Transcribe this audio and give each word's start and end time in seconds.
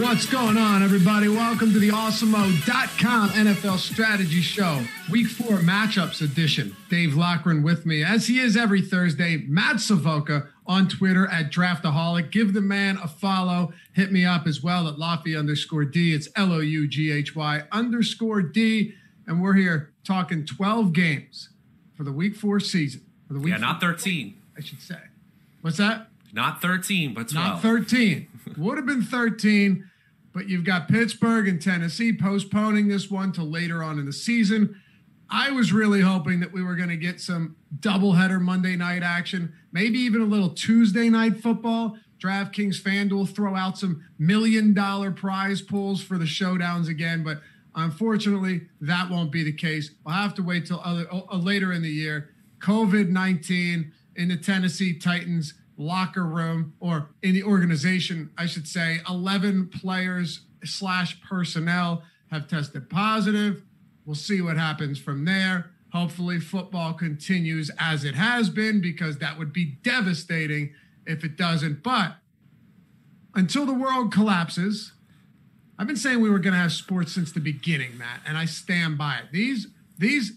What's 0.00 0.26
going 0.26 0.56
on, 0.56 0.82
everybody? 0.82 1.28
Welcome 1.28 1.72
to 1.72 1.78
the 1.78 1.90
Awesemo.com 1.90 3.28
NFL 3.30 3.78
Strategy 3.78 4.40
Show, 4.40 4.82
Week 5.10 5.26
4 5.26 5.58
Matchups 5.58 6.22
Edition. 6.22 6.74
Dave 6.88 7.14
Loughran 7.14 7.62
with 7.62 7.84
me, 7.84 8.02
as 8.02 8.26
he 8.26 8.38
is 8.38 8.56
every 8.56 8.80
Thursday. 8.80 9.44
Matt 9.48 9.80
Savoca 9.80 10.48
on 10.66 10.88
Twitter 10.88 11.26
at 11.28 11.52
Draftaholic. 11.52 12.30
Give 12.30 12.54
the 12.54 12.60
man 12.60 12.98
a 13.02 13.08
follow. 13.08 13.72
Hit 13.92 14.12
me 14.12 14.24
up 14.24 14.46
as 14.46 14.62
well 14.62 14.88
at 14.88 14.98
Lofty 14.98 15.36
underscore 15.36 15.84
D. 15.84 16.14
It's 16.14 16.28
L 16.36 16.52
O 16.52 16.60
U 16.60 16.88
G 16.88 17.12
H 17.12 17.36
Y 17.36 17.62
underscore 17.70 18.40
D. 18.40 18.94
And 19.26 19.42
we're 19.42 19.54
here 19.54 19.92
talking 20.04 20.46
12 20.46 20.92
games 20.92 21.50
for 21.96 22.04
the 22.04 22.12
Week 22.12 22.34
4 22.34 22.60
season. 22.60 23.02
For 23.28 23.34
the 23.34 23.40
week 23.40 23.52
Yeah, 23.52 23.58
not 23.58 23.80
13. 23.80 24.34
I 24.56 24.62
should 24.62 24.80
say. 24.80 24.98
What's 25.60 25.76
that? 25.76 26.08
Not 26.32 26.62
13, 26.62 27.12
but 27.12 27.28
12. 27.28 27.34
Not 27.34 27.62
13. 27.62 28.26
Would 28.56 28.76
have 28.76 28.86
been 28.86 29.02
13, 29.02 29.88
but 30.32 30.48
you've 30.48 30.64
got 30.64 30.88
Pittsburgh 30.88 31.48
and 31.48 31.60
Tennessee 31.60 32.12
postponing 32.12 32.88
this 32.88 33.10
one 33.10 33.32
to 33.32 33.42
later 33.42 33.82
on 33.82 33.98
in 33.98 34.06
the 34.06 34.12
season. 34.12 34.80
I 35.30 35.50
was 35.50 35.72
really 35.72 36.02
hoping 36.02 36.40
that 36.40 36.52
we 36.52 36.62
were 36.62 36.76
going 36.76 36.90
to 36.90 36.96
get 36.96 37.20
some 37.20 37.56
doubleheader 37.78 38.40
Monday 38.40 38.76
night 38.76 39.02
action, 39.02 39.54
maybe 39.72 39.98
even 39.98 40.20
a 40.20 40.26
little 40.26 40.50
Tuesday 40.50 41.08
night 41.08 41.38
football. 41.38 41.96
DraftKings 42.22 42.80
FanDuel 42.80 43.34
throw 43.34 43.56
out 43.56 43.78
some 43.78 44.04
million 44.18 44.74
dollar 44.74 45.10
prize 45.10 45.62
pools 45.62 46.02
for 46.02 46.18
the 46.18 46.24
showdowns 46.24 46.88
again, 46.88 47.24
but 47.24 47.40
unfortunately, 47.74 48.68
that 48.80 49.10
won't 49.10 49.32
be 49.32 49.42
the 49.42 49.52
case. 49.52 49.90
We'll 50.04 50.14
have 50.14 50.34
to 50.34 50.42
wait 50.42 50.66
till 50.66 50.80
other, 50.84 51.06
uh, 51.10 51.36
later 51.36 51.72
in 51.72 51.82
the 51.82 51.90
year. 51.90 52.30
COVID 52.60 53.08
19 53.08 53.92
in 54.16 54.28
the 54.28 54.36
Tennessee 54.36 54.96
Titans 54.96 55.54
locker 55.76 56.24
room 56.24 56.74
or 56.80 57.10
in 57.22 57.34
the 57.34 57.42
organization, 57.42 58.30
I 58.36 58.46
should 58.46 58.68
say, 58.68 59.00
11 59.08 59.68
players 59.68 60.42
slash 60.64 61.20
personnel 61.22 62.02
have 62.30 62.48
tested 62.48 62.88
positive. 62.88 63.62
We'll 64.04 64.14
see 64.14 64.40
what 64.40 64.56
happens 64.56 64.98
from 64.98 65.24
there. 65.24 65.70
Hopefully, 65.92 66.40
football 66.40 66.94
continues 66.94 67.70
as 67.78 68.04
it 68.04 68.14
has 68.14 68.48
been 68.48 68.80
because 68.80 69.18
that 69.18 69.38
would 69.38 69.52
be 69.52 69.76
devastating 69.82 70.72
if 71.06 71.22
it 71.24 71.36
doesn't. 71.36 71.82
But 71.82 72.16
until 73.34 73.66
the 73.66 73.74
world 73.74 74.12
collapses, 74.12 74.92
I've 75.78 75.86
been 75.86 75.96
saying 75.96 76.20
we 76.20 76.30
were 76.30 76.38
going 76.38 76.54
to 76.54 76.60
have 76.60 76.72
sports 76.72 77.12
since 77.12 77.32
the 77.32 77.40
beginning, 77.40 77.98
Matt, 77.98 78.20
and 78.26 78.38
I 78.38 78.44
stand 78.44 78.96
by 78.96 79.16
it. 79.16 79.32
These, 79.32 79.68
these, 79.98 80.32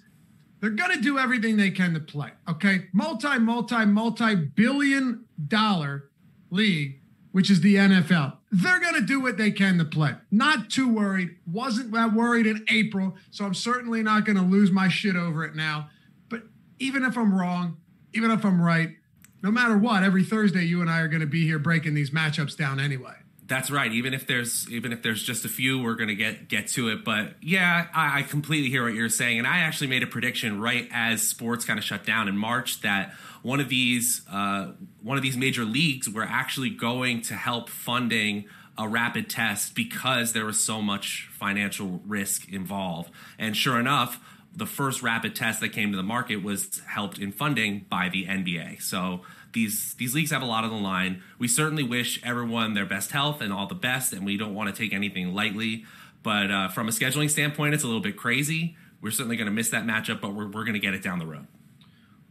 they're 0.59 0.69
going 0.71 0.91
to 0.91 1.01
do 1.01 1.19
everything 1.19 1.57
they 1.57 1.71
can 1.71 1.93
to 1.93 1.99
play. 1.99 2.31
Okay. 2.49 2.87
Multi, 2.93 3.39
multi, 3.39 3.85
multi 3.85 4.35
billion 4.35 5.24
dollar 5.47 6.09
league, 6.49 7.01
which 7.31 7.49
is 7.49 7.61
the 7.61 7.75
NFL. 7.75 8.37
They're 8.51 8.79
going 8.79 8.95
to 8.95 9.05
do 9.05 9.19
what 9.19 9.37
they 9.37 9.51
can 9.51 9.77
to 9.77 9.85
play. 9.85 10.13
Not 10.31 10.69
too 10.69 10.87
worried. 10.87 11.35
Wasn't 11.45 11.91
that 11.91 12.13
worried 12.13 12.47
in 12.47 12.65
April. 12.69 13.15
So 13.31 13.45
I'm 13.45 13.53
certainly 13.53 14.01
not 14.01 14.25
going 14.25 14.37
to 14.37 14.43
lose 14.43 14.71
my 14.71 14.87
shit 14.87 15.15
over 15.15 15.43
it 15.43 15.55
now. 15.55 15.89
But 16.29 16.43
even 16.79 17.03
if 17.03 17.17
I'm 17.17 17.33
wrong, 17.33 17.77
even 18.13 18.31
if 18.31 18.45
I'm 18.45 18.61
right, 18.61 18.95
no 19.43 19.51
matter 19.51 19.77
what, 19.77 20.03
every 20.03 20.23
Thursday 20.23 20.63
you 20.63 20.81
and 20.81 20.89
I 20.89 21.01
are 21.01 21.07
going 21.07 21.21
to 21.21 21.27
be 21.27 21.45
here 21.45 21.59
breaking 21.59 21.93
these 21.93 22.11
matchups 22.11 22.55
down 22.57 22.79
anyway. 22.79 23.15
That's 23.47 23.69
right. 23.69 23.91
Even 23.91 24.13
if 24.13 24.25
there's 24.25 24.69
even 24.71 24.91
if 24.91 25.03
there's 25.03 25.21
just 25.21 25.45
a 25.45 25.49
few, 25.49 25.81
we're 25.81 25.95
gonna 25.95 26.15
get 26.15 26.47
get 26.47 26.67
to 26.69 26.89
it. 26.89 27.05
But 27.05 27.35
yeah, 27.41 27.87
I, 27.93 28.19
I 28.19 28.21
completely 28.23 28.69
hear 28.69 28.83
what 28.83 28.93
you're 28.93 29.09
saying, 29.09 29.37
and 29.37 29.47
I 29.47 29.59
actually 29.59 29.87
made 29.87 30.01
a 30.01 30.07
prediction 30.07 30.59
right 30.59 30.89
as 30.91 31.21
sports 31.21 31.63
kind 31.63 31.77
of 31.77 31.85
shut 31.85 32.05
down 32.05 32.27
in 32.27 32.37
March 32.37 32.81
that 32.81 33.13
one 33.43 33.59
of 33.59 33.69
these 33.69 34.21
uh, 34.31 34.71
one 35.01 35.17
of 35.17 35.23
these 35.23 35.37
major 35.37 35.63
leagues 35.63 36.09
were 36.09 36.23
actually 36.23 36.71
going 36.71 37.21
to 37.23 37.35
help 37.35 37.69
funding 37.69 38.45
a 38.77 38.87
rapid 38.87 39.29
test 39.29 39.75
because 39.75 40.33
there 40.33 40.45
was 40.45 40.59
so 40.59 40.81
much 40.81 41.29
financial 41.31 42.01
risk 42.05 42.51
involved. 42.51 43.11
And 43.37 43.55
sure 43.55 43.79
enough, 43.79 44.19
the 44.53 44.65
first 44.65 45.01
rapid 45.01 45.35
test 45.35 45.59
that 45.59 45.69
came 45.69 45.91
to 45.91 45.97
the 45.97 46.03
market 46.03 46.37
was 46.37 46.81
helped 46.87 47.19
in 47.19 47.31
funding 47.31 47.85
by 47.89 48.09
the 48.09 48.25
NBA. 48.25 48.81
So 48.81 49.21
these 49.55 49.95
these 49.95 50.13
leagues 50.13 50.29
have 50.29 50.43
a 50.43 50.45
lot 50.45 50.63
on 50.63 50.69
the 50.69 50.75
line. 50.75 51.23
We 51.39 51.47
certainly 51.47 51.81
wish 51.81 52.21
everyone 52.23 52.75
their 52.75 52.85
best 52.85 53.09
health 53.09 53.41
and 53.41 53.51
all 53.51 53.65
the 53.65 53.73
best, 53.73 54.13
and 54.13 54.23
we 54.23 54.37
don't 54.37 54.53
want 54.53 54.73
to 54.73 54.75
take 54.79 54.93
anything 54.93 55.33
lightly. 55.33 55.85
But 56.21 56.51
uh, 56.51 56.67
from 56.67 56.87
a 56.87 56.91
scheduling 56.91 57.29
standpoint, 57.29 57.73
it's 57.73 57.83
a 57.83 57.87
little 57.87 58.01
bit 58.01 58.17
crazy. 58.17 58.75
We're 59.01 59.11
certainly 59.11 59.37
going 59.37 59.47
to 59.47 59.53
miss 59.53 59.69
that 59.69 59.85
matchup, 59.85 60.21
but 60.21 60.33
we're, 60.33 60.45
we're 60.45 60.63
going 60.63 60.73
to 60.73 60.79
get 60.79 60.93
it 60.93 61.01
down 61.01 61.19
the 61.19 61.25
road. 61.25 61.47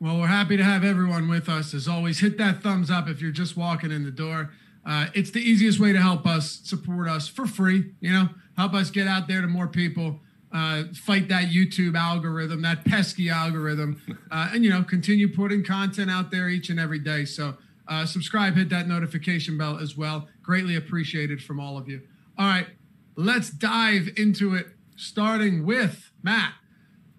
Well, 0.01 0.19
we're 0.19 0.27
happy 0.27 0.57
to 0.57 0.65
have 0.65 0.85
everyone 0.85 1.29
with 1.29 1.49
us. 1.49 1.75
As 1.75 1.89
always, 1.89 2.19
hit 2.19 2.37
that 2.39 2.63
thumbs 2.63 2.91
up 2.91 3.09
if 3.09 3.21
you're 3.21 3.31
just 3.31 3.57
walking 3.57 3.91
in 3.91 4.05
the 4.05 4.11
door. 4.11 4.53
Uh, 4.85 5.07
it's 5.15 5.31
the 5.31 5.41
easiest 5.41 5.81
way 5.81 5.93
to 5.93 6.01
help 6.01 6.27
us 6.27 6.61
support 6.65 7.09
us 7.09 7.27
for 7.29 7.47
free. 7.47 7.95
You 8.01 8.13
know, 8.13 8.29
help 8.57 8.75
us 8.75 8.91
get 8.91 9.07
out 9.07 9.29
there 9.29 9.41
to 9.41 9.47
more 9.47 9.69
people 9.69 10.21
uh, 10.55 10.85
fight 10.95 11.29
that 11.29 11.47
YouTube 11.47 11.97
algorithm, 11.97 12.63
that 12.63 12.85
pesky 12.85 13.29
algorithm, 13.29 14.01
uh, 14.31 14.51
and 14.53 14.65
you 14.65 14.71
know 14.71 14.83
continue 14.83 15.29
putting 15.29 15.65
content 15.65 16.11
out 16.11 16.31
there 16.31 16.49
each 16.49 16.71
and 16.71 16.79
every 16.79 17.01
day. 17.01 17.25
So 17.25 17.57
uh, 17.89 18.07
subscribe, 18.07 18.55
hit 18.55 18.71
that 18.71 18.87
notification 18.87 19.59
bell 19.59 19.79
as 19.79 19.97
well. 19.97 20.29
Greatly 20.43 20.77
appreciated 20.77 21.43
from 21.43 21.61
all 21.61 21.77
of 21.77 21.89
you. 21.89 22.01
All 22.39 22.47
right, 22.47 22.69
let's 23.17 23.51
dive 23.51 24.09
into 24.17 24.55
it. 24.55 24.69
Starting 24.97 25.67
with 25.67 26.13
Matt, 26.23 26.55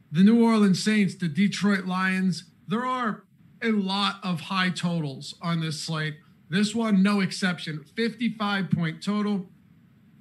the 0.09 0.23
New 0.23 0.41
Orleans 0.43 0.81
Saints, 0.81 1.13
the 1.15 1.27
Detroit 1.27 1.85
Lions. 1.85 2.45
There 2.67 2.85
are 2.85 3.25
a 3.61 3.71
lot 3.71 4.15
of 4.23 4.39
high 4.41 4.69
totals 4.69 5.35
on 5.41 5.59
this 5.59 5.81
slate. 5.81 6.15
This 6.49 6.73
one, 6.73 7.03
no 7.03 7.19
exception. 7.19 7.83
55 7.95 8.71
point 8.71 9.03
total. 9.03 9.47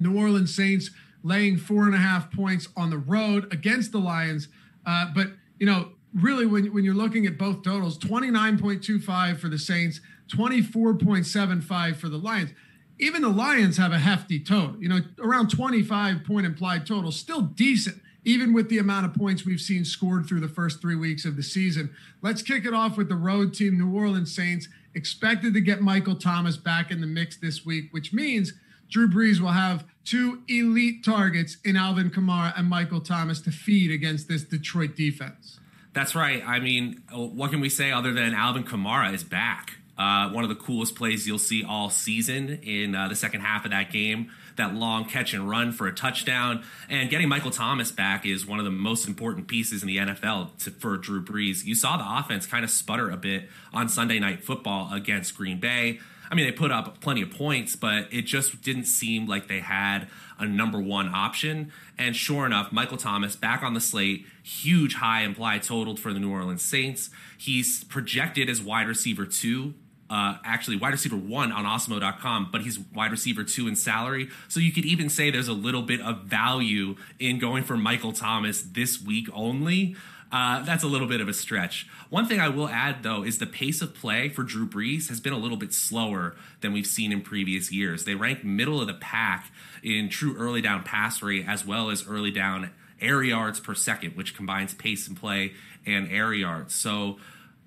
New 0.00 0.18
Orleans 0.18 0.54
Saints 0.54 0.90
laying 1.24 1.56
four 1.56 1.86
and 1.86 1.94
a 1.94 1.98
half 1.98 2.30
points 2.30 2.68
on 2.76 2.90
the 2.90 2.98
road 2.98 3.52
against 3.52 3.90
the 3.90 3.98
Lions. 3.98 4.46
Uh, 4.86 5.06
but, 5.12 5.28
you 5.58 5.66
know, 5.66 5.88
really, 6.14 6.46
when, 6.46 6.72
when 6.72 6.84
you're 6.84 6.94
looking 6.94 7.26
at 7.26 7.36
both 7.36 7.62
totals, 7.64 7.98
29.25 7.98 9.38
for 9.38 9.48
the 9.48 9.58
Saints, 9.58 10.00
24.75 10.28 11.96
for 11.96 12.08
the 12.08 12.18
Lions. 12.18 12.52
Even 13.00 13.22
the 13.22 13.28
Lions 13.28 13.76
have 13.78 13.92
a 13.92 13.98
hefty 13.98 14.38
total, 14.38 14.76
you 14.78 14.88
know, 14.88 15.00
around 15.18 15.50
25 15.50 16.22
point 16.24 16.46
implied 16.46 16.86
total, 16.86 17.10
still 17.10 17.40
decent, 17.40 18.00
even 18.24 18.52
with 18.52 18.68
the 18.68 18.78
amount 18.78 19.06
of 19.06 19.14
points 19.14 19.44
we've 19.44 19.60
seen 19.60 19.84
scored 19.84 20.26
through 20.26 20.40
the 20.40 20.48
first 20.48 20.80
three 20.80 20.94
weeks 20.94 21.24
of 21.24 21.36
the 21.36 21.42
season. 21.42 21.90
Let's 22.22 22.40
kick 22.40 22.64
it 22.64 22.72
off 22.72 22.96
with 22.96 23.08
the 23.08 23.16
road 23.16 23.52
team, 23.52 23.78
New 23.78 23.92
Orleans 23.92 24.34
Saints, 24.34 24.68
expected 24.94 25.54
to 25.54 25.60
get 25.60 25.80
Michael 25.80 26.14
Thomas 26.14 26.56
back 26.56 26.92
in 26.92 27.00
the 27.00 27.06
mix 27.06 27.36
this 27.36 27.66
week, 27.66 27.92
which 27.92 28.12
means 28.12 28.52
Drew 28.88 29.08
Brees 29.08 29.40
will 29.40 29.48
have 29.48 29.84
two 30.04 30.42
elite 30.48 31.04
targets 31.04 31.56
in 31.64 31.76
Alvin 31.76 32.10
Kamara 32.10 32.52
and 32.58 32.68
Michael 32.68 33.00
Thomas 33.00 33.40
to 33.42 33.50
feed 33.50 33.90
against 33.90 34.28
this 34.28 34.42
Detroit 34.42 34.96
defense. 34.96 35.58
That's 35.92 36.14
right. 36.14 36.42
I 36.46 36.58
mean, 36.58 37.02
what 37.12 37.50
can 37.50 37.60
we 37.60 37.68
say 37.68 37.92
other 37.92 38.12
than 38.12 38.34
Alvin 38.34 38.64
Kamara 38.64 39.12
is 39.14 39.22
back? 39.22 39.74
Uh, 39.96 40.28
one 40.30 40.42
of 40.42 40.50
the 40.50 40.56
coolest 40.56 40.96
plays 40.96 41.26
you'll 41.26 41.38
see 41.38 41.62
all 41.62 41.88
season 41.88 42.58
in 42.64 42.96
uh, 42.96 43.06
the 43.06 43.14
second 43.14 43.42
half 43.42 43.64
of 43.64 43.70
that 43.70 43.92
game. 43.92 44.30
That 44.56 44.74
long 44.74 45.04
catch 45.04 45.34
and 45.34 45.48
run 45.48 45.72
for 45.72 45.86
a 45.86 45.92
touchdown. 45.92 46.64
And 46.88 47.10
getting 47.10 47.28
Michael 47.28 47.52
Thomas 47.52 47.92
back 47.92 48.26
is 48.26 48.44
one 48.44 48.58
of 48.58 48.64
the 48.64 48.72
most 48.72 49.06
important 49.06 49.46
pieces 49.46 49.82
in 49.82 49.86
the 49.86 49.98
NFL 49.98 50.56
to, 50.64 50.70
for 50.72 50.96
Drew 50.96 51.24
Brees. 51.24 51.64
You 51.64 51.76
saw 51.76 51.96
the 51.96 52.18
offense 52.18 52.46
kind 52.46 52.64
of 52.64 52.70
sputter 52.70 53.10
a 53.10 53.16
bit 53.16 53.48
on 53.72 53.88
Sunday 53.88 54.18
Night 54.18 54.42
Football 54.42 54.92
against 54.92 55.36
Green 55.36 55.60
Bay. 55.60 56.00
I 56.34 56.36
mean, 56.36 56.46
they 56.46 56.52
put 56.52 56.72
up 56.72 57.00
plenty 57.00 57.22
of 57.22 57.30
points, 57.30 57.76
but 57.76 58.08
it 58.12 58.22
just 58.22 58.60
didn't 58.60 58.86
seem 58.86 59.28
like 59.28 59.46
they 59.46 59.60
had 59.60 60.08
a 60.36 60.44
number 60.44 60.80
one 60.80 61.06
option. 61.06 61.70
And 61.96 62.16
sure 62.16 62.44
enough, 62.44 62.72
Michael 62.72 62.96
Thomas 62.96 63.36
back 63.36 63.62
on 63.62 63.74
the 63.74 63.80
slate, 63.80 64.26
huge 64.42 64.94
high 64.94 65.22
implied 65.22 65.62
totaled 65.62 66.00
for 66.00 66.12
the 66.12 66.18
New 66.18 66.32
Orleans 66.32 66.60
Saints. 66.60 67.10
He's 67.38 67.84
projected 67.84 68.50
as 68.50 68.60
wide 68.60 68.88
receiver 68.88 69.26
two. 69.26 69.74
Uh, 70.10 70.38
actually, 70.44 70.76
wide 70.76 70.90
receiver 70.90 71.14
one 71.14 71.52
on 71.52 71.64
Awesemo.com, 71.64 72.48
but 72.50 72.62
he's 72.62 72.80
wide 72.80 73.12
receiver 73.12 73.44
two 73.44 73.68
in 73.68 73.76
salary. 73.76 74.28
So 74.48 74.58
you 74.58 74.72
could 74.72 74.84
even 74.84 75.08
say 75.08 75.30
there's 75.30 75.46
a 75.46 75.52
little 75.52 75.82
bit 75.82 76.00
of 76.00 76.22
value 76.22 76.96
in 77.20 77.38
going 77.38 77.62
for 77.62 77.76
Michael 77.76 78.12
Thomas 78.12 78.60
this 78.60 79.00
week 79.00 79.28
only. 79.32 79.94
Uh, 80.34 80.64
that's 80.64 80.82
a 80.82 80.88
little 80.88 81.06
bit 81.06 81.20
of 81.20 81.28
a 81.28 81.32
stretch. 81.32 81.86
One 82.10 82.26
thing 82.26 82.40
I 82.40 82.48
will 82.48 82.68
add, 82.68 83.04
though, 83.04 83.22
is 83.22 83.38
the 83.38 83.46
pace 83.46 83.80
of 83.80 83.94
play 83.94 84.28
for 84.28 84.42
Drew 84.42 84.66
Brees 84.66 85.08
has 85.08 85.20
been 85.20 85.32
a 85.32 85.38
little 85.38 85.56
bit 85.56 85.72
slower 85.72 86.34
than 86.60 86.72
we've 86.72 86.88
seen 86.88 87.12
in 87.12 87.20
previous 87.20 87.70
years. 87.70 88.04
They 88.04 88.16
rank 88.16 88.42
middle 88.42 88.80
of 88.80 88.88
the 88.88 88.94
pack 88.94 89.52
in 89.84 90.08
true 90.08 90.36
early 90.36 90.60
down 90.60 90.82
pass 90.82 91.22
rate 91.22 91.44
as 91.46 91.64
well 91.64 91.88
as 91.88 92.08
early 92.08 92.32
down 92.32 92.72
air 93.00 93.22
yards 93.22 93.60
per 93.60 93.76
second, 93.76 94.16
which 94.16 94.34
combines 94.34 94.74
pace 94.74 95.06
and 95.06 95.16
play 95.16 95.52
and 95.86 96.10
air 96.10 96.34
yards. 96.34 96.74
So 96.74 97.18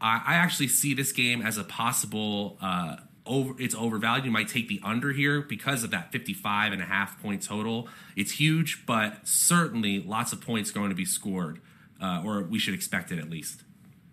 I, 0.01 0.21
I 0.27 0.33
actually 0.33 0.67
see 0.67 0.93
this 0.93 1.13
game 1.13 1.41
as 1.41 1.57
a 1.57 1.63
possible. 1.63 2.57
Uh, 2.61 2.97
over 3.25 3.53
it's 3.61 3.75
overvalued. 3.75 4.25
You 4.25 4.31
might 4.31 4.49
take 4.49 4.67
the 4.67 4.81
under 4.83 5.13
here 5.13 5.39
because 5.39 5.85
of 5.85 5.91
that 5.91 6.11
55 6.11 6.73
and 6.73 6.81
a 6.81 6.85
half 6.85 7.21
point 7.21 7.43
total. 7.43 7.87
It's 8.17 8.31
huge, 8.31 8.85
but 8.85 9.25
certainly 9.25 10.01
lots 10.01 10.33
of 10.33 10.41
points 10.41 10.71
going 10.71 10.89
to 10.89 10.95
be 10.95 11.05
scored 11.05 11.61
uh, 12.01 12.21
or 12.25 12.43
we 12.43 12.59
should 12.59 12.73
expect 12.73 13.11
it 13.11 13.19
at 13.19 13.29
least. 13.29 13.63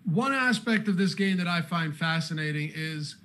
One 0.04 0.32
aspect 0.32 0.88
of 0.88 0.96
this 0.96 1.14
game 1.14 1.38
that 1.38 1.48
I 1.48 1.62
find 1.62 1.96
fascinating 1.96 2.72
is 2.74 3.16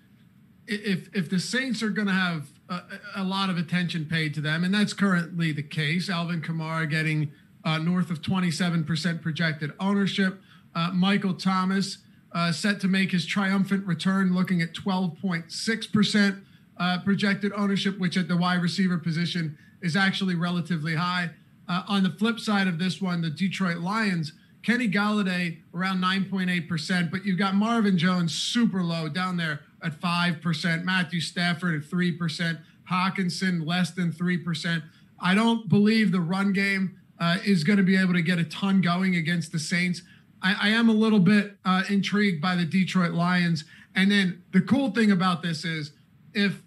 if 0.67 1.09
if 1.15 1.29
the 1.29 1.39
Saints 1.39 1.83
are 1.83 1.89
going 1.89 2.07
to 2.07 2.13
have 2.13 2.47
a, 2.69 2.81
a, 3.17 3.23
lot 3.23 3.50
of 3.50 3.57
attention 3.57 4.06
paid 4.06 4.33
to 4.35 4.41
them, 4.41 4.63
and 4.63 4.73
that's 4.73 4.94
currently 4.94 5.51
the 5.51 5.63
case. 5.63 6.09
Alvin 6.09 6.41
Kamara 6.41 6.89
getting 6.89 7.31
uh, 7.65 7.77
north 7.79 8.09
of 8.09 8.21
27% 8.21 9.21
projected 9.21 9.73
ownership. 9.79 10.39
Uh, 10.75 10.91
Michael 10.91 11.33
Thomas 11.33 11.97
uh, 12.31 12.51
set 12.51 12.79
to 12.81 12.88
make 12.88 13.11
his 13.11 13.25
triumphant 13.25 13.85
return, 13.85 14.33
looking 14.33 14.61
at 14.61 14.73
12.6% 14.73 16.41
uh, 16.77 17.00
projected 17.03 17.51
ownership, 17.56 17.97
which 18.00 18.17
at 18.17 18.27
the 18.27 18.38
wide 18.38 18.61
receiver 18.61 18.97
position 18.97 19.57
is 19.81 19.95
actually 19.95 20.35
relatively 20.35 20.95
high. 20.95 21.31
Uh, 21.67 21.83
on 21.88 22.03
the 22.03 22.11
flip 22.11 22.39
side 22.39 22.67
of 22.67 22.79
this 22.79 23.01
one, 23.01 23.21
the 23.21 23.29
Detroit 23.29 23.77
Lions 23.77 24.33
Kenny 24.61 24.89
Golladay 24.89 25.59
around 25.73 26.01
9.8%, 26.01 27.09
but 27.09 27.25
you've 27.25 27.39
got 27.39 27.56
Marvin 27.56 27.97
Jones 27.97 28.35
super 28.35 28.83
low 28.83 29.07
down 29.07 29.38
there 29.38 29.61
at 29.81 30.00
5%, 30.00 30.83
Matthew 30.83 31.21
Stafford 31.21 31.81
at 31.81 31.89
3%, 31.89 32.59
Hockenson 32.91 33.65
less 33.65 33.91
than 33.91 34.11
3%. 34.11 34.83
I 35.19 35.33
don't 35.33 35.69
believe 35.69 36.11
the 36.11 36.21
run 36.21 36.53
game 36.53 37.00
uh, 37.19 37.38
is 37.45 37.63
going 37.63 37.77
to 37.77 37.83
be 37.83 37.97
able 37.97 38.13
to 38.13 38.21
get 38.21 38.39
a 38.39 38.44
ton 38.44 38.81
going 38.81 39.15
against 39.15 39.51
the 39.51 39.59
Saints. 39.59 40.01
I, 40.41 40.56
I 40.61 40.69
am 40.69 40.89
a 40.89 40.94
little 40.94 41.19
bit 41.19 41.57
uh, 41.65 41.83
intrigued 41.89 42.41
by 42.41 42.56
the 42.56 42.65
Detroit 42.65 43.11
Lions. 43.11 43.65
And 43.95 44.11
then 44.11 44.44
the 44.51 44.61
cool 44.61 44.91
thing 44.91 45.11
about 45.11 45.41
this 45.41 45.65
is 45.65 45.91
if 46.33 46.61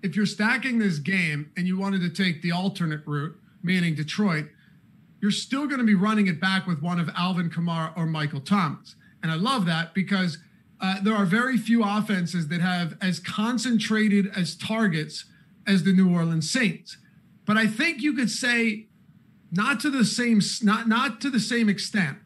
if 0.00 0.14
you're 0.14 0.26
stacking 0.26 0.78
this 0.78 0.98
game 1.00 1.50
and 1.56 1.66
you 1.66 1.76
wanted 1.76 2.00
to 2.02 2.08
take 2.08 2.40
the 2.40 2.52
alternate 2.52 3.00
route, 3.04 3.36
meaning 3.64 3.96
Detroit, 3.96 4.46
you're 5.20 5.30
still 5.30 5.66
going 5.66 5.80
to 5.80 5.86
be 5.86 5.94
running 5.94 6.26
it 6.26 6.40
back 6.40 6.66
with 6.66 6.80
one 6.80 7.00
of 7.00 7.10
Alvin 7.16 7.50
Kamara 7.50 7.96
or 7.96 8.06
Michael 8.06 8.40
Thomas. 8.40 8.94
And 9.22 9.32
I 9.32 9.34
love 9.34 9.66
that 9.66 9.94
because 9.94 10.38
uh, 10.80 11.00
there 11.02 11.14
are 11.14 11.26
very 11.26 11.58
few 11.58 11.82
offenses 11.82 12.48
that 12.48 12.60
have 12.60 12.96
as 13.00 13.18
concentrated 13.18 14.30
as 14.36 14.54
targets 14.54 15.24
as 15.66 15.82
the 15.82 15.92
New 15.92 16.12
Orleans 16.12 16.48
Saints. 16.48 16.98
But 17.44 17.56
I 17.56 17.66
think 17.66 18.00
you 18.00 18.14
could 18.14 18.30
say 18.30 18.86
not 19.50 19.80
to 19.80 19.90
the 19.90 20.04
same 20.04 20.40
not 20.62 20.88
not 20.88 21.20
to 21.22 21.30
the 21.30 21.40
same 21.40 21.68
extent, 21.68 22.18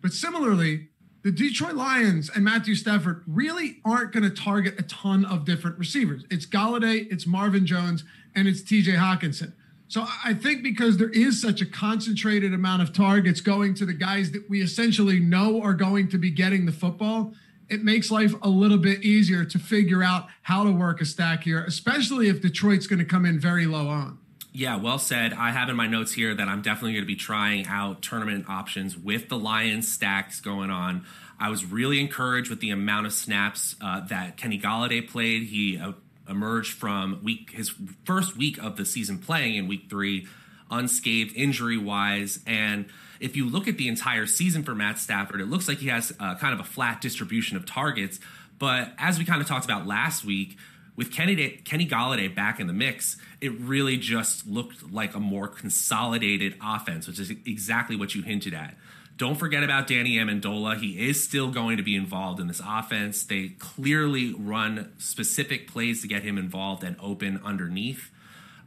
but 0.00 0.12
similarly, 0.12 0.88
the 1.22 1.30
Detroit 1.30 1.74
Lions 1.74 2.30
and 2.34 2.42
Matthew 2.42 2.74
Stafford 2.74 3.22
really 3.26 3.80
aren't 3.84 4.12
going 4.12 4.22
to 4.22 4.30
target 4.30 4.78
a 4.78 4.82
ton 4.84 5.24
of 5.24 5.44
different 5.44 5.78
receivers. 5.78 6.24
It's 6.30 6.46
Golladay, 6.46 7.12
it's 7.12 7.26
Marvin 7.26 7.66
Jones, 7.66 8.04
and 8.34 8.48
it's 8.48 8.62
TJ 8.62 8.96
Hockenson. 8.96 9.52
So 9.90 10.06
I 10.24 10.34
think 10.34 10.62
because 10.62 10.98
there 10.98 11.08
is 11.08 11.42
such 11.42 11.60
a 11.60 11.66
concentrated 11.66 12.54
amount 12.54 12.80
of 12.80 12.92
targets 12.92 13.40
going 13.40 13.74
to 13.74 13.84
the 13.84 13.92
guys 13.92 14.30
that 14.30 14.48
we 14.48 14.62
essentially 14.62 15.18
know 15.18 15.60
are 15.62 15.74
going 15.74 16.08
to 16.10 16.18
be 16.18 16.30
getting 16.30 16.64
the 16.64 16.70
football, 16.70 17.34
it 17.68 17.82
makes 17.82 18.08
life 18.08 18.32
a 18.40 18.48
little 18.48 18.78
bit 18.78 19.02
easier 19.02 19.44
to 19.44 19.58
figure 19.58 20.00
out 20.04 20.28
how 20.42 20.62
to 20.62 20.70
work 20.70 21.00
a 21.00 21.04
stack 21.04 21.42
here, 21.42 21.64
especially 21.64 22.28
if 22.28 22.40
Detroit's 22.40 22.86
going 22.86 23.00
to 23.00 23.04
come 23.04 23.24
in 23.24 23.40
very 23.40 23.66
low 23.66 23.88
on. 23.88 24.20
Yeah, 24.52 24.76
well 24.76 25.00
said. 25.00 25.32
I 25.32 25.50
have 25.50 25.68
in 25.68 25.74
my 25.74 25.88
notes 25.88 26.12
here 26.12 26.36
that 26.36 26.46
I'm 26.46 26.62
definitely 26.62 26.92
going 26.92 27.02
to 27.02 27.08
be 27.08 27.16
trying 27.16 27.66
out 27.66 28.00
tournament 28.00 28.44
options 28.48 28.96
with 28.96 29.28
the 29.28 29.38
Lions 29.38 29.92
stacks 29.92 30.40
going 30.40 30.70
on. 30.70 31.04
I 31.40 31.50
was 31.50 31.64
really 31.64 31.98
encouraged 31.98 32.48
with 32.48 32.60
the 32.60 32.70
amount 32.70 33.06
of 33.06 33.12
snaps 33.12 33.74
uh, 33.80 34.06
that 34.06 34.36
Kenny 34.36 34.60
Golladay 34.60 35.08
played. 35.08 35.48
He 35.48 35.78
uh, 35.78 35.92
emerged 36.30 36.72
from 36.72 37.20
week 37.22 37.50
his 37.50 37.74
first 38.04 38.36
week 38.36 38.56
of 38.58 38.76
the 38.76 38.86
season 38.86 39.18
playing 39.18 39.56
in 39.56 39.68
week 39.68 39.90
three 39.90 40.26
unscathed 40.70 41.36
injury 41.36 41.76
wise 41.76 42.38
and 42.46 42.86
if 43.20 43.36
you 43.36 43.48
look 43.48 43.68
at 43.68 43.76
the 43.76 43.86
entire 43.86 44.26
season 44.26 44.62
for 44.62 44.74
Matt 44.74 44.98
Stafford, 44.98 45.40
it 45.40 45.46
looks 45.46 45.68
like 45.68 45.78
he 45.78 45.88
has 45.88 46.12
uh, 46.18 46.34
kind 46.36 46.54
of 46.54 46.60
a 46.60 46.64
flat 46.64 47.00
distribution 47.00 47.56
of 47.56 47.66
targets. 47.66 48.18
But 48.58 48.92
as 48.98 49.18
we 49.18 49.24
kind 49.24 49.40
of 49.40 49.46
talked 49.46 49.66
about 49.66 49.86
last 49.86 50.24
week, 50.24 50.56
with 50.96 51.12
Kenny 51.12 51.62
Kenny 51.64 51.86
Golladay 51.86 52.34
back 52.34 52.60
in 52.60 52.66
the 52.66 52.72
mix, 52.72 53.16
it 53.40 53.58
really 53.58 53.96
just 53.96 54.46
looked 54.46 54.92
like 54.92 55.14
a 55.14 55.20
more 55.20 55.48
consolidated 55.48 56.56
offense, 56.62 57.06
which 57.06 57.18
is 57.18 57.30
exactly 57.30 57.96
what 57.96 58.14
you 58.14 58.22
hinted 58.22 58.52
at. 58.52 58.74
Don't 59.20 59.34
forget 59.34 59.62
about 59.62 59.86
Danny 59.86 60.16
Amendola. 60.16 60.80
He 60.80 61.06
is 61.06 61.22
still 61.22 61.50
going 61.50 61.76
to 61.76 61.82
be 61.82 61.94
involved 61.94 62.40
in 62.40 62.46
this 62.46 62.62
offense. 62.66 63.22
They 63.22 63.48
clearly 63.58 64.32
run 64.32 64.94
specific 64.96 65.70
plays 65.70 66.00
to 66.00 66.08
get 66.08 66.22
him 66.22 66.38
involved 66.38 66.82
and 66.82 66.96
open 66.98 67.38
underneath. 67.44 68.10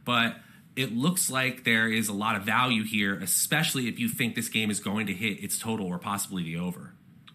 But 0.04 0.36
it 0.76 0.96
looks 0.96 1.28
like 1.28 1.64
there 1.64 1.88
is 1.88 2.08
a 2.08 2.12
lot 2.12 2.36
of 2.36 2.44
value 2.44 2.84
here, 2.84 3.18
especially 3.18 3.88
if 3.88 3.98
you 3.98 4.08
think 4.08 4.36
this 4.36 4.48
game 4.48 4.70
is 4.70 4.78
going 4.78 5.08
to 5.08 5.12
hit 5.12 5.42
its 5.42 5.58
total 5.58 5.88
or 5.88 5.98
possibly 5.98 6.44
the 6.44 6.56
over. 6.56 6.92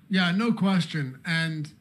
Yeah, 0.09 0.31
no 0.31 0.53
question. 0.53 1.19
And 1.25 1.73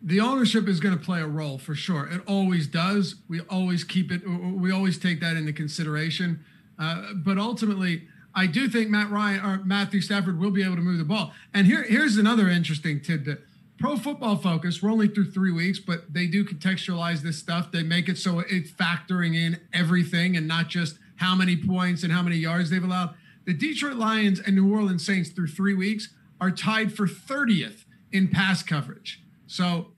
the 0.00 0.20
ownership 0.20 0.68
is 0.68 0.80
going 0.80 0.98
to 0.98 1.04
play 1.04 1.20
a 1.20 1.26
role 1.26 1.58
for 1.58 1.74
sure. 1.74 2.06
It 2.06 2.22
always 2.26 2.66
does. 2.66 3.16
We 3.28 3.40
always 3.40 3.84
keep 3.84 4.10
it, 4.10 4.26
we 4.26 4.72
always 4.72 4.96
take 4.96 5.20
that 5.20 5.36
into 5.36 5.52
consideration. 5.52 6.42
Uh, 6.78 7.12
but 7.12 7.36
ultimately, 7.36 8.08
I 8.34 8.46
do 8.46 8.68
think 8.68 8.88
Matt 8.88 9.10
Ryan 9.10 9.44
or 9.44 9.64
Matthew 9.64 10.00
Stafford 10.00 10.38
will 10.38 10.50
be 10.50 10.64
able 10.64 10.76
to 10.76 10.82
move 10.82 10.98
the 10.98 11.04
ball. 11.04 11.32
And 11.52 11.66
here, 11.66 11.82
here's 11.82 12.16
another 12.16 12.48
interesting 12.48 13.00
tidbit. 13.00 13.42
Pro 13.78 13.96
Football 13.96 14.36
Focus, 14.36 14.82
we're 14.82 14.92
only 14.92 15.08
through 15.08 15.32
three 15.32 15.52
weeks, 15.52 15.78
but 15.78 16.12
they 16.12 16.26
do 16.26 16.44
contextualize 16.44 17.20
this 17.20 17.38
stuff. 17.38 17.72
They 17.72 17.82
make 17.82 18.08
it 18.08 18.16
so 18.16 18.38
it's 18.38 18.70
factoring 18.70 19.34
in 19.34 19.60
everything 19.72 20.36
and 20.36 20.46
not 20.46 20.68
just 20.68 20.98
how 21.16 21.34
many 21.34 21.56
points 21.56 22.02
and 22.02 22.12
how 22.12 22.22
many 22.22 22.36
yards 22.36 22.70
they've 22.70 22.82
allowed. 22.82 23.14
The 23.44 23.54
Detroit 23.54 23.96
Lions 23.96 24.40
and 24.40 24.54
New 24.54 24.72
Orleans 24.72 25.04
Saints 25.04 25.30
through 25.30 25.48
three 25.48 25.74
weeks 25.74 26.14
are 26.40 26.50
tied 26.50 26.92
for 26.92 27.06
30th 27.06 27.84
in 28.12 28.28
pass 28.28 28.62
coverage. 28.62 29.22
So, 29.46 29.88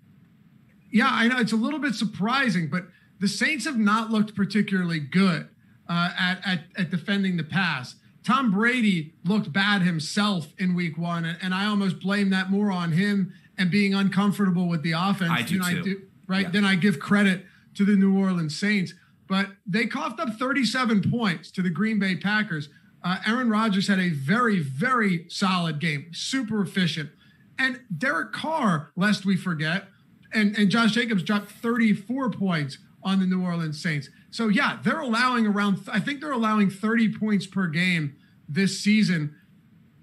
yeah, 0.90 1.10
I 1.10 1.28
know 1.28 1.38
it's 1.38 1.52
a 1.52 1.56
little 1.56 1.78
bit 1.78 1.94
surprising, 1.94 2.68
but 2.70 2.86
the 3.20 3.28
Saints 3.28 3.64
have 3.64 3.78
not 3.78 4.10
looked 4.10 4.34
particularly 4.34 4.98
good 4.98 5.48
uh, 5.88 6.10
at, 6.18 6.40
at, 6.46 6.60
at 6.76 6.90
defending 6.90 7.36
the 7.36 7.44
pass. 7.44 7.96
Tom 8.24 8.50
Brady 8.50 9.14
looked 9.24 9.52
bad 9.52 9.82
himself 9.82 10.54
in 10.58 10.74
week 10.74 10.96
one, 10.96 11.24
and 11.24 11.54
I 11.54 11.66
almost 11.66 12.00
blame 12.00 12.30
that 12.30 12.50
more 12.50 12.72
on 12.72 12.92
him 12.92 13.34
and 13.58 13.70
being 13.70 13.94
uncomfortable 13.94 14.66
with 14.68 14.82
the 14.82 14.92
offense 14.92 15.30
I 15.30 15.42
do 15.42 15.58
than 15.58 15.70
too. 15.70 15.78
I 15.78 15.82
do, 15.82 16.02
right? 16.26 16.42
Yeah. 16.44 16.50
Then 16.50 16.64
I 16.64 16.74
give 16.74 16.98
credit 16.98 17.44
to 17.74 17.84
the 17.84 17.96
New 17.96 18.18
Orleans 18.18 18.58
Saints. 18.58 18.94
But 19.28 19.48
they 19.66 19.86
coughed 19.86 20.20
up 20.20 20.34
37 20.38 21.10
points 21.10 21.50
to 21.52 21.62
the 21.62 21.70
Green 21.70 21.98
Bay 21.98 22.16
Packers. 22.16 22.68
Uh, 23.02 23.18
Aaron 23.26 23.50
Rodgers 23.50 23.88
had 23.88 23.98
a 23.98 24.10
very, 24.10 24.60
very 24.60 25.26
solid 25.28 25.78
game, 25.78 26.06
super 26.12 26.62
efficient. 26.62 27.10
And 27.58 27.80
Derek 27.96 28.32
Carr, 28.32 28.90
lest 28.96 29.24
we 29.24 29.36
forget, 29.36 29.84
and, 30.32 30.56
and 30.58 30.70
Josh 30.70 30.92
Jacobs 30.92 31.22
dropped 31.22 31.50
34 31.50 32.30
points 32.30 32.78
on 33.02 33.20
the 33.20 33.26
New 33.26 33.44
Orleans 33.44 33.80
Saints. 33.80 34.08
So 34.34 34.48
yeah, 34.48 34.80
they're 34.82 34.98
allowing 34.98 35.46
around 35.46 35.78
I 35.86 36.00
think 36.00 36.20
they're 36.20 36.32
allowing 36.32 36.68
30 36.68 37.16
points 37.18 37.46
per 37.46 37.68
game 37.68 38.16
this 38.48 38.80
season. 38.80 39.36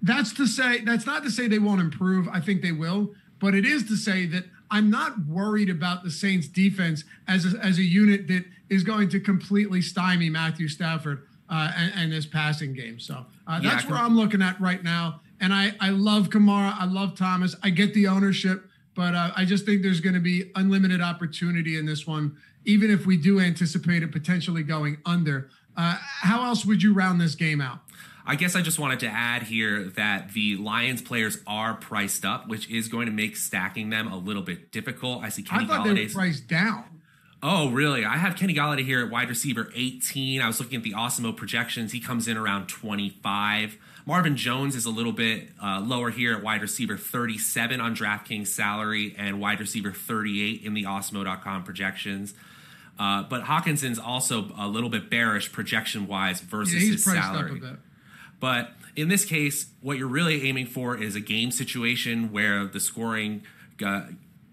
That's 0.00 0.32
to 0.32 0.46
say 0.46 0.80
that's 0.80 1.04
not 1.04 1.22
to 1.24 1.30
say 1.30 1.48
they 1.48 1.58
won't 1.58 1.82
improve. 1.82 2.28
I 2.28 2.40
think 2.40 2.62
they 2.62 2.72
will, 2.72 3.12
but 3.38 3.54
it 3.54 3.66
is 3.66 3.86
to 3.88 3.94
say 3.94 4.24
that 4.24 4.44
I'm 4.70 4.88
not 4.88 5.26
worried 5.26 5.68
about 5.68 6.02
the 6.02 6.10
Saints 6.10 6.48
defense 6.48 7.04
as 7.28 7.52
a, 7.52 7.58
as 7.58 7.76
a 7.76 7.82
unit 7.82 8.26
that 8.28 8.46
is 8.70 8.84
going 8.84 9.10
to 9.10 9.20
completely 9.20 9.82
stymie 9.82 10.30
Matthew 10.30 10.66
Stafford 10.66 11.26
uh, 11.50 11.70
and, 11.76 11.92
and 11.94 12.12
his 12.14 12.24
passing 12.24 12.72
game. 12.72 12.98
So 12.98 13.26
uh, 13.46 13.60
that's 13.60 13.84
yeah, 13.84 13.90
where 13.90 13.98
I'm 13.98 14.16
looking 14.16 14.40
at 14.40 14.58
right 14.58 14.82
now. 14.82 15.20
And 15.42 15.52
I, 15.52 15.74
I 15.78 15.90
love 15.90 16.30
Kamara. 16.30 16.74
I 16.78 16.86
love 16.86 17.18
Thomas. 17.18 17.54
I 17.62 17.68
get 17.68 17.92
the 17.92 18.06
ownership, 18.06 18.64
but 18.94 19.14
uh, 19.14 19.32
I 19.36 19.44
just 19.44 19.66
think 19.66 19.82
there's 19.82 20.00
going 20.00 20.14
to 20.14 20.20
be 20.20 20.50
unlimited 20.54 21.02
opportunity 21.02 21.76
in 21.76 21.84
this 21.84 22.06
one, 22.06 22.38
even 22.64 22.90
if 22.90 23.06
we 23.06 23.16
do 23.16 23.40
anticipate 23.40 24.02
it 24.02 24.12
potentially 24.12 24.62
going 24.62 24.98
under. 25.04 25.50
Uh, 25.76 25.96
how 25.98 26.44
else 26.44 26.64
would 26.64 26.82
you 26.82 26.92
round 26.92 27.20
this 27.20 27.34
game 27.34 27.60
out? 27.60 27.78
I 28.24 28.36
guess 28.36 28.54
I 28.54 28.62
just 28.62 28.78
wanted 28.78 29.00
to 29.00 29.08
add 29.08 29.42
here 29.44 29.84
that 29.96 30.32
the 30.32 30.56
Lions 30.56 31.02
players 31.02 31.38
are 31.46 31.74
priced 31.74 32.24
up, 32.24 32.48
which 32.48 32.70
is 32.70 32.88
going 32.88 33.06
to 33.06 33.12
make 33.12 33.36
stacking 33.36 33.90
them 33.90 34.12
a 34.12 34.16
little 34.16 34.42
bit 34.42 34.70
difficult. 34.70 35.24
I 35.24 35.28
see 35.28 35.42
Kenny 35.42 35.64
I 35.64 35.66
thought 35.66 35.86
Golladay's 35.86 36.14
they 36.14 36.18
were 36.18 36.24
priced 36.26 36.46
down. 36.46 36.84
Oh, 37.44 37.70
really? 37.70 38.04
I 38.04 38.18
have 38.18 38.36
Kenny 38.36 38.54
Golladay 38.54 38.84
here 38.84 39.04
at 39.04 39.10
wide 39.10 39.28
receiver 39.28 39.72
18. 39.74 40.40
I 40.40 40.46
was 40.46 40.60
looking 40.60 40.76
at 40.76 40.84
the 40.84 40.92
Awesemo 40.92 41.36
projections. 41.36 41.90
He 41.90 41.98
comes 41.98 42.28
in 42.28 42.36
around 42.36 42.68
25. 42.68 43.78
Marvin 44.06 44.36
Jones 44.36 44.76
is 44.76 44.84
a 44.84 44.90
little 44.90 45.12
bit 45.12 45.48
uh, 45.60 45.80
lower 45.80 46.10
here 46.10 46.34
at 46.34 46.42
wide 46.42 46.62
receiver 46.62 46.96
37 46.96 47.80
on 47.80 47.96
DraftKings 47.96 48.46
salary 48.46 49.16
and 49.18 49.40
wide 49.40 49.58
receiver 49.58 49.90
38 49.90 50.62
in 50.62 50.74
the 50.74 50.84
Awesemo.com 50.84 51.64
projections. 51.64 52.34
Uh, 52.98 53.22
but 53.22 53.44
Hockenson's 53.44 53.98
also 53.98 54.50
a 54.56 54.68
little 54.68 54.90
bit 54.90 55.10
bearish 55.10 55.50
projection 55.50 56.06
wise 56.06 56.40
versus 56.40 56.82
yeah, 56.82 56.92
his 56.92 57.04
salary. 57.04 57.60
But 58.38 58.72
in 58.96 59.08
this 59.08 59.24
case, 59.24 59.66
what 59.80 59.98
you're 59.98 60.08
really 60.08 60.48
aiming 60.48 60.66
for 60.66 60.96
is 60.96 61.14
a 61.14 61.20
game 61.20 61.50
situation 61.50 62.32
where 62.32 62.66
the 62.66 62.80
scoring 62.80 63.42
uh, 63.84 64.02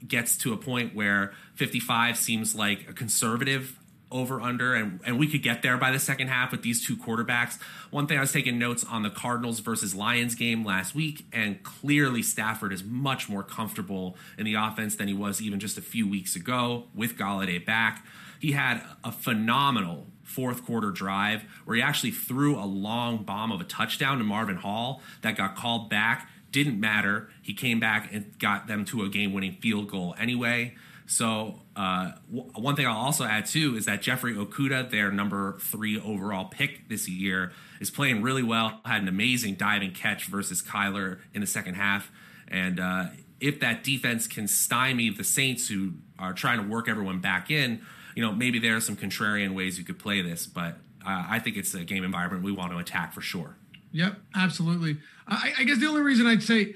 gets 0.07 0.37
to 0.37 0.53
a 0.53 0.57
point 0.57 0.95
where 0.95 1.33
55 1.55 2.17
seems 2.17 2.55
like 2.55 2.89
a 2.89 2.93
conservative 2.93 3.75
over 4.11 4.41
under 4.41 4.73
and, 4.73 4.99
and 5.05 5.19
we 5.19 5.27
could 5.27 5.43
get 5.43 5.61
there 5.61 5.77
by 5.77 5.91
the 5.91 5.99
second 5.99 6.29
half 6.29 6.51
with 6.51 6.63
these 6.63 6.83
two 6.85 6.97
quarterbacks. 6.97 7.61
One 7.91 8.07
thing 8.07 8.17
i 8.17 8.21
was 8.21 8.31
taking 8.31 8.57
notes 8.57 8.83
on 8.83 9.03
the 9.03 9.11
cardinals 9.11 9.59
versus 9.59 9.93
lions 9.93 10.33
game 10.33 10.65
last 10.65 10.95
week 10.95 11.25
and 11.31 11.61
clearly 11.61 12.23
stafford 12.23 12.73
is 12.73 12.83
much 12.83 13.29
more 13.29 13.43
comfortable 13.43 14.17
in 14.37 14.45
the 14.45 14.55
offense 14.55 14.95
than 14.95 15.07
he 15.07 15.13
was 15.13 15.41
even 15.41 15.59
just 15.59 15.77
a 15.77 15.81
few 15.81 16.09
weeks 16.09 16.35
ago 16.35 16.85
with 16.95 17.17
Golladay 17.17 17.63
back 17.63 18.03
he 18.39 18.53
had 18.53 18.81
a 19.03 19.11
phenomenal 19.11 20.07
fourth 20.23 20.63
quarter 20.63 20.91
drive 20.91 21.43
where 21.65 21.75
he 21.75 21.81
actually 21.81 22.11
threw 22.11 22.57
a 22.57 22.65
long 22.65 23.23
bomb 23.23 23.51
of 23.51 23.59
a 23.59 23.63
touchdown 23.63 24.17
to 24.19 24.23
Marvin 24.23 24.57
Hall 24.57 25.01
that 25.21 25.35
got 25.35 25.55
called 25.55 25.89
back. 25.89 26.29
Didn't 26.51 26.79
matter. 26.79 27.29
He 27.41 27.53
came 27.53 27.79
back 27.79 28.09
and 28.13 28.37
got 28.39 28.67
them 28.67 28.85
to 28.85 29.03
a 29.03 29.09
game 29.09 29.33
winning 29.33 29.57
field 29.61 29.89
goal 29.89 30.15
anyway. 30.17 30.75
So, 31.05 31.61
uh, 31.75 32.11
w- 32.31 32.51
one 32.53 32.75
thing 32.75 32.85
I'll 32.85 32.95
also 32.95 33.23
add 33.23 33.47
too 33.47 33.75
is 33.75 33.85
that 33.85 34.01
Jeffrey 34.03 34.35
Okudah, 34.35 34.91
their 34.91 35.11
number 35.11 35.57
three 35.59 35.99
overall 35.99 36.45
pick 36.45 36.87
this 36.87 37.09
year, 37.09 37.51
is 37.79 37.89
playing 37.89 38.21
really 38.21 38.43
well. 38.43 38.79
Had 38.85 39.01
an 39.01 39.07
amazing 39.07 39.55
diving 39.55 39.91
catch 39.91 40.25
versus 40.25 40.61
Kyler 40.61 41.19
in 41.33 41.41
the 41.41 41.47
second 41.47 41.75
half. 41.75 42.11
And 42.47 42.79
uh, 42.79 43.05
if 43.39 43.59
that 43.59 43.83
defense 43.83 44.27
can 44.27 44.47
stymie 44.47 45.09
the 45.09 45.23
Saints, 45.23 45.67
who 45.67 45.93
are 46.19 46.33
trying 46.33 46.61
to 46.61 46.67
work 46.67 46.87
everyone 46.87 47.19
back 47.19 47.49
in, 47.49 47.81
you 48.19 48.25
know, 48.25 48.33
maybe 48.33 48.59
there 48.59 48.75
are 48.75 48.81
some 48.81 48.97
contrarian 48.97 49.55
ways 49.55 49.79
you 49.79 49.85
could 49.85 49.97
play 49.97 50.21
this, 50.21 50.45
but 50.45 50.75
uh, 51.07 51.23
I 51.29 51.39
think 51.39 51.55
it's 51.55 51.73
a 51.73 51.85
game 51.85 52.03
environment 52.03 52.43
we 52.43 52.51
want 52.51 52.73
to 52.73 52.77
attack 52.77 53.13
for 53.13 53.21
sure. 53.21 53.55
Yep, 53.93 54.17
absolutely. 54.35 54.97
I, 55.25 55.53
I 55.59 55.63
guess 55.63 55.77
the 55.77 55.87
only 55.87 56.01
reason 56.01 56.27
I'd 56.27 56.43
say 56.43 56.75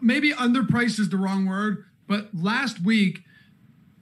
maybe 0.00 0.30
underpriced 0.30 1.00
is 1.00 1.08
the 1.08 1.16
wrong 1.16 1.44
word, 1.44 1.86
but 2.06 2.28
last 2.32 2.80
week 2.80 3.24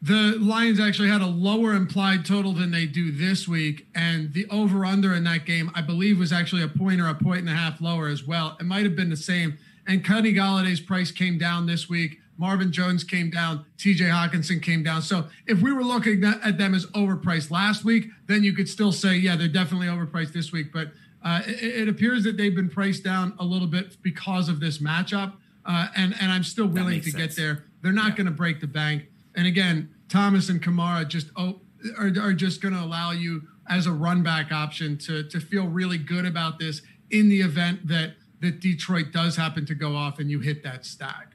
the 0.02 0.36
Lions 0.38 0.78
actually 0.78 1.08
had 1.08 1.22
a 1.22 1.26
lower 1.26 1.72
implied 1.72 2.26
total 2.26 2.52
than 2.52 2.70
they 2.70 2.84
do 2.84 3.10
this 3.10 3.48
week, 3.48 3.86
and 3.94 4.34
the 4.34 4.46
over 4.50 4.84
under 4.84 5.14
in 5.14 5.24
that 5.24 5.46
game, 5.46 5.70
I 5.74 5.80
believe, 5.80 6.18
was 6.18 6.34
actually 6.34 6.60
a 6.60 6.68
point 6.68 7.00
or 7.00 7.08
a 7.08 7.14
point 7.14 7.40
and 7.40 7.48
a 7.48 7.54
half 7.54 7.80
lower 7.80 8.08
as 8.08 8.24
well. 8.24 8.58
It 8.60 8.64
might 8.64 8.84
have 8.84 8.94
been 8.94 9.08
the 9.08 9.16
same. 9.16 9.56
And 9.86 10.04
Kenny 10.04 10.34
Golladay's 10.34 10.80
price 10.80 11.10
came 11.10 11.38
down 11.38 11.64
this 11.64 11.88
week. 11.88 12.18
Marvin 12.36 12.72
Jones 12.72 13.04
came 13.04 13.30
down, 13.30 13.64
TJ 13.78 14.10
Hockenson 14.10 14.62
came 14.62 14.82
down. 14.82 15.02
So 15.02 15.26
if 15.46 15.60
we 15.60 15.72
were 15.72 15.84
looking 15.84 16.24
at 16.24 16.58
them 16.58 16.74
as 16.74 16.86
overpriced 16.86 17.50
last 17.50 17.84
week, 17.84 18.06
then 18.26 18.42
you 18.42 18.52
could 18.52 18.68
still 18.68 18.92
say, 18.92 19.14
yeah, 19.14 19.36
they're 19.36 19.48
definitely 19.48 19.86
overpriced 19.86 20.32
this 20.32 20.52
week. 20.52 20.72
But 20.72 20.88
uh, 21.22 21.42
it, 21.46 21.82
it, 21.82 21.88
appears 21.88 22.22
that 22.24 22.36
they've 22.36 22.54
been 22.54 22.68
priced 22.68 23.02
down 23.02 23.34
a 23.38 23.44
little 23.44 23.68
bit 23.68 23.96
because 24.02 24.48
of 24.48 24.60
this 24.60 24.78
matchup. 24.78 25.34
Uh, 25.64 25.88
and, 25.96 26.14
and 26.20 26.30
I'm 26.30 26.44
still 26.44 26.66
willing 26.66 27.00
to 27.00 27.10
sense. 27.10 27.22
get 27.22 27.36
there. 27.36 27.64
They're 27.82 27.92
not 27.92 28.10
yeah. 28.10 28.16
going 28.16 28.26
to 28.26 28.32
break 28.32 28.60
the 28.60 28.66
bank. 28.66 29.04
And 29.34 29.46
again, 29.46 29.94
Thomas 30.08 30.48
and 30.48 30.62
Kamara 30.62 31.08
just 31.08 31.28
oh, 31.36 31.60
are, 31.98 32.12
are 32.20 32.32
just 32.34 32.60
going 32.60 32.74
to 32.74 32.80
allow 32.80 33.12
you 33.12 33.42
as 33.68 33.86
a 33.86 33.92
run 33.92 34.22
back 34.22 34.52
option 34.52 34.98
to, 34.98 35.22
to 35.28 35.40
feel 35.40 35.66
really 35.66 35.98
good 35.98 36.26
about 36.26 36.58
this 36.58 36.82
in 37.10 37.28
the 37.28 37.40
event 37.40 37.86
that, 37.88 38.14
that 38.40 38.60
Detroit 38.60 39.06
does 39.12 39.36
happen 39.36 39.64
to 39.66 39.74
go 39.74 39.96
off 39.96 40.18
and 40.18 40.30
you 40.30 40.40
hit 40.40 40.62
that 40.64 40.84
stack. 40.84 41.33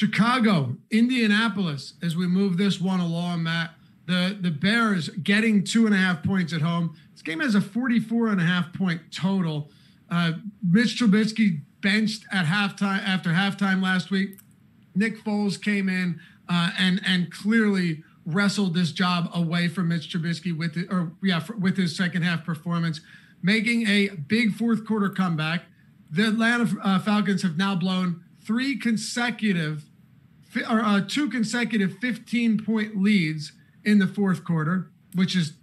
Chicago, 0.00 0.78
Indianapolis, 0.90 1.92
as 2.02 2.16
we 2.16 2.26
move 2.26 2.56
this 2.56 2.80
one 2.80 3.00
along, 3.00 3.42
Matt. 3.42 3.72
The, 4.06 4.34
the 4.40 4.50
Bears 4.50 5.10
getting 5.10 5.62
two 5.62 5.84
and 5.84 5.94
a 5.94 5.98
half 5.98 6.22
points 6.22 6.54
at 6.54 6.62
home. 6.62 6.96
This 7.12 7.20
game 7.20 7.40
has 7.40 7.54
a 7.54 7.60
44 7.60 8.28
and 8.28 8.40
a 8.40 8.44
half 8.44 8.72
point 8.72 9.02
total. 9.14 9.70
Uh, 10.10 10.32
Mitch 10.66 10.98
Trubisky 10.98 11.60
benched 11.82 12.24
at 12.32 12.46
halftime 12.46 13.06
after 13.06 13.28
halftime 13.32 13.82
last 13.82 14.10
week. 14.10 14.38
Nick 14.94 15.22
Foles 15.22 15.62
came 15.62 15.90
in 15.90 16.18
uh, 16.48 16.70
and 16.78 17.02
and 17.06 17.30
clearly 17.30 18.02
wrestled 18.24 18.72
this 18.72 18.92
job 18.92 19.28
away 19.34 19.68
from 19.68 19.88
Mitch 19.88 20.10
Trubisky 20.10 20.56
with 20.56 20.78
it, 20.78 20.86
or 20.90 21.12
yeah 21.22 21.44
with 21.58 21.76
his 21.76 21.94
second 21.94 22.22
half 22.22 22.42
performance, 22.46 23.02
making 23.42 23.86
a 23.86 24.08
big 24.08 24.54
fourth 24.54 24.86
quarter 24.86 25.10
comeback. 25.10 25.64
The 26.10 26.28
Atlanta 26.28 26.74
uh, 26.82 26.98
Falcons 27.00 27.42
have 27.42 27.58
now 27.58 27.74
blown 27.74 28.24
three 28.42 28.78
consecutive 28.78 29.84
or 30.68 30.80
uh, 30.80 31.00
two 31.06 31.28
consecutive 31.28 31.98
15 31.98 32.64
point 32.64 33.00
leads 33.00 33.52
in 33.84 33.98
the 33.98 34.06
fourth 34.06 34.44
quarter, 34.44 34.90
which 35.14 35.36
is 35.36 35.54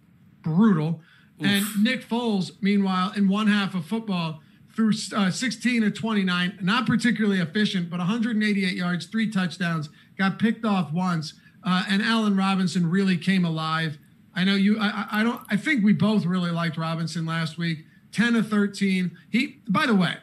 brutal. 0.41 1.01
Oof. 1.41 1.47
And 1.47 1.83
Nick 1.83 2.07
Foles, 2.07 2.51
meanwhile, 2.61 3.11
in 3.15 3.27
one 3.27 3.47
half 3.47 3.75
of 3.75 3.85
football, 3.85 4.41
threw 4.75 4.91
uh, 5.15 5.31
16 5.31 5.83
of 5.83 5.93
29, 5.93 6.59
not 6.61 6.85
particularly 6.85 7.39
efficient, 7.39 7.89
but 7.89 7.99
188 7.99 8.73
yards, 8.73 9.05
three 9.07 9.29
touchdowns, 9.29 9.89
got 10.17 10.39
picked 10.39 10.65
off 10.65 10.91
once. 10.91 11.33
Uh, 11.63 11.83
and 11.89 12.01
Allen 12.01 12.37
Robinson 12.37 12.89
really 12.89 13.17
came 13.17 13.43
alive. 13.43 13.97
I 14.35 14.43
know 14.43 14.55
you. 14.55 14.77
I, 14.79 15.07
I 15.11 15.23
don't. 15.23 15.41
I 15.49 15.57
think 15.57 15.83
we 15.83 15.93
both 15.93 16.25
really 16.25 16.51
liked 16.51 16.77
Robinson 16.77 17.25
last 17.25 17.57
week. 17.57 17.85
10 18.11 18.35
of 18.35 18.47
13. 18.47 19.17
He. 19.29 19.59
By 19.67 19.87
the 19.87 19.95
way, 19.95 20.17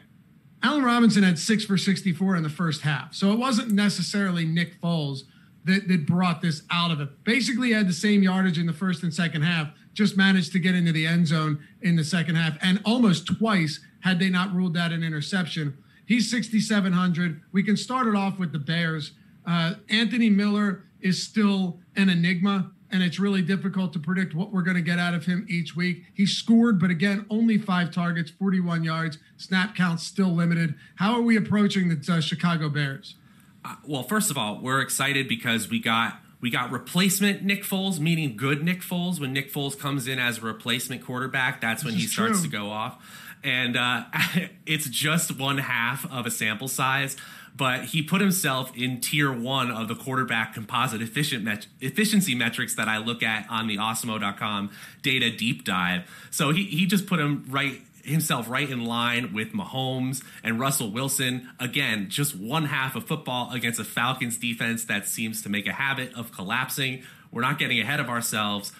Allen 0.65 0.83
Robinson 0.83 1.21
had 1.21 1.37
six 1.37 1.63
for 1.63 1.77
64 1.77 2.35
in 2.35 2.41
the 2.41 2.49
first 2.49 2.81
half. 2.81 3.13
So 3.13 3.31
it 3.31 3.37
wasn't 3.37 3.71
necessarily 3.71 4.45
Nick 4.45 4.81
Foles 4.81 5.19
that, 5.63 5.87
that 5.87 6.07
brought 6.07 6.41
this 6.41 6.63
out 6.71 6.89
of 6.89 6.99
it. 6.99 7.23
Basically, 7.23 7.71
had 7.71 7.87
the 7.87 7.93
same 7.93 8.23
yardage 8.23 8.57
in 8.57 8.65
the 8.65 8.73
first 8.73 9.03
and 9.03 9.13
second 9.13 9.43
half, 9.43 9.69
just 9.93 10.17
managed 10.17 10.51
to 10.53 10.59
get 10.59 10.73
into 10.73 10.91
the 10.91 11.05
end 11.05 11.27
zone 11.27 11.59
in 11.83 11.95
the 11.95 12.03
second 12.03 12.33
half, 12.33 12.57
and 12.63 12.81
almost 12.83 13.27
twice 13.27 13.79
had 13.99 14.17
they 14.17 14.27
not 14.27 14.55
ruled 14.55 14.73
that 14.73 14.91
an 14.91 15.03
interception. 15.03 15.77
He's 16.07 16.31
6,700. 16.31 17.41
We 17.51 17.61
can 17.61 17.77
start 17.77 18.07
it 18.07 18.15
off 18.15 18.39
with 18.39 18.51
the 18.51 18.57
Bears. 18.57 19.11
Uh, 19.45 19.75
Anthony 19.87 20.31
Miller 20.31 20.85
is 20.99 21.21
still 21.21 21.79
an 21.95 22.09
enigma 22.09 22.71
and 22.95 23.03
it's 23.03 23.19
really 23.19 23.41
difficult 23.41 23.91
to 23.91 23.99
predict 23.99 24.33
what 24.33 24.53
we're 24.53 24.61
going 24.61 24.77
to 24.77 24.81
get 24.81 24.99
out 24.99 25.13
of 25.13 25.25
him 25.25 25.45
each 25.49 25.75
week. 25.75 26.05
He 26.13 26.25
scored, 26.25 26.79
but 26.79 26.89
again, 26.89 27.25
only 27.29 27.57
five 27.57 27.91
targets, 27.91 28.31
41 28.31 28.85
yards. 28.85 29.17
Snap 29.35 29.75
count 29.75 29.99
still 29.99 30.33
limited. 30.33 30.75
How 30.95 31.13
are 31.15 31.21
we 31.21 31.35
approaching 31.35 31.89
the 31.89 32.13
uh, 32.13 32.21
Chicago 32.21 32.69
Bears? 32.69 33.15
Uh, 33.65 33.75
well, 33.85 34.03
first 34.03 34.31
of 34.31 34.37
all, 34.37 34.61
we're 34.61 34.79
excited 34.79 35.27
because 35.27 35.69
we 35.69 35.77
got 35.77 36.21
we 36.39 36.49
got 36.49 36.71
replacement 36.71 37.43
Nick 37.43 37.63
Foles, 37.63 37.99
meaning 37.99 38.37
good 38.37 38.63
Nick 38.63 38.79
Foles. 38.79 39.19
When 39.19 39.33
Nick 39.33 39.51
Foles 39.51 39.77
comes 39.77 40.07
in 40.07 40.17
as 40.17 40.37
a 40.37 40.41
replacement 40.41 41.03
quarterback, 41.03 41.59
that's 41.59 41.83
when 41.83 41.95
he 41.95 42.07
starts 42.07 42.39
true. 42.39 42.49
to 42.49 42.57
go 42.57 42.69
off. 42.69 43.03
And 43.43 43.75
uh, 43.75 44.05
it's 44.65 44.87
just 44.87 45.37
one 45.37 45.57
half 45.57 46.09
of 46.09 46.25
a 46.25 46.31
sample 46.31 46.69
size 46.69 47.17
but 47.55 47.85
he 47.85 48.01
put 48.01 48.21
himself 48.21 48.75
in 48.75 48.99
tier 48.99 49.31
one 49.31 49.71
of 49.71 49.87
the 49.87 49.95
quarterback 49.95 50.53
composite 50.53 51.01
met- 51.41 51.67
efficiency 51.79 52.35
metrics 52.35 52.75
that 52.75 52.87
I 52.87 52.97
look 52.97 53.23
at 53.23 53.49
on 53.49 53.67
the 53.67 53.77
Awesemo.com 53.77 54.71
data 55.01 55.31
deep 55.31 55.63
dive. 55.63 56.09
So 56.31 56.51
he, 56.51 56.65
he 56.65 56.85
just 56.85 57.07
put 57.07 57.19
him 57.19 57.45
right 57.49 57.81
himself 58.03 58.47
right 58.47 58.69
in 58.69 58.85
line 58.85 59.33
with 59.33 59.51
Mahomes 59.51 60.23
and 60.43 60.59
Russell 60.59 60.91
Wilson. 60.91 61.49
Again, 61.59 62.09
just 62.09 62.35
one 62.35 62.65
half 62.65 62.95
of 62.95 63.07
football 63.07 63.51
against 63.51 63.79
a 63.79 63.83
Falcons 63.83 64.37
defense 64.37 64.85
that 64.85 65.07
seems 65.07 65.41
to 65.41 65.49
make 65.49 65.65
a 65.65 65.73
habit 65.73 66.13
of 66.13 66.31
collapsing. 66.31 67.03
We're 67.31 67.41
not 67.41 67.57
getting 67.57 67.79
ahead 67.79 67.99
of 67.99 68.09
ourselves, 68.09 68.71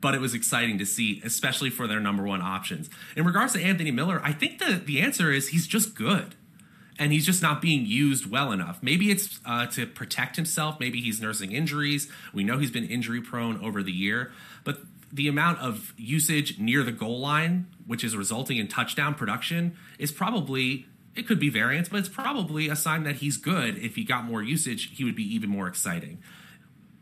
but 0.00 0.14
it 0.14 0.20
was 0.20 0.34
exciting 0.34 0.78
to 0.78 0.86
see, 0.86 1.22
especially 1.24 1.70
for 1.70 1.86
their 1.86 2.00
number 2.00 2.24
one 2.24 2.42
options. 2.42 2.90
In 3.16 3.24
regards 3.24 3.52
to 3.52 3.62
Anthony 3.62 3.92
Miller, 3.92 4.20
I 4.24 4.32
think 4.32 4.58
the, 4.58 4.82
the 4.84 5.00
answer 5.00 5.30
is 5.30 5.48
he's 5.48 5.66
just 5.66 5.94
good. 5.94 6.34
And 6.98 7.12
he's 7.12 7.26
just 7.26 7.42
not 7.42 7.60
being 7.60 7.86
used 7.86 8.30
well 8.30 8.52
enough. 8.52 8.82
Maybe 8.82 9.10
it's 9.10 9.40
uh, 9.44 9.66
to 9.66 9.86
protect 9.86 10.36
himself. 10.36 10.78
Maybe 10.78 11.00
he's 11.00 11.20
nursing 11.20 11.52
injuries. 11.52 12.10
We 12.32 12.44
know 12.44 12.58
he's 12.58 12.70
been 12.70 12.86
injury 12.86 13.20
prone 13.20 13.62
over 13.64 13.82
the 13.82 13.92
year, 13.92 14.32
but 14.64 14.78
the 15.12 15.28
amount 15.28 15.58
of 15.58 15.92
usage 15.96 16.58
near 16.58 16.82
the 16.82 16.92
goal 16.92 17.20
line, 17.20 17.66
which 17.86 18.02
is 18.02 18.16
resulting 18.16 18.56
in 18.56 18.68
touchdown 18.68 19.14
production, 19.14 19.76
is 19.98 20.10
probably 20.10 20.86
it 21.14 21.26
could 21.26 21.38
be 21.38 21.50
variance, 21.50 21.90
but 21.90 21.98
it's 21.98 22.08
probably 22.08 22.68
a 22.68 22.76
sign 22.76 23.02
that 23.04 23.16
he's 23.16 23.36
good. 23.36 23.76
If 23.76 23.96
he 23.96 24.04
got 24.04 24.24
more 24.24 24.42
usage, 24.42 24.96
he 24.96 25.04
would 25.04 25.14
be 25.14 25.34
even 25.34 25.50
more 25.50 25.68
exciting. 25.68 26.22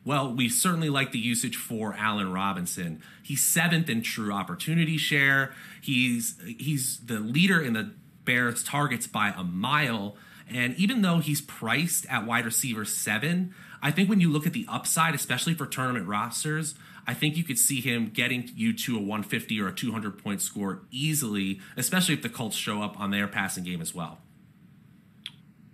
Well, 0.05 0.35
we 0.35 0.49
certainly 0.49 0.89
like 0.89 1.13
the 1.13 1.19
usage 1.19 1.57
for 1.57 1.95
Allen 1.97 2.33
Robinson. 2.33 3.03
He's 3.23 3.45
seventh 3.45 3.89
in 3.89 4.03
true 4.03 4.33
opportunity 4.33 4.97
share. 4.97 5.53
He's 5.81 6.37
he's 6.59 6.99
the 7.01 7.21
leader 7.21 7.61
in 7.61 7.75
the 7.75 7.93
Bears 8.31 8.63
targets 8.63 9.09
by 9.09 9.35
a 9.37 9.43
mile. 9.43 10.15
And 10.49 10.77
even 10.77 11.03
though 11.03 11.19
he's 11.19 11.41
priced 11.41 12.07
at 12.07 12.25
wide 12.25 12.45
receiver 12.45 12.85
seven, 12.85 13.53
I 13.83 13.91
think 13.91 14.09
when 14.09 14.21
you 14.21 14.31
look 14.31 14.47
at 14.47 14.53
the 14.53 14.67
upside, 14.69 15.17
especially 15.17 15.55
for 15.55 15.67
tournament 15.67 16.07
rosters, 16.07 16.77
I 17.09 17.15
think 17.15 17.37
you 17.37 17.43
could 17.43 17.59
see 17.59 17.81
him 17.81 18.11
getting 18.15 18.49
you 18.55 18.73
to 18.73 18.97
a 18.97 19.01
150 19.01 19.61
or 19.61 19.67
a 19.67 19.75
200 19.75 20.23
point 20.23 20.41
score 20.41 20.83
easily, 20.93 21.61
especially 21.77 22.15
if 22.15 22.23
the 22.23 22.29
Colts 22.29 22.55
show 22.55 22.83
up 22.83 23.01
on 23.01 23.11
their 23.11 23.27
passing 23.27 23.65
game 23.65 23.81
as 23.81 23.97
well. 23.97 24.21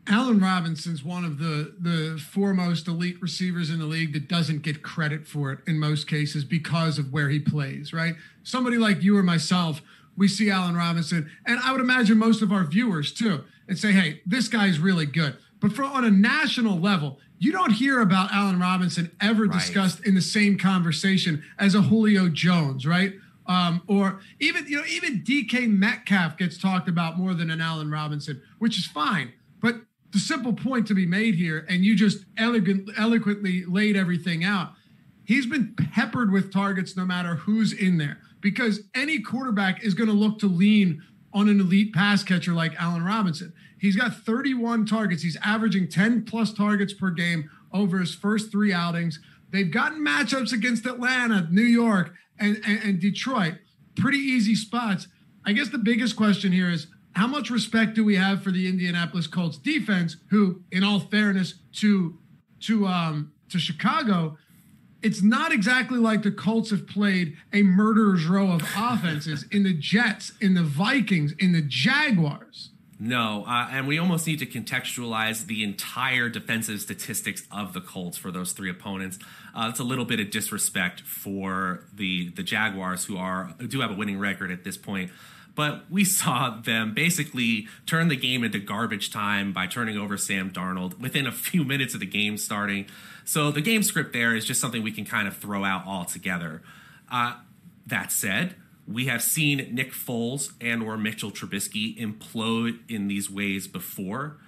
Allen 0.08 0.38
Robinson's 0.38 1.04
one 1.04 1.26
of 1.26 1.38
the 1.38 1.74
the 1.78 2.18
foremost 2.18 2.88
elite 2.88 3.20
receivers 3.20 3.68
in 3.68 3.80
the 3.80 3.86
league 3.86 4.14
that 4.14 4.28
doesn't 4.28 4.62
get 4.62 4.82
credit 4.82 5.26
for 5.26 5.52
it 5.52 5.58
in 5.66 5.78
most 5.78 6.08
cases 6.08 6.42
because 6.42 6.98
of 6.98 7.12
where 7.12 7.28
he 7.28 7.38
plays, 7.38 7.92
right? 7.92 8.14
Somebody 8.44 8.78
like 8.78 9.02
you 9.02 9.18
or 9.18 9.22
myself, 9.22 9.82
we 10.16 10.28
see 10.28 10.50
Allen 10.50 10.76
Robinson, 10.76 11.30
and 11.44 11.58
I 11.60 11.72
would 11.72 11.80
imagine 11.80 12.18
most 12.18 12.42
of 12.42 12.52
our 12.52 12.64
viewers 12.64 13.12
too, 13.12 13.44
and 13.68 13.78
say, 13.78 13.92
hey, 13.92 14.22
this 14.24 14.48
guy's 14.48 14.78
really 14.78 15.06
good. 15.06 15.36
But 15.60 15.72
for 15.72 15.84
on 15.84 16.04
a 16.04 16.10
national 16.10 16.78
level, 16.78 17.18
you 17.38 17.52
don't 17.52 17.72
hear 17.72 18.00
about 18.00 18.32
Allen 18.32 18.58
Robinson 18.58 19.10
ever 19.20 19.44
right. 19.44 19.52
discussed 19.52 20.06
in 20.06 20.14
the 20.14 20.22
same 20.22 20.58
conversation 20.58 21.42
as 21.58 21.74
a 21.74 21.82
Julio 21.82 22.28
Jones, 22.28 22.86
right? 22.86 23.14
Um, 23.46 23.82
or 23.86 24.20
even 24.40 24.66
you 24.66 24.78
know 24.78 24.86
even 24.88 25.22
DK 25.22 25.68
Metcalf 25.68 26.36
gets 26.36 26.58
talked 26.58 26.88
about 26.88 27.18
more 27.18 27.34
than 27.34 27.50
an 27.50 27.60
Allen 27.60 27.90
Robinson, 27.90 28.42
which 28.58 28.76
is 28.76 28.86
fine. 28.86 29.32
But 29.60 29.76
the 30.12 30.18
simple 30.18 30.52
point 30.52 30.86
to 30.88 30.94
be 30.94 31.06
made 31.06 31.34
here, 31.34 31.64
and 31.68 31.84
you 31.84 31.94
just 31.94 32.24
elegant, 32.36 32.90
eloquently 32.96 33.64
laid 33.64 33.96
everything 33.96 34.44
out. 34.44 34.72
He's 35.24 35.46
been 35.46 35.74
peppered 35.74 36.32
with 36.32 36.52
targets 36.52 36.96
no 36.96 37.04
matter 37.04 37.34
who's 37.34 37.72
in 37.72 37.98
there 37.98 38.18
because 38.46 38.82
any 38.94 39.18
quarterback 39.20 39.82
is 39.82 39.92
going 39.92 40.06
to 40.06 40.14
look 40.14 40.38
to 40.38 40.46
lean 40.46 41.02
on 41.32 41.48
an 41.48 41.58
elite 41.58 41.92
pass 41.92 42.22
catcher 42.22 42.52
like 42.52 42.80
Allen 42.80 43.02
Robinson. 43.02 43.52
He's 43.80 43.96
got 43.96 44.14
31 44.14 44.86
targets. 44.86 45.24
He's 45.24 45.36
averaging 45.44 45.88
10 45.88 46.26
plus 46.26 46.52
targets 46.52 46.92
per 46.92 47.10
game 47.10 47.50
over 47.72 47.98
his 47.98 48.14
first 48.14 48.52
three 48.52 48.72
outings. 48.72 49.18
They've 49.50 49.68
gotten 49.68 49.98
matchups 49.98 50.52
against 50.52 50.86
Atlanta, 50.86 51.48
New 51.50 51.64
York, 51.64 52.14
and, 52.38 52.62
and, 52.64 52.80
and 52.84 53.00
Detroit. 53.00 53.54
Pretty 53.96 54.18
easy 54.18 54.54
spots. 54.54 55.08
I 55.44 55.52
guess 55.52 55.70
the 55.70 55.78
biggest 55.78 56.14
question 56.14 56.52
here 56.52 56.70
is 56.70 56.86
how 57.16 57.26
much 57.26 57.50
respect 57.50 57.94
do 57.94 58.04
we 58.04 58.14
have 58.14 58.44
for 58.44 58.52
the 58.52 58.68
Indianapolis 58.68 59.26
Colts 59.26 59.58
defense, 59.58 60.18
who, 60.30 60.62
in 60.70 60.84
all 60.84 61.00
fairness 61.00 61.54
to 61.80 62.16
to 62.60 62.86
um, 62.86 63.32
to 63.48 63.58
Chicago, 63.58 64.38
it's 65.06 65.22
not 65.22 65.52
exactly 65.52 65.98
like 65.98 66.24
the 66.24 66.32
Colts 66.32 66.70
have 66.70 66.88
played 66.88 67.36
a 67.52 67.62
murderer's 67.62 68.26
row 68.26 68.50
of 68.50 68.62
offenses 68.76 69.44
in 69.52 69.62
the 69.62 69.72
Jets, 69.72 70.32
in 70.40 70.54
the 70.54 70.64
Vikings, 70.64 71.32
in 71.38 71.52
the 71.52 71.62
Jaguars. 71.62 72.70
No, 72.98 73.44
uh, 73.46 73.68
and 73.70 73.86
we 73.86 73.98
almost 73.98 74.26
need 74.26 74.40
to 74.40 74.46
contextualize 74.46 75.46
the 75.46 75.62
entire 75.62 76.28
defensive 76.28 76.80
statistics 76.80 77.46
of 77.52 77.72
the 77.72 77.80
Colts 77.80 78.18
for 78.18 78.32
those 78.32 78.50
three 78.50 78.68
opponents. 78.68 79.20
Uh, 79.54 79.68
it's 79.70 79.78
a 79.78 79.84
little 79.84 80.06
bit 80.06 80.18
of 80.18 80.30
disrespect 80.30 81.02
for 81.02 81.84
the 81.94 82.30
the 82.30 82.42
Jaguars, 82.42 83.04
who 83.04 83.16
are 83.16 83.54
who 83.60 83.68
do 83.68 83.80
have 83.82 83.92
a 83.92 83.94
winning 83.94 84.18
record 84.18 84.50
at 84.50 84.64
this 84.64 84.76
point. 84.76 85.12
But 85.54 85.84
we 85.88 86.04
saw 86.20 86.58
them 86.60 86.94
basically 86.94 87.68
turn 87.86 88.08
the 88.08 88.16
game 88.16 88.42
into 88.42 88.58
garbage 88.58 89.12
time 89.12 89.52
by 89.52 89.68
turning 89.68 89.96
over 89.96 90.16
Sam 90.16 90.50
Darnold 90.50 90.98
within 90.98 91.28
a 91.28 91.32
few 91.32 91.62
minutes 91.62 91.94
of 91.94 92.00
the 92.00 92.06
game 92.06 92.36
starting. 92.38 92.86
So 93.26 93.50
the 93.50 93.60
game 93.60 93.82
script 93.82 94.12
there 94.12 94.34
is 94.34 94.44
just 94.44 94.60
something 94.60 94.82
we 94.82 94.92
can 94.92 95.04
kind 95.04 95.26
of 95.26 95.36
throw 95.36 95.64
out 95.64 95.84
altogether. 95.84 96.62
Uh, 97.10 97.34
that 97.84 98.12
said, 98.12 98.54
we 98.86 99.06
have 99.06 99.20
seen 99.20 99.74
Nick 99.74 99.92
Foles 99.92 100.52
and 100.60 100.80
or 100.82 100.96
Mitchell 100.96 101.32
Trubisky 101.32 101.98
implode 101.98 102.78
in 102.88 103.08
these 103.08 103.28
ways 103.28 103.66
before. 103.66 104.38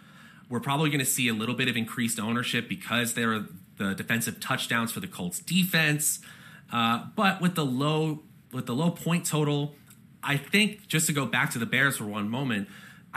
We're 0.49 0.61
probably 0.61 0.91
going 0.91 1.01
to 1.01 1.05
see 1.05 1.27
a 1.27 1.35
little 1.35 1.57
bit 1.57 1.69
of 1.69 1.77
increased 1.77 2.21
ownership 2.21 2.69
because 2.69 3.15
there 3.15 3.35
are 3.35 3.47
the 3.79 3.95
defensive 3.95 4.39
touchdowns 4.39 4.93
for 4.93 5.01
the 5.01 5.09
Colts 5.09 5.41
defense. 5.41 6.21
Uh, 6.73 7.07
but 7.17 7.41
with 7.41 7.57
the 7.57 7.65
low 7.65 8.23
with 8.53 8.67
the 8.67 8.75
low 8.75 8.93
point 8.93 9.27
total, 9.27 9.75
I 10.23 10.37
think 10.37 10.87
just 10.87 11.07
to 11.09 11.13
go 11.13 11.27
back 11.27 11.51
to 11.51 11.59
the 11.59 11.67
Bears 11.67 11.97
for 11.97 12.05
one 12.05 12.29
moment, 12.29 12.69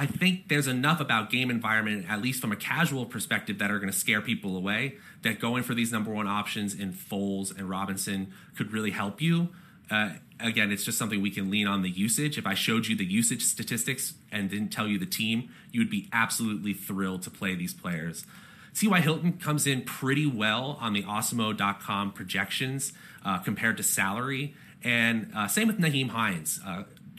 I 0.02 0.08
think 0.08 0.48
there's 0.48 0.66
enough 0.66 1.00
about 1.00 1.30
game 1.30 1.52
environment, 1.52 2.08
at 2.10 2.24
least 2.24 2.42
from 2.42 2.52
a 2.52 2.56
casual 2.56 3.06
perspective, 3.06 3.60
that 3.60 3.70
are 3.70 3.78
going 3.78 3.92
to 3.92 3.96
scare 3.96 4.20
people 4.20 4.58
away. 4.58 4.96
That 5.22 5.40
going 5.40 5.62
for 5.62 5.76
these 5.76 5.92
number 5.92 6.10
one 6.10 6.28
options 6.28 6.74
in 6.74 6.92
Foles 6.92 7.56
and 7.56 7.70
Robinson 7.70 8.34
could 8.58 8.74
really 8.74 8.90
help 8.90 9.22
you. 9.22 9.50
Uh, 9.92 10.14
again, 10.40 10.72
it's 10.72 10.84
just 10.84 10.98
something 10.98 11.22
we 11.22 11.30
can 11.30 11.52
lean 11.52 11.68
on 11.68 11.84
the 11.84 11.90
usage. 11.92 12.40
If 12.40 12.48
I 12.48 12.56
showed 12.56 12.88
you 12.88 12.96
the 12.96 13.06
usage 13.06 13.44
statistics 13.44 14.16
and 14.32 14.50
didn't 14.50 14.70
tell 14.70 14.88
you 14.88 14.98
the 14.98 15.06
team, 15.06 15.52
you 15.72 15.82
would 15.82 15.92
be 15.92 16.10
absolutely 16.12 16.74
thrilled 16.74 17.22
to 17.22 17.30
play 17.30 17.54
these 17.54 17.76
players. 17.76 18.26
T.Y. 18.74 19.02
Hilton 19.02 19.34
comes 19.34 19.68
in 19.68 19.84
pretty 19.84 20.26
well 20.26 20.80
on 20.82 20.94
the 20.94 21.04
Awesemo.com 21.04 22.14
projections 22.14 22.94
uh, 23.24 23.38
compared 23.38 23.78
to 23.78 23.84
salary. 23.84 24.56
And 24.84 25.32
uh, 25.36 25.48
same 25.48 25.68
with 25.68 25.78
Nyheim 25.78 26.10
Hines. 26.10 26.60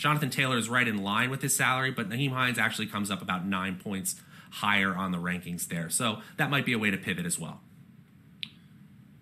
Jonathan 0.02 0.30
Taylor 0.30 0.58
is 0.58 0.68
right 0.68 0.88
in 0.88 1.00
line 1.00 1.30
with 1.30 1.42
his 1.42 1.54
salary, 1.54 1.92
but 1.92 2.08
Nyheim 2.08 2.32
Hines 2.32 2.58
actually 2.58 2.88
comes 2.88 3.08
up 3.08 3.22
about 3.22 3.46
nine 3.46 3.76
points 3.76 4.16
higher 4.50 4.96
on 4.96 5.12
the 5.12 5.18
rankings 5.18 5.68
there. 5.68 5.88
So 5.90 6.18
that 6.38 6.50
might 6.50 6.66
be 6.66 6.72
a 6.72 6.78
way 6.78 6.90
to 6.90 6.96
pivot 6.96 7.24
as 7.24 7.38
well. 7.38 7.60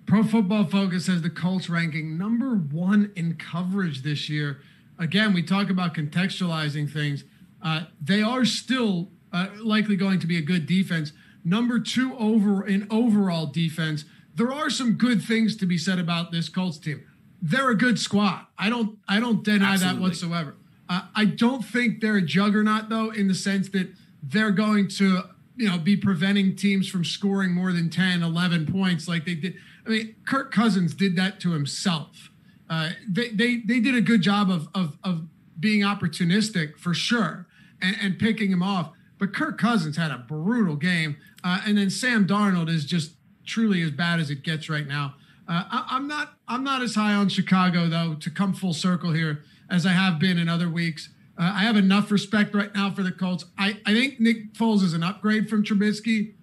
Pro 0.07 0.23
Football 0.23 0.65
Focus 0.65 1.07
has 1.07 1.21
the 1.21 1.29
Colts 1.29 1.69
ranking 1.69 2.17
number 2.17 2.55
one 2.55 3.13
in 3.15 3.37
coverage 3.37 4.03
this 4.03 4.31
year. 4.31 4.63
Again, 4.99 5.35
we 5.35 5.43
talk 5.43 5.69
about 5.69 5.93
contextualizing 5.93 6.91
things. 6.91 7.25
Uh, 7.63 7.83
they 8.01 8.23
are 8.23 8.47
still 8.47 9.11
uh, 9.35 9.49
likely 9.63 9.97
going 9.97 10.19
to 10.21 10.27
be 10.27 10.39
a 10.39 10.43
good 10.43 10.65
defense. 10.65 11.13
Number 11.45 11.79
two 11.79 12.17
over 12.17 12.67
in 12.67 12.87
overall 12.91 13.45
defense. 13.45 14.07
There 14.35 14.51
are 14.51 14.71
some 14.71 14.95
good 14.95 15.21
things 15.21 15.57
to 15.57 15.67
be 15.67 15.77
said 15.77 15.99
about 15.99 16.33
this 16.33 16.49
Colts 16.49 16.79
team. 16.79 17.05
They're 17.43 17.69
a 17.69 17.77
good 17.77 17.99
squad. 17.99 18.47
I 18.59 18.71
don't 18.71 18.99
I 19.07 19.21
don't 19.21 19.45
deny 19.45 19.75
Absolutely. 19.75 19.99
that 19.99 20.03
whatsoever. 20.03 20.57
Uh, 20.91 21.03
I 21.15 21.25
don't 21.25 21.65
think 21.65 22.01
they're 22.01 22.17
a 22.17 22.23
juggernaut 22.23 22.91
though, 22.91 23.11
in 23.11 23.29
the 23.29 23.35
sense 23.35 23.69
that 23.71 23.89
they're 24.23 24.51
going 24.51 24.89
to 24.89 25.23
you 25.57 25.69
know 25.69 25.79
be 25.79 25.97
preventing 25.97 26.57
teams 26.57 26.89
from 26.89 27.05
scoring 27.05 27.53
more 27.53 27.73
than 27.73 27.89
10 27.89 28.23
11 28.23 28.67
points 28.67 29.09
like 29.09 29.25
they 29.25 29.35
did 29.35 29.55
I 29.87 29.89
mean, 29.89 30.15
Kirk 30.27 30.53
Cousins 30.53 30.95
did 30.95 31.17
that 31.17 31.41
to 31.41 31.53
himself. 31.53 32.31
Uh, 32.69 32.91
they, 33.09 33.29
they 33.31 33.57
they 33.57 33.81
did 33.81 33.95
a 33.95 34.01
good 34.01 34.23
job 34.23 34.51
of 34.51 34.69
of, 34.75 34.99
of 35.03 35.27
being 35.59 35.83
opportunistic 35.83 36.77
for 36.79 36.95
sure 36.95 37.47
and, 37.81 37.97
and 38.01 38.19
picking 38.19 38.51
him 38.51 38.63
off. 38.63 38.93
But 39.19 39.35
Kirk 39.35 39.59
Cousins 39.59 39.97
had 39.97 40.11
a 40.11 40.19
brutal 40.19 40.77
game, 40.77 41.17
uh, 41.45 41.61
and 41.67 41.77
then 41.77 41.91
Sam 41.91 42.27
Darnold 42.27 42.69
is 42.69 42.85
just 42.85 43.13
truly 43.45 43.83
as 43.83 43.91
bad 43.91 44.21
as 44.21 44.31
it 44.31 44.43
gets 44.43 44.69
right 44.69 44.87
now. 44.87 45.15
Uh, 45.49 45.65
I, 45.71 45.97
am 45.97 46.07
not 46.07 46.35
I'm 46.47 46.63
not 46.63 46.83
as 46.83 46.95
high 46.95 47.15
on 47.15 47.29
Chicago 47.29 47.89
though 47.89 48.15
to 48.15 48.31
come 48.31 48.55
full 48.55 48.73
circle 48.73 49.13
here 49.13 49.43
as 49.71 49.87
I 49.87 49.93
have 49.93 50.19
been 50.19 50.39
in 50.39 50.49
other 50.49 50.69
weeks. 50.69 51.11
Uh, 51.39 51.53
I 51.55 51.61
have 51.61 51.77
enough 51.77 52.11
respect 52.11 52.55
right 52.55 52.75
now 52.75 52.91
for 52.91 53.03
the 53.03 53.13
Colts. 53.13 53.47
I, 53.57 53.79
I 53.87 53.95
think 53.95 54.21
Nick 54.21 54.53
Foles 54.55 54.83
is 54.83 54.93
an 54.93 55.03
upgrade 55.03 55.49
from 55.49 55.65
Trubisky, 55.65 56.35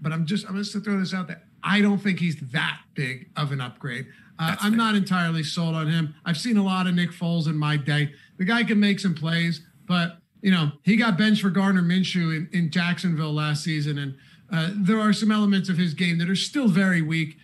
but 0.00 0.12
I'm 0.12 0.26
just 0.26 0.48
I'm 0.48 0.56
just 0.56 0.72
to 0.72 0.80
throw 0.80 0.98
this 0.98 1.14
out 1.14 1.28
there. 1.28 1.42
I 1.62 1.80
don't 1.80 1.98
think 1.98 2.18
he's 2.18 2.36
that 2.52 2.80
big 2.94 3.28
of 3.36 3.52
an 3.52 3.60
upgrade. 3.60 4.06
Uh, 4.38 4.56
I'm 4.60 4.72
fair. 4.72 4.78
not 4.78 4.94
entirely 4.94 5.42
sold 5.42 5.74
on 5.74 5.88
him. 5.88 6.14
I've 6.24 6.38
seen 6.38 6.56
a 6.56 6.64
lot 6.64 6.86
of 6.86 6.94
Nick 6.94 7.10
Foles 7.10 7.46
in 7.46 7.56
my 7.56 7.76
day. 7.76 8.14
The 8.38 8.44
guy 8.44 8.64
can 8.64 8.80
make 8.80 8.98
some 8.98 9.14
plays, 9.14 9.60
but 9.86 10.16
you 10.42 10.50
know 10.50 10.72
he 10.82 10.96
got 10.96 11.18
benched 11.18 11.42
for 11.42 11.50
Gardner 11.50 11.82
Minshew 11.82 12.34
in, 12.36 12.48
in 12.52 12.70
Jacksonville 12.70 13.34
last 13.34 13.62
season, 13.62 13.98
and 13.98 14.16
uh, 14.52 14.70
there 14.74 14.98
are 14.98 15.12
some 15.12 15.30
elements 15.30 15.68
of 15.68 15.76
his 15.76 15.94
game 15.94 16.18
that 16.18 16.28
are 16.28 16.36
still 16.36 16.66
very 16.66 17.02
weak. 17.02 17.36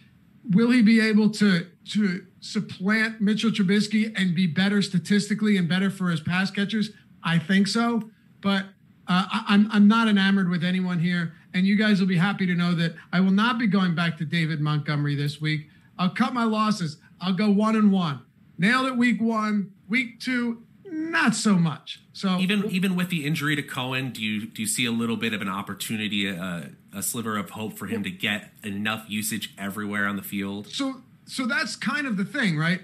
Will 0.50 0.70
he 0.70 0.82
be 0.82 1.00
able 1.00 1.30
to 1.30 1.66
to 1.92 2.26
supplant 2.40 3.20
Mitchell 3.20 3.50
Trubisky 3.50 4.12
and 4.16 4.34
be 4.34 4.46
better 4.46 4.82
statistically 4.82 5.56
and 5.56 5.68
better 5.68 5.90
for 5.90 6.10
his 6.10 6.20
pass 6.20 6.50
catchers? 6.50 6.90
I 7.22 7.38
think 7.38 7.66
so, 7.66 8.10
but 8.40 8.66
uh, 9.08 9.26
I, 9.30 9.44
I'm 9.48 9.68
I'm 9.72 9.88
not 9.88 10.08
enamored 10.08 10.48
with 10.48 10.62
anyone 10.62 11.00
here 11.00 11.32
and 11.56 11.66
you 11.66 11.74
guys 11.74 12.00
will 12.00 12.06
be 12.06 12.18
happy 12.18 12.44
to 12.46 12.54
know 12.54 12.74
that 12.74 12.94
I 13.14 13.20
will 13.20 13.30
not 13.30 13.58
be 13.58 13.66
going 13.66 13.94
back 13.94 14.18
to 14.18 14.26
David 14.26 14.60
Montgomery 14.60 15.14
this 15.14 15.40
week. 15.40 15.68
I'll 15.98 16.10
cut 16.10 16.34
my 16.34 16.44
losses. 16.44 16.98
I'll 17.18 17.32
go 17.32 17.50
one 17.50 17.74
and 17.76 17.90
one. 17.90 18.20
Nailed 18.58 18.86
it 18.88 18.96
week 18.98 19.22
one. 19.22 19.72
Week 19.88 20.20
two, 20.20 20.64
not 20.84 21.34
so 21.34 21.54
much. 21.54 22.02
So 22.12 22.36
even 22.38 22.66
even 22.66 22.94
with 22.94 23.08
the 23.08 23.24
injury 23.24 23.56
to 23.56 23.62
Cohen, 23.62 24.10
do 24.10 24.22
you 24.22 24.46
do 24.46 24.60
you 24.60 24.68
see 24.68 24.84
a 24.84 24.90
little 24.90 25.16
bit 25.16 25.32
of 25.32 25.40
an 25.40 25.48
opportunity, 25.48 26.28
a, 26.28 26.72
a 26.96 27.02
sliver 27.02 27.36
of 27.36 27.50
hope 27.50 27.78
for 27.78 27.86
him 27.86 28.02
to 28.02 28.10
get 28.10 28.50
enough 28.64 29.04
usage 29.08 29.54
everywhere 29.58 30.06
on 30.06 30.16
the 30.16 30.22
field? 30.22 30.68
So 30.68 31.02
so 31.26 31.46
that's 31.46 31.76
kind 31.76 32.06
of 32.06 32.16
the 32.16 32.24
thing, 32.24 32.56
right? 32.56 32.80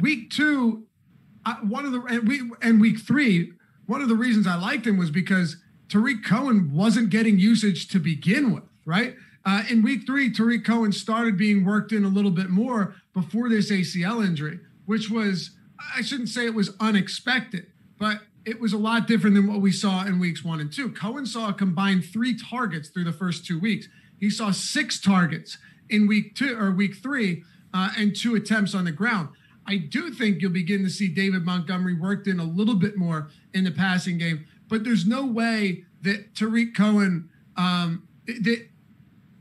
Week 0.00 0.30
two, 0.30 0.84
one 1.62 1.86
of 1.86 1.92
the 1.92 2.02
and 2.02 2.28
we 2.28 2.50
and 2.60 2.80
week 2.80 2.98
three, 3.00 3.52
one 3.86 4.02
of 4.02 4.08
the 4.08 4.16
reasons 4.16 4.46
I 4.46 4.56
liked 4.56 4.86
him 4.86 4.96
was 4.96 5.10
because 5.10 5.56
Tarik 5.88 6.24
Cohen 6.24 6.72
wasn't 6.74 7.10
getting 7.10 7.38
usage 7.38 7.88
to 7.88 8.00
begin 8.00 8.52
with, 8.52 8.64
right? 8.84 9.14
Uh, 9.46 9.62
in 9.70 9.82
week 9.82 10.06
three, 10.06 10.32
Tarik 10.32 10.64
Cohen 10.64 10.90
started 10.90 11.36
being 11.36 11.64
worked 11.64 11.92
in 11.92 12.04
a 12.04 12.08
little 12.08 12.30
bit 12.30 12.48
more 12.48 12.94
before 13.12 13.48
this 13.48 13.70
ACL 13.70 14.26
injury, 14.26 14.58
which 14.86 15.10
was 15.10 15.50
I 15.96 16.02
shouldn't 16.02 16.30
say 16.30 16.46
it 16.46 16.54
was 16.54 16.74
unexpected, 16.80 17.66
but 17.98 18.20
it 18.44 18.60
was 18.60 18.72
a 18.72 18.78
lot 18.78 19.06
different 19.06 19.34
than 19.36 19.46
what 19.46 19.60
we 19.60 19.72
saw 19.72 20.04
in 20.04 20.18
weeks 20.18 20.44
one 20.44 20.60
and 20.60 20.72
two. 20.72 20.90
Cohen 20.90 21.26
saw 21.26 21.48
a 21.48 21.54
combined 21.54 22.04
three 22.04 22.36
targets 22.36 22.88
through 22.88 23.04
the 23.04 23.12
first 23.12 23.46
two 23.46 23.58
weeks. 23.58 23.88
He 24.18 24.30
saw 24.30 24.50
six 24.50 25.00
targets 25.00 25.58
in 25.88 26.06
week 26.06 26.34
two 26.34 26.58
or 26.58 26.70
week 26.70 26.96
three 26.96 27.44
uh, 27.72 27.90
and 27.96 28.14
two 28.14 28.34
attempts 28.34 28.74
on 28.74 28.84
the 28.84 28.92
ground. 28.92 29.28
I 29.66 29.76
do 29.76 30.10
think 30.10 30.42
you'll 30.42 30.52
begin 30.52 30.82
to 30.84 30.90
see 30.90 31.08
David 31.08 31.44
Montgomery 31.44 31.94
worked 31.94 32.26
in 32.26 32.38
a 32.38 32.44
little 32.44 32.74
bit 32.74 32.96
more 32.96 33.30
in 33.54 33.64
the 33.64 33.70
passing 33.70 34.18
game, 34.18 34.46
but 34.68 34.84
there's 34.84 35.06
no 35.06 35.24
way 35.24 35.84
that 36.02 36.34
Tarik 36.34 36.74
Cohen, 36.74 37.30
um, 37.56 38.06
that 38.26 38.68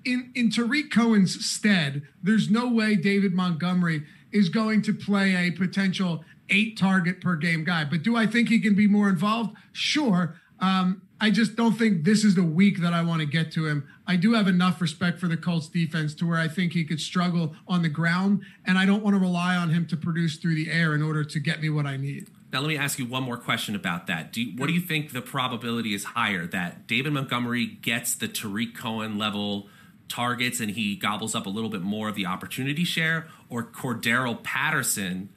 in, 0.05 0.31
in 0.33 0.49
Tarik 0.49 0.91
Cohen's 0.91 1.45
stead, 1.45 2.03
there's 2.21 2.49
no 2.49 2.69
way 2.69 2.95
David 2.95 3.33
Montgomery 3.33 4.03
is 4.31 4.49
going 4.49 4.81
to 4.83 4.93
play 4.93 5.35
a 5.35 5.51
potential 5.51 6.23
eight 6.53 6.77
target 6.77 7.19
per 7.19 7.35
game 7.35 7.63
guy. 7.63 7.83
But 7.83 8.03
do 8.03 8.15
I 8.15 8.27
think 8.27 8.47
he 8.49 8.59
can 8.59 8.75
be 8.75 8.87
more 8.87 9.09
involved? 9.09 9.57
Sure. 9.73 10.35
Um, 10.59 11.01
I 11.19 11.29
just 11.29 11.55
don't 11.55 11.77
think 11.77 12.03
this 12.03 12.23
is 12.23 12.35
the 12.35 12.43
week 12.43 12.81
that 12.81 12.93
I 12.93 13.01
want 13.01 13.21
to 13.21 13.25
get 13.25 13.51
to 13.53 13.65
him. 13.65 13.87
I 14.05 14.17
do 14.17 14.33
have 14.33 14.47
enough 14.47 14.81
respect 14.81 15.19
for 15.19 15.27
the 15.27 15.37
Colts 15.37 15.67
defense 15.67 16.13
to 16.15 16.27
where 16.27 16.37
I 16.37 16.49
think 16.49 16.73
he 16.73 16.83
could 16.83 16.99
struggle 16.99 17.55
on 17.67 17.81
the 17.81 17.89
ground, 17.89 18.43
and 18.65 18.77
I 18.77 18.85
don't 18.85 19.03
want 19.03 19.15
to 19.15 19.19
rely 19.19 19.55
on 19.55 19.69
him 19.69 19.85
to 19.87 19.97
produce 19.97 20.37
through 20.37 20.55
the 20.55 20.69
air 20.69 20.93
in 20.93 21.01
order 21.01 21.23
to 21.23 21.39
get 21.39 21.61
me 21.61 21.69
what 21.69 21.85
I 21.85 21.97
need. 21.97 22.29
Now, 22.51 22.59
let 22.59 22.67
me 22.67 22.77
ask 22.77 22.99
you 22.99 23.05
one 23.05 23.23
more 23.23 23.37
question 23.37 23.73
about 23.73 24.07
that. 24.07 24.31
Do 24.31 24.41
you, 24.41 24.57
what 24.57 24.67
do 24.67 24.73
you 24.73 24.81
think 24.81 25.11
the 25.11 25.21
probability 25.21 25.93
is 25.93 26.03
higher 26.03 26.45
that 26.47 26.87
David 26.87 27.13
Montgomery 27.13 27.65
gets 27.65 28.15
the 28.15 28.27
Tarik 28.27 28.75
Cohen 28.75 29.17
level 29.17 29.67
targets 30.09 30.59
and 30.59 30.71
he 30.71 30.95
gobbles 30.95 31.33
up 31.33 31.45
a 31.45 31.49
little 31.49 31.69
bit 31.69 31.81
more 31.81 32.09
of 32.09 32.15
the 32.15 32.25
opportunity 32.25 32.83
share, 32.83 33.27
or 33.49 33.63
Cordarrelle 33.63 34.43
Patterson 34.43 35.29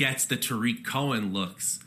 gets 0.00 0.24
the 0.24 0.36
Tarik 0.36 0.84
Cohen 0.84 1.32
looks? 1.32 1.80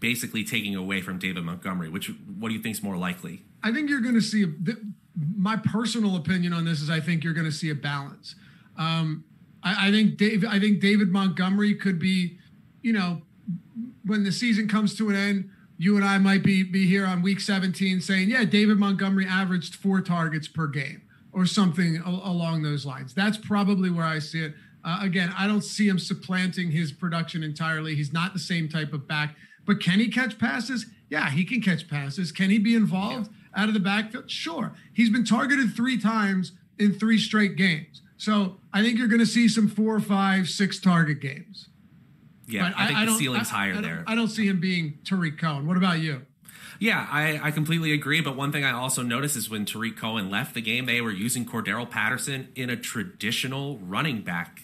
basically 0.00 0.44
taking 0.44 0.74
away 0.76 1.00
from 1.00 1.18
David 1.18 1.44
Montgomery. 1.44 1.88
Which 1.88 2.10
what 2.38 2.48
do 2.48 2.54
you 2.54 2.62
think 2.62 2.76
is 2.76 2.82
more 2.82 2.96
likely? 2.96 3.42
I 3.62 3.72
think 3.72 3.90
you're 3.90 4.00
going 4.00 4.14
to 4.14 4.20
see. 4.20 4.44
A, 4.44 4.48
my 5.36 5.56
personal 5.56 6.16
opinion 6.16 6.52
on 6.52 6.64
this 6.64 6.80
is 6.80 6.90
I 6.90 7.00
think 7.00 7.24
you're 7.24 7.34
going 7.34 7.46
to 7.46 7.52
see 7.52 7.70
a 7.70 7.74
balance. 7.74 8.36
Um, 8.76 9.24
I, 9.62 9.88
I 9.88 9.90
think 9.90 10.16
Dave. 10.16 10.44
I 10.44 10.58
think 10.58 10.80
David 10.80 11.08
Montgomery 11.08 11.74
could 11.74 11.98
be, 11.98 12.38
you 12.82 12.92
know, 12.92 13.22
when 14.04 14.24
the 14.24 14.32
season 14.32 14.68
comes 14.68 14.96
to 14.98 15.10
an 15.10 15.16
end, 15.16 15.50
you 15.76 15.96
and 15.96 16.04
I 16.04 16.18
might 16.18 16.42
be 16.42 16.62
be 16.62 16.86
here 16.86 17.06
on 17.06 17.22
week 17.22 17.40
17 17.40 18.00
saying, 18.00 18.30
yeah, 18.30 18.44
David 18.44 18.78
Montgomery 18.78 19.26
averaged 19.26 19.74
four 19.74 20.00
targets 20.00 20.48
per 20.48 20.66
game 20.66 21.02
or 21.32 21.46
something 21.46 21.98
along 21.98 22.62
those 22.62 22.86
lines. 22.86 23.14
That's 23.14 23.36
probably 23.36 23.90
where 23.90 24.06
I 24.06 24.18
see 24.18 24.42
it. 24.44 24.54
Uh, 24.88 25.00
again, 25.02 25.34
I 25.36 25.46
don't 25.46 25.60
see 25.60 25.86
him 25.86 25.98
supplanting 25.98 26.70
his 26.70 26.92
production 26.92 27.42
entirely. 27.42 27.94
He's 27.94 28.10
not 28.10 28.32
the 28.32 28.38
same 28.38 28.70
type 28.70 28.94
of 28.94 29.06
back. 29.06 29.36
But 29.66 29.80
can 29.80 30.00
he 30.00 30.08
catch 30.08 30.38
passes? 30.38 30.86
Yeah, 31.10 31.28
he 31.28 31.44
can 31.44 31.60
catch 31.60 31.88
passes. 31.88 32.32
Can 32.32 32.48
he 32.48 32.58
be 32.58 32.74
involved 32.74 33.28
yeah. 33.30 33.62
out 33.62 33.68
of 33.68 33.74
the 33.74 33.80
backfield? 33.80 34.30
Sure. 34.30 34.72
He's 34.94 35.10
been 35.10 35.26
targeted 35.26 35.74
three 35.76 36.00
times 36.00 36.52
in 36.78 36.94
three 36.94 37.18
straight 37.18 37.56
games. 37.56 38.00
So 38.16 38.56
I 38.72 38.82
think 38.82 38.98
you're 38.98 39.08
going 39.08 39.20
to 39.20 39.26
see 39.26 39.46
some 39.46 39.68
four, 39.68 40.00
five, 40.00 40.48
six 40.48 40.80
target 40.80 41.20
games. 41.20 41.68
Yeah, 42.46 42.70
but 42.70 42.78
I 42.78 42.86
think 42.86 42.98
I, 42.98 43.04
the 43.04 43.12
ceiling's 43.12 43.50
I, 43.50 43.56
higher 43.56 43.74
I 43.74 43.80
there. 43.82 44.04
I 44.06 44.14
don't 44.14 44.28
see 44.28 44.46
him 44.46 44.58
being 44.58 45.00
Tarik 45.04 45.36
Cohen. 45.36 45.66
What 45.66 45.76
about 45.76 45.98
you? 45.98 46.22
Yeah, 46.80 47.06
I, 47.10 47.38
I 47.42 47.50
completely 47.50 47.92
agree. 47.92 48.22
But 48.22 48.36
one 48.36 48.52
thing 48.52 48.64
I 48.64 48.70
also 48.70 49.02
noticed 49.02 49.36
is 49.36 49.50
when 49.50 49.66
Tarik 49.66 49.98
Cohen 49.98 50.30
left 50.30 50.54
the 50.54 50.62
game, 50.62 50.86
they 50.86 51.02
were 51.02 51.10
using 51.10 51.44
Cordarrelle 51.44 51.90
Patterson 51.90 52.48
in 52.54 52.70
a 52.70 52.76
traditional 52.76 53.76
running 53.80 54.22
back 54.22 54.62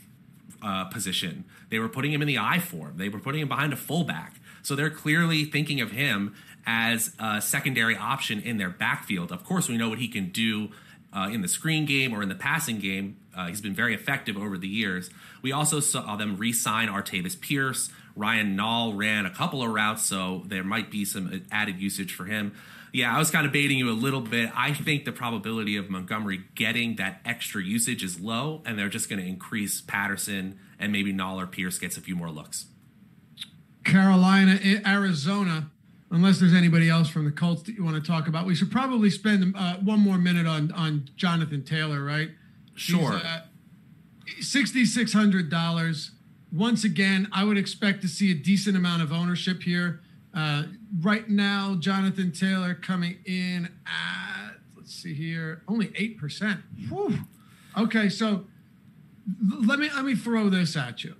uh, 0.64 0.86
position. 0.86 1.44
They 1.68 1.78
were 1.78 1.88
putting 1.88 2.12
him 2.12 2.22
in 2.22 2.28
the 2.28 2.38
I 2.38 2.58
form. 2.58 2.96
They 2.96 3.08
were 3.08 3.20
putting 3.20 3.42
him 3.42 3.48
behind 3.48 3.72
a 3.72 3.76
fullback. 3.76 4.40
So 4.62 4.74
they're 4.74 4.90
clearly 4.90 5.44
thinking 5.44 5.80
of 5.80 5.90
him 5.92 6.34
as 6.66 7.14
a 7.18 7.42
secondary 7.42 7.96
option 7.96 8.40
in 8.40 8.56
their 8.56 8.70
backfield. 8.70 9.30
Of 9.30 9.44
course, 9.44 9.68
we 9.68 9.76
know 9.76 9.90
what 9.90 9.98
he 9.98 10.08
can 10.08 10.30
do 10.30 10.70
uh, 11.12 11.28
in 11.30 11.42
the 11.42 11.48
screen 11.48 11.84
game 11.84 12.14
or 12.14 12.22
in 12.22 12.30
the 12.30 12.34
passing 12.34 12.78
game. 12.78 13.18
Uh, 13.36 13.48
he's 13.48 13.60
been 13.60 13.74
very 13.74 13.94
effective 13.94 14.36
over 14.36 14.56
the 14.56 14.68
years. 14.68 15.10
We 15.42 15.52
also 15.52 15.80
saw 15.80 16.16
them 16.16 16.36
re-sign 16.38 16.88
Artavis 16.88 17.38
Pierce. 17.38 17.90
Ryan 18.16 18.56
Nall 18.56 18.96
ran 18.96 19.26
a 19.26 19.30
couple 19.30 19.62
of 19.62 19.70
routes, 19.70 20.04
so 20.04 20.44
there 20.46 20.64
might 20.64 20.90
be 20.90 21.04
some 21.04 21.42
added 21.50 21.78
usage 21.80 22.14
for 22.14 22.24
him. 22.24 22.54
Yeah, 22.94 23.12
I 23.12 23.18
was 23.18 23.28
kind 23.32 23.44
of 23.44 23.50
baiting 23.50 23.76
you 23.76 23.90
a 23.90 23.92
little 23.92 24.20
bit. 24.20 24.52
I 24.54 24.72
think 24.72 25.04
the 25.04 25.10
probability 25.10 25.76
of 25.76 25.90
Montgomery 25.90 26.44
getting 26.54 26.94
that 26.94 27.20
extra 27.24 27.60
usage 27.60 28.04
is 28.04 28.20
low, 28.20 28.62
and 28.64 28.78
they're 28.78 28.88
just 28.88 29.10
going 29.10 29.20
to 29.20 29.26
increase 29.26 29.80
Patterson 29.80 30.60
and 30.78 30.92
maybe 30.92 31.12
Nall 31.12 31.42
or 31.42 31.48
Pierce 31.48 31.76
gets 31.76 31.96
a 31.96 32.00
few 32.00 32.14
more 32.14 32.30
looks. 32.30 32.66
Carolina, 33.82 34.60
Arizona. 34.86 35.70
Unless 36.12 36.38
there's 36.38 36.54
anybody 36.54 36.88
else 36.88 37.08
from 37.08 37.24
the 37.24 37.32
Colts 37.32 37.64
that 37.64 37.74
you 37.74 37.82
want 37.82 37.96
to 37.96 38.12
talk 38.12 38.28
about, 38.28 38.46
we 38.46 38.54
should 38.54 38.70
probably 38.70 39.10
spend 39.10 39.56
uh, 39.58 39.74
one 39.78 39.98
more 39.98 40.16
minute 40.16 40.46
on 40.46 40.70
on 40.70 41.08
Jonathan 41.16 41.64
Taylor, 41.64 42.04
right? 42.04 42.30
Sure. 42.76 43.14
Uh, 43.14 43.40
Sixty 44.40 44.84
six 44.84 45.12
hundred 45.12 45.50
dollars. 45.50 46.12
Once 46.52 46.84
again, 46.84 47.26
I 47.32 47.42
would 47.42 47.58
expect 47.58 48.02
to 48.02 48.08
see 48.08 48.30
a 48.30 48.34
decent 48.34 48.76
amount 48.76 49.02
of 49.02 49.12
ownership 49.12 49.62
here. 49.62 50.00
Uh, 50.32 50.64
right 51.00 51.28
now, 51.28 51.76
Jonathan 51.78 52.32
Taylor 52.32 52.74
coming 52.74 53.18
in 53.24 53.70
at 53.86 54.56
let's 54.76 54.94
see 54.94 55.14
here, 55.14 55.62
only 55.68 55.92
eight 55.96 56.18
percent. 56.18 56.60
Okay, 57.76 58.08
so 58.08 58.44
let 59.66 59.78
me 59.78 59.90
let 59.94 60.04
me 60.04 60.14
throw 60.14 60.48
this 60.48 60.76
at 60.76 61.04
you. 61.04 61.16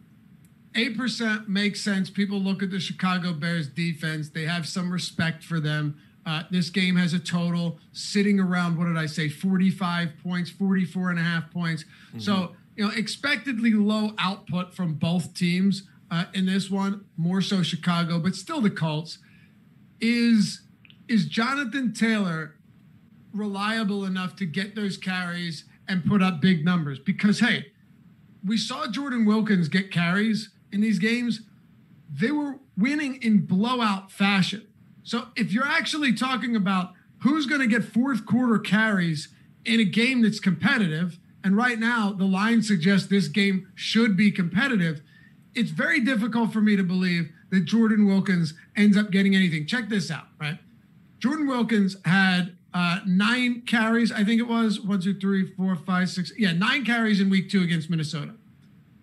8% 0.74 1.48
makes 1.48 1.80
sense. 1.80 2.10
People 2.10 2.38
look 2.40 2.60
at 2.62 2.70
the 2.70 2.80
Chicago 2.80 3.32
Bears 3.32 3.68
defense, 3.68 4.30
they 4.30 4.44
have 4.44 4.66
some 4.66 4.90
respect 4.90 5.44
for 5.44 5.60
them. 5.60 5.96
Uh, 6.26 6.42
this 6.50 6.70
game 6.70 6.96
has 6.96 7.12
a 7.12 7.18
total 7.18 7.78
sitting 7.92 8.40
around, 8.40 8.78
what 8.78 8.86
did 8.86 8.96
I 8.96 9.06
say, 9.06 9.28
45 9.28 10.12
points, 10.22 10.50
44 10.50 11.10
and 11.10 11.18
a 11.18 11.22
half 11.22 11.50
points. 11.50 11.84
Mm-hmm. 11.84 12.20
So, 12.20 12.52
you 12.76 12.84
know, 12.84 12.90
expectedly 12.90 13.72
low 13.72 14.12
output 14.18 14.74
from 14.74 14.94
both 14.94 15.34
teams 15.34 15.82
uh, 16.10 16.24
in 16.32 16.46
this 16.46 16.70
one, 16.70 17.04
more 17.16 17.42
so 17.42 17.62
Chicago, 17.62 18.18
but 18.18 18.34
still 18.34 18.60
the 18.60 18.70
Colts. 18.70 19.18
Is 20.00 20.62
is 21.08 21.26
Jonathan 21.26 21.92
Taylor 21.92 22.56
reliable 23.32 24.04
enough 24.04 24.36
to 24.36 24.46
get 24.46 24.74
those 24.74 24.96
carries 24.96 25.64
and 25.88 26.04
put 26.04 26.22
up 26.22 26.40
big 26.40 26.64
numbers? 26.64 26.98
Because 26.98 27.40
hey, 27.40 27.66
we 28.44 28.56
saw 28.56 28.86
Jordan 28.86 29.24
Wilkins 29.24 29.68
get 29.68 29.90
carries 29.90 30.50
in 30.72 30.80
these 30.80 30.98
games, 30.98 31.42
they 32.10 32.30
were 32.30 32.58
winning 32.76 33.22
in 33.22 33.46
blowout 33.46 34.10
fashion. 34.10 34.66
So 35.04 35.28
if 35.36 35.52
you're 35.52 35.66
actually 35.66 36.12
talking 36.12 36.56
about 36.56 36.92
who's 37.18 37.46
going 37.46 37.60
to 37.60 37.66
get 37.66 37.84
fourth 37.84 38.26
quarter 38.26 38.58
carries 38.58 39.28
in 39.64 39.80
a 39.80 39.84
game 39.84 40.22
that's 40.22 40.40
competitive, 40.40 41.18
and 41.42 41.56
right 41.56 41.78
now 41.78 42.12
the 42.12 42.24
line 42.24 42.62
suggests 42.62 43.06
this 43.06 43.28
game 43.28 43.68
should 43.74 44.16
be 44.16 44.30
competitive, 44.30 45.00
it's 45.54 45.70
very 45.70 46.00
difficult 46.00 46.52
for 46.52 46.60
me 46.60 46.74
to 46.76 46.82
believe 46.82 47.30
that 47.54 47.64
Jordan 47.64 48.06
Wilkins 48.06 48.54
ends 48.76 48.96
up 48.96 49.10
getting 49.10 49.34
anything. 49.34 49.66
Check 49.66 49.88
this 49.88 50.10
out, 50.10 50.26
right? 50.40 50.58
Jordan 51.18 51.46
Wilkins 51.46 51.96
had 52.04 52.56
uh, 52.74 52.98
nine 53.06 53.62
carries, 53.66 54.10
I 54.10 54.24
think 54.24 54.40
it 54.40 54.48
was 54.48 54.80
one, 54.80 55.00
two, 55.00 55.18
three, 55.18 55.46
four, 55.54 55.76
five, 55.76 56.10
six. 56.10 56.32
Yeah, 56.36 56.52
nine 56.52 56.84
carries 56.84 57.20
in 57.20 57.30
week 57.30 57.48
two 57.48 57.62
against 57.62 57.88
Minnesota. 57.88 58.34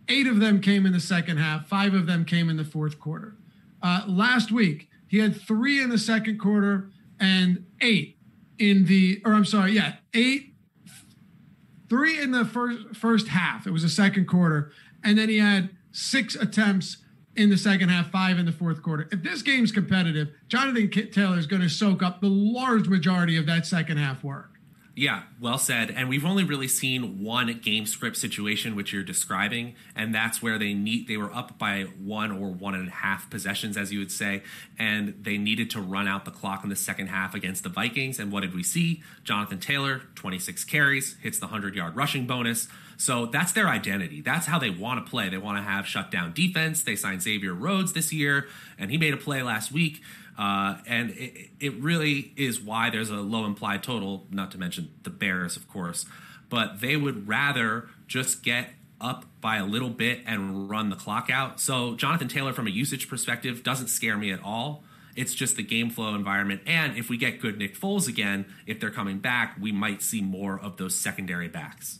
Eight 0.09 0.27
of 0.27 0.39
them 0.39 0.59
came 0.59 0.85
in 0.85 0.91
the 0.91 0.99
second 0.99 1.37
half. 1.37 1.67
Five 1.67 1.93
of 1.93 2.05
them 2.05 2.25
came 2.25 2.49
in 2.49 2.57
the 2.57 2.65
fourth 2.65 2.99
quarter. 2.99 3.35
Uh, 3.81 4.03
last 4.07 4.51
week, 4.51 4.89
he 5.07 5.19
had 5.19 5.35
three 5.35 5.81
in 5.81 5.89
the 5.89 5.97
second 5.97 6.37
quarter 6.37 6.89
and 7.19 7.65
eight 7.79 8.17
in 8.59 8.85
the, 8.85 9.21
or 9.25 9.33
I'm 9.33 9.45
sorry, 9.45 9.71
yeah, 9.71 9.95
eight, 10.13 10.53
three 11.89 12.21
in 12.21 12.31
the 12.31 12.45
first 12.45 12.95
first 12.95 13.29
half. 13.29 13.65
It 13.65 13.71
was 13.71 13.83
the 13.83 13.89
second 13.89 14.27
quarter, 14.27 14.71
and 15.03 15.17
then 15.17 15.29
he 15.29 15.39
had 15.39 15.69
six 15.91 16.35
attempts 16.35 16.97
in 17.41 17.49
the 17.49 17.57
second 17.57 17.89
half, 17.89 18.11
five 18.11 18.37
in 18.37 18.45
the 18.45 18.51
fourth 18.51 18.81
quarter. 18.81 19.07
If 19.11 19.23
this 19.23 19.41
game's 19.41 19.71
competitive, 19.71 20.29
Jonathan 20.47 20.89
Taylor 20.89 21.37
is 21.37 21.47
going 21.47 21.61
to 21.61 21.69
soak 21.69 22.03
up 22.03 22.21
the 22.21 22.29
large 22.29 22.87
majority 22.87 23.37
of 23.37 23.45
that 23.47 23.65
second 23.65 23.97
half 23.97 24.23
work. 24.23 24.51
Yeah, 24.93 25.23
well 25.39 25.57
said. 25.57 25.89
And 25.89 26.09
we've 26.09 26.25
only 26.25 26.43
really 26.43 26.67
seen 26.67 27.23
one 27.23 27.59
game 27.61 27.85
script 27.85 28.17
situation 28.17 28.75
which 28.75 28.91
you're 28.91 29.03
describing, 29.03 29.75
and 29.95 30.13
that's 30.13 30.41
where 30.41 30.59
they 30.59 30.73
need 30.73 31.07
they 31.07 31.15
were 31.15 31.33
up 31.33 31.57
by 31.57 31.83
one 31.83 32.31
or 32.31 32.49
one 32.49 32.75
and 32.75 32.89
a 32.89 32.91
half 32.91 33.29
possessions, 33.29 33.77
as 33.77 33.93
you 33.93 33.99
would 33.99 34.11
say, 34.11 34.43
and 34.77 35.15
they 35.21 35.37
needed 35.37 35.69
to 35.71 35.81
run 35.81 36.09
out 36.09 36.25
the 36.25 36.31
clock 36.31 36.63
in 36.63 36.69
the 36.69 36.75
second 36.75 37.07
half 37.07 37.33
against 37.33 37.63
the 37.63 37.69
Vikings. 37.69 38.19
And 38.19 38.33
what 38.33 38.41
did 38.41 38.53
we 38.53 38.63
see? 38.63 39.01
Jonathan 39.23 39.59
Taylor, 39.59 40.01
26 40.15 40.65
carries, 40.65 41.15
hits 41.21 41.39
the 41.39 41.45
100 41.45 41.73
yard 41.73 41.95
rushing 41.95 42.27
bonus. 42.27 42.67
So 43.01 43.25
that's 43.25 43.51
their 43.53 43.67
identity. 43.67 44.21
That's 44.21 44.45
how 44.45 44.59
they 44.59 44.69
want 44.69 45.03
to 45.03 45.09
play. 45.09 45.27
They 45.27 45.39
want 45.39 45.57
to 45.57 45.63
have 45.63 45.87
shutdown 45.87 46.33
defense. 46.33 46.83
They 46.83 46.95
signed 46.95 47.23
Xavier 47.23 47.51
Rhodes 47.51 47.93
this 47.93 48.13
year, 48.13 48.47
and 48.77 48.91
he 48.91 48.97
made 48.99 49.11
a 49.11 49.17
play 49.17 49.41
last 49.41 49.71
week. 49.71 50.03
Uh, 50.37 50.77
and 50.85 51.09
it, 51.09 51.49
it 51.59 51.73
really 51.81 52.31
is 52.37 52.61
why 52.61 52.91
there's 52.91 53.09
a 53.09 53.15
low 53.15 53.45
implied 53.45 53.81
total, 53.81 54.27
not 54.29 54.51
to 54.51 54.59
mention 54.59 54.91
the 55.01 55.09
Bears, 55.09 55.57
of 55.57 55.67
course. 55.67 56.05
But 56.47 56.79
they 56.79 56.95
would 56.95 57.27
rather 57.27 57.89
just 58.05 58.43
get 58.43 58.69
up 59.01 59.25
by 59.41 59.57
a 59.57 59.65
little 59.65 59.89
bit 59.89 60.19
and 60.27 60.69
run 60.69 60.91
the 60.91 60.95
clock 60.95 61.31
out. 61.31 61.59
So 61.59 61.95
Jonathan 61.95 62.27
Taylor, 62.27 62.53
from 62.53 62.67
a 62.67 62.71
usage 62.71 63.09
perspective, 63.09 63.63
doesn't 63.63 63.87
scare 63.87 64.15
me 64.15 64.31
at 64.31 64.43
all. 64.43 64.83
It's 65.15 65.33
just 65.33 65.55
the 65.55 65.63
game 65.63 65.89
flow 65.89 66.13
environment. 66.13 66.61
And 66.67 66.95
if 66.95 67.09
we 67.09 67.17
get 67.17 67.41
good 67.41 67.57
Nick 67.57 67.75
Foles 67.75 68.07
again, 68.07 68.45
if 68.67 68.79
they're 68.79 68.91
coming 68.91 69.17
back, 69.17 69.55
we 69.59 69.71
might 69.71 70.03
see 70.03 70.21
more 70.21 70.59
of 70.59 70.77
those 70.77 70.93
secondary 70.93 71.47
backs. 71.47 71.97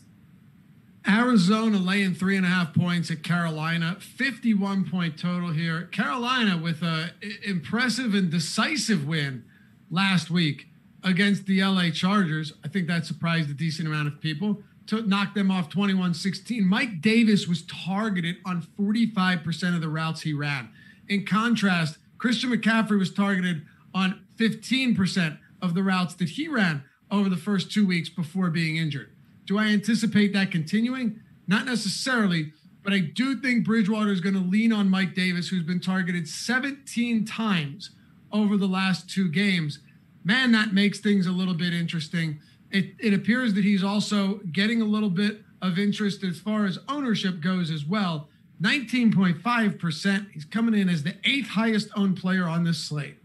Arizona 1.08 1.78
laying 1.78 2.14
three 2.14 2.36
and 2.36 2.46
a 2.46 2.48
half 2.48 2.74
points 2.74 3.10
at 3.10 3.22
Carolina, 3.22 3.96
51 4.00 4.88
point 4.88 5.18
total 5.18 5.50
here. 5.50 5.82
Carolina 5.86 6.56
with 6.56 6.82
a 6.82 7.10
impressive 7.44 8.14
and 8.14 8.30
decisive 8.30 9.06
win 9.06 9.44
last 9.90 10.30
week 10.30 10.68
against 11.02 11.46
the 11.46 11.62
LA 11.62 11.90
Chargers. 11.90 12.52
I 12.64 12.68
think 12.68 12.86
that 12.86 13.04
surprised 13.04 13.50
a 13.50 13.54
decent 13.54 13.88
amount 13.88 14.08
of 14.08 14.20
people 14.20 14.62
to 14.86 15.02
knock 15.02 15.34
them 15.34 15.50
off 15.50 15.68
21 15.68 16.14
16. 16.14 16.64
Mike 16.64 17.00
Davis 17.00 17.48
was 17.48 17.62
targeted 17.62 18.36
on 18.44 18.62
45% 18.78 19.74
of 19.74 19.80
the 19.80 19.88
routes 19.88 20.22
he 20.22 20.32
ran. 20.32 20.70
In 21.08 21.26
contrast, 21.26 21.98
Christian 22.18 22.50
McCaffrey 22.50 22.98
was 22.98 23.12
targeted 23.12 23.66
on 23.92 24.24
15% 24.36 25.38
of 25.60 25.74
the 25.74 25.82
routes 25.82 26.14
that 26.14 26.30
he 26.30 26.48
ran 26.48 26.84
over 27.10 27.28
the 27.28 27.36
first 27.36 27.70
two 27.70 27.86
weeks 27.86 28.08
before 28.08 28.50
being 28.50 28.76
injured. 28.76 29.11
Do 29.52 29.58
I 29.58 29.66
anticipate 29.66 30.32
that 30.32 30.50
continuing? 30.50 31.20
Not 31.46 31.66
necessarily, 31.66 32.54
but 32.82 32.94
I 32.94 33.00
do 33.00 33.38
think 33.38 33.66
Bridgewater 33.66 34.10
is 34.10 34.22
going 34.22 34.34
to 34.34 34.40
lean 34.40 34.72
on 34.72 34.88
Mike 34.88 35.14
Davis, 35.14 35.48
who's 35.48 35.62
been 35.62 35.78
targeted 35.78 36.26
17 36.26 37.26
times 37.26 37.90
over 38.32 38.56
the 38.56 38.66
last 38.66 39.10
two 39.10 39.28
games. 39.28 39.80
Man, 40.24 40.52
that 40.52 40.72
makes 40.72 41.00
things 41.00 41.26
a 41.26 41.32
little 41.32 41.52
bit 41.52 41.74
interesting. 41.74 42.40
It, 42.70 42.94
it 42.98 43.12
appears 43.12 43.52
that 43.52 43.62
he's 43.62 43.84
also 43.84 44.40
getting 44.50 44.80
a 44.80 44.86
little 44.86 45.10
bit 45.10 45.42
of 45.60 45.78
interest 45.78 46.24
as 46.24 46.40
far 46.40 46.64
as 46.64 46.78
ownership 46.88 47.42
goes 47.42 47.70
as 47.70 47.84
well. 47.84 48.30
19.5%. 48.62 50.30
He's 50.30 50.46
coming 50.46 50.80
in 50.80 50.88
as 50.88 51.02
the 51.02 51.16
eighth 51.24 51.48
highest 51.48 51.90
owned 51.94 52.16
player 52.16 52.44
on 52.44 52.64
this 52.64 52.78
slate. 52.78 53.16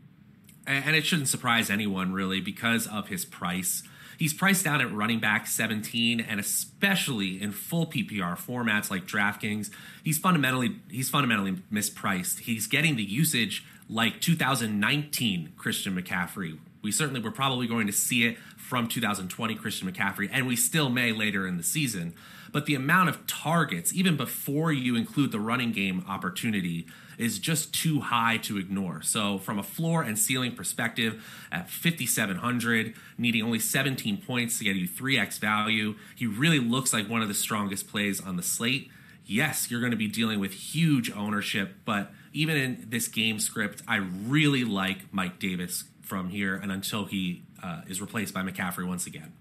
And 0.65 0.93
it 0.93 1.05
shouldn't 1.05 1.29
surprise 1.29 1.69
anyone, 1.69 2.11
really, 2.11 2.41
because 2.41 2.85
of 2.85 3.07
his 3.07 3.23
price. 3.23 3.83
He's 4.17 4.33
priced 4.33 4.65
down 4.65 4.81
at 4.81 4.91
running 4.91 5.19
back 5.19 5.47
17, 5.47 6.19
and 6.19 6.39
especially 6.39 7.41
in 7.41 7.51
full 7.51 7.85
PPR 7.85 8.35
formats 8.35 8.89
like 8.89 9.05
DraftKings, 9.05 9.69
he's 10.03 10.17
fundamentally 10.17 10.77
he's 10.89 11.09
fundamentally 11.09 11.53
mispriced. 11.71 12.39
He's 12.39 12.67
getting 12.67 12.95
the 12.95 13.03
usage 13.03 13.63
like 13.89 14.19
2019 14.19 15.53
Christian 15.55 15.95
McCaffrey. 15.95 16.57
We 16.81 16.91
certainly 16.91 17.21
we're 17.21 17.31
probably 17.31 17.67
going 17.67 17.87
to 17.87 17.93
see 17.93 18.25
it 18.25 18.37
from 18.57 18.87
2020 18.87 19.55
Christian 19.55 19.91
McCaffrey, 19.91 20.29
and 20.31 20.47
we 20.47 20.55
still 20.55 20.89
may 20.89 21.11
later 21.11 21.47
in 21.47 21.57
the 21.57 21.63
season. 21.63 22.13
But 22.51 22.65
the 22.65 22.75
amount 22.75 23.09
of 23.09 23.27
targets, 23.27 23.93
even 23.93 24.17
before 24.17 24.71
you 24.71 24.95
include 24.95 25.31
the 25.31 25.39
running 25.39 25.71
game 25.71 26.03
opportunity, 26.07 26.87
is 27.17 27.39
just 27.39 27.73
too 27.73 27.99
high 27.99 28.37
to 28.37 28.57
ignore. 28.57 29.01
So, 29.01 29.37
from 29.37 29.57
a 29.57 29.63
floor 29.63 30.03
and 30.03 30.17
ceiling 30.17 30.55
perspective, 30.55 31.23
at 31.51 31.69
5,700, 31.69 32.93
needing 33.17 33.43
only 33.43 33.59
17 33.59 34.17
points 34.21 34.57
to 34.59 34.63
get 34.63 34.75
you 34.75 34.87
3x 34.87 35.39
value, 35.39 35.95
he 36.15 36.25
really 36.25 36.59
looks 36.59 36.93
like 36.93 37.09
one 37.09 37.21
of 37.21 37.27
the 37.27 37.33
strongest 37.33 37.87
plays 37.87 38.21
on 38.21 38.37
the 38.37 38.43
slate. 38.43 38.89
Yes, 39.25 39.69
you're 39.69 39.81
going 39.81 39.91
to 39.91 39.97
be 39.97 40.07
dealing 40.07 40.39
with 40.39 40.53
huge 40.53 41.11
ownership, 41.11 41.75
but 41.83 42.11
even 42.31 42.55
in 42.55 42.85
this 42.89 43.07
game 43.07 43.39
script, 43.39 43.81
I 43.87 43.97
really 43.97 44.63
like 44.63 45.11
Mike 45.11 45.39
Davis 45.39 45.85
from 46.01 46.29
here 46.29 46.55
and 46.55 46.71
until 46.71 47.05
he 47.05 47.43
uh, 47.61 47.81
is 47.87 47.99
replaced 47.99 48.33
by 48.33 48.41
McCaffrey 48.41 48.87
once 48.87 49.05
again. 49.05 49.33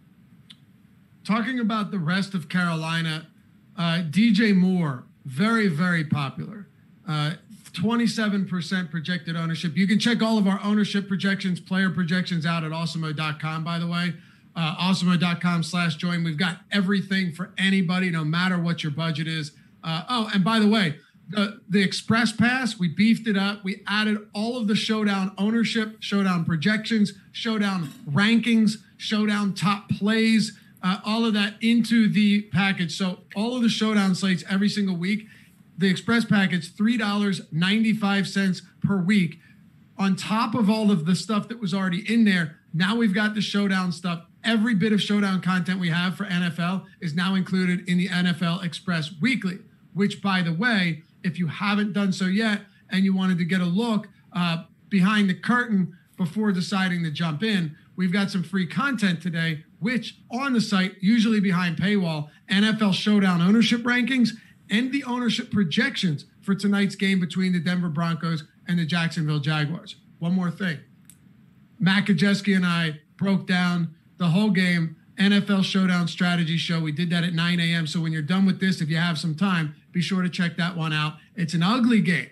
Talking 1.25 1.61
about 1.61 1.91
the 1.91 1.99
rest 1.99 2.35
of 2.35 2.49
Carolina, 2.49 3.27
uh, 3.77 4.03
DJ 4.09 4.55
Moore, 4.55 5.05
very, 5.25 5.69
very 5.69 6.05
popular. 6.05 6.67
Uh, 7.07 7.35
27% 7.77 8.91
projected 8.91 9.37
ownership. 9.37 9.77
You 9.77 9.87
can 9.87 9.99
check 9.99 10.23
all 10.23 10.39
of 10.39 10.47
our 10.47 10.61
ownership 10.63 11.09
projections, 11.09 11.61
player 11.61 11.91
projections 11.91 12.47
out 12.47 12.65
at 12.65 12.73
awesemo.com, 12.73 13.65
by 13.65 13.79
the 13.79 13.87
way. 13.87 14.15
Uh, 14.55 14.75
awesemo.com 14.77 15.63
slash 15.63 15.97
join. 15.97 16.25
We've 16.25 16.39
got 16.39 16.61
everything 16.73 17.33
for 17.33 17.53
anybody, 17.59 18.11
no 18.11 18.25
matter 18.25 18.59
what 18.59 18.83
your 18.83 18.93
budget 18.93 19.29
is. 19.29 19.53
Uh, 19.85 20.05
oh, 20.09 20.31
and 20.33 20.43
by 20.43 20.59
the 20.59 20.69
way, 20.69 20.97
the, 21.29 21.61
the 21.69 21.83
Express 21.83 22.33
Pass, 22.33 22.79
we 22.79 22.89
beefed 22.89 23.27
it 23.27 23.37
up. 23.37 23.63
We 23.65 23.83
added 23.87 24.27
all 24.35 24.57
of 24.57 24.67
the 24.67 24.75
Showdown 24.75 25.33
ownership, 25.37 25.97
Showdown 26.01 26.45
projections, 26.45 27.13
Showdown 27.33 27.89
rankings, 28.11 28.79
Showdown 28.97 29.55
top 29.55 29.91
plays, 29.91 30.59
uh, 30.83 31.01
all 31.05 31.25
of 31.27 31.35
that 31.35 31.55
into 31.61 32.09
the 32.09 32.43
package. 32.43 32.97
So 32.97 33.21
all 33.35 33.57
of 33.57 33.63
the 33.63 33.69
Showdown 33.69 34.15
sites 34.15 34.45
every 34.49 34.69
single 34.69 34.97
week 34.97 35.27
the 35.79 35.89
express 35.89 36.25
package 36.25 36.75
$3.95 36.75 38.63
per 38.83 38.97
week. 38.97 39.39
On 39.99 40.15
top 40.15 40.55
of 40.55 40.69
all 40.69 40.91
of 40.91 41.07
the 41.07 41.15
stuff 41.15 41.49
that 41.49 41.61
was 41.61 41.73
already 41.73 42.05
in 42.13 42.25
there 42.25 42.57
now 42.77 42.95
we've 42.95 43.15
got 43.15 43.35
the 43.35 43.41
showdown 43.41 43.91
stuff. 43.91 44.27
Every 44.45 44.75
bit 44.75 44.93
of 44.93 45.01
showdown 45.01 45.41
content 45.41 45.81
we 45.81 45.89
have 45.89 46.15
for 46.15 46.27
nfl 46.27 46.85
is 47.01 47.15
now 47.15 47.35
included 47.35 47.89
in 47.89 47.99
the 47.99 48.09
nfl 48.09 48.63
express 48.63 49.11
weekly 49.21 49.59
which 49.95 50.23
by 50.23 50.43
the 50.43 50.53
way 50.53 51.03
if 51.25 51.39
you 51.39 51.47
haven't 51.49 51.95
done 51.95 52.13
so 52.13 52.27
yet 52.27 52.61
and 52.91 53.05
you 53.05 53.15
wanted 53.15 53.39
to 53.39 53.45
get 53.45 53.61
a 53.61 53.65
look 53.65 54.09
uh, 54.35 54.65
behind 54.89 55.29
the 55.29 55.35
curtain 55.35 55.97
before 56.17 56.53
deciding 56.53 57.03
to 57.03 57.11
jump 57.11 57.43
in 57.43 57.75
we've 57.97 58.13
got 58.13 58.31
some 58.31 58.43
free 58.43 58.67
content 58.67 59.21
today 59.21 59.65
which 59.81 60.19
on 60.31 60.53
the 60.53 60.61
site 60.61 60.95
usually 61.01 61.41
behind 61.41 61.77
paywall 61.77 62.29
nfl 62.51 62.95
showdown 62.95 63.41
ownership 63.41 63.81
rankings 63.81 64.31
and 64.71 64.93
the 64.93 65.05
ownership 65.05 65.51
projections 65.51 66.25
for 66.41 66.55
tonight's 66.55 66.95
game 66.95 67.21
between 67.21 67.53
the 67.53 67.61
Denver 67.61 67.89
Broncos 67.89 68.45
and 68.67 68.79
the 68.79 68.85
Jacksonville 68.85 69.39
Jaguars. 69.41 69.97
One 70.19 70.33
more 70.33 70.51
thing. 70.51 70.79
Matt 71.79 72.07
Gajewski 72.07 72.57
and 72.57 72.65
I 72.65 73.01
broke 73.17 73.47
down 73.47 73.95
the 74.19 74.29
whole 74.29 74.51
game 74.51 74.97
NFL 75.19 75.65
Showdown 75.65 76.09
Strategy 76.09 76.57
Show. 76.57 76.81
We 76.81 76.93
did 76.93 77.11
that 77.11 77.25
at 77.25 77.33
9 77.33 77.61
a.m. 77.61 77.87
So 77.87 78.01
when 78.01 78.13
you're 78.13 78.23
done 78.23 78.47
with 78.47 78.61
this, 78.61 78.81
if 78.81 78.89
you 78.89 78.97
have 78.97 79.19
some 79.19 79.35
time, 79.35 79.75
be 79.93 80.01
sure 80.01 80.23
to 80.23 80.29
check 80.29 80.57
that 80.57 80.77
one 80.77 80.93
out. 80.93 81.15
It's 81.35 81.55
an 81.55 81.63
ugly 81.63 82.01
game. 82.01 82.29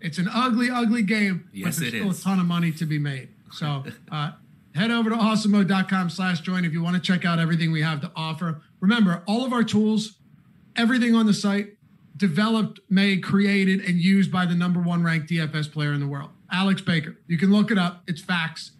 It's 0.00 0.18
an 0.18 0.28
ugly, 0.32 0.68
ugly 0.70 1.02
game. 1.02 1.48
Yes, 1.52 1.76
but 1.76 1.80
there's 1.80 1.94
it 1.94 1.96
still 1.96 2.10
is. 2.10 2.20
a 2.20 2.24
ton 2.24 2.40
of 2.40 2.46
money 2.46 2.72
to 2.72 2.86
be 2.86 2.98
made. 2.98 3.28
So 3.52 3.84
uh, 4.12 4.32
head 4.74 4.90
over 4.90 5.10
to 5.10 5.16
awesemo.com 5.16 6.10
slash 6.10 6.40
join 6.40 6.64
if 6.64 6.72
you 6.72 6.82
want 6.82 6.96
to 6.96 7.02
check 7.02 7.24
out 7.24 7.38
everything 7.38 7.72
we 7.72 7.82
have 7.82 8.00
to 8.02 8.12
offer. 8.14 8.60
Remember, 8.80 9.22
all 9.26 9.44
of 9.44 9.52
our 9.52 9.64
tools 9.64 10.18
everything 10.76 11.14
on 11.14 11.26
the 11.26 11.34
site 11.34 11.76
developed, 12.16 12.80
made, 12.88 13.22
created, 13.22 13.80
and 13.80 13.96
used 13.98 14.32
by 14.32 14.46
the 14.46 14.54
number 14.54 14.80
one 14.80 15.02
ranked 15.02 15.28
DFS 15.30 15.70
player 15.70 15.92
in 15.92 16.00
the 16.00 16.06
world, 16.06 16.30
Alex 16.50 16.80
Baker. 16.80 17.16
You 17.26 17.38
can 17.38 17.52
look 17.52 17.70
it 17.70 17.78
up. 17.78 18.02
It's 18.06 18.22
facts. 18.22 18.72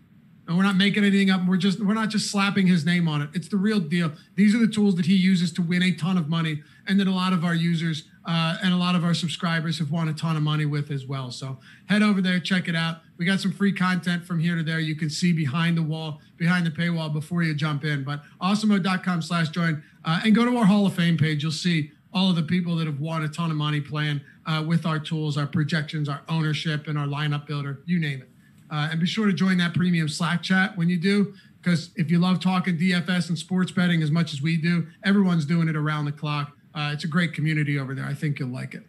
And 0.49 0.57
we're 0.57 0.63
not 0.63 0.77
making 0.77 1.05
anything 1.05 1.29
up. 1.29 1.45
We're 1.45 1.57
just 1.57 1.81
we're 1.81 1.95
not 1.95 2.09
just 2.09 2.31
slapping 2.31 2.69
his 2.69 2.87
name 2.87 3.09
on 3.09 3.21
it. 3.21 3.31
It's 3.35 3.49
the 3.49 3.57
real 3.57 3.81
deal. 3.81 4.13
These 4.37 4.55
are 4.55 4.59
the 4.59 4.69
tools 4.73 4.95
that 4.95 5.07
he 5.07 5.17
uses 5.17 5.53
to 5.55 5.63
win 5.63 5.83
a 5.83 5.91
ton 5.91 6.17
of 6.17 6.29
money, 6.29 6.63
and 6.87 7.01
that 7.01 7.09
a 7.09 7.13
lot 7.13 7.33
of 7.33 7.45
our 7.45 7.55
users 7.55 8.05
uh, 8.25 8.57
and 8.63 8.73
a 8.73 8.77
lot 8.77 8.95
of 8.95 9.05
our 9.05 9.13
subscribers 9.13 9.79
have 9.81 9.91
won 9.91 10.09
a 10.09 10.13
ton 10.13 10.37
of 10.37 10.43
money 10.43 10.65
with 10.65 10.91
as 10.93 11.05
well. 11.05 11.33
So 11.33 11.59
head 11.87 12.03
over 12.03 12.21
there, 12.21 12.39
check 12.39 12.69
it 12.69 12.77
out. 12.77 12.99
We 13.19 13.25
got 13.25 13.41
some 13.41 13.53
free 13.53 13.73
content 13.73 14.25
from 14.25 14.39
here 14.39 14.57
to 14.57 14.63
there. 14.63 14.79
You 14.79 14.95
can 14.95 15.09
see 15.09 15.33
behind 15.33 15.77
the 15.77 15.83
wall, 15.83 16.21
behind 16.37 16.67
the 16.67 16.71
paywall 16.71 17.13
before 17.13 17.43
you 17.43 17.55
jump 17.55 17.85
in. 17.85 18.05
But 18.05 18.23
awesemo.com 18.41 19.23
slash 19.23 19.49
join 19.49 19.83
uh, 20.05 20.21
and 20.25 20.35
go 20.35 20.45
to 20.45 20.57
our 20.57 20.67
Hall 20.67 20.87
of 20.87 20.95
Fame 20.95 21.17
page. 21.17 21.43
You'll 21.43 21.53
see 21.53 21.93
all 22.13 22.31
of 22.31 22.37
the 22.37 22.43
people 22.43 22.77
that 22.77 22.87
have 22.87 23.01
won 23.01 23.23
a 23.23 23.29
ton 23.29 23.51
of 23.51 23.57
money 23.57 23.81
playing 23.81 24.21
uh, 24.47 24.65
with 24.67 24.87
our 24.87 24.99
tools, 24.99 25.37
our 25.37 25.47
projections, 25.47 26.09
our 26.09 26.23
ownership, 26.29 26.89
and 26.89 26.99
our 26.99 27.07
lineup 27.07 27.47
builder, 27.47 27.81
you 27.85 27.99
name 27.99 28.23
it. 28.23 28.29
Uh, 28.71 28.89
and 28.91 29.01
be 29.01 29.07
sure 29.07 29.27
to 29.27 29.33
join 29.33 29.59
that 29.59 29.75
premium 29.75 30.09
Slack 30.09 30.43
chat 30.43 30.77
when 30.77 30.89
you 30.89 30.97
do, 30.97 31.35
because 31.63 31.91
if 31.97 32.11
you 32.11 32.19
love 32.19 32.41
talking 32.41 32.79
DFS 32.79 33.29
and 33.29 33.39
sports 33.39 33.71
betting 33.71 34.03
as 34.03 34.11
much 34.11 34.33
as 34.33 34.41
we 34.41 34.57
do, 34.57 34.87
everyone's 35.05 35.45
doing 35.45 35.69
it 35.69 35.77
around 35.77 36.05
the 36.05 36.13
clock. 36.13 36.53
Uh, 36.75 36.91
it's 36.93 37.05
a 37.05 37.09
great 37.09 37.33
community 37.33 37.79
over 37.79 37.95
there. 37.95 38.05
I 38.05 38.15
think 38.15 38.39
you'll 38.39 38.49
like 38.49 38.75
it. 38.75 38.85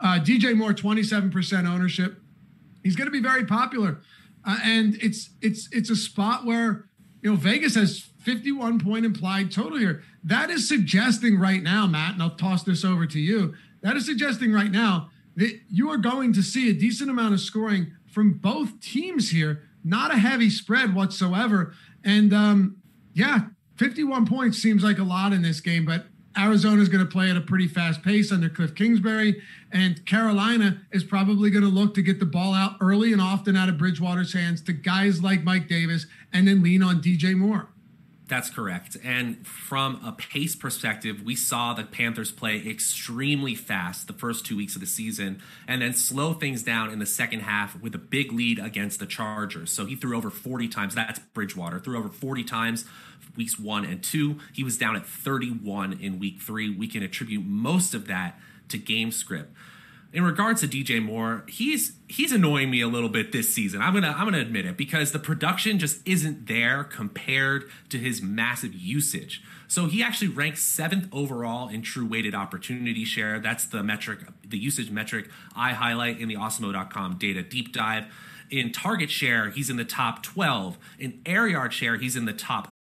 Uh, 0.00 0.18
DJ 0.22 0.54
Moore, 0.54 0.72
27% 0.72 1.66
ownership. 1.66 2.20
He's 2.86 2.94
going 2.94 3.08
to 3.08 3.12
be 3.12 3.20
very 3.20 3.44
popular, 3.44 4.00
uh, 4.46 4.58
and 4.62 4.96
it's 5.02 5.30
it's 5.42 5.68
it's 5.72 5.90
a 5.90 5.96
spot 5.96 6.44
where 6.44 6.84
you 7.20 7.30
know 7.30 7.36
Vegas 7.36 7.74
has 7.74 7.98
51 8.20 8.78
point 8.78 9.04
implied 9.04 9.50
total 9.50 9.76
here. 9.76 10.04
That 10.22 10.50
is 10.50 10.68
suggesting 10.68 11.36
right 11.36 11.64
now, 11.64 11.88
Matt, 11.88 12.12
and 12.12 12.22
I'll 12.22 12.36
toss 12.36 12.62
this 12.62 12.84
over 12.84 13.04
to 13.04 13.18
you. 13.18 13.54
That 13.82 13.96
is 13.96 14.06
suggesting 14.06 14.52
right 14.52 14.70
now 14.70 15.10
that 15.34 15.58
you 15.68 15.90
are 15.90 15.96
going 15.96 16.32
to 16.34 16.44
see 16.44 16.70
a 16.70 16.72
decent 16.72 17.10
amount 17.10 17.34
of 17.34 17.40
scoring 17.40 17.90
from 18.06 18.34
both 18.34 18.78
teams 18.78 19.30
here. 19.30 19.64
Not 19.82 20.14
a 20.14 20.18
heavy 20.18 20.48
spread 20.48 20.94
whatsoever. 20.94 21.74
And 22.04 22.32
um, 22.32 22.76
yeah, 23.14 23.46
51 23.78 24.26
points 24.26 24.58
seems 24.58 24.84
like 24.84 24.98
a 24.98 25.04
lot 25.04 25.32
in 25.32 25.42
this 25.42 25.58
game, 25.58 25.84
but 25.84 26.06
Arizona 26.38 26.82
is 26.82 26.88
going 26.88 27.04
to 27.04 27.10
play 27.10 27.30
at 27.30 27.36
a 27.36 27.40
pretty 27.40 27.68
fast 27.68 28.02
pace 28.02 28.30
under 28.30 28.48
Cliff 28.48 28.74
Kingsbury, 28.74 29.42
and 29.72 30.04
Carolina 30.06 30.82
is 30.92 31.04
probably 31.04 31.50
going 31.50 31.64
to 31.64 31.70
look 31.70 31.94
to 31.94 32.02
get 32.02 32.20
the 32.20 32.26
ball 32.26 32.54
out 32.54 32.76
early 32.80 33.12
and 33.12 33.20
often 33.20 33.56
out 33.56 33.68
of 33.68 33.78
Bridgewater's 33.78 34.32
hands 34.32 34.60
to 34.62 34.72
guys 34.72 35.22
like 35.22 35.44
Mike 35.44 35.68
Davis 35.68 36.06
and 36.32 36.46
then 36.46 36.62
lean 36.62 36.82
on 36.82 37.00
DJ 37.00 37.34
Moore. 37.34 37.68
That's 38.28 38.50
correct. 38.50 38.96
And 39.04 39.46
from 39.46 40.00
a 40.04 40.10
pace 40.10 40.56
perspective, 40.56 41.22
we 41.22 41.36
saw 41.36 41.74
the 41.74 41.84
Panthers 41.84 42.32
play 42.32 42.60
extremely 42.66 43.54
fast 43.54 44.08
the 44.08 44.12
first 44.12 44.44
two 44.44 44.56
weeks 44.56 44.74
of 44.74 44.80
the 44.80 44.86
season 44.86 45.40
and 45.68 45.80
then 45.80 45.92
slow 45.92 46.32
things 46.32 46.64
down 46.64 46.90
in 46.90 46.98
the 46.98 47.06
second 47.06 47.40
half 47.40 47.80
with 47.80 47.94
a 47.94 47.98
big 47.98 48.32
lead 48.32 48.58
against 48.58 48.98
the 48.98 49.06
Chargers. 49.06 49.70
So 49.70 49.86
he 49.86 49.94
threw 49.94 50.16
over 50.16 50.30
40 50.30 50.66
times. 50.66 50.96
That's 50.96 51.20
Bridgewater. 51.20 51.78
Threw 51.78 51.96
over 51.96 52.08
40 52.08 52.42
times 52.42 52.84
weeks 53.36 53.58
one 53.58 53.84
and 53.84 54.02
two. 54.02 54.38
He 54.52 54.64
was 54.64 54.78
down 54.78 54.96
at 54.96 55.06
31 55.06 55.94
in 55.94 56.18
week 56.18 56.40
three. 56.40 56.70
We 56.70 56.88
can 56.88 57.02
attribute 57.02 57.44
most 57.44 57.94
of 57.94 58.06
that 58.06 58.38
to 58.68 58.78
game 58.78 59.12
script 59.12 59.54
in 60.16 60.24
regards 60.24 60.62
to 60.62 60.66
DJ 60.66 61.02
Moore, 61.02 61.44
he's 61.46 61.92
he's 62.08 62.32
annoying 62.32 62.70
me 62.70 62.80
a 62.80 62.88
little 62.88 63.10
bit 63.10 63.32
this 63.32 63.52
season. 63.52 63.82
I'm 63.82 63.92
gonna 63.92 64.14
I'm 64.16 64.24
gonna 64.24 64.40
admit 64.40 64.64
it 64.64 64.76
because 64.76 65.12
the 65.12 65.18
production 65.18 65.78
just 65.78 66.00
isn't 66.08 66.46
there 66.46 66.84
compared 66.84 67.64
to 67.90 67.98
his 67.98 68.22
massive 68.22 68.74
usage. 68.74 69.42
So 69.68 69.86
he 69.86 70.02
actually 70.02 70.28
ranks 70.28 70.62
seventh 70.62 71.08
overall 71.12 71.68
in 71.68 71.82
true 71.82 72.06
weighted 72.06 72.34
opportunity 72.34 73.04
share. 73.04 73.40
That's 73.40 73.66
the 73.66 73.82
metric, 73.82 74.20
the 74.42 74.56
usage 74.56 74.90
metric 74.90 75.28
I 75.54 75.72
highlight 75.72 76.18
in 76.18 76.28
the 76.28 76.36
Awesemo.com 76.36 77.18
data 77.18 77.42
deep 77.42 77.74
dive. 77.74 78.06
In 78.48 78.72
target 78.72 79.10
share, 79.10 79.50
he's 79.50 79.68
in 79.68 79.76
the 79.76 79.84
top 79.84 80.22
12. 80.22 80.78
In 81.00 81.20
air 81.26 81.48
yard 81.48 81.74
share, 81.74 81.96
he's 81.96 82.14
in 82.14 82.26
the 82.26 82.32
top. 82.32 82.68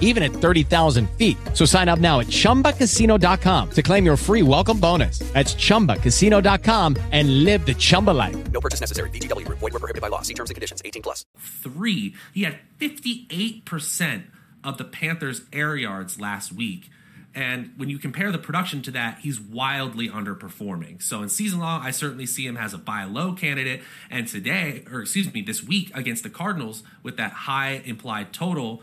even 0.00 0.22
at 0.22 0.30
30,000 0.30 1.10
feet. 1.18 1.36
So 1.52 1.66
sign 1.66 1.90
up 1.90 1.98
now 1.98 2.20
at 2.20 2.28
chumbacasino.com 2.28 3.70
to 3.70 3.82
claim 3.82 4.06
your 4.06 4.16
free 4.16 4.42
welcome 4.42 4.80
bonus. 4.80 5.18
That's 5.34 5.54
chumbacasino.com 5.54 6.96
and 7.12 7.44
live 7.44 7.66
the 7.66 7.74
Chumba 7.74 8.12
life. 8.12 8.36
No 8.52 8.60
purchase 8.60 8.80
necessary. 8.80 9.10
VGW, 9.10 9.46
void, 9.48 9.60
were 9.60 9.70
prohibited 9.72 10.00
by 10.00 10.08
law. 10.08 10.22
See 10.22 10.34
terms 10.34 10.50
and 10.50 10.54
conditions 10.54 10.80
18 10.84 11.02
plus. 11.02 11.26
Three. 11.38 12.14
He 12.32 12.44
had 12.44 12.58
58% 12.80 14.24
of 14.62 14.78
the 14.78 14.84
Panthers' 14.84 15.42
air 15.52 15.76
yards 15.76 16.18
last 16.18 16.52
week. 16.52 16.90
And 17.34 17.72
when 17.76 17.88
you 17.88 17.98
compare 17.98 18.30
the 18.30 18.38
production 18.38 18.80
to 18.82 18.92
that, 18.92 19.18
he's 19.18 19.40
wildly 19.40 20.08
underperforming. 20.08 21.02
So 21.02 21.20
in 21.20 21.28
season 21.28 21.58
long, 21.58 21.82
I 21.82 21.90
certainly 21.90 22.26
see 22.26 22.46
him 22.46 22.56
as 22.56 22.72
a 22.72 22.78
buy 22.78 23.04
low 23.04 23.32
candidate. 23.32 23.82
And 24.08 24.28
today, 24.28 24.84
or 24.90 25.02
excuse 25.02 25.32
me, 25.32 25.42
this 25.42 25.62
week 25.62 25.90
against 25.94 26.22
the 26.22 26.30
Cardinals 26.30 26.84
with 27.02 27.16
that 27.16 27.32
high 27.32 27.82
implied 27.84 28.32
total 28.32 28.82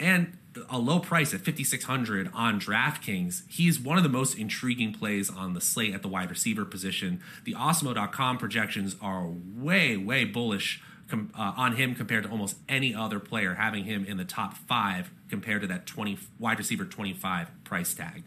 and 0.00 0.36
a 0.68 0.78
low 0.78 0.98
price 0.98 1.32
at 1.32 1.40
5600 1.42 2.30
on 2.34 2.60
DraftKings, 2.60 3.42
he's 3.48 3.78
one 3.78 3.96
of 3.96 4.02
the 4.02 4.08
most 4.08 4.36
intriguing 4.36 4.92
plays 4.92 5.30
on 5.30 5.54
the 5.54 5.60
slate 5.60 5.94
at 5.94 6.02
the 6.02 6.08
wide 6.08 6.30
receiver 6.30 6.64
position. 6.64 7.22
The 7.44 7.54
Awesemo.com 7.54 8.38
projections 8.38 8.96
are 9.00 9.28
way, 9.28 9.96
way 9.96 10.24
bullish 10.24 10.82
com- 11.08 11.30
uh, 11.38 11.52
on 11.56 11.76
him 11.76 11.94
compared 11.94 12.24
to 12.24 12.30
almost 12.30 12.56
any 12.68 12.94
other 12.94 13.20
player, 13.20 13.54
having 13.54 13.84
him 13.84 14.04
in 14.04 14.16
the 14.16 14.24
top 14.24 14.56
five 14.56 15.10
compared 15.28 15.60
to 15.62 15.68
that 15.68 15.86
20 15.86 16.18
wide 16.38 16.58
receiver 16.58 16.84
25 16.84 17.64
price 17.64 17.94
tag. 17.94 18.24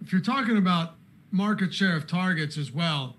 If 0.00 0.12
you're 0.12 0.20
talking 0.20 0.56
about 0.56 0.94
market 1.30 1.72
share 1.72 1.96
of 1.96 2.06
targets 2.06 2.56
as 2.58 2.70
well, 2.70 3.16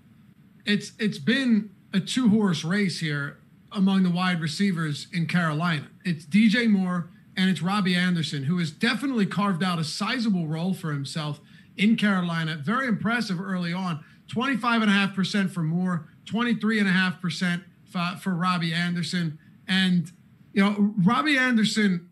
it's 0.64 0.92
it's 0.98 1.18
been 1.18 1.70
a 1.92 2.00
two 2.00 2.28
horse 2.28 2.64
race 2.64 3.00
here 3.00 3.38
among 3.72 4.02
the 4.02 4.10
wide 4.10 4.40
receivers 4.40 5.08
in 5.12 5.26
Carolina. 5.26 5.88
It's 6.04 6.24
DJ 6.24 6.70
Moore 6.70 7.10
and 7.36 7.50
it's 7.50 7.62
Robbie 7.62 7.96
Anderson, 7.96 8.44
who 8.44 8.58
has 8.58 8.70
definitely 8.70 9.26
carved 9.26 9.62
out 9.62 9.78
a 9.78 9.84
sizable 9.84 10.46
role 10.46 10.74
for 10.74 10.92
himself 10.92 11.40
in 11.76 11.96
Carolina. 11.96 12.56
Very 12.56 12.86
impressive 12.86 13.40
early 13.40 13.72
on. 13.72 14.04
25.5% 14.28 15.50
for 15.50 15.62
Moore, 15.62 16.08
23.5% 16.26 17.64
for, 17.84 18.16
for 18.20 18.34
Robbie 18.34 18.72
Anderson. 18.72 19.38
And, 19.68 20.10
you 20.52 20.62
know, 20.62 20.94
Robbie 21.04 21.36
Anderson, 21.36 22.08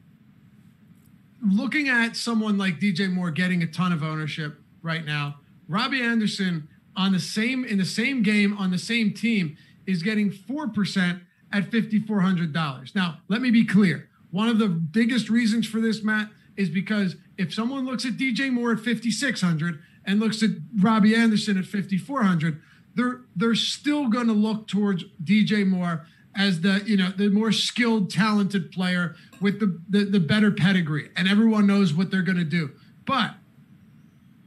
looking 1.45 1.89
at 1.89 2.17
someone 2.17 2.59
like 2.59 2.81
DJ 2.81 3.11
Moore 3.11 3.31
getting 3.31 3.63
a 3.63 3.67
ton 3.67 3.93
of 3.93 4.03
ownership 4.03 4.61
right 4.83 5.05
now, 5.05 5.37
Robbie 5.69 6.03
Anderson 6.03 6.69
on 6.97 7.13
the 7.13 7.21
same 7.21 7.65
in 7.65 7.79
the 7.79 7.85
same 7.85 8.23
game 8.23 8.57
on 8.59 8.71
the 8.71 8.79
same 8.79 9.15
team 9.15 9.57
is 9.87 10.03
getting 10.03 10.31
4% 10.31 11.21
at 11.53 11.71
$5400. 11.71 12.95
Now, 12.95 13.19
let 13.29 13.41
me 13.41 13.51
be 13.51 13.65
clear. 13.65 14.09
One 14.33 14.49
of 14.49 14.59
the 14.59 14.69
biggest 14.69 15.31
reasons 15.31 15.69
for 15.69 15.81
this, 15.81 16.03
Matt, 16.03 16.29
is 16.57 16.69
because 16.69 17.17
if 17.39 17.55
someone 17.55 17.87
looks 17.87 18.05
at 18.05 18.15
DJ 18.15 18.51
Moore 18.51 18.73
at 18.73 18.81
5600 18.81 19.81
and 20.05 20.19
looks 20.19 20.43
at 20.43 20.51
Robbie 20.81 21.15
Anderson 21.15 21.57
at 21.57 21.67
5400, 21.67 22.61
they're 22.95 23.21
they're 23.37 23.55
still 23.55 24.09
going 24.09 24.27
to 24.27 24.33
look 24.33 24.67
towards 24.67 25.05
DJ 25.23 25.67
Moore 25.67 26.07
as 26.35 26.63
the 26.63 26.83
you 26.85 26.97
know 26.97 27.11
the 27.11 27.29
more 27.29 27.53
skilled, 27.53 28.11
talented 28.11 28.73
player 28.73 29.15
with 29.41 29.61
the 29.61 29.81
the, 29.89 30.05
the 30.05 30.21
better 30.21 30.51
pedigree, 30.51 31.11
and 31.17 31.29
everyone 31.29 31.67
knows 31.67 31.95
what 31.95 32.11
they're 32.11 32.23
going 32.23 32.39
to 32.39 32.45
do. 32.45 32.71
But 33.07 33.35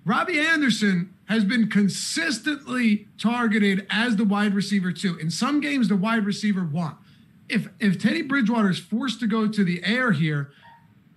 Robbie 0.04 0.40
Anderson 0.40 1.14
has 1.26 1.44
been 1.44 1.70
consistently 1.70 3.08
targeted 3.18 3.88
as 3.90 4.16
the 4.16 4.26
wide 4.26 4.54
receiver 4.54 4.92
too. 4.92 5.18
In 5.18 5.32
some 5.32 5.60
games, 5.60 5.90
the 5.90 5.96
wide 5.96 6.26
receiver 6.26 6.64
one. 6.64 6.96
If 7.48 7.70
if 7.80 8.00
Teddy 8.00 8.22
Bridgewater 8.22 8.70
is 8.70 8.80
forced 8.80 9.20
to 9.20 9.28
go 9.28 9.48
to 9.48 9.64
the 9.64 9.84
air 9.84 10.12
here, 10.12 10.52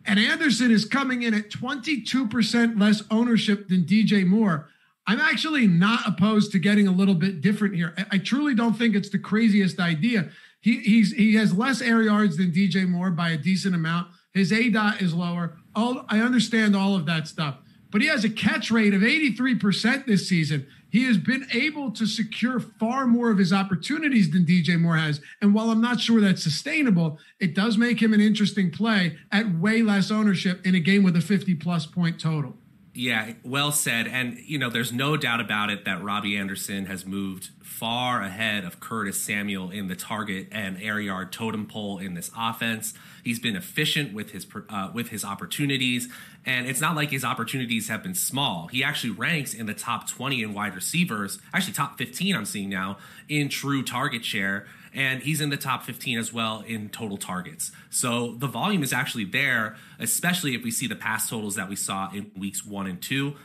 and 0.05 0.19
Anderson 0.19 0.71
is 0.71 0.85
coming 0.85 1.23
in 1.23 1.35
at 1.35 1.51
22% 1.51 2.81
less 2.81 3.03
ownership 3.11 3.69
than 3.69 3.85
DJ 3.85 4.27
Moore, 4.27 4.69
I'm 5.07 5.21
actually 5.21 5.67
not 5.67 6.07
opposed 6.07 6.53
to 6.53 6.59
getting 6.59 6.87
a 6.87 6.93
little 6.93 7.15
bit 7.15 7.41
different 7.41 7.75
here. 7.75 7.95
I, 7.97 8.07
I 8.13 8.19
truly 8.19 8.55
don't 8.55 8.75
think 8.75 8.95
it's 8.95 9.09
the 9.09 9.19
craziest 9.19 9.81
idea. 9.81 10.31
He 10.61 10.81
he's 10.81 11.13
he 11.13 11.35
has 11.37 11.57
less 11.57 11.81
air 11.81 12.03
yards 12.03 12.37
than 12.37 12.53
DJ 12.53 12.87
Moore 12.87 13.11
by 13.11 13.31
a 13.31 13.39
decent 13.39 13.75
amount. 13.75 14.09
His 14.33 14.53
A 14.53 14.69
dot 14.71 15.01
is 15.01 15.15
lower. 15.15 15.57
All 15.75 16.05
I 16.09 16.21
understand 16.21 16.77
all 16.77 16.95
of 16.95 17.07
that 17.07 17.27
stuff, 17.27 17.57
but 17.91 18.03
he 18.03 18.09
has 18.09 18.25
a 18.25 18.31
catch 18.31 18.71
rate 18.71 18.93
of 18.93 19.03
83% 19.03 20.07
this 20.07 20.29
season. 20.29 20.67
He 20.91 21.05
has 21.05 21.19
been 21.19 21.47
able 21.53 21.91
to 21.93 22.07
secure 22.07 22.61
far 22.61 23.07
more 23.07 23.31
of 23.31 23.39
his 23.39 23.53
opportunities 23.53 24.31
than 24.31 24.47
DJ 24.47 24.81
Moore 24.81 24.97
has. 24.97 25.21
And 25.43 25.53
while 25.53 25.71
I'm 25.71 25.81
not 25.81 26.01
sure 26.01 26.21
that's 26.21 26.43
sustainable, 26.43 27.19
it 27.39 27.55
does 27.55 27.77
make 27.77 28.01
him 28.01 28.15
an 28.15 28.21
interesting 28.21 28.71
play 28.71 29.19
at 29.31 29.59
way 29.59 29.83
less 29.83 30.11
ownership 30.11 30.67
in 30.67 30.75
a 30.75 30.81
game 30.81 31.03
with 31.03 31.17
a 31.17 31.21
50 31.21 31.55
plus 31.57 31.87
point 31.87 32.19
total. 32.19 32.57
Yeah, 32.95 33.35
well 33.45 33.71
said. 33.71 34.09
And, 34.09 34.39
you 34.39 34.59
know, 34.59 34.71
there's 34.71 34.93
no 34.93 35.17
doubt 35.17 35.41
about 35.41 35.71
it 35.71 35.85
that 35.85 36.03
Robbie 36.03 36.37
Anderson 36.37 36.87
has 36.87 37.07
moved 37.07 37.51
far 37.63 38.23
ahead 38.23 38.65
of 38.65 38.81
Curtis 38.81 39.21
Samuel 39.21 39.71
in 39.71 39.87
the 39.87 39.95
target 39.95 40.49
and 40.51 40.83
air 40.83 40.99
yard 40.99 41.31
totem 41.31 41.67
pole 41.67 41.99
in 41.99 42.15
this 42.15 42.31
offense. 42.37 42.95
He's 43.25 43.39
been 43.39 43.57
efficient 43.57 44.13
with 44.13 44.31
his 44.31 44.47
uh, 44.69 44.91
with 44.93 45.09
his 45.09 45.25
opportunities, 45.25 46.09
and 46.45 46.67
it's 46.67 46.81
not 46.81 46.97
like 46.97 47.11
his 47.11 47.25
opportunities 47.25 47.89
have 47.89 48.03
been 48.03 48.15
small. 48.15 48.69
He 48.69 48.83
actually 48.83 49.11
ranks 49.11 49.55
in 49.55 49.67
the 49.67 49.75
top 49.75 50.09
20 50.09 50.43
in 50.43 50.55
wide 50.55 50.75
receivers, 50.75 51.39
actually 51.53 51.75
top 51.75 51.99
15 51.99 52.37
I'm 52.37 52.45
seeing 52.45 52.69
now 52.69 52.99
in 53.29 53.49
true 53.49 53.83
target 53.83 54.25
share 54.25 54.67
and 54.95 55.23
he's 55.23 55.41
in 55.41 55.51
the 55.51 55.57
top 55.57 55.85
15 55.85 56.19
as 56.19 56.33
well 56.33 56.65
in 56.67 56.89
total 56.89 57.17
targets. 57.17 57.71
So 57.91 58.35
the 58.35 58.47
volume 58.47 58.83
is 58.83 58.93
actually 58.93 59.25
there, 59.25 59.77
especially 59.99 60.55
if 60.55 60.63
we 60.63 60.71
see 60.71 60.87
the 60.87 60.97
pass 60.97 61.29
totals 61.29 61.55
that 61.57 61.69
we 61.69 61.77
saw 61.77 62.11
in 62.11 62.31
weeks 62.37 62.65
one 62.65 62.87
and 62.87 63.01
two. 63.01 63.37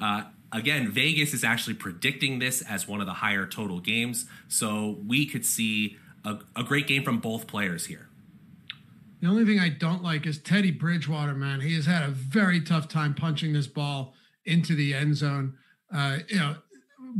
Uh, 0.00 0.22
again, 0.52 0.90
Vegas 0.90 1.34
is 1.34 1.44
actually 1.44 1.74
predicting 1.74 2.38
this 2.38 2.62
as 2.62 2.86
one 2.86 3.00
of 3.00 3.06
the 3.06 3.14
higher 3.14 3.46
total 3.46 3.80
games. 3.80 4.26
So 4.48 4.98
we 5.06 5.26
could 5.26 5.44
see 5.44 5.96
a, 6.24 6.38
a 6.56 6.62
great 6.62 6.86
game 6.86 7.02
from 7.02 7.18
both 7.18 7.46
players 7.46 7.86
here. 7.86 8.08
The 9.22 9.28
only 9.28 9.44
thing 9.44 9.60
I 9.60 9.68
don't 9.68 10.02
like 10.02 10.26
is 10.26 10.38
Teddy 10.38 10.72
Bridgewater, 10.72 11.34
man. 11.34 11.60
He 11.60 11.76
has 11.76 11.86
had 11.86 12.02
a 12.02 12.08
very 12.08 12.60
tough 12.60 12.88
time 12.88 13.14
punching 13.14 13.52
this 13.52 13.68
ball 13.68 14.14
into 14.44 14.74
the 14.74 14.92
end 14.92 15.16
zone. 15.16 15.54
Uh, 15.94 16.18
you 16.26 16.40
know, 16.40 16.56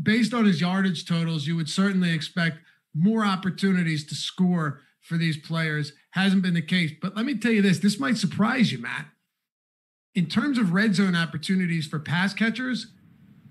based 0.03 0.35
on 0.35 0.45
his 0.45 0.61
yardage 0.61 1.07
totals, 1.07 1.47
you 1.47 1.55
would 1.55 1.69
certainly 1.69 2.13
expect 2.13 2.59
more 2.93 3.25
opportunities 3.25 4.05
to 4.07 4.17
score 4.17 4.81
for 5.01 5.17
these 5.17 5.37
players. 5.37 5.93
Hasn't 6.11 6.43
been 6.43 6.55
the 6.55 6.63
case. 6.63 6.91
But 7.01 7.15
let 7.15 7.25
me 7.25 7.39
tell 7.39 7.53
you 7.53 7.63
this 7.63 7.79
this 7.79 8.01
might 8.01 8.17
surprise 8.17 8.73
you, 8.73 8.79
Matt. 8.79 9.07
In 10.13 10.27
terms 10.27 10.59
of 10.59 10.73
red 10.73 10.97
zone 10.97 11.15
opportunities 11.15 11.87
for 11.87 12.01
pass 12.01 12.35
catchers, 12.35 12.89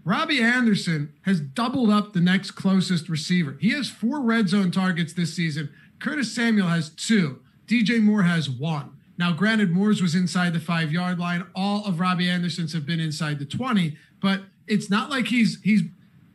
Robbie 0.04 0.41
Anderson 0.41 1.14
has 1.22 1.39
doubled 1.39 1.89
up 1.89 2.12
the 2.12 2.20
next 2.20 2.52
closest 2.52 3.08
receiver. 3.08 3.56
He 3.62 3.70
has 3.70 3.89
four 3.89 4.22
red 4.22 4.49
zone 4.49 4.72
targets 4.72 5.14
this 5.14 5.34
season. 5.34 5.70
Curtis 5.99 6.36
Samuel 6.36 6.68
has 6.68 6.89
two. 6.89 7.39
DJ 7.72 8.01
Moore 8.01 8.24
has 8.24 8.49
one. 8.49 8.97
Now, 9.17 9.32
granted, 9.32 9.72
Moore's 9.72 10.01
was 10.01 10.13
inside 10.13 10.53
the 10.53 10.59
five 10.59 10.91
yard 10.91 11.19
line. 11.19 11.45
All 11.55 11.86
of 11.86 11.99
Robbie 11.99 12.30
Anderson's 12.30 12.74
have 12.74 12.86
been 12.86 12.99
inside 12.99 13.39
the 13.39 13.45
20, 13.45 13.95
but 14.19 14.41
it's 14.67 14.89
not 14.89 15.09
like 15.09 15.28
he's 15.28 15.61
he's 15.61 15.84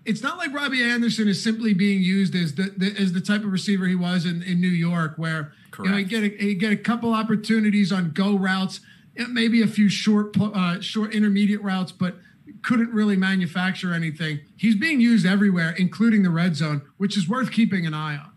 it's 0.07 0.23
not 0.23 0.39
like 0.39 0.55
Robbie 0.55 0.83
Anderson 0.83 1.29
is 1.29 1.43
simply 1.43 1.75
being 1.75 2.01
used 2.01 2.35
as 2.35 2.55
the, 2.55 2.73
the 2.77 2.95
as 2.99 3.13
the 3.13 3.21
type 3.21 3.43
of 3.43 3.53
receiver 3.53 3.87
he 3.87 3.97
was 3.97 4.25
in, 4.25 4.43
in 4.43 4.61
New 4.61 4.69
York, 4.69 5.15
where 5.17 5.53
Correct. 5.73 5.85
you 5.85 5.91
know 5.91 5.97
he 5.97 6.05
get 6.05 6.23
a, 6.23 6.29
he 6.43 6.55
get 6.55 6.73
a 6.73 6.77
couple 6.77 7.13
opportunities 7.13 7.93
on 7.93 8.13
go 8.13 8.37
routes, 8.37 8.81
maybe 9.29 9.63
a 9.63 9.67
few 9.67 9.89
short 9.89 10.35
uh, 10.41 10.81
short 10.81 11.13
intermediate 11.13 11.63
routes, 11.63 11.93
but 11.93 12.17
couldn't 12.63 12.93
really 12.93 13.17
manufacture 13.17 13.93
anything. 13.93 14.41
He's 14.57 14.77
being 14.77 15.01
used 15.01 15.27
everywhere, 15.27 15.75
including 15.77 16.23
the 16.23 16.31
red 16.31 16.57
zone, 16.57 16.83
which 16.97 17.17
is 17.17 17.29
worth 17.29 17.51
keeping 17.51 17.85
an 17.85 17.95
eye 17.95 18.17
on. 18.17 18.33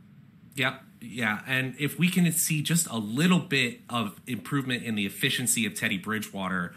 Yep. 0.56 0.82
Yeah, 1.02 1.42
and 1.48 1.76
if 1.80 1.98
we 1.98 2.10
can 2.10 2.30
see 2.34 2.62
just 2.62 2.88
a 2.88 2.98
little 2.98 3.40
bit 3.40 3.80
of 3.90 4.20
improvement 4.28 4.84
in 4.84 4.96
the 4.96 5.06
efficiency 5.06 5.66
of 5.66 5.74
Teddy 5.74 5.98
Bridgewater 5.98 6.74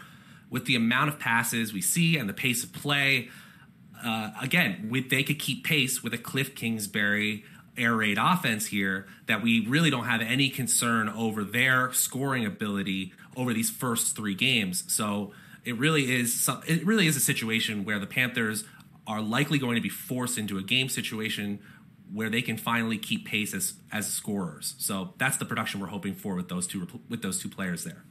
with 0.49 0.65
the 0.65 0.75
amount 0.75 1.09
of 1.09 1.19
passes 1.19 1.73
we 1.73 1.81
see 1.81 2.17
and 2.17 2.29
the 2.29 2.33
pace 2.33 2.63
of 2.63 2.71
play, 2.71 3.29
uh, 4.03 4.31
again, 4.41 4.87
with, 4.89 5.09
they 5.09 5.23
could 5.23 5.39
keep 5.39 5.65
pace 5.65 6.01
with 6.01 6.13
a 6.13 6.17
Cliff 6.17 6.55
Kingsbury 6.55 7.43
air 7.77 7.95
raid 7.95 8.17
offense 8.19 8.67
here 8.67 9.07
that 9.25 9.41
we 9.41 9.65
really 9.67 9.89
don't 9.89 10.05
have 10.05 10.21
any 10.21 10.49
concern 10.49 11.09
over 11.09 11.43
their 11.43 11.91
scoring 11.91 12.45
ability 12.45 13.13
over 13.35 13.53
these 13.53 13.69
first 13.69 14.15
three 14.15 14.35
games. 14.35 14.83
So 14.87 15.33
it 15.65 15.77
really 15.77 16.15
is 16.15 16.39
some, 16.39 16.61
it 16.67 16.85
really 16.85 17.07
is 17.07 17.17
a 17.17 17.21
situation 17.21 17.83
where 17.83 17.99
the 17.99 18.05
Panthers 18.05 18.63
are 19.07 19.21
likely 19.21 19.57
going 19.57 19.75
to 19.75 19.81
be 19.81 19.89
forced 19.89 20.37
into 20.37 20.57
a 20.57 20.63
game 20.63 20.87
situation 20.87 21.59
where 22.11 22.29
they 22.29 22.41
can 22.41 22.57
finally 22.57 22.97
keep 22.97 23.25
pace 23.25 23.53
as 23.53 23.75
as 23.91 24.11
scorers. 24.11 24.75
So 24.77 25.13
that's 25.17 25.37
the 25.37 25.45
production 25.45 25.79
we're 25.79 25.87
hoping 25.87 26.15
for 26.15 26.35
with 26.35 26.49
those 26.49 26.67
two 26.67 26.87
with 27.09 27.21
those 27.21 27.41
two 27.41 27.49
players 27.49 27.83
there. 27.83 28.03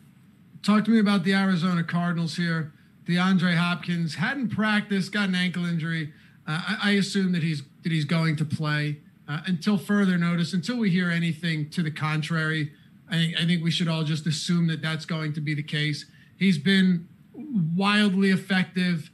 Talk 0.63 0.85
to 0.85 0.91
me 0.91 1.01
about 1.01 1.25
the 1.25 1.35
Arizona 1.35 1.83
Cardinals 1.83 2.37
here. 2.37 2.73
DeAndre 3.07 3.57
Hopkins 3.57 4.15
hadn't 4.15 4.51
practiced, 4.51 5.11
got 5.11 5.29
an 5.29 5.35
ankle 5.35 5.65
injury. 5.65 6.13
Uh, 6.47 6.63
I, 6.69 6.79
I, 6.83 6.91
assume 6.93 7.33
that 7.33 7.43
he's 7.43 7.63
that 7.83 7.91
he's 7.91 8.05
going 8.05 8.37
to 8.37 8.45
play 8.45 8.99
uh, 9.29 9.41
until 9.47 9.77
further 9.77 10.19
notice. 10.19 10.53
Until 10.53 10.79
we 10.79 10.91
hear 10.91 11.11
anything 11.11 11.69
to 11.71 11.83
the 11.83 11.91
contrary, 11.91 12.73
I, 13.11 13.35
I 13.41 13.47
think 13.47 13.63
we 13.63 13.71
should 13.71 13.89
all 13.89 14.05
just 14.05 14.27
assume 14.27 14.67
that 14.69 14.83
that's 14.83 15.05
going 15.05 15.33
to 15.35 15.41
be 15.41 15.55
the 15.55 15.63
case. 15.63 16.07
He's 16.37 16.59
been 16.59 17.09
wildly 17.35 18.31
effective 18.31 19.11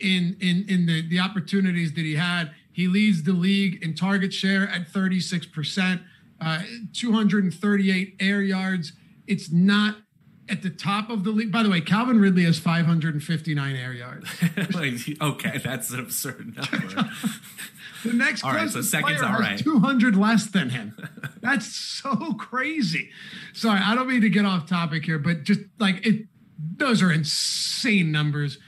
in 0.00 0.36
in 0.40 0.64
in 0.68 0.86
the 0.86 1.08
the 1.08 1.20
opportunities 1.20 1.92
that 1.94 2.02
he 2.02 2.14
had. 2.14 2.52
He 2.74 2.88
leads 2.88 3.22
the 3.22 3.32
league 3.32 3.82
in 3.84 3.94
target 3.94 4.34
share 4.34 4.68
at 4.68 4.88
36%, 4.88 6.00
uh, 6.40 6.62
238 6.92 8.16
air 8.18 8.42
yards. 8.42 8.92
It's 9.28 9.52
not 9.52 9.98
at 10.48 10.62
the 10.62 10.70
top 10.70 11.08
of 11.08 11.22
the 11.22 11.30
league. 11.30 11.52
By 11.52 11.62
the 11.62 11.70
way, 11.70 11.80
Calvin 11.80 12.20
Ridley 12.20 12.42
has 12.42 12.58
559 12.58 13.76
air 13.76 13.92
yards. 13.92 14.28
like, 14.74 14.94
okay, 15.20 15.58
that's 15.58 15.90
an 15.90 16.00
absurd 16.00 16.56
number. 16.56 17.08
the 18.04 18.12
next 18.12 18.42
all 18.42 18.50
right, 18.50 18.68
so 18.68 18.82
seconds 18.82 19.22
all 19.22 19.38
right. 19.38 19.56
200 19.56 20.16
less 20.16 20.46
than 20.46 20.70
him. 20.70 20.96
That's 21.40 21.66
so 21.66 22.34
crazy. 22.34 23.10
Sorry, 23.52 23.80
I 23.80 23.94
don't 23.94 24.08
mean 24.08 24.22
to 24.22 24.30
get 24.30 24.44
off 24.44 24.68
topic 24.68 25.04
here, 25.04 25.20
but 25.20 25.44
just 25.44 25.60
like 25.78 26.04
it, 26.04 26.26
those 26.58 27.02
are 27.02 27.12
insane 27.12 28.10
numbers. 28.10 28.58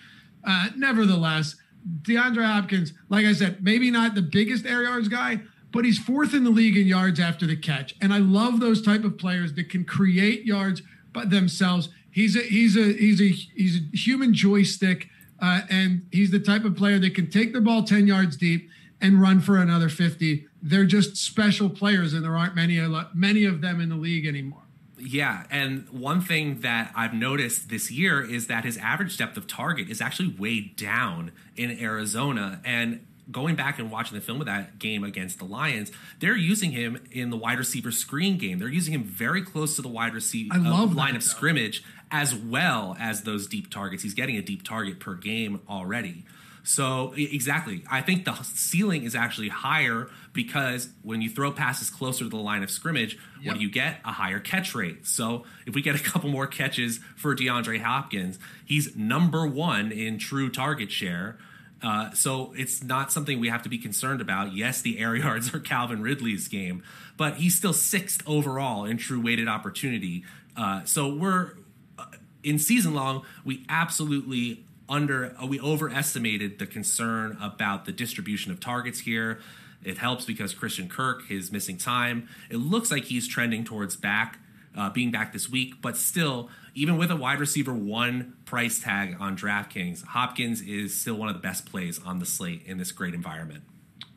Uh, 0.47 0.69
nevertheless, 0.77 1.57
DeAndre 2.03 2.45
Hopkins, 2.45 2.93
like 3.09 3.27
I 3.27 3.33
said, 3.33 3.63
maybe 3.63 3.91
not 3.91 4.15
the 4.15 4.23
biggest 4.23 4.67
air 4.67 4.83
yards 4.83 5.09
guy, 5.09 5.41
but 5.73 5.85
he's 5.85 5.99
fourth 5.99 6.35
in 6.35 6.45
the 6.45 6.51
league 6.51 6.77
in 6.77 6.87
yards 6.87 7.21
after 7.21 7.47
the 7.47 7.57
catch. 7.57 7.95
And 8.01 8.13
I 8.13 8.19
love 8.19 8.61
those 8.61 8.83
type 8.83 9.05
of 9.05 9.19
players 9.19 9.55
that 9.55 9.69
can 9.69 9.85
create 9.85 10.45
yards 10.45 10.83
by 11.13 11.25
themselves. 11.25 11.89
He's 12.11 12.37
a 12.37 12.41
he's 12.41 12.77
a 12.77 12.93
he's 12.93 13.21
a 13.21 13.29
he's 13.29 13.77
a 13.77 13.97
human 13.97 14.33
joystick, 14.33 15.09
uh, 15.41 15.63
and 15.69 16.07
he's 16.11 16.31
the 16.31 16.41
type 16.41 16.65
of 16.65 16.77
player 16.77 16.99
that 16.99 17.15
can 17.15 17.31
take 17.31 17.53
the 17.53 17.61
ball 17.61 17.85
ten 17.85 18.07
yards 18.07 18.37
deep 18.37 18.71
and 19.01 19.21
run 19.21 19.41
for 19.41 19.59
another 19.59 19.89
fifty. 19.89 20.47
They're 20.63 20.87
just 20.87 21.17
special 21.17 21.69
players, 21.69 22.15
and 22.15 22.25
there 22.25 22.37
aren't 22.37 22.55
many 22.55 22.81
many 23.15 23.45
of 23.45 23.61
them 23.61 23.81
in 23.81 23.91
the 23.91 23.97
league 23.97 24.27
anymore. 24.27 24.66
Yeah, 25.09 25.45
and 25.53 25.89
one 25.91 26.21
thing 26.21 26.61
that 26.63 26.91
I've 26.97 27.15
noticed 27.15 27.69
this 27.69 27.93
year 27.93 28.21
is 28.21 28.49
that 28.49 28.65
his 28.65 28.77
average 28.79 29.17
depth 29.17 29.37
of 29.37 29.47
target 29.47 29.89
is 29.89 30.01
actually 30.01 30.35
way 30.37 30.61
down 30.61 31.31
in 31.55 31.79
Arizona. 31.79 32.61
And 32.65 33.07
going 33.31 33.55
back 33.55 33.79
and 33.79 33.89
watching 33.89 34.17
the 34.17 34.21
film 34.21 34.41
of 34.41 34.47
that 34.47 34.81
game 34.81 35.05
against 35.05 35.39
the 35.39 35.45
Lions, 35.45 35.93
they're 36.19 36.37
using 36.37 36.73
him 36.73 37.01
in 37.13 37.31
the 37.31 37.37
wide 37.37 37.59
receiver 37.59 37.93
screen 37.93 38.37
game. 38.37 38.59
They're 38.59 38.69
using 38.69 38.93
him 38.93 39.05
very 39.05 39.43
close 39.43 39.77
to 39.77 39.83
the 39.83 39.89
wide 39.89 40.13
receiver 40.13 40.57
uh, 40.57 40.87
line 40.87 41.15
of 41.15 41.23
scrimmage 41.23 41.85
as 42.11 42.35
well 42.35 42.97
as 42.99 43.23
those 43.23 43.47
deep 43.47 43.71
targets. 43.71 44.03
He's 44.03 44.15
getting 44.15 44.37
a 44.37 44.43
deep 44.43 44.65
target 44.65 44.99
per 44.99 45.15
game 45.15 45.61
already. 45.69 46.25
So 46.67 47.15
exactly, 47.17 47.85
I 47.89 48.01
think 48.01 48.25
the 48.25 48.35
ceiling 48.43 49.05
is 49.05 49.15
actually 49.15 49.51
higher 49.51 50.11
because 50.33 50.89
when 51.03 51.23
you 51.23 51.31
throw 51.31 51.53
passes 51.53 51.91
closer 51.91 52.25
to 52.25 52.29
the 52.29 52.37
line 52.39 52.65
of 52.65 52.73
scrimmage, 52.73 53.17
yep. 53.41 53.47
what 53.47 53.59
do 53.59 53.63
you 53.63 53.71
get? 53.71 54.01
A 54.05 54.11
higher 54.11 54.41
catch 54.41 54.75
rate. 54.75 55.07
So 55.07 55.45
if 55.65 55.77
we 55.77 55.81
get 55.81 55.95
a 55.95 56.03
couple 56.03 56.29
more 56.29 56.49
catches 56.49 56.99
for 57.15 57.37
DeAndre 57.37 57.81
Hopkins, 57.81 58.41
he's 58.65 58.97
number 58.97 59.47
one 59.47 59.93
in 59.93 60.19
true 60.19 60.51
target 60.51 60.91
share. 60.91 61.39
Uh, 61.85 62.11
so 62.11 62.53
it's 62.57 62.83
not 62.83 63.13
something 63.13 63.39
we 63.39 63.49
have 63.49 63.63
to 63.63 63.69
be 63.69 63.79
concerned 63.79 64.21
about. 64.21 64.53
Yes, 64.53 64.83
the 64.83 64.99
air 64.99 65.15
yards 65.25 65.55
are 65.55 65.61
Calvin 65.61 66.03
Ridley's 66.03 66.49
game, 66.49 66.83
but 67.17 67.35
he's 67.35 67.55
still 67.55 67.73
sixth 67.73 68.25
overall 68.27 68.85
in 68.85 68.97
true 68.97 69.21
weighted 69.21 69.47
opportunity. 69.47 70.25
Uh, 70.57 70.83
so 70.83 71.15
we're 71.15 71.53
uh, 71.97 72.07
in 72.43 72.59
season 72.59 72.93
long, 72.93 73.25
we 73.45 73.65
absolutely 73.69 74.66
under 74.89 75.35
uh, 75.41 75.47
we 75.47 75.61
overestimated 75.61 76.59
the 76.59 76.67
concern 76.67 77.37
about 77.41 77.85
the 77.85 77.93
distribution 77.93 78.53
of 78.53 78.61
targets 78.61 79.01
here. 79.01 79.41
It 79.85 79.99
helps 79.99 80.25
because 80.25 80.55
Christian 80.55 80.89
Kirk 80.89 81.31
is 81.31 81.53
missing 81.53 81.77
time. 81.77 82.29
It 82.51 82.57
looks 82.57 82.91
like 82.91 83.05
he's 83.05 83.29
trending 83.29 83.65
towards 83.65 83.97
back, 83.97 84.39
uh, 84.77 84.91
being 84.91 85.11
back 85.11 85.33
this 85.33 85.49
week, 85.49 85.81
but 85.81 85.97
still, 85.97 86.51
even 86.75 86.97
with 86.97 87.11
a 87.11 87.17
wide 87.17 87.39
receiver 87.39 87.73
one 87.73 88.35
price 88.45 88.81
tag 88.81 89.17
on 89.21 89.37
DraftKings, 89.37 90.05
Hopkins 90.07 90.61
is 90.61 90.99
still 90.99 91.15
one 91.15 91.29
of 91.29 91.35
the 91.35 91.41
best 91.41 91.67
plays 91.67 92.01
on 92.05 92.19
the 92.19 92.27
slate 92.27 92.63
in 92.67 92.79
this 92.79 92.93
great 92.93 93.15
environment. 93.15 93.65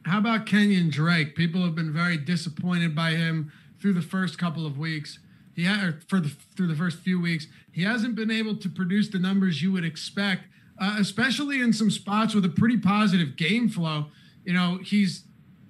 How 0.06 0.18
about 0.18 0.46
Kenyon 0.46 0.90
Drake? 0.90 1.36
People 1.36 1.62
have 1.64 1.76
been 1.76 1.94
very 1.94 2.18
disappointed 2.18 2.96
by 2.96 3.12
him 3.12 3.52
through 3.80 3.94
the 3.94 4.02
first 4.02 4.38
couple 4.38 4.66
of 4.66 4.78
weeks. 4.78 5.20
He 5.56 5.66
had, 5.66 6.04
for 6.08 6.20
the 6.20 6.30
through 6.56 6.68
the 6.68 6.76
first 6.76 7.00
few 7.00 7.20
weeks, 7.20 7.48
he 7.72 7.84
hasn't 7.84 8.16
been 8.16 8.32
able 8.32 8.56
to 8.58 8.70
produce 8.70 9.10
the 9.10 9.20
numbers 9.20 9.62
you 9.62 9.72
would 9.74 9.86
expect 9.86 10.44
uh, 10.80 10.96
especially 11.00 11.62
in 11.62 11.74
some 11.74 11.92
spots 11.92 12.34
with 12.34 12.46
a 12.46 12.50
pretty 12.50 12.78
positive 12.78 13.36
game 13.36 13.70
flow. 13.70 14.08
You 14.46 14.54
know, 14.54 14.80
he's 14.84 15.24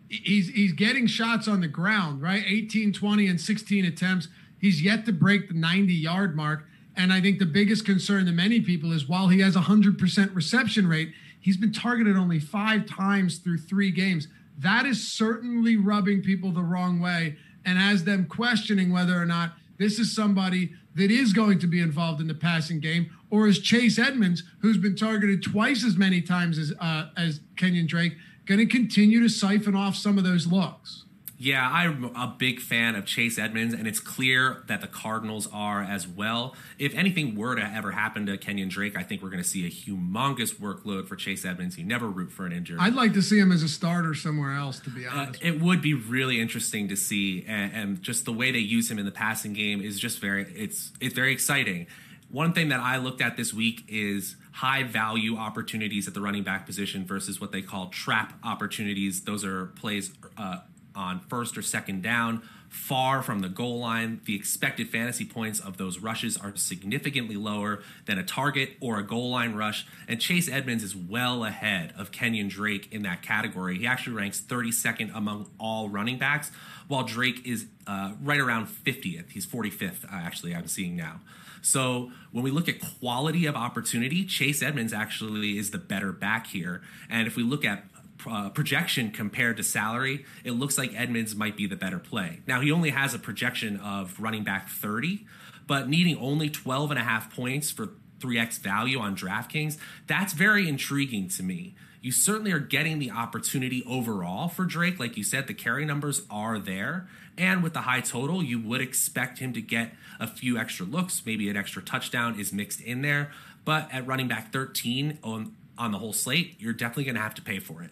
he's 0.08 0.50
he's 0.50 0.74
getting 0.74 1.08
shots 1.08 1.48
on 1.48 1.62
the 1.62 1.68
ground, 1.68 2.22
right? 2.22 2.44
18, 2.46 2.94
20, 2.94 3.28
and 3.28 3.42
16 3.42 3.86
attempts. 3.86 4.28
He's 4.60 4.82
yet 4.82 5.06
to 5.06 5.12
break 5.12 5.48
the 5.48 5.56
90 5.56 5.94
yard 5.94 6.36
mark. 6.36 6.66
And 6.96 7.14
I 7.14 7.22
think 7.22 7.40
the 7.40 7.46
biggest 7.46 7.86
concern 7.86 8.26
to 8.26 8.32
many 8.32 8.60
people 8.60 8.92
is 8.92 9.08
while 9.08 9.30
he 9.30 9.40
has 9.40 9.56
a 9.56 9.62
100% 9.62 10.36
reception 10.36 10.86
rate, 10.86 11.14
he's 11.40 11.56
been 11.56 11.72
targeted 11.72 12.18
only 12.18 12.40
five 12.40 12.86
times 12.86 13.38
through 13.38 13.60
three 13.60 13.90
games. 13.90 14.28
That 14.58 14.86
is 14.86 15.08
certainly 15.08 15.78
rubbing 15.78 16.22
people 16.22 16.52
the 16.52 16.62
wrong 16.62 17.00
way 17.00 17.38
and 17.64 17.78
has 17.78 18.04
them 18.04 18.26
questioning 18.26 18.92
whether 18.92 19.20
or 19.20 19.26
not 19.26 19.54
this 19.80 19.98
is 19.98 20.14
somebody 20.14 20.74
that 20.96 21.10
is 21.10 21.34
going 21.34 21.58
to 21.60 21.68
be 21.68 21.82
involved 21.82 22.22
in 22.22 22.28
the 22.28 22.34
passing 22.36 22.80
game, 22.80 23.10
or 23.32 23.48
is 23.48 23.60
Chase 23.60 23.98
Edmonds, 23.98 24.44
who's 24.62 24.78
been 24.78 24.96
targeted 24.96 25.42
twice 25.42 25.84
as 25.84 25.98
many 25.98 26.22
times 26.22 26.60
as 26.60 26.74
uh, 26.80 27.08
as 27.18 27.40
Kenyon 27.56 27.88
Drake, 27.88 28.14
going 28.46 28.60
to 28.60 28.66
continue 28.66 29.22
to 29.22 29.30
siphon 29.30 29.76
off 29.76 29.96
some 29.96 30.18
of 30.18 30.24
those 30.24 30.46
looks? 30.46 31.06
Yeah, 31.42 31.66
I'm 31.72 32.04
a 32.04 32.36
big 32.38 32.60
fan 32.60 32.96
of 32.96 33.06
Chase 33.06 33.40
Edmonds, 33.40 33.74
and 33.74 33.88
it's 33.88 34.02
clear 34.02 34.62
that 34.68 34.82
the 34.82 34.88
Cardinals 34.88 35.48
are 35.54 35.82
as 35.82 36.06
well. 36.06 36.54
If 36.78 36.94
anything 36.96 37.34
were 37.34 37.56
to 37.56 37.62
ever 37.64 37.92
happen 37.92 38.26
to 38.26 38.38
Kenyon 38.38 38.68
Drake, 38.68 38.98
I 38.98 39.04
think 39.04 39.24
we're 39.24 39.30
going 39.30 39.42
to 39.42 39.48
see 39.48 39.66
a 39.66 39.70
humongous 39.70 40.54
workload 40.56 41.08
for 41.08 41.16
Chase 41.16 41.46
Edmonds. 41.46 41.78
You 41.78 41.86
never 41.86 42.10
root 42.10 42.30
for 42.34 42.46
an 42.46 42.52
injury. 42.52 42.78
I'd 42.82 42.94
like 42.94 43.14
to 43.14 43.22
see 43.22 43.40
him 43.40 43.54
as 43.54 43.64
a 43.64 43.70
starter 43.70 44.14
somewhere 44.14 44.54
else, 44.54 44.80
to 44.82 44.90
be 44.90 45.08
Uh, 45.08 45.12
honest. 45.16 45.42
it 45.42 45.62
would 45.62 45.82
be 45.82 45.94
really 45.94 46.42
interesting 46.42 46.90
to 46.90 46.98
see, 46.98 47.46
and, 47.48 47.72
and 47.74 48.02
just 48.02 48.26
the 48.26 48.34
way 48.34 48.52
they 48.52 48.60
use 48.60 48.92
him 48.92 49.00
in 49.00 49.06
the 49.06 49.12
passing 49.12 49.54
game 49.54 49.80
is 49.82 49.98
just 49.98 50.20
very 50.20 50.44
it's 50.54 50.92
it's 51.00 51.16
very 51.16 51.32
exciting. 51.32 51.88
One 52.30 52.52
thing 52.52 52.68
that 52.68 52.82
I 52.82 52.98
looked 52.98 53.22
at 53.22 53.38
this 53.38 53.54
week 53.54 53.86
is 53.88 54.36
high 54.52 54.84
value 54.84 55.38
opportunities 55.38 56.06
at 56.08 56.14
the 56.14 56.22
running 56.22 56.44
back 56.44 56.66
position 56.66 57.06
versus 57.06 57.40
what 57.40 57.52
they 57.54 57.62
call 57.62 57.88
trap 57.88 58.34
opportunities. 58.44 59.22
Those 59.22 59.46
are 59.46 59.68
plays 59.68 60.12
uh, 60.38 60.58
on 61.00 61.22
first 61.22 61.58
or 61.58 61.62
second 61.62 62.04
down, 62.04 62.44
far 62.68 63.24
from 63.24 63.40
the 63.40 63.50
goal 63.50 63.80
line. 63.80 64.22
The 64.26 64.36
expected 64.36 64.90
fantasy 64.90 65.26
points 65.26 65.60
of 65.60 65.78
those 65.78 66.00
rushes 66.00 66.38
are 66.38 66.56
significantly 66.56 67.36
lower 67.36 67.82
than 68.06 68.20
a 68.20 68.24
target 68.24 68.72
or 68.80 69.00
a 69.00 69.04
goal 69.04 69.32
line 69.32 69.56
rush. 69.56 69.88
And 70.08 70.20
Chase 70.20 70.50
Edmonds 70.50 70.84
is 70.84 70.96
well 70.96 71.44
ahead 71.46 71.94
of 71.98 72.12
Kenyon 72.12 72.50
Drake 72.50 72.92
in 72.92 73.02
that 73.04 73.22
category. 73.22 73.80
He 73.80 73.88
actually 73.88 74.16
ranks 74.16 74.42
32nd 74.42 75.16
among 75.16 75.50
all 75.60 75.90
running 75.90 76.20
backs, 76.20 76.52
while 76.88 77.04
Drake 77.04 77.46
is 77.46 77.66
uh, 77.88 78.14
right 78.22 78.40
around 78.40 78.68
50th. 78.68 79.32
He's 79.32 79.48
45th, 79.48 80.06
uh, 80.06 80.10
actually, 80.12 80.54
I'm 80.54 80.68
seeing 80.68 80.96
now. 80.96 81.22
So 81.62 82.12
when 82.32 82.44
we 82.44 82.52
look 82.52 82.70
at 82.70 82.80
quality 83.00 83.46
of 83.46 83.56
opportunity, 83.56 84.26
Chase 84.26 84.62
Edmonds 84.62 84.94
actually 84.94 85.58
is 85.58 85.72
the 85.72 85.78
better 85.78 86.12
back 86.12 86.48
here. 86.48 86.82
And 87.10 87.28
if 87.28 87.36
we 87.36 87.44
look 87.44 87.66
at 87.66 87.89
uh, 88.30 88.50
projection 88.50 89.12
compared 89.12 89.58
to 89.58 89.64
salary, 89.64 90.26
it 90.44 90.52
looks 90.52 90.78
like 90.78 90.94
Edmonds 90.94 91.36
might 91.36 91.56
be 91.56 91.68
the 91.68 91.76
better 91.76 92.00
play. 92.00 92.42
Now, 92.48 92.62
he 92.62 92.72
only 92.72 92.90
has 92.90 93.14
a 93.14 93.20
projection 93.20 93.78
of 93.78 94.20
running 94.20 94.44
back 94.44 94.70
30, 94.70 95.26
but 95.68 95.88
needing 95.88 96.18
only 96.18 96.50
12 96.50 96.92
and 96.92 97.00
a 97.00 97.04
half 97.04 97.34
points 97.34 97.72
for 97.72 97.90
3x 98.20 98.60
value 98.60 99.00
on 99.00 99.16
DraftKings, 99.16 99.78
that's 100.08 100.34
very 100.34 100.68
intriguing 100.68 101.30
to 101.30 101.44
me. 101.44 101.76
You 102.02 102.12
certainly 102.12 102.52
are 102.52 102.60
getting 102.60 103.00
the 103.00 103.12
opportunity 103.12 103.84
overall 103.86 104.48
for 104.48 104.66
Drake. 104.66 105.00
Like 105.00 105.18
you 105.18 105.24
said, 105.24 105.48
the 105.48 105.54
carry 105.54 105.86
numbers 105.86 106.22
are 106.30 106.58
there. 106.58 107.08
And 107.38 107.62
with 107.62 107.74
the 107.74 107.82
high 107.82 108.02
total, 108.02 108.42
you 108.42 108.60
would 108.60 108.82
expect 108.82 109.40
him 109.40 109.54
to 109.54 109.62
get 109.62 109.94
a 110.20 110.28
few 110.28 110.58
extra 110.58 110.86
looks. 110.86 111.22
Maybe 111.26 111.50
an 111.50 111.58
extra 111.58 111.82
touchdown 111.82 112.40
is 112.40 112.54
mixed 112.54 112.80
in 112.82 113.02
there. 113.02 113.32
But 113.66 113.90
at 113.94 114.08
running 114.08 114.28
back 114.28 114.54
13 114.54 115.20
on, 115.24 115.56
on 115.78 115.92
the 115.92 115.98
whole 115.98 116.14
slate, 116.14 116.56
you're 116.60 116.74
definitely 116.74 117.06
going 117.06 117.16
to 117.16 117.22
have 117.22 117.36
to 117.36 117.42
pay 117.42 117.60
for 117.60 117.84
it. 117.84 117.92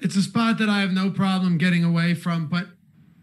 It's 0.00 0.16
a 0.16 0.22
spot 0.22 0.58
that 0.58 0.68
I 0.68 0.80
have 0.80 0.92
no 0.92 1.10
problem 1.10 1.58
getting 1.58 1.84
away 1.84 2.14
from. 2.14 2.46
But 2.46 2.66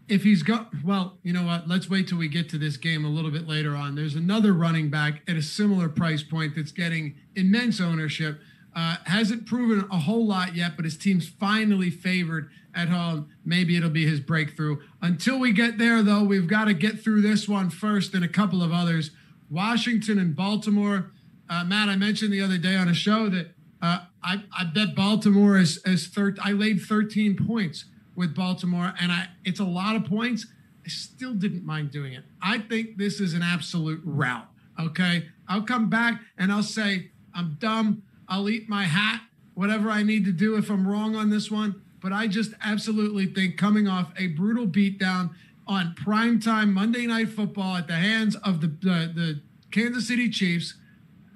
if 0.08 0.22
he's 0.22 0.42
got, 0.42 0.70
well, 0.84 1.18
you 1.22 1.32
know 1.32 1.44
what? 1.44 1.68
Let's 1.68 1.90
wait 1.90 2.08
till 2.08 2.18
we 2.18 2.28
get 2.28 2.48
to 2.50 2.58
this 2.58 2.76
game 2.76 3.04
a 3.04 3.08
little 3.08 3.30
bit 3.30 3.46
later 3.46 3.76
on. 3.76 3.94
There's 3.94 4.14
another 4.14 4.52
running 4.52 4.88
back 4.90 5.22
at 5.28 5.36
a 5.36 5.42
similar 5.42 5.88
price 5.88 6.22
point 6.22 6.54
that's 6.56 6.72
getting 6.72 7.16
immense 7.34 7.80
ownership. 7.80 8.40
Uh, 8.74 8.96
hasn't 9.04 9.46
proven 9.46 9.88
a 9.90 9.98
whole 9.98 10.26
lot 10.26 10.54
yet, 10.54 10.76
but 10.76 10.84
his 10.84 10.96
team's 10.96 11.28
finally 11.28 11.90
favored 11.90 12.48
at 12.74 12.88
home. 12.88 13.28
Maybe 13.44 13.76
it'll 13.76 13.90
be 13.90 14.06
his 14.06 14.20
breakthrough. 14.20 14.78
Until 15.02 15.38
we 15.38 15.52
get 15.52 15.78
there, 15.78 16.02
though, 16.02 16.22
we've 16.22 16.46
got 16.46 16.66
to 16.66 16.74
get 16.74 17.02
through 17.02 17.22
this 17.22 17.48
one 17.48 17.70
first 17.70 18.14
and 18.14 18.24
a 18.24 18.28
couple 18.28 18.62
of 18.62 18.72
others. 18.72 19.10
Washington 19.50 20.18
and 20.18 20.36
Baltimore. 20.36 21.10
Uh, 21.50 21.64
Matt, 21.64 21.88
I 21.88 21.96
mentioned 21.96 22.32
the 22.32 22.42
other 22.42 22.58
day 22.58 22.76
on 22.76 22.88
a 22.88 22.94
show 22.94 23.28
that 23.30 23.54
uh, 23.80 24.00
I, 24.22 24.42
I 24.56 24.64
bet 24.64 24.94
Baltimore 24.94 25.56
is 25.56 25.78
as 25.86 26.06
thir- 26.06 26.36
I 26.42 26.52
laid 26.52 26.80
13 26.80 27.36
points 27.36 27.84
with 28.16 28.34
Baltimore, 28.34 28.92
and 29.00 29.12
I 29.12 29.28
it's 29.44 29.60
a 29.60 29.64
lot 29.64 29.96
of 29.96 30.04
points. 30.04 30.46
I 30.84 30.88
still 30.88 31.34
didn't 31.34 31.64
mind 31.64 31.90
doing 31.90 32.12
it. 32.14 32.24
I 32.42 32.58
think 32.58 32.96
this 32.96 33.20
is 33.20 33.34
an 33.34 33.42
absolute 33.42 34.00
rout. 34.04 34.48
Okay, 34.80 35.28
I'll 35.46 35.62
come 35.62 35.88
back 35.88 36.20
and 36.36 36.50
I'll 36.52 36.62
say 36.62 37.10
I'm 37.34 37.56
dumb. 37.60 38.02
I'll 38.28 38.48
eat 38.48 38.68
my 38.68 38.84
hat, 38.84 39.22
whatever 39.54 39.90
I 39.90 40.02
need 40.02 40.24
to 40.24 40.32
do 40.32 40.56
if 40.56 40.70
I'm 40.70 40.86
wrong 40.86 41.14
on 41.14 41.30
this 41.30 41.50
one. 41.50 41.82
But 42.00 42.12
I 42.12 42.26
just 42.26 42.52
absolutely 42.62 43.26
think 43.26 43.56
coming 43.56 43.88
off 43.88 44.12
a 44.16 44.28
brutal 44.28 44.66
beatdown 44.66 45.30
on 45.66 45.94
primetime 45.94 46.72
Monday 46.72 47.06
Night 47.06 47.28
Football 47.28 47.76
at 47.76 47.86
the 47.86 47.94
hands 47.94 48.36
of 48.36 48.60
the, 48.60 48.68
the 48.68 49.40
Kansas 49.70 50.08
City 50.08 50.28
Chiefs. 50.30 50.74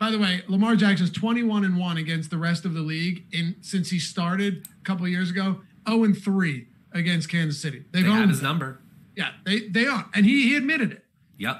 By 0.02 0.10
the 0.10 0.18
way, 0.18 0.42
Lamar 0.48 0.74
Jackson's 0.74 1.12
21 1.12 1.64
and 1.64 1.78
1 1.78 1.96
against 1.96 2.30
the 2.30 2.36
rest 2.36 2.64
of 2.64 2.74
the 2.74 2.80
league 2.80 3.22
in 3.30 3.54
since 3.60 3.88
he 3.90 4.00
started 4.00 4.66
a 4.80 4.84
couple 4.84 5.06
of 5.06 5.12
years 5.12 5.30
ago. 5.30 5.60
0 5.88 6.02
and 6.02 6.18
3 6.20 6.66
against 6.90 7.28
Kansas 7.28 7.62
City. 7.62 7.84
They've 7.92 8.02
They 8.02 8.10
owned 8.10 8.30
his 8.30 8.40
it. 8.40 8.42
number. 8.42 8.80
Yeah, 9.14 9.30
they 9.44 9.68
they 9.68 9.86
are, 9.86 10.06
and 10.12 10.26
he 10.26 10.48
he 10.48 10.56
admitted 10.56 10.90
it. 10.90 11.04
Yep. 11.38 11.56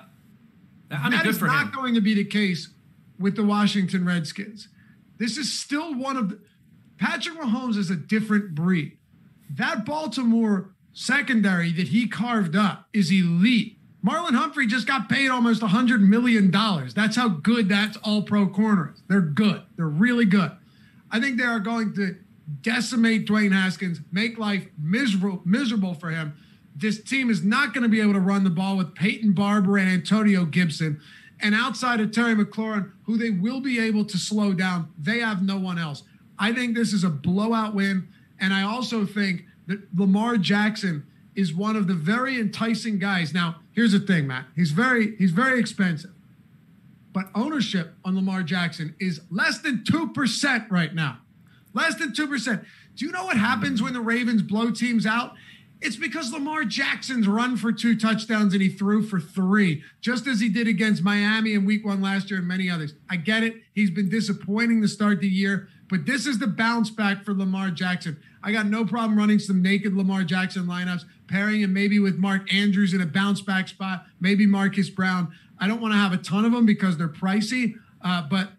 I 0.90 1.03
mean, 1.09 1.18
That 1.18 1.26
is 1.26 1.40
not 1.40 1.66
him. 1.66 1.70
going 1.72 1.95
to 1.95 2.01
be 2.01 2.14
the 2.14 2.24
case 2.24 2.70
with 3.16 3.36
the 3.36 3.45
Washington 3.45 4.05
Redskins. 4.05 4.66
This 5.18 5.38
is 5.38 5.57
still 5.57 5.95
one 5.95 6.16
of 6.16 6.30
the, 6.30 6.40
Patrick 6.99 7.38
Mahomes 7.38 7.76
is 7.76 7.90
a 7.90 7.97
different 7.97 8.57
breed. 8.57 8.99
That 9.51 9.84
Baltimore 9.84 10.74
secondary 10.93 11.70
that 11.74 11.88
he 11.88 12.09
carved 12.09 12.57
up 12.57 12.88
is 12.93 13.12
elite. 13.12 13.78
Marlon 14.05 14.34
Humphrey 14.34 14.66
just 14.66 14.86
got 14.86 15.09
paid 15.09 15.28
almost 15.28 15.62
$100 15.62 16.00
million. 16.00 16.50
That's 16.50 17.16
how 17.16 17.28
good 17.28 17.68
that's 17.68 17.96
all 17.98 18.22
pro 18.22 18.48
corner 18.48 18.92
is. 18.94 19.03
They're 19.09 19.20
good. 19.20 19.62
They're 19.76 19.86
really 19.86 20.24
good. 20.24 20.50
I 21.11 21.20
think 21.20 21.38
they 21.38 21.44
are 21.44 21.61
going 21.61 21.94
to 21.94 22.16
decimate 22.62 23.26
Dwayne 23.26 23.53
Haskins, 23.53 24.00
make 24.11 24.38
life 24.38 24.66
miserable, 24.76 25.40
miserable 25.44 25.94
for 25.94 26.11
him. 26.11 26.34
This 26.74 27.00
team 27.03 27.30
is 27.30 27.44
not 27.44 27.74
going 27.74 27.82
to 27.82 27.88
be 27.88 28.00
able 28.00 28.14
to 28.14 28.20
run 28.20 28.44
the 28.44 28.50
ball 28.50 28.76
with 28.76 28.94
Peyton 28.94 29.32
Barber 29.32 29.78
and 29.78 29.88
Antonio 29.88 30.44
Gibson. 30.44 31.00
And 31.38 31.55
outside 31.55 32.00
of 32.00 32.12
Terry 32.12 32.34
McLaurin, 32.34 32.92
who 33.05 33.16
they 33.16 33.30
will 33.30 33.61
be 33.61 33.78
able 33.78 34.05
to 34.07 34.18
slow 34.18 34.53
down, 34.53 34.90
they 34.98 35.20
have 35.20 35.42
no 35.42 35.59
one 35.59 35.78
else. 35.78 36.03
I 36.38 36.53
think 36.53 36.74
this 36.74 36.92
is 36.92 37.05
a 37.05 37.11
blowout 37.11 37.74
win. 37.74 38.09
And 38.40 38.53
I 38.53 38.62
also 38.62 39.07
think 39.07 39.44
that 39.66 39.80
Lamar 39.96 40.38
Jackson 40.38 41.07
is 41.34 41.55
one 41.55 41.76
of 41.76 41.86
the 41.86 41.94
very 41.94 42.40
enticing 42.40 42.98
guys. 42.98 43.32
Now, 43.32 43.57
here's 43.73 43.93
the 43.93 44.01
thing, 44.01 44.27
Matt. 44.27 44.47
He's 44.55 44.70
very 44.70 45.16
he's 45.16 45.33
very 45.33 45.59
expensive. 45.59 46.12
But 47.12 47.27
ownership 47.35 47.95
on 48.05 48.16
Lamar 48.16 48.43
Jackson 48.43 48.95
is 48.99 49.20
less 49.31 49.59
than 49.59 49.85
2% 49.85 50.70
right 50.70 50.95
now. 50.95 51.18
Less 51.75 51.97
than 51.97 52.12
2%. 52.12 52.64
Do 52.97 53.07
you 53.07 53.12
know 53.12 53.25
what 53.25 53.37
happens 53.37 53.83
when 53.83 53.93
the 53.93 54.01
Ravens 54.01 54.43
blow 54.43 54.70
teams 54.70 55.05
out? 55.05 55.35
It's 55.83 55.97
because 55.97 56.33
Lamar 56.33 56.64
Jackson's 56.64 57.27
run 57.27 57.57
for 57.57 57.73
two 57.73 57.99
touchdowns 57.99 58.53
and 58.53 58.62
he 58.62 58.68
threw 58.68 59.03
for 59.03 59.18
three, 59.18 59.83
just 60.01 60.29
as 60.29 60.39
he 60.39 60.49
did 60.49 60.68
against 60.68 61.03
Miami 61.03 61.55
in 61.55 61.64
week 61.64 61.85
one 61.85 62.01
last 62.01 62.31
year 62.31 62.39
and 62.39 62.47
many 62.47 62.70
others. 62.70 62.95
I 63.11 63.16
get 63.16 63.43
it. 63.43 63.57
He's 63.75 63.91
been 63.91 64.09
disappointing 64.09 64.81
to 64.83 64.89
start 64.89 65.20
the 65.20 65.29
year, 65.29 65.68
but 65.93 66.07
this 66.07 66.26
is 66.26 66.38
the 66.38 66.47
bounce 66.47 66.88
back 66.88 67.22
for 67.22 67.34
Lamar 67.34 67.70
Jackson. 67.70 68.16
I 68.43 68.51
got 68.51 68.64
no 68.64 68.82
problem 68.82 69.18
running 69.18 69.38
some 69.38 69.61
naked 69.61 69.93
Lamar 69.93 70.24
Jackson 70.24 70.62
lineups, 70.64 71.05
pairing 71.28 71.61
him 71.61 71.74
maybe 71.74 71.99
with 71.99 72.16
Mark 72.16 72.51
Andrews 72.53 72.95
in 72.95 73.03
a 73.03 73.07
bounce 73.07 73.43
back 73.43 73.68
spot, 73.68 74.07
maybe 74.18 74.47
Marquise 74.47 74.88
Brown. 74.88 75.34
I 75.59 75.68
don't 75.68 75.82
want 75.82 75.93
to 75.93 75.99
have 75.99 76.14
a 76.14 76.16
ton 76.16 76.47
of 76.47 76.53
them 76.53 76.64
because 76.64 76.97
they're 76.97 77.09
pricey, 77.11 77.74
uh, 78.01 78.22
but 78.22 78.53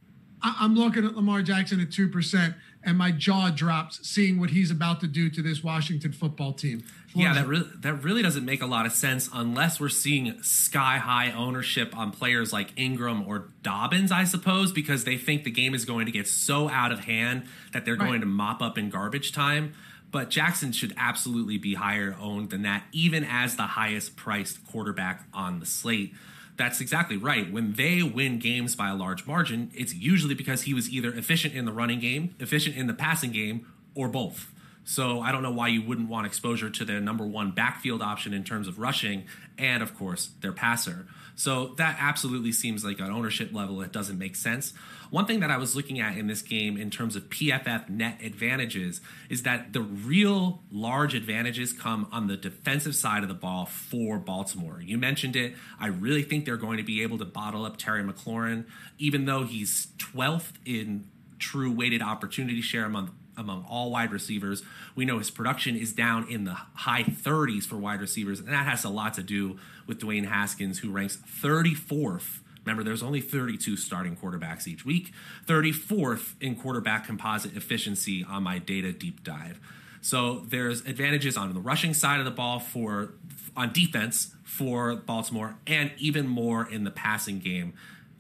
I- 0.44 0.58
I'm 0.60 0.76
looking 0.76 1.06
at 1.06 1.16
Lamar 1.16 1.42
Jackson 1.42 1.80
at 1.80 1.90
2%, 1.90 2.54
and 2.86 2.98
my 2.98 3.12
jaw 3.12 3.50
drops 3.50 4.08
seeing 4.08 4.40
what 4.40 4.50
he's 4.52 4.70
about 4.72 5.00
to 5.02 5.08
do 5.08 5.30
to 5.30 5.42
this 5.42 5.64
Washington 5.64 6.12
football 6.12 6.54
team. 6.54 6.84
Yeah, 7.16 7.34
that 7.34 7.48
really 7.48 7.70
that 7.82 7.94
really 8.04 8.22
doesn't 8.24 8.44
make 8.44 8.62
a 8.62 8.66
lot 8.66 8.86
of 8.88 8.92
sense 8.92 9.30
unless 9.34 9.80
we're 9.80 9.90
seeing 9.90 10.42
sky 10.42 10.98
high 10.98 11.32
ownership 11.32 11.96
on 11.96 12.12
players 12.12 12.52
like 12.52 12.72
Ingram 12.76 13.28
or 13.28 13.50
Dobbins, 13.62 14.12
I 14.12 14.24
suppose, 14.24 14.72
because 14.72 15.04
they 15.04 15.18
think 15.18 15.44
the 15.44 15.52
game 15.52 15.76
is 15.76 15.86
going 15.86 16.08
to 16.08 16.12
get 16.12 16.28
so 16.28 16.70
out 16.70 16.92
of 16.92 17.02
hand 17.02 17.44
that 17.72 17.86
they're 17.86 17.96
Right. 17.96 18.08
going 18.08 18.22
to 18.22 18.26
mop 18.26 18.62
up 18.62 18.78
in 18.80 18.90
garbage 18.90 19.32
time. 19.32 19.74
But 20.12 20.30
Jackson 20.30 20.72
should 20.72 20.94
absolutely 20.98 21.58
be 21.58 21.74
higher 21.76 22.16
owned 22.20 22.50
than 22.52 22.62
that, 22.64 22.84
even 22.92 23.24
as 23.24 23.56
the 23.56 23.64
highest 23.64 24.16
priced 24.16 24.66
quarterback 24.68 25.24
on 25.34 25.60
the 25.60 25.66
slate. 25.66 26.14
That's 26.56 26.80
exactly 26.80 27.18
right. 27.18 27.52
When 27.52 27.74
they 27.74 28.04
win 28.04 28.38
games 28.40 28.76
by 28.76 28.90
a 28.90 28.96
large 28.96 29.26
margin, 29.26 29.72
it's 29.74 29.94
usually 29.94 30.36
because 30.36 30.64
he 30.64 30.74
was 30.74 30.90
either 30.90 31.12
efficient 31.14 31.56
in 31.56 31.66
the 31.66 31.72
running 31.72 32.00
game, 32.00 32.36
efficient 32.40 32.76
in 32.76 32.88
the 32.88 32.94
passing 32.94 33.32
game, 33.32 33.66
or 33.96 34.08
both. 34.08 34.52
So 34.86 35.22
I 35.22 35.32
don't 35.32 35.44
know 35.44 35.52
why 35.52 35.70
you 35.70 35.82
wouldn't 35.82 36.10
want 36.10 36.28
exposure 36.28 36.70
to 36.70 36.86
their 36.86 37.00
number 37.00 37.26
one 37.26 37.52
backfield 37.52 38.02
option 38.02 38.34
in 38.34 38.44
terms 38.44 38.68
of 38.68 38.80
rushing 38.80 39.24
and, 39.58 39.82
of 39.82 39.98
course, 39.98 40.32
their 40.42 40.52
passer. 40.52 41.08
So 41.36 41.74
that 41.78 41.98
absolutely 42.00 42.52
seems 42.52 42.84
like 42.84 43.00
an 43.00 43.10
ownership 43.10 43.54
level 43.54 43.78
that 43.78 43.92
doesn't 43.92 44.20
make 44.20 44.36
sense. 44.36 44.74
One 45.14 45.28
thing 45.28 45.42
that 45.42 45.52
I 45.52 45.58
was 45.58 45.76
looking 45.76 46.00
at 46.00 46.18
in 46.18 46.26
this 46.26 46.42
game 46.42 46.76
in 46.76 46.90
terms 46.90 47.16
of 47.16 47.30
PFF 47.30 47.88
net 47.88 48.20
advantages 48.24 49.00
is 49.30 49.44
that 49.44 49.72
the 49.72 49.82
real 49.82 50.64
large 50.72 51.14
advantages 51.14 51.72
come 51.72 52.08
on 52.12 52.26
the 52.26 52.36
defensive 52.36 52.96
side 52.96 53.22
of 53.22 53.30
the 53.30 53.36
ball 53.36 53.68
for 53.68 54.18
Baltimore. 54.18 54.82
You 54.84 54.98
mentioned 54.98 55.36
it. 55.36 55.54
I 55.80 55.86
really 55.90 56.24
think 56.24 56.46
they're 56.46 56.58
going 56.58 56.78
to 56.78 56.84
be 56.84 57.04
able 57.04 57.20
to 57.20 57.26
bottle 57.26 57.64
up 57.64 57.78
Terry 57.78 58.04
McLaurin, 58.04 58.66
even 58.98 59.26
though 59.26 59.44
he's 59.44 59.90
12th 60.00 60.54
in 60.66 61.08
true 61.38 61.72
weighted 61.72 62.02
opportunity 62.02 62.62
share 62.62 62.86
among 62.86 63.12
among 63.38 63.68
all 63.70 63.92
wide 63.92 64.12
receivers. 64.12 64.64
We 64.96 65.06
know 65.06 65.20
his 65.20 65.30
production 65.30 65.76
is 65.76 65.94
down 65.94 66.28
in 66.28 66.46
the 66.46 66.56
high 66.74 67.04
30s 67.04 67.66
for 67.66 67.78
wide 67.78 68.02
receivers, 68.02 68.40
and 68.40 68.48
that 68.48 68.66
has 68.66 68.84
a 68.84 68.90
lot 68.90 69.14
to 69.14 69.22
do 69.22 69.60
with 69.86 70.00
Dwayne 70.00 70.26
Haskins, 70.26 70.80
who 70.80 70.90
ranks 70.90 71.20
34th. 71.40 72.40
Remember, 72.66 72.84
there's 72.84 73.04
only 73.04 73.22
32 73.22 73.76
starting 73.78 74.16
quarterbacks 74.16 74.68
each 74.68 74.86
week, 74.86 75.12
34th 75.46 76.34
in 76.40 76.56
quarterback 76.56 77.06
composite 77.06 77.56
efficiency 77.56 78.26
on 78.28 78.44
my 78.44 78.58
data 78.58 78.92
deep 78.92 79.24
dive. 79.24 79.60
So 80.02 80.44
there's 80.48 80.82
advantages 80.82 81.38
on 81.38 81.54
the 81.54 81.60
rushing 81.60 81.94
side 81.94 82.20
of 82.20 82.26
the 82.26 82.32
ball 82.32 82.60
for 82.60 83.14
on 83.56 83.72
defense 83.72 84.36
for 84.44 84.96
Baltimore, 84.96 85.56
and 85.66 85.92
even 85.98 86.28
more 86.28 86.70
in 86.70 86.84
the 86.84 86.92
passing 86.92 87.40
game. 87.40 87.74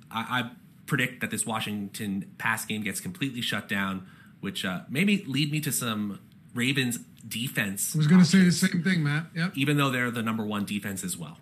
I, 0.09 0.19
I 0.39 0.51
predict 0.85 1.21
that 1.21 1.31
this 1.31 1.45
Washington 1.45 2.31
pass 2.37 2.65
game 2.65 2.83
gets 2.83 2.99
completely 2.99 3.41
shut 3.41 3.67
down, 3.67 4.07
which 4.39 4.65
uh, 4.65 4.81
maybe 4.89 5.23
lead 5.27 5.51
me 5.51 5.59
to 5.61 5.71
some 5.71 6.19
Ravens 6.53 6.99
defense. 7.27 7.95
I 7.95 7.97
was 7.97 8.07
going 8.07 8.21
to 8.21 8.27
say 8.27 8.39
the 8.39 8.51
same 8.51 8.83
thing, 8.83 9.03
Matt. 9.03 9.27
Yep. 9.35 9.53
Even 9.55 9.77
though 9.77 9.89
they're 9.89 10.11
the 10.11 10.21
number 10.23 10.45
one 10.45 10.65
defense 10.65 11.03
as 11.03 11.17
well. 11.17 11.37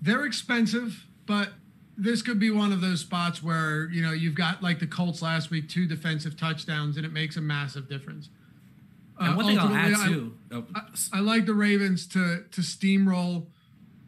They're 0.00 0.24
expensive, 0.24 1.06
but 1.26 1.50
this 1.96 2.22
could 2.22 2.38
be 2.38 2.50
one 2.50 2.72
of 2.72 2.80
those 2.80 3.00
spots 3.00 3.42
where 3.42 3.88
you 3.90 4.02
know 4.02 4.12
you've 4.12 4.34
got 4.34 4.62
like 4.62 4.78
the 4.78 4.86
Colts 4.86 5.22
last 5.22 5.50
week, 5.50 5.68
two 5.68 5.86
defensive 5.86 6.36
touchdowns, 6.36 6.96
and 6.96 7.04
it 7.04 7.12
makes 7.12 7.36
a 7.36 7.40
massive 7.40 7.88
difference. 7.88 8.28
And 9.18 9.36
one 9.36 9.44
uh, 9.44 9.48
thing 9.48 9.58
I'll 9.58 9.74
add 9.74 10.08
too, 10.08 10.34
I, 10.50 10.54
oh. 10.54 10.66
I, 10.74 10.80
I, 11.14 11.20
like 11.20 11.46
the 11.46 11.54
Ravens 11.54 12.06
to 12.08 12.44
to 12.50 12.60
steamroll 12.60 13.46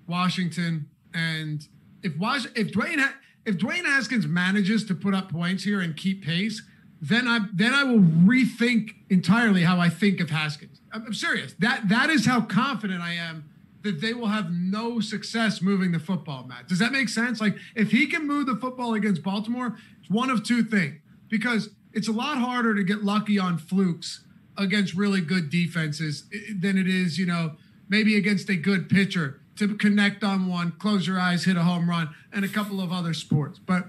Washington, 0.06 0.88
and 1.12 1.66
if 2.02 2.16
Was 2.16 2.46
if 2.54 2.72
Dwayne 2.72 3.06
if 3.44 3.58
Dwayne 3.58 3.84
Haskins 3.84 4.26
manages 4.26 4.84
to 4.86 4.94
put 4.94 5.14
up 5.14 5.30
points 5.30 5.64
here 5.64 5.80
and 5.80 5.96
keep 5.96 6.24
pace, 6.24 6.62
then 7.02 7.28
I 7.28 7.40
then 7.52 7.74
I 7.74 7.84
will 7.84 8.00
rethink 8.00 8.94
entirely 9.10 9.62
how 9.62 9.78
I 9.78 9.90
think 9.90 10.20
of 10.20 10.30
Haskins. 10.30 10.80
I'm, 10.92 11.06
I'm 11.06 11.14
serious. 11.14 11.54
That 11.58 11.88
that 11.90 12.08
is 12.08 12.24
how 12.24 12.40
confident 12.40 13.02
I 13.02 13.12
am 13.12 13.50
that 13.84 14.00
they 14.00 14.14
will 14.14 14.26
have 14.26 14.50
no 14.50 14.98
success 14.98 15.60
moving 15.62 15.92
the 15.92 15.98
football, 15.98 16.44
Matt. 16.44 16.68
Does 16.68 16.78
that 16.78 16.90
make 16.90 17.08
sense? 17.08 17.40
Like 17.40 17.56
if 17.76 17.90
he 17.92 18.06
can 18.06 18.26
move 18.26 18.46
the 18.46 18.56
football 18.56 18.94
against 18.94 19.22
Baltimore, 19.22 19.76
it's 20.00 20.10
one 20.10 20.30
of 20.30 20.42
two 20.42 20.64
things. 20.64 21.00
Because 21.28 21.70
it's 21.92 22.08
a 22.08 22.12
lot 22.12 22.38
harder 22.38 22.74
to 22.74 22.82
get 22.82 23.04
lucky 23.04 23.38
on 23.38 23.58
flukes 23.58 24.24
against 24.56 24.94
really 24.94 25.20
good 25.20 25.50
defenses 25.50 26.24
eh, 26.32 26.38
eh, 26.38 26.52
than 26.58 26.78
it 26.78 26.86
is, 26.86 27.18
you 27.18 27.26
know, 27.26 27.56
maybe 27.88 28.16
against 28.16 28.48
a 28.48 28.56
good 28.56 28.88
pitcher 28.88 29.40
to 29.56 29.74
connect 29.76 30.24
on 30.24 30.46
one, 30.46 30.72
close 30.72 31.06
your 31.06 31.20
eyes, 31.20 31.44
hit 31.44 31.56
a 31.56 31.62
home 31.62 31.88
run, 31.88 32.08
and 32.32 32.44
a 32.44 32.48
couple 32.48 32.80
of 32.80 32.90
other 32.90 33.14
sports. 33.14 33.58
But 33.58 33.88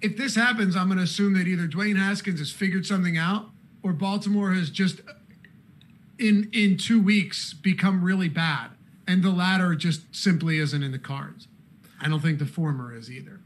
if 0.00 0.16
this 0.16 0.34
happens, 0.34 0.76
I'm 0.76 0.86
going 0.86 0.98
to 0.98 1.04
assume 1.04 1.34
that 1.34 1.46
either 1.46 1.68
Dwayne 1.68 1.96
Haskins 1.96 2.38
has 2.38 2.50
figured 2.50 2.86
something 2.86 3.18
out 3.18 3.50
or 3.82 3.92
Baltimore 3.92 4.52
has 4.52 4.70
just 4.70 5.00
in 6.18 6.50
in 6.52 6.76
2 6.76 7.00
weeks 7.00 7.54
become 7.54 8.04
really 8.04 8.28
bad 8.28 8.70
and 9.06 9.22
the 9.22 9.30
latter 9.30 9.74
just 9.74 10.14
simply 10.14 10.58
isn't 10.58 10.82
in 10.82 10.92
the 10.92 10.98
cards. 10.98 11.48
I 12.00 12.08
don't 12.08 12.20
think 12.20 12.38
the 12.38 12.46
former 12.46 12.94
is 12.96 13.10
either. 13.10 13.40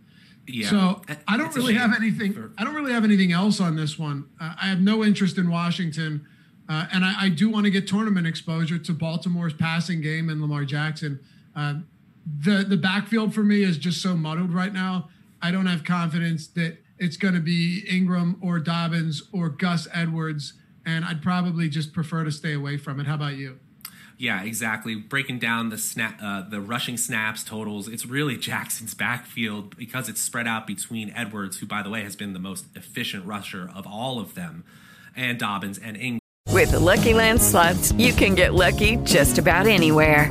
Yeah. 0.46 0.68
So 0.68 1.02
I 1.26 1.36
don't 1.36 1.54
really 1.56 1.74
have 1.74 1.94
anything. 1.94 2.32
For... 2.32 2.52
I 2.56 2.64
don't 2.64 2.74
really 2.74 2.92
have 2.92 3.04
anything 3.04 3.32
else 3.32 3.60
on 3.60 3.76
this 3.76 3.98
one. 3.98 4.28
Uh, 4.40 4.54
I 4.62 4.66
have 4.66 4.80
no 4.80 5.04
interest 5.04 5.38
in 5.38 5.50
Washington, 5.50 6.26
uh, 6.68 6.86
and 6.92 7.04
I, 7.04 7.24
I 7.24 7.28
do 7.30 7.50
want 7.50 7.64
to 7.64 7.70
get 7.70 7.88
tournament 7.88 8.26
exposure 8.26 8.78
to 8.78 8.92
Baltimore's 8.92 9.54
passing 9.54 10.00
game 10.00 10.28
and 10.28 10.40
Lamar 10.40 10.64
Jackson. 10.64 11.20
Uh, 11.54 11.74
the 12.44 12.64
the 12.66 12.76
backfield 12.76 13.34
for 13.34 13.42
me 13.42 13.62
is 13.62 13.76
just 13.76 14.00
so 14.00 14.16
muddled 14.16 14.52
right 14.52 14.72
now. 14.72 15.08
I 15.42 15.50
don't 15.50 15.66
have 15.66 15.84
confidence 15.84 16.46
that 16.48 16.78
it's 16.98 17.16
going 17.16 17.34
to 17.34 17.40
be 17.40 17.84
Ingram 17.88 18.38
or 18.40 18.58
Dobbins 18.58 19.24
or 19.32 19.48
Gus 19.48 19.86
Edwards, 19.92 20.54
and 20.86 21.04
I'd 21.04 21.20
probably 21.20 21.68
just 21.68 21.92
prefer 21.92 22.24
to 22.24 22.30
stay 22.30 22.54
away 22.54 22.78
from 22.78 23.00
it. 23.00 23.06
How 23.06 23.16
about 23.16 23.36
you? 23.36 23.58
Yeah, 24.18 24.42
exactly. 24.42 24.94
Breaking 24.94 25.38
down 25.38 25.68
the 25.68 25.76
snap, 25.76 26.18
uh, 26.22 26.48
the 26.48 26.60
rushing 26.60 26.96
snaps 26.96 27.44
totals, 27.44 27.88
it's 27.88 28.06
really 28.06 28.36
Jackson's 28.38 28.94
backfield 28.94 29.76
because 29.76 30.08
it's 30.08 30.20
spread 30.20 30.46
out 30.46 30.66
between 30.66 31.10
Edwards, 31.10 31.58
who 31.58 31.66
by 31.66 31.82
the 31.82 31.90
way 31.90 32.02
has 32.02 32.16
been 32.16 32.32
the 32.32 32.38
most 32.38 32.64
efficient 32.74 33.26
rusher 33.26 33.70
of 33.74 33.86
all 33.86 34.18
of 34.18 34.34
them, 34.34 34.64
and 35.14 35.38
Dobbins 35.38 35.78
and 35.78 35.96
Ingram. 35.96 36.20
With 36.50 36.70
the 36.70 36.80
Lucky 36.80 37.12
Land 37.12 37.42
slots, 37.42 37.92
you 37.92 38.14
can 38.14 38.34
get 38.34 38.54
lucky 38.54 38.96
just 39.04 39.36
about 39.36 39.66
anywhere. 39.66 40.30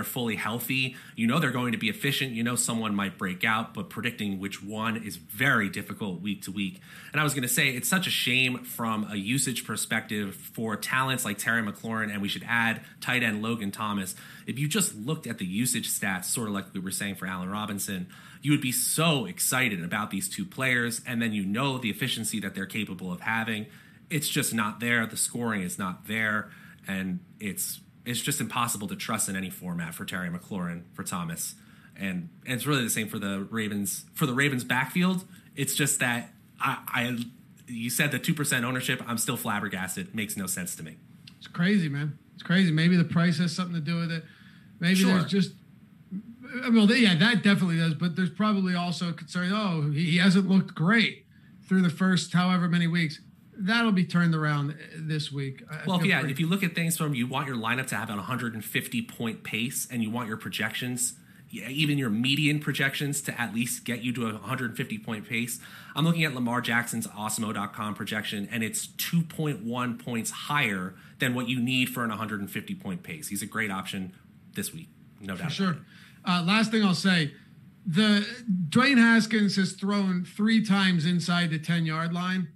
they're 0.00 0.04
fully 0.04 0.36
healthy, 0.36 0.96
you 1.14 1.26
know 1.26 1.38
they're 1.38 1.50
going 1.50 1.72
to 1.72 1.78
be 1.78 1.90
efficient. 1.90 2.32
You 2.32 2.42
know 2.42 2.56
someone 2.56 2.94
might 2.94 3.18
break 3.18 3.44
out, 3.44 3.74
but 3.74 3.90
predicting 3.90 4.38
which 4.38 4.62
one 4.62 4.96
is 4.96 5.16
very 5.16 5.68
difficult 5.68 6.22
week 6.22 6.42
to 6.44 6.50
week. 6.50 6.80
And 7.12 7.20
I 7.20 7.24
was 7.24 7.34
going 7.34 7.42
to 7.42 7.48
say 7.48 7.68
it's 7.68 7.88
such 7.88 8.06
a 8.06 8.10
shame 8.10 8.64
from 8.64 9.06
a 9.10 9.16
usage 9.16 9.66
perspective 9.66 10.34
for 10.34 10.74
talents 10.74 11.26
like 11.26 11.36
Terry 11.36 11.62
McLaurin, 11.62 12.10
and 12.10 12.22
we 12.22 12.28
should 12.28 12.44
add 12.48 12.80
tight 13.02 13.22
end 13.22 13.42
Logan 13.42 13.70
Thomas. 13.70 14.14
If 14.46 14.58
you 14.58 14.68
just 14.68 14.94
looked 14.94 15.26
at 15.26 15.36
the 15.36 15.44
usage 15.44 15.90
stats, 15.90 16.24
sort 16.24 16.48
of 16.48 16.54
like 16.54 16.72
we 16.72 16.80
were 16.80 16.90
saying 16.90 17.16
for 17.16 17.26
Allen 17.26 17.50
Robinson, 17.50 18.08
you 18.40 18.52
would 18.52 18.62
be 18.62 18.72
so 18.72 19.26
excited 19.26 19.84
about 19.84 20.10
these 20.10 20.30
two 20.30 20.46
players, 20.46 21.02
and 21.06 21.20
then 21.20 21.34
you 21.34 21.44
know 21.44 21.76
the 21.76 21.90
efficiency 21.90 22.40
that 22.40 22.54
they're 22.54 22.64
capable 22.64 23.12
of 23.12 23.20
having. 23.20 23.66
It's 24.08 24.30
just 24.30 24.54
not 24.54 24.80
there. 24.80 25.04
The 25.04 25.18
scoring 25.18 25.60
is 25.60 25.78
not 25.78 26.06
there, 26.06 26.48
and 26.88 27.20
it's 27.38 27.80
it's 28.10 28.20
just 28.20 28.40
impossible 28.40 28.88
to 28.88 28.96
trust 28.96 29.28
in 29.28 29.36
any 29.36 29.50
format 29.50 29.94
for 29.94 30.04
Terry 30.04 30.28
McLaurin, 30.28 30.82
for 30.92 31.02
Thomas. 31.02 31.54
And, 31.96 32.28
and 32.44 32.54
it's 32.54 32.66
really 32.66 32.82
the 32.82 32.90
same 32.90 33.08
for 33.08 33.18
the 33.18 33.46
Ravens. 33.50 34.04
For 34.14 34.26
the 34.26 34.34
Ravens 34.34 34.64
backfield, 34.64 35.24
it's 35.56 35.74
just 35.74 36.00
that 36.00 36.32
I, 36.60 36.78
I 36.88 37.18
you 37.66 37.90
said 37.90 38.10
the 38.10 38.18
2% 38.18 38.64
ownership, 38.64 39.02
I'm 39.06 39.18
still 39.18 39.36
flabbergasted. 39.36 40.08
It 40.08 40.14
makes 40.14 40.36
no 40.36 40.46
sense 40.46 40.74
to 40.76 40.82
me. 40.82 40.96
It's 41.38 41.46
crazy, 41.46 41.88
man. 41.88 42.18
It's 42.34 42.42
crazy. 42.42 42.72
Maybe 42.72 42.96
the 42.96 43.04
price 43.04 43.38
has 43.38 43.54
something 43.54 43.74
to 43.74 43.80
do 43.80 43.96
with 43.96 44.10
it. 44.10 44.24
Maybe 44.80 44.96
sure. 44.96 45.18
there's 45.18 45.30
just 45.30 45.52
I 46.64 46.70
mean, 46.70 46.88
yeah, 46.88 47.14
that 47.16 47.42
definitely 47.42 47.76
does. 47.76 47.94
But 47.94 48.16
there's 48.16 48.30
probably 48.30 48.74
also 48.74 49.12
concern. 49.12 49.52
Oh, 49.52 49.90
he 49.92 50.18
hasn't 50.18 50.48
looked 50.48 50.74
great 50.74 51.26
through 51.68 51.82
the 51.82 51.90
first 51.90 52.32
however 52.32 52.68
many 52.68 52.86
weeks 52.88 53.20
that'll 53.60 53.92
be 53.92 54.04
turned 54.04 54.34
around 54.34 54.76
this 54.96 55.30
week. 55.30 55.62
well, 55.86 56.04
yeah, 56.04 56.20
pretty... 56.20 56.32
if 56.32 56.40
you 56.40 56.48
look 56.48 56.62
at 56.62 56.74
things 56.74 56.96
from 56.96 57.14
you 57.14 57.26
want 57.26 57.46
your 57.46 57.56
lineup 57.56 57.86
to 57.88 57.96
have 57.96 58.08
an 58.10 58.16
150 58.16 59.02
point 59.02 59.44
pace, 59.44 59.86
and 59.90 60.02
you 60.02 60.10
want 60.10 60.28
your 60.28 60.36
projections, 60.36 61.14
even 61.50 61.98
your 61.98 62.10
median 62.10 62.60
projections, 62.60 63.20
to 63.22 63.40
at 63.40 63.54
least 63.54 63.84
get 63.84 64.02
you 64.02 64.12
to 64.14 64.28
a 64.28 64.32
150 64.32 64.98
point 64.98 65.28
pace. 65.28 65.60
I'm 65.94 66.04
looking 66.04 66.24
at 66.24 66.34
Lamar 66.34 66.60
Jackson's 66.60 67.06
Awesemo.com 67.06 67.94
projection, 67.94 68.48
and 68.50 68.62
it's 68.62 68.86
2.1 68.86 70.02
points 70.02 70.30
higher 70.30 70.94
than 71.18 71.34
what 71.34 71.48
you 71.48 71.60
need 71.60 71.90
for 71.90 72.02
an 72.02 72.10
150 72.10 72.74
point 72.76 73.02
pace. 73.02 73.28
He's 73.28 73.42
a 73.42 73.46
great 73.46 73.70
option 73.70 74.12
this 74.54 74.72
week, 74.72 74.88
no 75.20 75.36
doubt. 75.36 75.48
For 75.48 75.54
sure. 75.54 75.76
Uh, 76.24 76.42
last 76.46 76.70
thing 76.70 76.84
I'll 76.84 76.94
say. 76.94 77.34
The 77.86 78.26
Dwayne 78.68 78.98
Haskins 78.98 79.56
has 79.56 79.72
thrown 79.72 80.24
three 80.24 80.64
times 80.64 81.06
inside 81.06 81.50
the 81.50 81.58
10 81.58 81.86
yard 81.86 82.12
line 82.12 82.48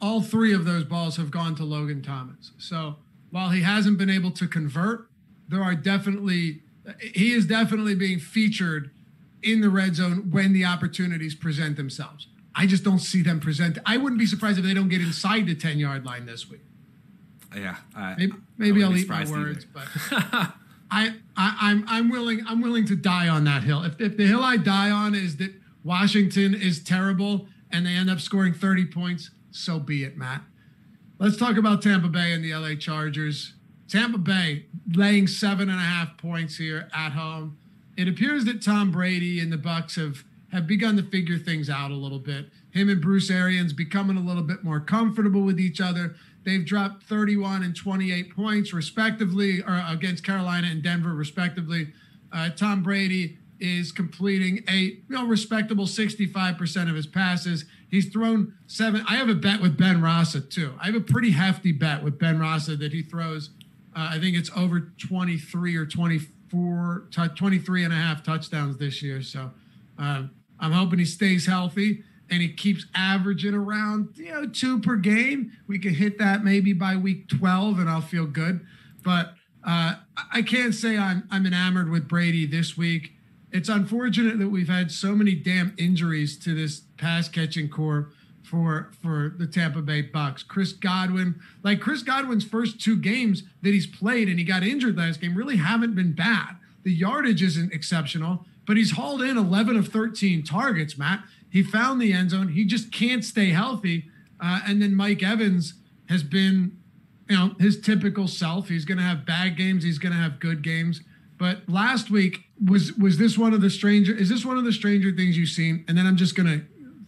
all 0.00 0.20
three 0.20 0.52
of 0.52 0.64
those 0.64 0.84
balls 0.84 1.16
have 1.16 1.30
gone 1.30 1.54
to 1.56 1.64
Logan 1.64 2.02
Thomas. 2.02 2.52
So 2.58 2.96
while 3.30 3.50
he 3.50 3.62
hasn't 3.62 3.98
been 3.98 4.10
able 4.10 4.30
to 4.32 4.46
convert, 4.46 5.08
there 5.48 5.62
are 5.62 5.74
definitely 5.74 6.62
he 7.00 7.32
is 7.32 7.46
definitely 7.46 7.94
being 7.94 8.18
featured 8.18 8.90
in 9.42 9.60
the 9.60 9.68
red 9.68 9.96
zone 9.96 10.30
when 10.30 10.52
the 10.52 10.64
opportunities 10.64 11.34
present 11.34 11.76
themselves. 11.76 12.28
I 12.54 12.66
just 12.66 12.84
don't 12.84 13.00
see 13.00 13.22
them 13.22 13.40
present. 13.40 13.78
I 13.84 13.96
wouldn't 13.96 14.18
be 14.18 14.26
surprised 14.26 14.58
if 14.58 14.64
they 14.64 14.72
don't 14.72 14.88
get 14.88 15.00
inside 15.00 15.46
the 15.46 15.54
10 15.54 15.78
yard 15.78 16.04
line 16.06 16.26
this 16.26 16.48
week. 16.48 16.62
Yeah, 17.54 17.76
uh, 17.96 18.14
maybe, 18.18 18.32
maybe 18.58 18.84
I'll 18.84 18.96
eat 18.96 19.08
my 19.08 19.24
words, 19.24 19.66
either. 19.74 19.86
but 20.10 20.52
I, 20.90 21.14
I 21.36 21.56
I'm 21.60 21.84
I'm 21.88 22.10
willing 22.10 22.44
I'm 22.46 22.60
willing 22.60 22.86
to 22.86 22.96
die 22.96 23.28
on 23.28 23.44
that 23.44 23.62
hill. 23.62 23.82
If 23.82 24.00
if 24.00 24.16
the 24.16 24.26
hill 24.26 24.42
I 24.42 24.56
die 24.56 24.90
on 24.90 25.14
is 25.14 25.36
that 25.38 25.52
Washington 25.84 26.54
is 26.54 26.82
terrible 26.82 27.46
and 27.70 27.86
they 27.86 27.92
end 27.92 28.10
up 28.10 28.20
scoring 28.20 28.52
30 28.52 28.86
points, 28.86 29.30
so 29.56 29.78
be 29.78 30.04
it, 30.04 30.16
Matt. 30.16 30.42
Let's 31.18 31.36
talk 31.36 31.56
about 31.56 31.82
Tampa 31.82 32.08
Bay 32.08 32.32
and 32.32 32.44
the 32.44 32.54
LA 32.54 32.74
Chargers. 32.74 33.54
Tampa 33.88 34.18
Bay 34.18 34.66
laying 34.92 35.26
seven 35.26 35.70
and 35.70 35.78
a 35.78 35.82
half 35.82 36.18
points 36.18 36.56
here 36.56 36.88
at 36.94 37.12
home. 37.12 37.56
It 37.96 38.08
appears 38.08 38.44
that 38.44 38.62
Tom 38.62 38.90
Brady 38.90 39.40
and 39.40 39.52
the 39.52 39.56
Bucs 39.56 39.96
have 39.96 40.24
have 40.52 40.66
begun 40.66 40.96
to 40.96 41.02
figure 41.02 41.38
things 41.38 41.68
out 41.68 41.90
a 41.90 41.94
little 41.94 42.18
bit. 42.18 42.46
Him 42.70 42.88
and 42.88 43.00
Bruce 43.00 43.30
Arians 43.30 43.72
becoming 43.72 44.16
a 44.16 44.20
little 44.20 44.42
bit 44.42 44.62
more 44.62 44.80
comfortable 44.80 45.42
with 45.42 45.58
each 45.58 45.80
other. 45.80 46.14
They've 46.44 46.64
dropped 46.64 47.02
31 47.04 47.64
and 47.64 47.74
28 47.74 48.34
points, 48.34 48.72
respectively, 48.72 49.60
or 49.62 49.84
against 49.88 50.24
Carolina 50.24 50.68
and 50.70 50.82
Denver, 50.82 51.12
respectively. 51.12 51.92
Uh, 52.32 52.50
Tom 52.50 52.82
Brady 52.82 53.38
is 53.58 53.92
completing 53.92 54.62
a 54.68 54.98
know, 55.08 55.26
respectable 55.26 55.86
65% 55.86 56.88
of 56.88 56.94
his 56.94 57.06
passes. 57.06 57.64
He's 57.90 58.08
thrown 58.12 58.54
seven. 58.66 59.04
I 59.08 59.16
have 59.16 59.28
a 59.28 59.34
bet 59.34 59.60
with 59.60 59.78
Ben 59.78 60.02
Rasa, 60.02 60.40
too. 60.40 60.74
I 60.80 60.86
have 60.86 60.94
a 60.94 61.00
pretty 61.00 61.30
hefty 61.30 61.72
bet 61.72 62.02
with 62.02 62.18
Ben 62.18 62.38
Rasa 62.38 62.76
that 62.76 62.92
he 62.92 63.02
throws, 63.02 63.50
uh, 63.94 64.10
I 64.12 64.18
think 64.18 64.36
it's 64.36 64.50
over 64.56 64.92
23 64.98 65.76
or 65.76 65.86
24, 65.86 67.08
t- 67.10 67.28
23 67.28 67.84
and 67.84 67.92
a 67.92 67.96
half 67.96 68.22
touchdowns 68.22 68.76
this 68.76 69.02
year. 69.02 69.22
So 69.22 69.50
um, 69.98 70.30
I'm 70.60 70.72
hoping 70.72 70.98
he 70.98 71.04
stays 71.04 71.46
healthy 71.46 72.02
and 72.30 72.42
he 72.42 72.52
keeps 72.52 72.86
averaging 72.94 73.54
around 73.54 74.16
you 74.16 74.32
know 74.32 74.46
two 74.46 74.80
per 74.80 74.96
game. 74.96 75.52
We 75.66 75.78
could 75.78 75.92
hit 75.92 76.18
that 76.18 76.44
maybe 76.44 76.72
by 76.72 76.96
week 76.96 77.28
12, 77.28 77.78
and 77.78 77.88
I'll 77.88 78.00
feel 78.00 78.26
good. 78.26 78.66
But 79.02 79.34
uh, 79.64 79.94
I 80.32 80.42
can't 80.42 80.74
say 80.74 80.96
I'm 80.96 81.26
I'm 81.30 81.46
enamored 81.46 81.90
with 81.90 82.08
Brady 82.08 82.46
this 82.46 82.76
week. 82.76 83.12
It's 83.56 83.70
unfortunate 83.70 84.38
that 84.38 84.50
we've 84.50 84.68
had 84.68 84.92
so 84.92 85.14
many 85.14 85.34
damn 85.34 85.74
injuries 85.78 86.36
to 86.40 86.54
this 86.54 86.82
pass 86.98 87.26
catching 87.26 87.70
core 87.70 88.10
for 88.42 88.92
for 89.02 89.34
the 89.38 89.46
Tampa 89.46 89.80
Bay 89.80 90.02
Bucs. 90.02 90.46
Chris 90.46 90.74
Godwin, 90.74 91.40
like 91.62 91.80
Chris 91.80 92.02
Godwin's 92.02 92.44
first 92.44 92.78
two 92.78 92.96
games 92.96 93.44
that 93.62 93.70
he's 93.70 93.86
played 93.86 94.28
and 94.28 94.38
he 94.38 94.44
got 94.44 94.62
injured 94.62 94.98
last 94.98 95.22
game 95.22 95.34
really 95.34 95.56
haven't 95.56 95.94
been 95.94 96.12
bad. 96.12 96.56
The 96.82 96.92
yardage 96.92 97.42
isn't 97.42 97.72
exceptional, 97.72 98.44
but 98.66 98.76
he's 98.76 98.92
hauled 98.92 99.22
in 99.22 99.38
11 99.38 99.74
of 99.76 99.88
13 99.88 100.44
targets, 100.44 100.98
Matt. 100.98 101.24
He 101.48 101.62
found 101.62 101.98
the 101.98 102.12
end 102.12 102.32
zone. 102.32 102.48
He 102.48 102.66
just 102.66 102.92
can't 102.92 103.24
stay 103.24 103.52
healthy. 103.52 104.04
Uh, 104.38 104.60
and 104.66 104.82
then 104.82 104.94
Mike 104.94 105.22
Evans 105.22 105.72
has 106.10 106.22
been, 106.22 106.76
you 107.26 107.36
know, 107.36 107.54
his 107.58 107.80
typical 107.80 108.28
self. 108.28 108.68
He's 108.68 108.84
going 108.84 108.98
to 108.98 109.04
have 109.04 109.24
bad 109.24 109.56
games. 109.56 109.82
He's 109.82 109.98
going 109.98 110.12
to 110.12 110.20
have 110.20 110.40
good 110.40 110.60
games. 110.60 111.00
But 111.38 111.68
last 111.68 112.10
week 112.10 112.44
was 112.64 112.92
was 112.94 113.18
this 113.18 113.36
one 113.36 113.52
of 113.52 113.60
the 113.60 113.70
stranger? 113.70 114.14
Is 114.14 114.28
this 114.28 114.44
one 114.44 114.56
of 114.56 114.64
the 114.64 114.72
stranger 114.72 115.12
things 115.12 115.36
you've 115.36 115.50
seen? 115.50 115.84
And 115.88 115.96
then 115.96 116.06
I'm 116.06 116.16
just 116.16 116.34
going 116.34 116.46
to 116.46 116.64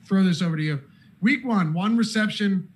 throw 0.07 0.23
this 0.23 0.43
over 0.43 0.57
to 0.57 0.63
you. 0.63 0.81
Week 1.21 1.45
one, 1.45 1.73
one 1.73 1.97
reception, 1.97 2.69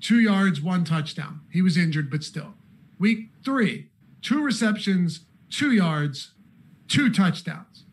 two 0.00 0.20
yards, 0.20 0.60
one 0.60 0.84
touchdown. 0.84 1.40
He 1.50 1.62
was 1.62 1.76
injured, 1.76 2.10
but 2.10 2.22
still. 2.22 2.54
Week 2.98 3.30
three, 3.44 3.88
two 4.22 4.42
receptions, 4.42 5.20
two 5.50 5.72
yards, 5.72 6.32
two 6.88 7.10
touchdowns. 7.10 7.84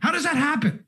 How 0.00 0.12
does 0.12 0.24
that 0.24 0.36
happen? 0.36 0.84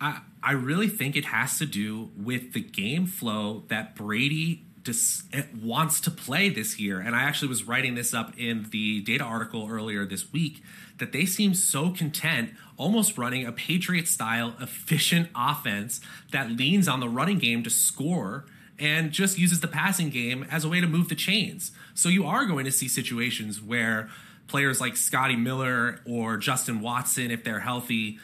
I 0.00 0.20
I 0.42 0.52
really 0.52 0.88
think 0.88 1.16
it 1.16 1.26
has 1.26 1.58
to 1.58 1.66
do 1.66 2.10
with 2.16 2.52
the 2.52 2.60
game 2.60 3.06
flow 3.06 3.64
that 3.68 3.94
Brady 3.94 4.66
dis- 4.84 5.24
wants 5.60 6.00
to 6.02 6.10
play 6.10 6.48
this 6.48 6.78
year. 6.78 7.00
And 7.00 7.16
I 7.16 7.22
actually 7.22 7.48
was 7.48 7.64
writing 7.64 7.94
this 7.94 8.14
up 8.14 8.38
in 8.38 8.68
the 8.70 9.00
data 9.00 9.24
article 9.24 9.66
earlier 9.70 10.04
this 10.06 10.32
week 10.32 10.62
that 10.98 11.12
they 11.12 11.24
seem 11.24 11.54
so 11.54 11.90
content 11.90 12.50
almost 12.76 13.18
running 13.18 13.46
a 13.46 13.52
Patriot 13.52 14.06
style 14.06 14.54
efficient 14.60 15.28
offense 15.34 16.00
that 16.30 16.50
leans 16.50 16.86
on 16.86 17.00
the 17.00 17.08
running 17.08 17.38
game 17.38 17.62
to 17.64 17.70
score 17.70 18.44
and 18.78 19.12
just 19.12 19.38
uses 19.38 19.60
the 19.60 19.68
passing 19.68 20.10
game 20.10 20.46
as 20.50 20.64
a 20.64 20.68
way 20.68 20.80
to 20.80 20.86
move 20.86 21.08
the 21.08 21.14
chains. 21.14 21.72
So 21.94 22.08
you 22.08 22.26
are 22.26 22.44
going 22.44 22.64
to 22.64 22.72
see 22.72 22.88
situations 22.88 23.60
where 23.60 24.08
players 24.46 24.80
like 24.80 24.96
Scotty 24.96 25.36
Miller 25.36 26.00
or 26.04 26.36
Justin 26.36 26.80
Watson, 26.80 27.30
if 27.30 27.44
they're 27.44 27.60
healthy, 27.60 28.18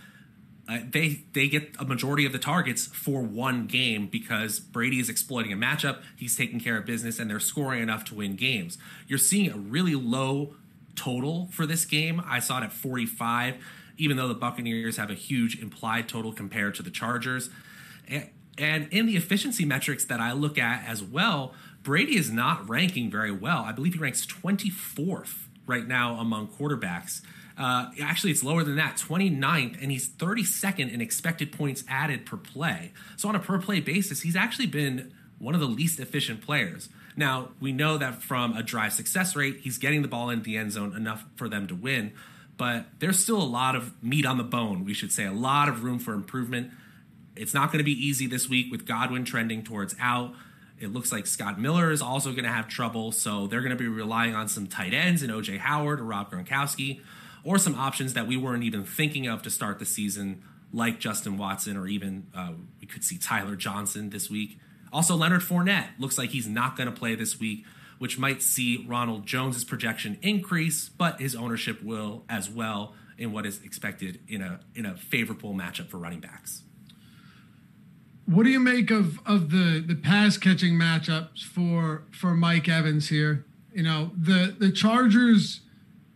uh, 0.70 0.78
they 0.88 1.24
they 1.32 1.48
get 1.48 1.74
a 1.80 1.84
majority 1.84 2.24
of 2.24 2.32
the 2.32 2.38
targets 2.38 2.86
for 2.86 3.22
one 3.22 3.66
game 3.66 4.06
because 4.06 4.60
Brady 4.60 5.00
is 5.00 5.08
exploiting 5.08 5.52
a 5.52 5.56
matchup. 5.56 5.98
He's 6.16 6.36
taking 6.36 6.60
care 6.60 6.76
of 6.76 6.86
business, 6.86 7.18
and 7.18 7.28
they're 7.28 7.40
scoring 7.40 7.82
enough 7.82 8.04
to 8.06 8.14
win 8.14 8.36
games. 8.36 8.78
You're 9.08 9.18
seeing 9.18 9.50
a 9.50 9.56
really 9.56 9.96
low 9.96 10.54
total 10.94 11.48
for 11.50 11.66
this 11.66 11.84
game. 11.84 12.22
I 12.24 12.38
saw 12.38 12.60
it 12.60 12.64
at 12.64 12.72
45, 12.72 13.56
even 13.98 14.16
though 14.16 14.28
the 14.28 14.34
Buccaneers 14.34 14.96
have 14.96 15.10
a 15.10 15.14
huge 15.14 15.60
implied 15.60 16.08
total 16.08 16.32
compared 16.32 16.76
to 16.76 16.82
the 16.84 16.90
Chargers. 16.90 17.50
And, 18.06 18.28
and 18.56 18.88
in 18.92 19.06
the 19.06 19.16
efficiency 19.16 19.64
metrics 19.64 20.04
that 20.04 20.20
I 20.20 20.32
look 20.32 20.56
at 20.56 20.84
as 20.86 21.02
well, 21.02 21.52
Brady 21.82 22.16
is 22.16 22.30
not 22.30 22.68
ranking 22.68 23.10
very 23.10 23.32
well. 23.32 23.64
I 23.64 23.72
believe 23.72 23.94
he 23.94 23.98
ranks 23.98 24.24
24th 24.24 25.46
right 25.66 25.86
now 25.86 26.14
among 26.20 26.48
quarterbacks. 26.48 27.22
Uh, 27.60 27.90
actually, 28.00 28.30
it's 28.30 28.42
lower 28.42 28.64
than 28.64 28.76
that, 28.76 28.96
29th, 28.96 29.82
and 29.82 29.92
he's 29.92 30.08
32nd 30.08 30.90
in 30.90 31.02
expected 31.02 31.52
points 31.52 31.84
added 31.90 32.24
per 32.24 32.38
play. 32.38 32.90
So, 33.18 33.28
on 33.28 33.36
a 33.36 33.38
per 33.38 33.58
play 33.60 33.80
basis, 33.80 34.22
he's 34.22 34.34
actually 34.34 34.66
been 34.66 35.12
one 35.38 35.54
of 35.54 35.60
the 35.60 35.66
least 35.66 36.00
efficient 36.00 36.40
players. 36.40 36.88
Now, 37.16 37.50
we 37.60 37.72
know 37.72 37.98
that 37.98 38.22
from 38.22 38.56
a 38.56 38.62
drive 38.62 38.94
success 38.94 39.36
rate, 39.36 39.58
he's 39.60 39.76
getting 39.76 40.00
the 40.00 40.08
ball 40.08 40.30
into 40.30 40.44
the 40.44 40.56
end 40.56 40.72
zone 40.72 40.96
enough 40.96 41.26
for 41.36 41.50
them 41.50 41.66
to 41.66 41.74
win, 41.74 42.12
but 42.56 42.86
there's 42.98 43.18
still 43.18 43.42
a 43.42 43.44
lot 43.44 43.76
of 43.76 43.92
meat 44.02 44.24
on 44.24 44.38
the 44.38 44.44
bone, 44.44 44.86
we 44.86 44.94
should 44.94 45.12
say, 45.12 45.26
a 45.26 45.32
lot 45.32 45.68
of 45.68 45.84
room 45.84 45.98
for 45.98 46.14
improvement. 46.14 46.70
It's 47.36 47.52
not 47.52 47.72
going 47.72 47.78
to 47.78 47.84
be 47.84 47.92
easy 47.92 48.26
this 48.26 48.48
week 48.48 48.70
with 48.70 48.86
Godwin 48.86 49.26
trending 49.26 49.62
towards 49.62 49.94
out. 50.00 50.32
It 50.78 50.94
looks 50.94 51.12
like 51.12 51.26
Scott 51.26 51.60
Miller 51.60 51.90
is 51.90 52.00
also 52.00 52.30
going 52.30 52.44
to 52.44 52.50
have 52.50 52.68
trouble, 52.68 53.12
so 53.12 53.46
they're 53.46 53.60
going 53.60 53.76
to 53.76 53.76
be 53.76 53.86
relying 53.86 54.34
on 54.34 54.48
some 54.48 54.66
tight 54.66 54.94
ends 54.94 55.22
in 55.22 55.28
OJ 55.28 55.58
Howard 55.58 56.00
or 56.00 56.04
Rob 56.04 56.30
Gronkowski 56.30 57.00
or 57.44 57.58
some 57.58 57.74
options 57.74 58.14
that 58.14 58.26
we 58.26 58.36
weren't 58.36 58.64
even 58.64 58.84
thinking 58.84 59.26
of 59.26 59.42
to 59.42 59.50
start 59.50 59.78
the 59.78 59.86
season, 59.86 60.42
like 60.72 61.00
Justin 61.00 61.36
Watson, 61.36 61.76
or 61.76 61.86
even 61.86 62.26
uh, 62.34 62.52
we 62.80 62.86
could 62.86 63.04
see 63.04 63.18
Tyler 63.18 63.56
Johnson 63.56 64.10
this 64.10 64.30
week. 64.30 64.58
Also, 64.92 65.14
Leonard 65.16 65.42
Fournette 65.42 65.88
looks 65.98 66.18
like 66.18 66.30
he's 66.30 66.48
not 66.48 66.76
going 66.76 66.88
to 66.92 66.94
play 66.94 67.14
this 67.14 67.38
week, 67.38 67.64
which 67.98 68.18
might 68.18 68.42
see 68.42 68.84
Ronald 68.88 69.26
Jones's 69.26 69.64
projection 69.64 70.18
increase, 70.22 70.88
but 70.88 71.20
his 71.20 71.34
ownership 71.34 71.82
will 71.82 72.24
as 72.28 72.50
well 72.50 72.94
in 73.16 73.32
what 73.32 73.46
is 73.46 73.62
expected 73.62 74.20
in 74.26 74.40
a 74.42 74.60
in 74.74 74.86
a 74.86 74.96
favorable 74.96 75.54
matchup 75.54 75.88
for 75.88 75.98
running 75.98 76.20
backs. 76.20 76.62
What 78.24 78.44
do 78.44 78.50
you 78.50 78.60
make 78.60 78.90
of 78.90 79.20
of 79.26 79.50
the 79.50 79.84
the 79.86 79.94
pass 79.94 80.38
catching 80.38 80.74
matchups 80.74 81.44
for 81.44 82.04
for 82.10 82.34
Mike 82.34 82.68
Evans 82.68 83.08
here? 83.08 83.44
You 83.72 83.82
know 83.82 84.10
the 84.16 84.56
the 84.58 84.72
Chargers 84.72 85.60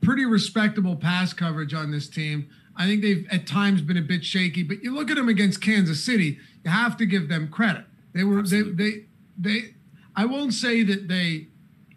pretty 0.04 0.24
respectable 0.24 0.96
pass 0.96 1.32
coverage 1.32 1.74
on 1.74 1.90
this 1.90 2.08
team. 2.08 2.48
I 2.76 2.86
think 2.86 3.02
they've 3.02 3.26
at 3.30 3.46
times 3.46 3.82
been 3.82 3.96
a 3.96 4.02
bit 4.02 4.24
shaky, 4.24 4.62
but 4.62 4.82
you 4.82 4.94
look 4.94 5.10
at 5.10 5.16
them 5.16 5.28
against 5.28 5.60
Kansas 5.60 6.02
City, 6.02 6.38
you 6.64 6.70
have 6.70 6.96
to 6.96 7.06
give 7.06 7.28
them 7.28 7.48
credit. 7.48 7.84
They 8.12 8.24
were 8.24 8.42
they 8.42 8.62
they 8.62 9.04
they. 9.38 9.74
I 10.16 10.26
won't 10.26 10.54
say 10.54 10.82
that 10.84 11.08
they. 11.08 11.48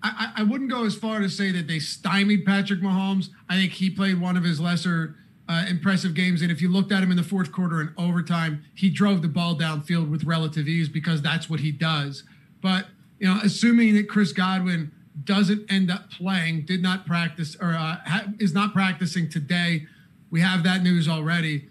I, 0.03 0.31
I 0.37 0.43
wouldn't 0.43 0.69
go 0.69 0.85
as 0.85 0.95
far 0.95 1.19
to 1.19 1.27
say 1.27 1.51
that 1.51 1.67
they 1.67 1.79
stymied 1.79 2.45
Patrick 2.45 2.81
Mahomes. 2.81 3.29
I 3.49 3.55
think 3.55 3.73
he 3.73 3.89
played 3.89 4.21
one 4.21 4.37
of 4.37 4.43
his 4.43 4.59
lesser 4.59 5.15
uh, 5.49 5.65
impressive 5.67 6.13
games. 6.13 6.41
And 6.43 6.51
if 6.51 6.61
you 6.61 6.69
looked 6.69 6.91
at 6.91 7.01
him 7.01 7.09
in 7.09 7.17
the 7.17 7.23
fourth 7.23 7.51
quarter 7.51 7.81
and 7.81 7.89
overtime, 7.97 8.63
he 8.75 8.89
drove 8.91 9.23
the 9.23 9.27
ball 9.27 9.55
downfield 9.55 10.09
with 10.09 10.23
relative 10.23 10.67
ease 10.67 10.87
because 10.87 11.21
that's 11.21 11.49
what 11.49 11.61
he 11.61 11.71
does. 11.71 12.23
But 12.61 12.85
you 13.19 13.27
know, 13.27 13.39
assuming 13.43 13.95
that 13.95 14.07
Chris 14.07 14.31
Godwin 14.31 14.91
doesn't 15.23 15.71
end 15.71 15.89
up 15.89 16.11
playing, 16.11 16.65
did 16.65 16.81
not 16.81 17.05
practice, 17.05 17.55
or 17.59 17.69
uh, 17.69 17.97
ha- 18.05 18.27
is 18.39 18.53
not 18.53 18.73
practicing 18.73 19.29
today. 19.29 19.85
We 20.29 20.41
have 20.41 20.63
that 20.63 20.83
news 20.83 21.07
already. 21.07 21.69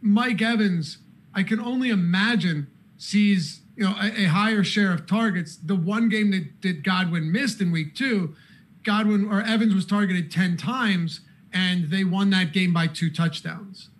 Mike 0.00 0.40
Evans, 0.40 0.98
I 1.34 1.42
can 1.42 1.60
only 1.60 1.90
imagine, 1.90 2.68
sees 2.96 3.60
you 3.76 3.84
know 3.84 3.94
a, 4.00 4.22
a 4.22 4.24
higher 4.24 4.64
share 4.64 4.92
of 4.92 5.06
targets. 5.06 5.56
The 5.56 5.76
one 5.76 6.08
game 6.08 6.30
that, 6.30 6.62
that 6.62 6.82
Godwin 6.82 7.30
missed 7.30 7.60
in 7.60 7.72
week 7.72 7.94
two, 7.94 8.34
Godwin 8.82 9.28
or 9.28 9.42
Evans 9.42 9.74
was 9.74 9.84
targeted 9.84 10.30
10 10.30 10.56
times, 10.56 11.20
and 11.52 11.90
they 11.90 12.04
won 12.04 12.30
that 12.30 12.52
game 12.52 12.72
by 12.72 12.86
two 12.86 13.10
touchdowns. 13.10 13.90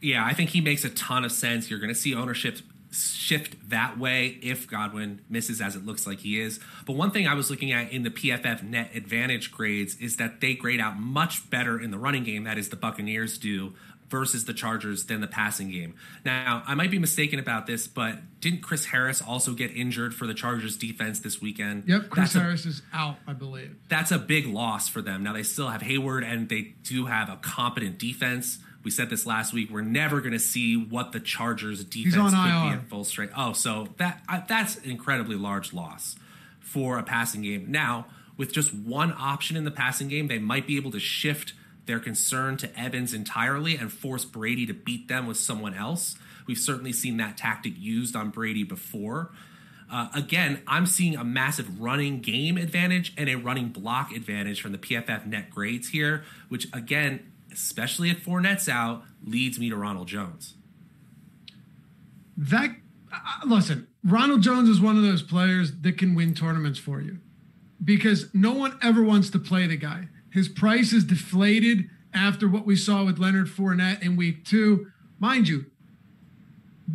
Yeah, 0.00 0.24
I 0.24 0.34
think 0.34 0.50
he 0.50 0.60
makes 0.60 0.84
a 0.84 0.90
ton 0.90 1.24
of 1.24 1.32
sense. 1.32 1.70
You're 1.70 1.78
going 1.78 1.92
to 1.92 1.98
see 1.98 2.14
ownership 2.14 2.58
shift 2.92 3.70
that 3.70 3.98
way 3.98 4.38
if 4.42 4.68
Godwin 4.68 5.20
misses 5.28 5.60
as 5.60 5.76
it 5.76 5.84
looks 5.84 6.06
like 6.06 6.20
he 6.20 6.40
is. 6.40 6.60
But 6.86 6.96
one 6.96 7.10
thing 7.10 7.26
I 7.26 7.34
was 7.34 7.50
looking 7.50 7.72
at 7.72 7.90
in 7.90 8.02
the 8.02 8.10
PFF 8.10 8.62
net 8.62 8.90
advantage 8.94 9.50
grades 9.50 9.96
is 9.96 10.16
that 10.16 10.40
they 10.40 10.54
grade 10.54 10.80
out 10.80 10.98
much 10.98 11.48
better 11.50 11.80
in 11.80 11.90
the 11.90 11.98
running 11.98 12.24
game, 12.24 12.44
that 12.44 12.58
is, 12.58 12.68
the 12.68 12.76
Buccaneers 12.76 13.38
do 13.38 13.74
versus 14.12 14.44
the 14.44 14.52
Chargers 14.52 15.06
than 15.06 15.22
the 15.22 15.26
passing 15.26 15.70
game. 15.70 15.94
Now, 16.22 16.62
I 16.66 16.74
might 16.74 16.90
be 16.90 16.98
mistaken 16.98 17.38
about 17.38 17.66
this, 17.66 17.86
but 17.88 18.18
didn't 18.40 18.60
Chris 18.60 18.84
Harris 18.84 19.22
also 19.22 19.54
get 19.54 19.74
injured 19.74 20.14
for 20.14 20.26
the 20.26 20.34
Chargers 20.34 20.76
defense 20.76 21.20
this 21.20 21.40
weekend? 21.40 21.84
Yep, 21.86 22.10
Chris 22.10 22.34
That's 22.34 22.44
Harris 22.44 22.66
a, 22.66 22.68
is 22.68 22.82
out, 22.92 23.16
I 23.26 23.32
believe. 23.32 23.74
That's 23.88 24.10
a 24.10 24.18
big 24.18 24.46
loss 24.46 24.86
for 24.86 25.00
them. 25.00 25.22
Now 25.22 25.32
they 25.32 25.42
still 25.42 25.70
have 25.70 25.80
Hayward 25.80 26.24
and 26.24 26.50
they 26.50 26.74
do 26.82 27.06
have 27.06 27.30
a 27.30 27.36
competent 27.36 27.98
defense. 27.98 28.58
We 28.84 28.90
said 28.90 29.10
this 29.10 29.26
last 29.26 29.52
week. 29.52 29.70
We're 29.70 29.82
never 29.82 30.20
going 30.20 30.32
to 30.32 30.38
see 30.38 30.76
what 30.76 31.12
the 31.12 31.20
Chargers 31.20 31.84
defense 31.84 32.14
could 32.14 32.22
IR. 32.24 32.70
be 32.70 32.76
at 32.76 32.88
full 32.88 33.04
strength. 33.04 33.34
Oh, 33.36 33.52
so 33.52 33.88
that 33.98 34.22
that's 34.48 34.76
an 34.76 34.90
incredibly 34.90 35.36
large 35.36 35.72
loss 35.72 36.16
for 36.60 36.98
a 36.98 37.02
passing 37.02 37.42
game. 37.42 37.70
Now, 37.70 38.06
with 38.36 38.52
just 38.52 38.74
one 38.74 39.14
option 39.16 39.56
in 39.56 39.64
the 39.64 39.70
passing 39.70 40.08
game, 40.08 40.26
they 40.26 40.38
might 40.38 40.66
be 40.66 40.76
able 40.76 40.90
to 40.92 40.98
shift 40.98 41.52
their 41.86 42.00
concern 42.00 42.56
to 42.58 42.78
Evans 42.78 43.12
entirely 43.12 43.76
and 43.76 43.92
force 43.92 44.24
Brady 44.24 44.66
to 44.66 44.74
beat 44.74 45.08
them 45.08 45.26
with 45.26 45.36
someone 45.36 45.74
else. 45.74 46.16
We've 46.46 46.58
certainly 46.58 46.92
seen 46.92 47.16
that 47.18 47.36
tactic 47.36 47.74
used 47.76 48.16
on 48.16 48.30
Brady 48.30 48.64
before. 48.64 49.30
Uh, 49.90 50.08
again, 50.14 50.62
I'm 50.66 50.86
seeing 50.86 51.16
a 51.16 51.24
massive 51.24 51.80
running 51.80 52.20
game 52.20 52.56
advantage 52.56 53.12
and 53.18 53.28
a 53.28 53.34
running 53.34 53.68
block 53.68 54.10
advantage 54.12 54.62
from 54.62 54.72
the 54.72 54.78
PFF 54.78 55.26
net 55.26 55.50
grades 55.50 55.88
here, 55.88 56.24
which 56.48 56.66
again, 56.72 57.31
especially 57.52 58.10
if 58.10 58.24
Fournette's 58.24 58.68
out, 58.68 59.02
leads 59.24 59.58
me 59.58 59.68
to 59.70 59.76
Ronald 59.76 60.08
Jones. 60.08 60.54
That 62.36 62.70
uh, 63.12 63.46
listen, 63.46 63.88
Ronald 64.04 64.42
Jones 64.42 64.68
is 64.68 64.80
one 64.80 64.96
of 64.96 65.02
those 65.02 65.22
players 65.22 65.72
that 65.82 65.98
can 65.98 66.14
win 66.14 66.34
tournaments 66.34 66.78
for 66.78 67.00
you 67.00 67.18
because 67.84 68.32
no 68.34 68.52
one 68.52 68.78
ever 68.82 69.02
wants 69.02 69.30
to 69.30 69.38
play 69.38 69.66
the 69.66 69.76
guy. 69.76 70.08
His 70.30 70.48
price 70.48 70.92
is 70.92 71.04
deflated 71.04 71.90
after 72.14 72.48
what 72.48 72.66
we 72.66 72.76
saw 72.76 73.04
with 73.04 73.18
Leonard 73.18 73.48
Fournette 73.48 74.02
in 74.02 74.16
week 74.16 74.44
two. 74.44 74.90
Mind 75.18 75.48
you, 75.48 75.66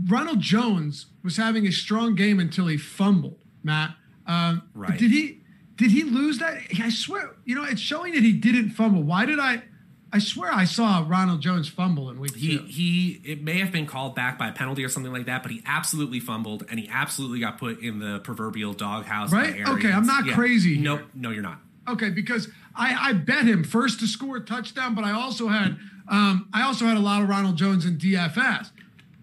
Ronald 0.08 0.42
Jones 0.42 1.08
was 1.24 1.38
having 1.38 1.66
a 1.68 1.72
strong 1.72 2.16
game 2.16 2.40
until 2.40 2.68
he 2.68 2.78
fumbled, 2.78 3.40
Matt. 3.64 3.96
Um, 4.26 4.70
right. 4.74 4.98
Did 4.98 5.12
he 5.12 5.42
did 5.76 5.92
he 5.92 6.04
lose 6.04 6.40
that? 6.40 6.58
I 6.82 6.90
swear, 6.90 7.36
you 7.46 7.56
know, 7.56 7.64
it's 7.64 7.80
showing 7.80 8.14
that 8.14 8.24
he 8.24 8.34
didn't 8.34 8.72
fumble. 8.72 9.04
Why 9.04 9.26
did 9.26 9.40
I 9.40 9.64
I 10.12 10.20
swear 10.20 10.52
I 10.52 10.64
saw 10.64 11.06
Ronald 11.06 11.42
Jones 11.42 11.68
fumble 11.68 12.10
in 12.10 12.20
week 12.20 12.36
he, 12.36 12.58
two. 12.58 12.64
He 12.64 13.22
it 13.26 13.44
may 13.44 13.60
have 13.60 13.72
been 13.72 13.86
called 13.86 14.16
back 14.16 14.38
by 14.38 14.48
a 14.48 14.54
penalty 14.54 14.84
or 14.84 14.90
something 14.90 15.12
like 15.12 15.26
that, 15.26 15.44
but 15.44 15.52
he 15.52 15.62
absolutely 15.66 16.20
fumbled 16.20 16.66
and 16.70 16.80
he 16.80 16.88
absolutely 16.90 17.40
got 17.40 17.58
put 17.58 17.82
in 17.82 18.00
the 18.00 18.20
proverbial 18.20 18.74
doghouse. 18.74 19.34
Right? 19.34 19.68
Okay, 19.68 19.92
I'm 19.92 20.06
not 20.06 20.26
yeah. 20.26 20.34
crazy. 20.34 20.78
Nope, 20.78 21.02
no, 21.14 21.32
you're 21.32 21.44
not. 21.44 21.60
Okay, 21.90 22.10
because 22.10 22.50
I, 22.76 23.10
I 23.10 23.14
bet 23.14 23.46
him 23.46 23.64
first 23.64 24.00
to 24.00 24.08
score 24.08 24.38
a 24.38 24.42
touchdown, 24.42 24.96
but 24.96 25.04
I 25.04 25.12
also 25.12 25.48
had 25.50 25.78
um, 26.08 26.48
I 26.54 26.64
also 26.64 26.86
had 26.86 26.98
a 26.98 27.02
lot 27.02 27.22
of 27.22 27.30
Ronald 27.30 27.58
Jones 27.58 27.86
in 27.86 27.98
DFS. 27.98 28.72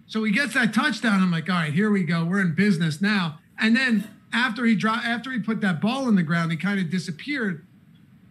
So 0.06 0.22
he 0.22 0.32
gets 0.32 0.54
that 0.54 0.74
touchdown. 0.74 1.22
I'm 1.22 1.30
like, 1.30 1.48
all 1.48 1.56
right, 1.56 1.72
here 1.72 1.90
we 1.90 2.04
go. 2.04 2.24
We're 2.24 2.40
in 2.40 2.54
business 2.54 3.00
now. 3.00 3.38
And 3.58 3.74
then 3.74 4.08
after 4.32 4.64
he 4.64 4.74
dropped, 4.74 5.06
after 5.06 5.30
he 5.30 5.38
put 5.38 5.60
that 5.62 5.80
ball 5.80 6.08
in 6.08 6.14
the 6.14 6.22
ground, 6.22 6.50
he 6.50 6.56
kind 6.56 6.78
of 6.78 6.90
disappeared. 6.90 7.63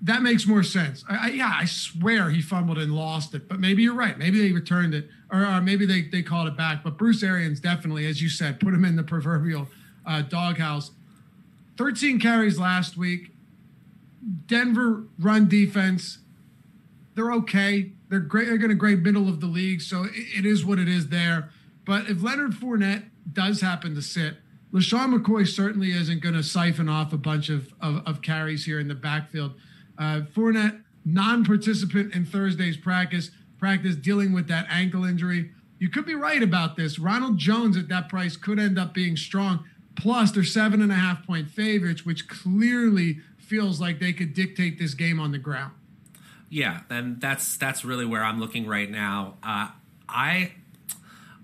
That 0.03 0.21
makes 0.21 0.45
more 0.45 0.63
sense. 0.63 1.05
I, 1.09 1.15
I, 1.15 1.27
yeah, 1.29 1.51
I 1.55 1.65
swear 1.65 2.29
he 2.29 2.41
fumbled 2.41 2.77
and 2.77 2.93
lost 2.93 3.33
it. 3.33 3.47
But 3.47 3.59
maybe 3.59 3.83
you're 3.83 3.95
right. 3.95 4.17
Maybe 4.17 4.39
they 4.39 4.51
returned 4.51 4.93
it, 4.93 5.07
or, 5.31 5.45
or 5.45 5.61
maybe 5.61 5.85
they 5.85 6.03
they 6.03 6.21
called 6.21 6.47
it 6.47 6.57
back. 6.57 6.83
But 6.83 6.97
Bruce 6.97 7.23
Arians 7.23 7.59
definitely, 7.59 8.05
as 8.05 8.21
you 8.21 8.29
said, 8.29 8.59
put 8.59 8.73
him 8.73 8.83
in 8.83 8.97
the 8.97 9.03
proverbial 9.03 9.69
uh, 10.05 10.21
doghouse. 10.21 10.91
13 11.77 12.19
carries 12.19 12.59
last 12.59 12.97
week. 12.97 13.31
Denver 14.45 15.05
run 15.19 15.47
defense, 15.47 16.19
they're 17.15 17.31
okay. 17.31 17.91
They're 18.09 18.19
great. 18.19 18.47
They're 18.47 18.57
going 18.57 18.69
to 18.69 18.75
grade 18.75 19.03
middle 19.03 19.27
of 19.27 19.39
the 19.39 19.47
league, 19.47 19.81
so 19.81 20.03
it, 20.03 20.11
it 20.13 20.45
is 20.45 20.65
what 20.65 20.79
it 20.79 20.87
is 20.87 21.09
there. 21.09 21.49
But 21.85 22.09
if 22.09 22.21
Leonard 22.21 22.51
Fournette 22.51 23.05
does 23.31 23.61
happen 23.61 23.95
to 23.95 24.01
sit, 24.01 24.35
LeSean 24.73 25.17
McCoy 25.17 25.47
certainly 25.47 25.91
isn't 25.91 26.21
going 26.21 26.35
to 26.35 26.43
siphon 26.43 26.89
off 26.89 27.13
a 27.13 27.17
bunch 27.17 27.49
of, 27.49 27.73
of, 27.81 28.01
of 28.05 28.21
carries 28.21 28.65
here 28.65 28.79
in 28.79 28.87
the 28.87 28.95
backfield. 28.95 29.53
Uh, 29.97 30.21
Fournette, 30.35 30.81
non-participant 31.05 32.13
in 32.13 32.25
Thursday's 32.25 32.77
practice, 32.77 33.31
practice 33.59 33.95
dealing 33.95 34.33
with 34.33 34.47
that 34.47 34.65
ankle 34.69 35.05
injury. 35.05 35.51
You 35.79 35.89
could 35.89 36.05
be 36.05 36.15
right 36.15 36.41
about 36.41 36.75
this. 36.75 36.97
Ronald 36.97 37.37
Jones 37.37 37.77
at 37.77 37.89
that 37.89 38.09
price 38.09 38.37
could 38.37 38.59
end 38.59 38.79
up 38.79 38.93
being 38.93 39.17
strong. 39.17 39.65
Plus, 39.95 40.31
they're 40.31 40.43
seven 40.43 40.81
and 40.81 40.91
a 40.91 40.95
half 40.95 41.25
point 41.25 41.49
favorites, 41.49 42.05
which 42.05 42.27
clearly 42.27 43.19
feels 43.37 43.79
like 43.79 43.99
they 43.99 44.13
could 44.13 44.33
dictate 44.33 44.79
this 44.79 44.93
game 44.93 45.19
on 45.19 45.31
the 45.31 45.37
ground. 45.37 45.73
Yeah, 46.49 46.81
and 46.89 47.19
that's 47.19 47.57
that's 47.57 47.83
really 47.83 48.05
where 48.05 48.23
I'm 48.23 48.39
looking 48.39 48.67
right 48.67 48.89
now. 48.89 49.35
Uh, 49.43 49.69
I 50.07 50.51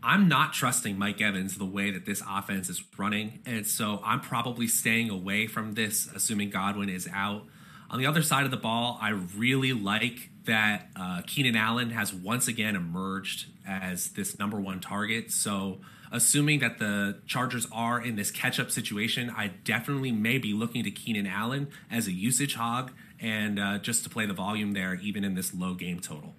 I'm 0.02 0.28
not 0.28 0.54
trusting 0.54 0.98
Mike 0.98 1.20
Evans 1.20 1.58
the 1.58 1.66
way 1.66 1.92
that 1.92 2.06
this 2.06 2.24
offense 2.30 2.70
is 2.70 2.84
running, 2.98 3.40
and 3.46 3.66
so 3.66 4.02
I'm 4.06 4.22
probably 4.22 4.68
staying 4.68 5.10
away 5.10 5.48
from 5.48 5.74
this, 5.74 6.08
assuming 6.16 6.50
Godwin 6.50 6.90
is 6.90 7.10
out. 7.14 7.44
On 7.90 8.00
the 8.00 8.06
other 8.06 8.22
side 8.22 8.46
of 8.46 8.52
the 8.52 8.58
ball, 8.58 9.00
I 9.02 9.10
really 9.10 9.74
like 9.74 10.30
that 10.46 10.90
uh, 10.96 11.22
Keenan 11.26 11.56
Allen 11.56 11.90
has 11.92 12.14
once 12.14 12.48
again 12.48 12.76
emerged 12.76 13.48
as 13.68 14.10
this 14.10 14.38
number 14.38 14.60
one 14.60 14.80
target. 14.80 15.32
So 15.32 15.80
assuming 16.12 16.60
that 16.60 16.78
the 16.78 17.20
Chargers 17.26 17.68
are 17.72 18.02
in 18.02 18.16
this 18.16 18.32
catch 18.32 18.60
up 18.60 18.72
situation, 18.72 19.32
I 19.36 19.48
definitely 19.64 20.12
may 20.12 20.38
be 20.38 20.54
looking 20.54 20.84
to 20.84 20.92
Keenan 20.92 21.28
Allen 21.28 21.68
as 21.90 22.08
a 22.08 22.12
usage 22.12 22.56
hog 22.56 22.92
and 23.20 23.60
uh, 23.60 23.80
just 23.80 24.04
to 24.04 24.10
play 24.10 24.26
the 24.26 24.34
volume 24.34 24.74
there, 24.74 24.96
even 24.96 25.24
in 25.24 25.36
this 25.36 25.54
low 25.54 25.74
game 25.74 26.00
total. 26.00 26.36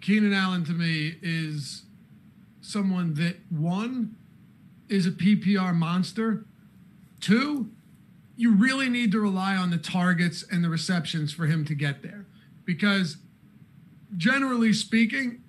Keenan 0.00 0.32
Allen 0.32 0.64
to 0.64 0.72
me 0.72 1.16
is 1.22 1.82
someone 2.60 3.14
that 3.14 3.36
one 3.50 4.16
is 4.88 5.06
a 5.06 5.10
PPR 5.10 5.74
monster. 5.74 6.44
Two, 7.20 7.70
you 8.36 8.54
really 8.54 8.88
need 8.88 9.12
to 9.12 9.20
rely 9.20 9.56
on 9.56 9.70
the 9.70 9.78
targets 9.78 10.44
and 10.50 10.62
the 10.62 10.68
receptions 10.68 11.32
for 11.32 11.46
him 11.46 11.64
to 11.64 11.74
get 11.74 12.02
there. 12.02 12.26
Because 12.64 13.16
generally 14.16 14.72
speaking, 14.72 15.42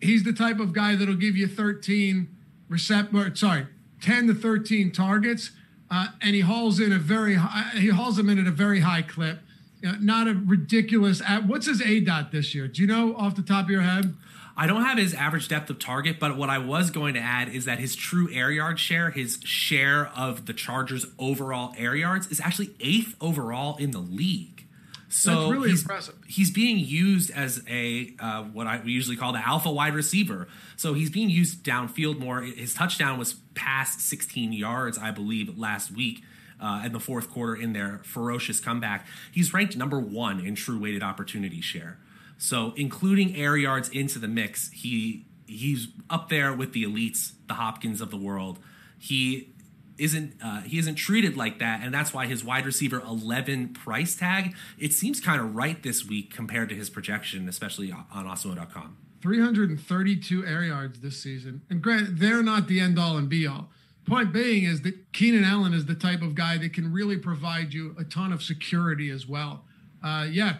he's 0.00 0.24
the 0.24 0.32
type 0.32 0.58
of 0.58 0.72
guy 0.72 0.96
that'll 0.96 1.14
give 1.14 1.36
you 1.36 1.46
13 1.46 2.28
recept, 2.68 3.38
sorry, 3.38 3.66
10 4.02 4.26
to 4.26 4.34
13 4.34 4.90
targets, 4.92 5.52
uh, 5.90 6.08
and 6.20 6.34
he 6.34 6.40
hauls 6.40 6.80
in 6.80 6.92
a 6.92 6.98
very 6.98 7.36
high, 7.36 7.70
he 7.78 7.88
hauls 7.88 8.16
them 8.16 8.28
in 8.28 8.38
at 8.38 8.46
a 8.46 8.50
very 8.50 8.80
high 8.80 9.02
clip. 9.02 9.38
You 9.80 9.92
know, 9.92 9.98
not 10.00 10.28
a 10.28 10.34
ridiculous. 10.34 11.22
What's 11.46 11.66
his 11.66 11.82
A 11.82 12.00
dot 12.00 12.32
this 12.32 12.54
year? 12.54 12.66
Do 12.68 12.80
you 12.80 12.88
know 12.88 13.14
off 13.16 13.36
the 13.36 13.42
top 13.42 13.64
of 13.66 13.70
your 13.70 13.82
head? 13.82 14.14
I 14.56 14.66
don't 14.66 14.84
have 14.84 14.98
his 14.98 15.14
average 15.14 15.48
depth 15.48 15.68
of 15.70 15.78
target, 15.78 16.20
but 16.20 16.36
what 16.36 16.48
I 16.48 16.58
was 16.58 16.90
going 16.90 17.14
to 17.14 17.20
add 17.20 17.48
is 17.48 17.64
that 17.64 17.78
his 17.80 17.96
true 17.96 18.28
air 18.32 18.50
yard 18.50 18.78
share, 18.78 19.10
his 19.10 19.40
share 19.44 20.06
of 20.16 20.46
the 20.46 20.52
Chargers' 20.52 21.06
overall 21.18 21.74
air 21.76 21.96
yards, 21.96 22.28
is 22.28 22.40
actually 22.40 22.74
eighth 22.80 23.16
overall 23.20 23.76
in 23.76 23.90
the 23.90 23.98
league. 23.98 24.66
So 25.08 25.50
really 25.50 25.70
he's, 25.70 25.82
impressive. 25.82 26.16
He's 26.26 26.50
being 26.50 26.78
used 26.78 27.30
as 27.30 27.62
a 27.68 28.14
uh, 28.18 28.44
what 28.44 28.66
I 28.66 28.80
we 28.84 28.90
usually 28.92 29.16
call 29.16 29.32
the 29.32 29.46
alpha 29.46 29.70
wide 29.70 29.94
receiver. 29.94 30.48
So 30.76 30.94
he's 30.94 31.10
being 31.10 31.30
used 31.30 31.64
downfield 31.64 32.18
more. 32.18 32.42
His 32.42 32.74
touchdown 32.74 33.18
was 33.18 33.34
past 33.54 34.00
16 34.00 34.52
yards, 34.52 34.98
I 34.98 35.10
believe, 35.12 35.56
last 35.56 35.92
week. 35.92 36.22
Uh, 36.60 36.82
in 36.84 36.92
the 36.92 37.00
fourth 37.00 37.30
quarter, 37.30 37.54
in 37.54 37.72
their 37.72 38.00
ferocious 38.04 38.60
comeback, 38.60 39.06
he's 39.30 39.52
ranked 39.52 39.76
number 39.76 39.98
one 39.98 40.40
in 40.40 40.54
true 40.54 40.78
weighted 40.78 41.02
opportunity 41.02 41.60
share. 41.60 41.98
So, 42.38 42.72
including 42.76 43.36
air 43.36 43.56
yards 43.56 43.88
into 43.88 44.18
the 44.18 44.28
mix, 44.28 44.70
he 44.70 45.26
he's 45.46 45.88
up 46.10 46.28
there 46.28 46.52
with 46.52 46.72
the 46.72 46.84
elites, 46.84 47.32
the 47.46 47.54
Hopkins 47.54 48.00
of 48.00 48.10
the 48.10 48.16
world. 48.16 48.58
He 48.98 49.54
isn't 49.98 50.34
uh, 50.42 50.62
he 50.62 50.78
isn't 50.78 50.96
treated 50.96 51.36
like 51.36 51.58
that, 51.58 51.80
and 51.82 51.94
that's 51.94 52.12
why 52.12 52.26
his 52.26 52.44
wide 52.44 52.66
receiver 52.66 53.00
eleven 53.00 53.68
price 53.68 54.16
tag 54.16 54.54
it 54.78 54.92
seems 54.92 55.20
kind 55.20 55.40
of 55.40 55.54
right 55.54 55.82
this 55.82 56.06
week 56.06 56.34
compared 56.34 56.68
to 56.70 56.74
his 56.74 56.90
projection, 56.90 57.48
especially 57.48 57.92
on 57.92 58.26
Awesemo.com. 58.26 58.96
332 59.22 60.44
air 60.44 60.64
yards 60.64 61.00
this 61.00 61.22
season, 61.22 61.62
and 61.70 61.80
grant 61.80 62.18
they're 62.18 62.42
not 62.42 62.68
the 62.68 62.80
end 62.80 62.98
all 62.98 63.16
and 63.16 63.28
be 63.28 63.46
all. 63.46 63.70
Point 64.06 64.34
being 64.34 64.64
is 64.64 64.82
that 64.82 65.12
Keenan 65.12 65.44
Allen 65.44 65.72
is 65.72 65.86
the 65.86 65.94
type 65.94 66.20
of 66.20 66.34
guy 66.34 66.58
that 66.58 66.74
can 66.74 66.92
really 66.92 67.16
provide 67.16 67.72
you 67.72 67.96
a 67.98 68.04
ton 68.04 68.34
of 68.34 68.42
security 68.42 69.08
as 69.08 69.26
well. 69.26 69.64
Uh, 70.02 70.26
yeah, 70.30 70.56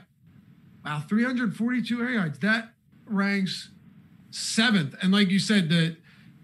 wow, 0.84 1.02
342 1.08 2.00
air 2.00 2.10
yards 2.10 2.38
that 2.40 2.70
ranks 3.06 3.70
seventh, 4.30 4.94
and 5.02 5.12
like 5.12 5.30
you 5.30 5.38
said, 5.38 5.68
the 5.68 5.96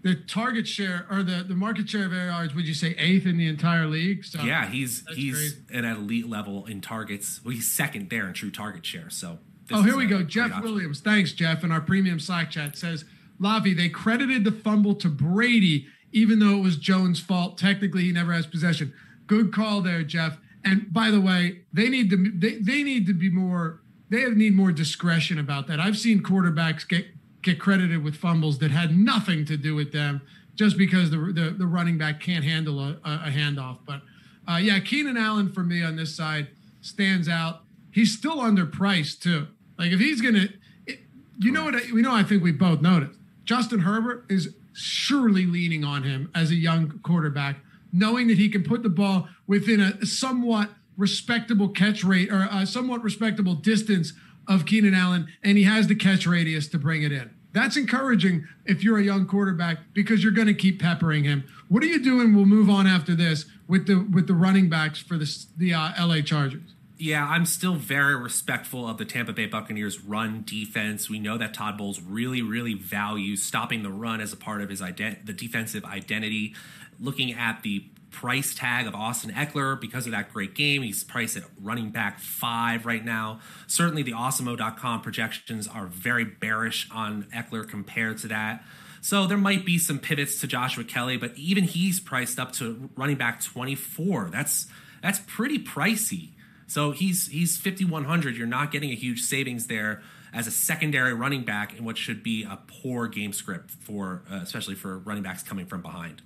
the 0.03 0.15
target 0.15 0.67
share 0.67 1.05
or 1.11 1.21
the, 1.21 1.43
the 1.43 1.53
market 1.53 1.87
share 1.87 2.05
of 2.05 2.13
air 2.13 2.27
yards, 2.27 2.55
would 2.55 2.67
you 2.67 2.73
say 2.73 2.95
eighth 2.97 3.27
in 3.27 3.37
the 3.37 3.47
entire 3.47 3.85
league? 3.85 4.25
So 4.25 4.41
yeah, 4.41 4.67
he's 4.67 5.03
he's 5.13 5.35
crazy. 5.35 5.57
at 5.73 5.85
an 5.85 5.95
elite 5.97 6.27
level 6.27 6.65
in 6.65 6.81
targets. 6.81 7.39
Well, 7.43 7.53
he's 7.53 7.71
second 7.71 8.09
there 8.09 8.27
in 8.27 8.33
true 8.33 8.49
target 8.51 8.85
share. 8.85 9.09
So 9.09 9.39
oh, 9.71 9.83
here 9.83 9.95
we 9.95 10.07
go. 10.07 10.23
Jeff 10.23 10.61
Williams, 10.61 11.01
thanks, 11.01 11.33
Jeff, 11.33 11.63
And 11.63 11.71
our 11.71 11.81
premium 11.81 12.19
Slack 12.19 12.49
chat 12.49 12.77
says, 12.77 13.05
Lavi, 13.39 13.75
they 13.75 13.89
credited 13.89 14.43
the 14.43 14.51
fumble 14.51 14.95
to 14.95 15.07
Brady, 15.07 15.87
even 16.11 16.39
though 16.39 16.57
it 16.57 16.61
was 16.61 16.77
Jones' 16.77 17.19
fault. 17.19 17.57
Technically, 17.57 18.03
he 18.03 18.11
never 18.11 18.33
has 18.33 18.47
possession. 18.47 18.93
Good 19.27 19.53
call 19.53 19.81
there, 19.81 20.03
Jeff. 20.03 20.37
And 20.63 20.91
by 20.91 21.11
the 21.11 21.21
way, 21.21 21.61
they 21.73 21.89
need 21.89 22.09
to 22.09 22.31
they, 22.35 22.55
they 22.55 22.83
need 22.83 23.05
to 23.07 23.13
be 23.13 23.29
more 23.29 23.81
they 24.11 24.29
need 24.29 24.53
more 24.53 24.73
discretion 24.73 25.39
about 25.39 25.67
that. 25.67 25.79
I've 25.79 25.97
seen 25.97 26.21
quarterbacks 26.21 26.87
get 26.87 27.07
get 27.41 27.59
credited 27.59 28.03
with 28.03 28.15
fumbles 28.15 28.59
that 28.59 28.69
had 28.69 28.95
nothing 28.95 29.45
to 29.45 29.57
do 29.57 29.73
with 29.73 29.91
them, 29.91 30.21
just 30.55 30.77
because 30.77 31.09
the 31.09 31.17
the, 31.17 31.55
the 31.57 31.65
running 31.65 31.97
back 31.97 32.19
can't 32.19 32.43
handle 32.43 32.79
a, 32.79 32.99
a 33.05 33.31
handoff. 33.31 33.77
But 33.87 34.01
uh, 34.47 34.57
yeah, 34.57 34.79
Keenan 34.79 35.17
Allen 35.17 35.51
for 35.51 35.63
me 35.63 35.81
on 35.81 35.95
this 35.95 36.13
side 36.13 36.49
stands 36.81 37.29
out. 37.29 37.61
He's 37.91 38.15
still 38.15 38.37
underpriced 38.37 39.21
too. 39.21 39.47
Like 39.79 39.91
if 39.91 39.99
he's 39.99 40.21
gonna, 40.21 40.49
it, 40.85 40.99
you 41.39 41.51
know 41.51 41.63
what? 41.63 41.75
I, 41.75 41.81
we 41.93 42.01
know. 42.01 42.13
I 42.13 42.23
think 42.23 42.43
we 42.43 42.51
both 42.51 42.81
noticed. 42.81 43.17
Justin 43.45 43.79
Herbert 43.79 44.25
is 44.29 44.53
surely 44.73 45.45
leaning 45.45 45.83
on 45.83 46.03
him 46.03 46.29
as 46.35 46.51
a 46.51 46.55
young 46.55 46.99
quarterback, 46.99 47.57
knowing 47.93 48.27
that 48.27 48.37
he 48.37 48.49
can 48.49 48.63
put 48.63 48.83
the 48.83 48.89
ball 48.89 49.29
within 49.47 49.79
a 49.79 50.05
somewhat 50.05 50.69
respectable 51.01 51.67
catch 51.67 52.03
rate 52.03 52.31
or 52.31 52.47
a 52.49 52.65
somewhat 52.65 53.03
respectable 53.03 53.55
distance 53.55 54.13
of 54.47 54.65
Keenan 54.65 54.93
Allen, 54.93 55.27
and 55.43 55.57
he 55.57 55.63
has 55.63 55.87
the 55.87 55.95
catch 55.95 56.25
radius 56.25 56.67
to 56.69 56.77
bring 56.77 57.03
it 57.03 57.11
in. 57.11 57.31
That's 57.53 57.75
encouraging 57.75 58.47
if 58.65 58.83
you're 58.83 58.97
a 58.97 59.03
young 59.03 59.25
quarterback 59.25 59.79
because 59.93 60.23
you're 60.23 60.31
going 60.31 60.47
to 60.47 60.53
keep 60.53 60.81
peppering 60.81 61.25
him. 61.25 61.43
What 61.67 61.83
are 61.83 61.87
you 61.87 62.01
doing? 62.01 62.33
We'll 62.33 62.45
move 62.45 62.69
on 62.69 62.87
after 62.87 63.13
this 63.13 63.45
with 63.67 63.87
the 63.87 64.07
with 64.13 64.27
the 64.27 64.33
running 64.33 64.69
backs 64.69 65.01
for 65.01 65.17
the 65.17 65.45
the 65.57 65.73
uh, 65.73 65.91
LA 65.99 66.21
Chargers. 66.21 66.75
Yeah, 66.97 67.27
I'm 67.27 67.47
still 67.47 67.75
very 67.75 68.15
respectful 68.15 68.87
of 68.87 68.99
the 68.99 69.05
Tampa 69.05 69.33
Bay 69.33 69.47
Buccaneers 69.47 70.01
run 70.01 70.43
defense. 70.45 71.09
We 71.09 71.17
know 71.17 71.35
that 71.39 71.51
Todd 71.51 71.75
Bowles 71.75 71.99
really, 71.99 72.43
really 72.43 72.75
values 72.75 73.41
stopping 73.41 73.81
the 73.81 73.89
run 73.89 74.21
as 74.21 74.31
a 74.31 74.37
part 74.37 74.61
of 74.61 74.69
his 74.69 74.81
ident- 74.81 75.25
the 75.25 75.33
defensive 75.33 75.83
identity. 75.83 76.53
Looking 76.99 77.33
at 77.33 77.63
the 77.63 77.85
price 78.11 78.53
tag 78.53 78.85
of 78.87 78.93
Austin 78.93 79.31
Ekeler 79.31 79.79
because 79.79 80.05
of 80.05 80.11
that 80.11 80.31
great 80.31 80.53
game. 80.53 80.81
He's 80.81 81.03
priced 81.03 81.37
at 81.37 81.43
running 81.59 81.89
back 81.89 82.19
five 82.19 82.85
right 82.85 83.03
now. 83.03 83.39
Certainly, 83.67 84.03
the 84.03 84.11
Awesemo.com 84.11 85.01
projections 85.01 85.67
are 85.67 85.87
very 85.87 86.25
bearish 86.25 86.87
on 86.91 87.23
Eckler 87.33 87.67
compared 87.67 88.17
to 88.19 88.27
that. 88.27 88.63
So 89.01 89.25
there 89.25 89.37
might 89.37 89.65
be 89.65 89.79
some 89.79 89.97
pivots 89.97 90.39
to 90.41 90.47
Joshua 90.47 90.83
Kelley, 90.83 91.17
but 91.17 91.35
even 91.35 91.63
he's 91.63 91.99
priced 91.99 92.39
up 92.39 92.51
to 92.53 92.89
running 92.95 93.17
back 93.17 93.41
24. 93.41 94.29
That's 94.31 94.67
that's 95.01 95.19
pretty 95.25 95.57
pricey. 95.57 96.33
So 96.67 96.91
he's 96.91 97.27
he's 97.27 97.57
5100. 97.57 98.37
You're 98.37 98.47
not 98.47 98.71
getting 98.71 98.91
a 98.91 98.95
huge 98.95 99.21
savings 99.21 99.67
there 99.67 100.03
as 100.33 100.47
a 100.47 100.51
secondary 100.51 101.13
running 101.13 101.43
back 101.43 101.77
in 101.77 101.83
what 101.83 101.97
should 101.97 102.23
be 102.23 102.43
a 102.43 102.59
poor 102.67 103.07
game 103.07 103.33
script 103.33 103.71
for 103.71 104.23
uh, 104.31 104.35
especially 104.35 104.75
for 104.75 104.99
running 104.99 105.23
backs 105.23 105.43
coming 105.43 105.65
from 105.65 105.81
behind 105.81 106.21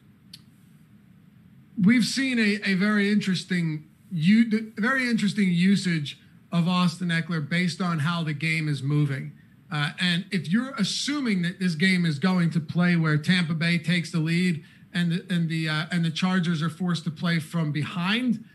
we've 1.82 2.06
seen 2.06 2.40
a, 2.40 2.60
a 2.70 2.74
very 2.76 3.12
interesting 3.12 3.90
you 4.12 4.72
very 4.78 5.10
interesting 5.10 5.50
usage 5.52 6.20
of 6.52 6.68
Austin 6.68 7.10
Ekeler 7.10 7.48
based 7.48 7.82
on 7.82 8.00
how 8.00 8.24
the 8.24 8.34
game 8.34 8.70
is 8.70 8.82
moving. 8.82 9.34
Uh, 9.72 9.90
and 10.00 10.26
if 10.32 10.50
you're 10.50 10.74
assuming 10.78 11.42
that 11.42 11.60
this 11.60 11.76
game 11.76 12.06
is 12.06 12.20
going 12.20 12.50
to 12.52 12.60
play 12.60 12.96
where 12.96 13.18
Tampa 13.18 13.54
Bay 13.54 13.78
takes 13.78 14.12
the 14.12 14.20
lead 14.20 14.64
and 14.94 15.12
the, 15.12 15.26
and 15.30 15.50
the 15.50 15.68
uh, 15.68 15.86
and 15.92 16.06
the 16.06 16.12
Chargers 16.12 16.62
are 16.62 16.70
forced 16.70 17.04
to 17.06 17.12
play 17.12 17.40
from 17.40 17.72
behind, 17.72 18.46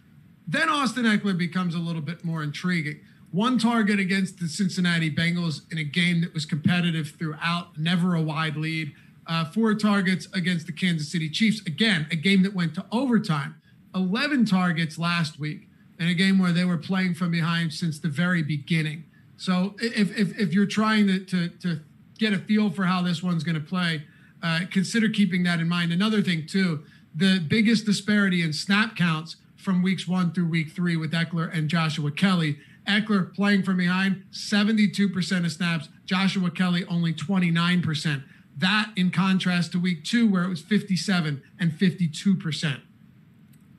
then 0.46 0.68
Austin 0.68 1.04
Ekeler 1.04 1.36
becomes 1.36 1.74
a 1.74 1.78
little 1.78 2.02
bit 2.02 2.24
more 2.24 2.42
intriguing. 2.42 3.00
One 3.32 3.58
target 3.58 4.00
against 4.00 4.40
the 4.40 4.48
Cincinnati 4.48 5.10
Bengals 5.10 5.70
in 5.70 5.78
a 5.78 5.84
game 5.84 6.20
that 6.22 6.34
was 6.34 6.44
competitive 6.44 7.10
throughout, 7.16 7.78
never 7.78 8.16
a 8.16 8.22
wide 8.22 8.56
lead 8.56 8.92
uh, 9.30 9.44
four 9.44 9.74
targets 9.74 10.26
against 10.34 10.66
the 10.66 10.72
Kansas 10.72 11.10
City 11.10 11.30
Chiefs. 11.30 11.64
Again, 11.64 12.06
a 12.10 12.16
game 12.16 12.42
that 12.42 12.52
went 12.52 12.74
to 12.74 12.84
overtime. 12.90 13.54
11 13.94 14.44
targets 14.44 14.98
last 14.98 15.38
week 15.38 15.68
in 16.00 16.08
a 16.08 16.14
game 16.14 16.38
where 16.38 16.52
they 16.52 16.64
were 16.64 16.76
playing 16.76 17.14
from 17.14 17.30
behind 17.30 17.72
since 17.72 18.00
the 18.00 18.08
very 18.08 18.42
beginning. 18.42 19.04
So 19.36 19.76
if, 19.78 20.16
if, 20.18 20.36
if 20.38 20.52
you're 20.52 20.66
trying 20.66 21.06
to, 21.06 21.24
to, 21.26 21.48
to, 21.48 21.80
get 22.18 22.34
a 22.34 22.38
feel 22.38 22.68
for 22.68 22.84
how 22.84 23.00
this 23.00 23.22
one's 23.22 23.42
going 23.42 23.54
to 23.54 23.66
play, 23.66 24.02
uh, 24.42 24.60
consider 24.70 25.08
keeping 25.08 25.42
that 25.44 25.58
in 25.58 25.66
mind. 25.66 25.90
Another 25.90 26.20
thing, 26.20 26.46
too, 26.46 26.84
the 27.14 27.40
biggest 27.48 27.86
disparity 27.86 28.42
in 28.42 28.52
snap 28.52 28.94
counts 28.94 29.36
from 29.56 29.82
weeks 29.82 30.06
one 30.06 30.30
through 30.30 30.46
week 30.46 30.70
three 30.72 30.98
with 30.98 31.12
Ekeler 31.12 31.50
and 31.56 31.70
Joshua 31.70 32.10
Kelley. 32.10 32.58
Ekeler 32.86 33.34
playing 33.34 33.62
from 33.62 33.78
behind, 33.78 34.22
72% 34.32 35.44
of 35.46 35.50
snaps. 35.50 35.88
Joshua 36.04 36.50
Kelley 36.50 36.84
only 36.90 37.14
29%. 37.14 38.22
That 38.60 38.90
in 38.96 39.10
contrast 39.10 39.72
to 39.72 39.80
week 39.80 40.04
two, 40.04 40.28
where 40.28 40.44
it 40.44 40.48
was 40.48 40.60
57 40.60 41.42
and 41.58 41.72
52%. 41.72 42.80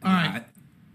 All 0.03 0.11
right. 0.11 0.27
I, 0.27 0.45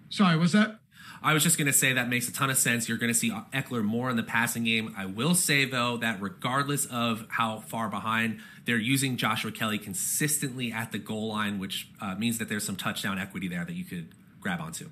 Sorry, 0.09 0.37
what's 0.37 0.53
that? 0.53 0.79
I 1.23 1.35
was 1.35 1.43
just 1.43 1.59
going 1.59 1.67
to 1.67 1.73
say 1.73 1.93
that 1.93 2.09
makes 2.09 2.29
a 2.29 2.33
ton 2.33 2.51
of 2.51 2.57
sense. 2.57 2.89
You're 2.89 2.99
going 2.99 3.13
to 3.13 3.19
see 3.19 3.31
Ekeler 3.31 3.83
more 3.83 4.11
in 4.11 4.17
the 4.17 4.23
passing 4.23 4.65
game. 4.65 4.95
I 4.97 5.07
will 5.07 5.35
say, 5.35 5.65
though, 5.65 5.97
that 5.97 6.21
regardless 6.21 6.87
of 6.87 7.27
how 7.29 7.61
far 7.61 7.89
behind, 7.89 8.39
they're 8.65 8.77
using 8.77 9.17
Joshua 9.17 9.51
Kelley 9.51 9.79
consistently 9.79 10.73
at 10.73 10.93
the 10.93 10.99
goal 10.99 11.29
line, 11.29 11.59
which 11.59 11.89
uh, 12.01 12.15
means 12.15 12.39
that 12.39 12.49
there's 12.49 12.65
some 12.65 12.77
touchdown 12.77 13.19
equity 13.19 13.49
there 13.49 13.65
that 13.65 13.75
you 13.75 13.85
could 13.85 14.15
grab 14.41 14.61
onto. 14.61 14.89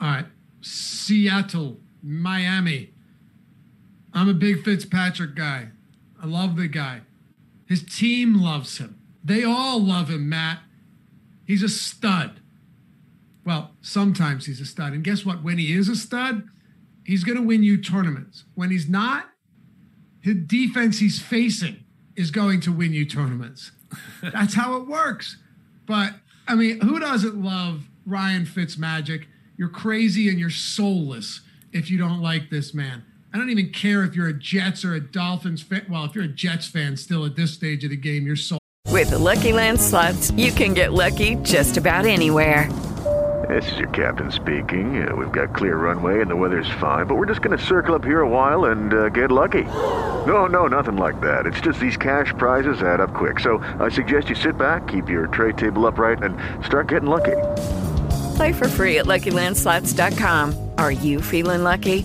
All 0.00 0.08
right. 0.08 0.26
Seattle, 0.60 1.78
Miami. 2.02 2.90
I'm 4.14 4.28
a 4.28 4.34
big 4.34 4.64
Fitzpatrick 4.64 5.34
guy. 5.34 5.68
I 6.22 6.26
love 6.26 6.56
the 6.56 6.68
guy. 6.68 7.02
His 7.68 7.84
team 7.84 8.40
loves 8.40 8.78
him. 8.78 8.98
They 9.22 9.44
all 9.44 9.78
love 9.78 10.08
him, 10.08 10.28
Matt. 10.28 10.60
He's 11.44 11.62
a 11.62 11.68
stud. 11.68 12.40
Well, 13.44 13.72
sometimes 13.80 14.46
he's 14.46 14.60
a 14.60 14.66
stud. 14.66 14.92
And 14.92 15.04
guess 15.04 15.24
what? 15.24 15.42
When 15.42 15.58
he 15.58 15.72
is 15.72 15.88
a 15.88 15.96
stud, 15.96 16.48
he's 17.04 17.24
going 17.24 17.36
to 17.36 17.44
win 17.44 17.62
you 17.62 17.80
tournaments. 17.80 18.44
When 18.54 18.70
he's 18.70 18.88
not, 18.88 19.26
his 20.20 20.36
defense 20.46 20.98
he's 20.98 21.20
facing 21.20 21.84
is 22.16 22.30
going 22.30 22.60
to 22.60 22.72
win 22.72 22.92
you 22.92 23.06
tournaments. 23.06 23.72
That's 24.22 24.54
how 24.54 24.76
it 24.76 24.86
works. 24.86 25.38
But 25.86 26.14
I 26.46 26.54
mean, 26.54 26.80
who 26.80 26.98
doesn't 26.98 27.42
love 27.42 27.88
Ryan 28.06 28.44
Fitzmagic? 28.44 29.24
You're 29.56 29.68
crazy 29.68 30.28
and 30.28 30.38
you're 30.38 30.50
soulless 30.50 31.40
if 31.72 31.90
you 31.90 31.98
don't 31.98 32.20
like 32.20 32.50
this 32.50 32.72
man. 32.72 33.04
I 33.32 33.36
don't 33.36 33.50
even 33.50 33.70
care 33.70 34.04
if 34.04 34.16
you're 34.16 34.28
a 34.28 34.38
Jets 34.38 34.84
or 34.84 34.94
a 34.94 35.00
Dolphins 35.00 35.62
fan. 35.62 35.86
Well, 35.90 36.04
if 36.04 36.14
you're 36.14 36.24
a 36.24 36.28
Jets 36.28 36.66
fan 36.66 36.96
still 36.96 37.26
at 37.26 37.36
this 37.36 37.52
stage 37.52 37.84
of 37.84 37.90
the 37.90 37.96
game, 37.96 38.26
you're 38.26 38.36
so. 38.36 38.58
With 38.88 39.10
the 39.10 39.18
Lucky 39.18 39.52
Land 39.52 39.80
slots, 39.80 40.30
you 40.32 40.50
can 40.50 40.74
get 40.74 40.92
lucky 40.92 41.34
just 41.36 41.76
about 41.76 42.06
anywhere. 42.06 42.72
This 43.48 43.70
is 43.72 43.78
your 43.78 43.88
captain 43.90 44.32
speaking. 44.32 45.06
Uh, 45.06 45.14
we've 45.14 45.30
got 45.32 45.54
clear 45.54 45.76
runway 45.76 46.20
and 46.20 46.30
the 46.30 46.36
weather's 46.36 46.68
fine, 46.80 47.06
but 47.06 47.14
we're 47.16 47.26
just 47.26 47.40
going 47.40 47.56
to 47.56 47.64
circle 47.64 47.94
up 47.94 48.04
here 48.04 48.22
a 48.22 48.28
while 48.28 48.66
and 48.66 48.92
uh, 48.92 49.08
get 49.10 49.30
lucky. 49.30 49.64
No, 50.26 50.46
no, 50.46 50.66
nothing 50.66 50.96
like 50.96 51.20
that. 51.20 51.46
It's 51.46 51.60
just 51.60 51.80
these 51.80 51.96
cash 51.96 52.32
prizes 52.38 52.82
add 52.82 53.00
up 53.00 53.14
quick. 53.14 53.40
So 53.40 53.58
I 53.78 53.88
suggest 53.88 54.28
you 54.28 54.34
sit 54.34 54.58
back, 54.58 54.88
keep 54.88 55.08
your 55.08 55.28
tray 55.28 55.52
table 55.52 55.86
upright, 55.86 56.22
and 56.22 56.36
start 56.64 56.88
getting 56.88 57.08
lucky. 57.08 57.36
Play 58.36 58.52
for 58.52 58.68
free 58.68 58.98
at 58.98 59.06
LuckyLandSlots.com. 59.06 60.70
Are 60.78 60.92
you 60.92 61.22
feeling 61.22 61.62
lucky? 61.62 62.04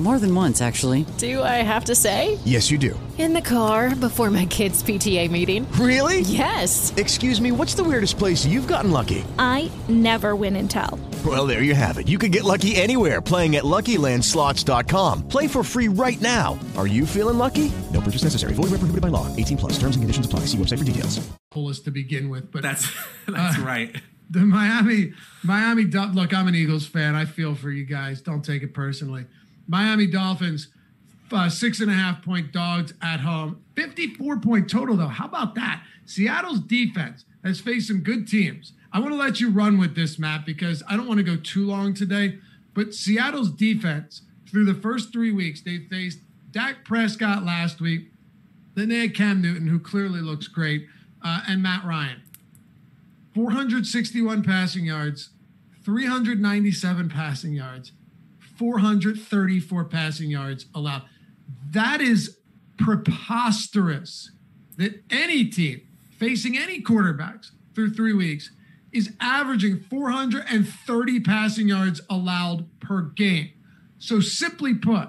More 0.00 0.18
than 0.18 0.34
once, 0.34 0.62
actually. 0.62 1.04
Do 1.18 1.42
I 1.42 1.62
have 1.62 1.84
to 1.84 1.94
say? 1.94 2.38
Yes, 2.46 2.70
you 2.70 2.78
do. 2.78 2.98
In 3.18 3.34
the 3.34 3.42
car 3.42 3.94
before 3.94 4.30
my 4.30 4.46
kids' 4.46 4.82
PTA 4.82 5.30
meeting. 5.30 5.70
Really? 5.72 6.20
Yes. 6.20 6.94
Excuse 6.96 7.38
me, 7.38 7.52
what's 7.52 7.74
the 7.74 7.84
weirdest 7.84 8.16
place 8.16 8.46
you've 8.46 8.66
gotten 8.66 8.92
lucky? 8.92 9.22
I 9.38 9.70
never 9.90 10.34
win 10.34 10.56
and 10.56 10.70
tell. 10.70 10.98
Well, 11.26 11.46
there 11.46 11.62
you 11.62 11.74
have 11.74 11.98
it. 11.98 12.08
You 12.08 12.16
can 12.16 12.30
get 12.30 12.44
lucky 12.44 12.76
anywhere 12.76 13.20
playing 13.20 13.56
at 13.56 13.64
LuckyLandSlots.com. 13.64 15.28
Play 15.28 15.46
for 15.46 15.62
free 15.62 15.88
right 15.88 16.18
now. 16.22 16.58
Are 16.78 16.86
you 16.86 17.04
feeling 17.04 17.36
lucky? 17.36 17.70
No 17.92 18.00
purchase 18.00 18.24
necessary. 18.24 18.54
Void 18.54 18.70
where 18.70 18.80
prohibited 18.80 19.02
by 19.02 19.08
law. 19.08 19.26
18 19.36 19.58
plus. 19.58 19.72
Terms 19.74 19.96
and 19.96 20.02
conditions 20.02 20.24
apply. 20.24 20.46
See 20.46 20.56
website 20.56 20.78
for 20.78 20.84
details. 20.84 21.20
Pullest 21.50 21.84
to 21.84 21.90
begin 21.90 22.30
with, 22.30 22.50
but 22.50 22.62
that's 22.62 22.90
that's 23.28 23.58
uh, 23.58 23.62
right. 23.62 23.94
The 24.30 24.38
Miami, 24.38 25.12
Miami. 25.42 25.84
Look, 25.84 26.32
I'm 26.32 26.46
an 26.46 26.54
Eagles 26.54 26.86
fan. 26.86 27.16
I 27.16 27.24
feel 27.24 27.56
for 27.56 27.68
you 27.68 27.84
guys. 27.84 28.22
Don't 28.22 28.44
take 28.44 28.62
it 28.62 28.72
personally. 28.72 29.26
Miami 29.70 30.08
Dolphins, 30.08 30.66
uh, 31.30 31.48
six 31.48 31.78
and 31.78 31.88
a 31.88 31.94
half 31.94 32.24
point 32.24 32.52
dogs 32.52 32.92
at 33.00 33.20
home. 33.20 33.62
54 33.76 34.40
point 34.40 34.68
total, 34.68 34.96
though. 34.96 35.06
How 35.06 35.26
about 35.26 35.54
that? 35.54 35.84
Seattle's 36.04 36.58
defense 36.58 37.24
has 37.44 37.60
faced 37.60 37.86
some 37.86 38.00
good 38.00 38.26
teams. 38.26 38.72
I 38.92 38.98
want 38.98 39.12
to 39.12 39.16
let 39.16 39.38
you 39.38 39.48
run 39.48 39.78
with 39.78 39.94
this, 39.94 40.18
Matt, 40.18 40.44
because 40.44 40.82
I 40.88 40.96
don't 40.96 41.06
want 41.06 41.18
to 41.18 41.24
go 41.24 41.36
too 41.36 41.64
long 41.64 41.94
today. 41.94 42.38
But 42.74 42.94
Seattle's 42.94 43.50
defense, 43.50 44.22
through 44.48 44.64
the 44.64 44.74
first 44.74 45.12
three 45.12 45.30
weeks, 45.30 45.60
they 45.60 45.78
faced 45.78 46.18
Dak 46.50 46.84
Prescott 46.84 47.44
last 47.44 47.80
week. 47.80 48.10
Then 48.74 48.88
they 48.88 48.98
had 48.98 49.14
Cam 49.14 49.40
Newton, 49.40 49.68
who 49.68 49.78
clearly 49.78 50.20
looks 50.20 50.48
great, 50.48 50.88
uh, 51.22 51.42
and 51.46 51.62
Matt 51.62 51.84
Ryan. 51.84 52.22
461 53.36 54.42
passing 54.42 54.86
yards, 54.86 55.30
397 55.84 57.08
passing 57.08 57.52
yards, 57.52 57.92
434 58.60 59.86
passing 59.86 60.28
yards 60.28 60.66
allowed. 60.74 61.04
That 61.70 62.02
is 62.02 62.36
preposterous 62.76 64.32
that 64.76 65.02
any 65.08 65.46
team 65.46 65.80
facing 66.18 66.58
any 66.58 66.82
quarterbacks 66.82 67.52
through 67.74 67.94
three 67.94 68.12
weeks 68.12 68.50
is 68.92 69.14
averaging 69.18 69.80
430 69.80 71.20
passing 71.20 71.68
yards 71.68 72.02
allowed 72.10 72.66
per 72.80 73.00
game. 73.00 73.50
So, 73.98 74.20
simply 74.20 74.74
put, 74.74 75.08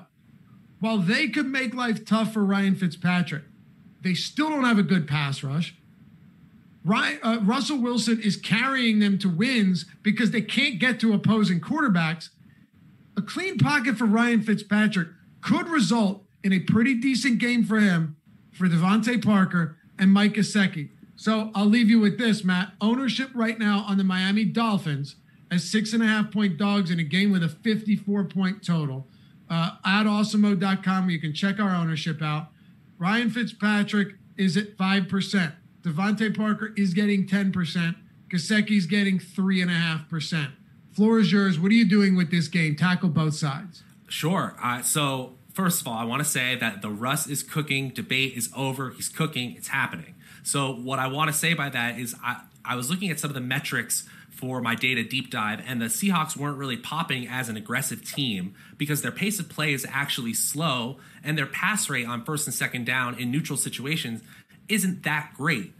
while 0.80 1.00
they 1.00 1.28
could 1.28 1.48
make 1.48 1.76
life 1.76 2.06
tough 2.06 2.32
for 2.32 2.46
Ryan 2.46 2.76
Fitzpatrick, 2.76 3.44
they 4.00 4.14
still 4.14 4.48
don't 4.48 4.64
have 4.64 4.80
a 4.80 4.84
good 4.84 5.10
pass 5.10 5.44
rush. 5.44 5.76
Ryan, 6.86 7.20
uh, 7.22 7.40
Russell 7.42 7.80
Wilson 7.80 8.22
is 8.22 8.38
carrying 8.38 9.00
them 9.00 9.18
to 9.20 9.30
wins 9.30 9.86
because 10.04 10.32
they 10.32 10.42
can't 10.42 10.80
get 10.80 11.02
to 11.02 11.14
opposing 11.14 11.60
quarterbacks. 11.60 12.30
A 13.22 13.24
clean 13.24 13.60
pocket 13.60 14.00
for 14.00 14.06
Ryan 14.06 14.42
Fitzpatrick 14.42 15.10
could 15.42 15.68
result 15.68 16.24
in 16.44 16.52
a 16.52 16.60
pretty 16.60 16.96
decent 16.96 17.38
game 17.38 17.64
for 17.64 17.80
him, 17.80 18.16
for 18.52 18.68
DeVante 18.68 19.24
Parker 19.24 19.78
and 20.00 20.12
Mike 20.12 20.34
Gesicki. 20.34 20.90
So 21.16 21.52
I'll 21.54 21.68
leave 21.68 21.88
you 21.88 22.00
with 22.00 22.18
this, 22.18 22.44
Matt. 22.44 22.74
Ownership 22.82 23.30
right 23.36 23.60
now 23.60 23.86
on 23.88 24.00
the 24.00 24.04
Miami 24.04 24.44
Dolphins 24.44 25.18
as 25.52 25.64
six 25.64 25.94
and 25.94 26.02
a 26.02 26.08
half 26.08 26.32
point 26.32 26.58
dogs 26.58 26.90
in 26.90 27.00
a 27.00 27.04
game 27.04 27.32
with 27.32 27.44
a 27.44 27.50
54 27.50 28.24
point 28.24 28.66
total. 28.66 29.06
Uh, 29.48 29.76
at 29.86 30.08
awesemo.com, 30.08 31.06
where 31.06 31.12
you 31.12 31.22
can 31.22 31.36
check 31.36 31.60
our 31.60 31.76
ownership 31.76 32.24
out. 32.24 32.48
Ryan 32.98 33.30
Fitzpatrick 33.30 34.16
is 34.36 34.58
at 34.58 34.78
5%. 34.78 35.54
DeVante 35.84 36.36
Parker 36.36 36.74
is 36.76 36.96
getting 36.96 37.28
10%. 37.28 37.96
Gesicki's 38.32 38.88
getting 38.88 39.20
3.5%. 39.20 40.54
Floor 40.94 41.20
is 41.20 41.32
yours. 41.32 41.60
What 41.60 41.72
are 41.72 41.76
you 41.76 41.88
doing 41.88 42.16
with 42.16 42.32
this 42.32 42.48
game? 42.48 42.76
Tackle 42.76 43.10
both 43.10 43.36
sides. 43.36 43.84
Sure. 44.10 44.56
Uh, 44.62 44.82
so, 44.82 45.34
first 45.54 45.82
of 45.82 45.88
all, 45.88 45.98
I 45.98 46.04
want 46.04 46.22
to 46.22 46.30
say 46.30 46.56
that 46.56 46.82
the 46.82 46.90
Russ 46.90 47.28
is 47.28 47.44
cooking 47.44 47.90
debate 47.90 48.34
is 48.36 48.50
over. 48.56 48.90
He's 48.90 49.08
cooking. 49.08 49.56
It's 49.56 49.70
happening. 49.70 50.16
So, 50.44 50.74
what 50.74 51.00
I 51.00 51.08
want 51.08 51.30
to 51.30 51.34
say 51.34 51.54
by 51.54 51.70
that 51.70 51.98
is 51.98 52.14
I, 52.22 52.42
I 52.66 52.76
was 52.76 52.90
looking 52.90 53.10
at 53.10 53.20
some 53.20 53.30
of 53.30 53.36
the 53.36 53.42
metrics 53.42 54.08
for 54.30 54.60
my 54.60 54.76
data 54.76 55.04
deep 55.04 55.30
dive, 55.30 55.62
and 55.66 55.82
the 55.82 55.86
Seahawks 55.86 56.36
weren't 56.36 56.58
really 56.58 56.78
popping 56.78 57.28
as 57.28 57.48
an 57.48 57.56
aggressive 57.56 58.04
team 58.04 58.56
because 58.76 59.02
their 59.02 59.12
pace 59.12 59.40
of 59.40 59.48
play 59.48 59.72
is 59.72 59.86
actually 59.90 60.34
slow, 60.34 60.98
and 61.24 61.38
their 61.38 61.46
pass 61.46 61.90
rate 61.90 62.08
on 62.08 62.26
first 62.26 62.48
and 62.48 62.54
second 62.54 62.86
down 62.86 63.18
in 63.20 63.32
neutral 63.32 63.56
situations 63.56 64.22
isn't 64.68 65.04
that 65.04 65.32
great. 65.36 65.74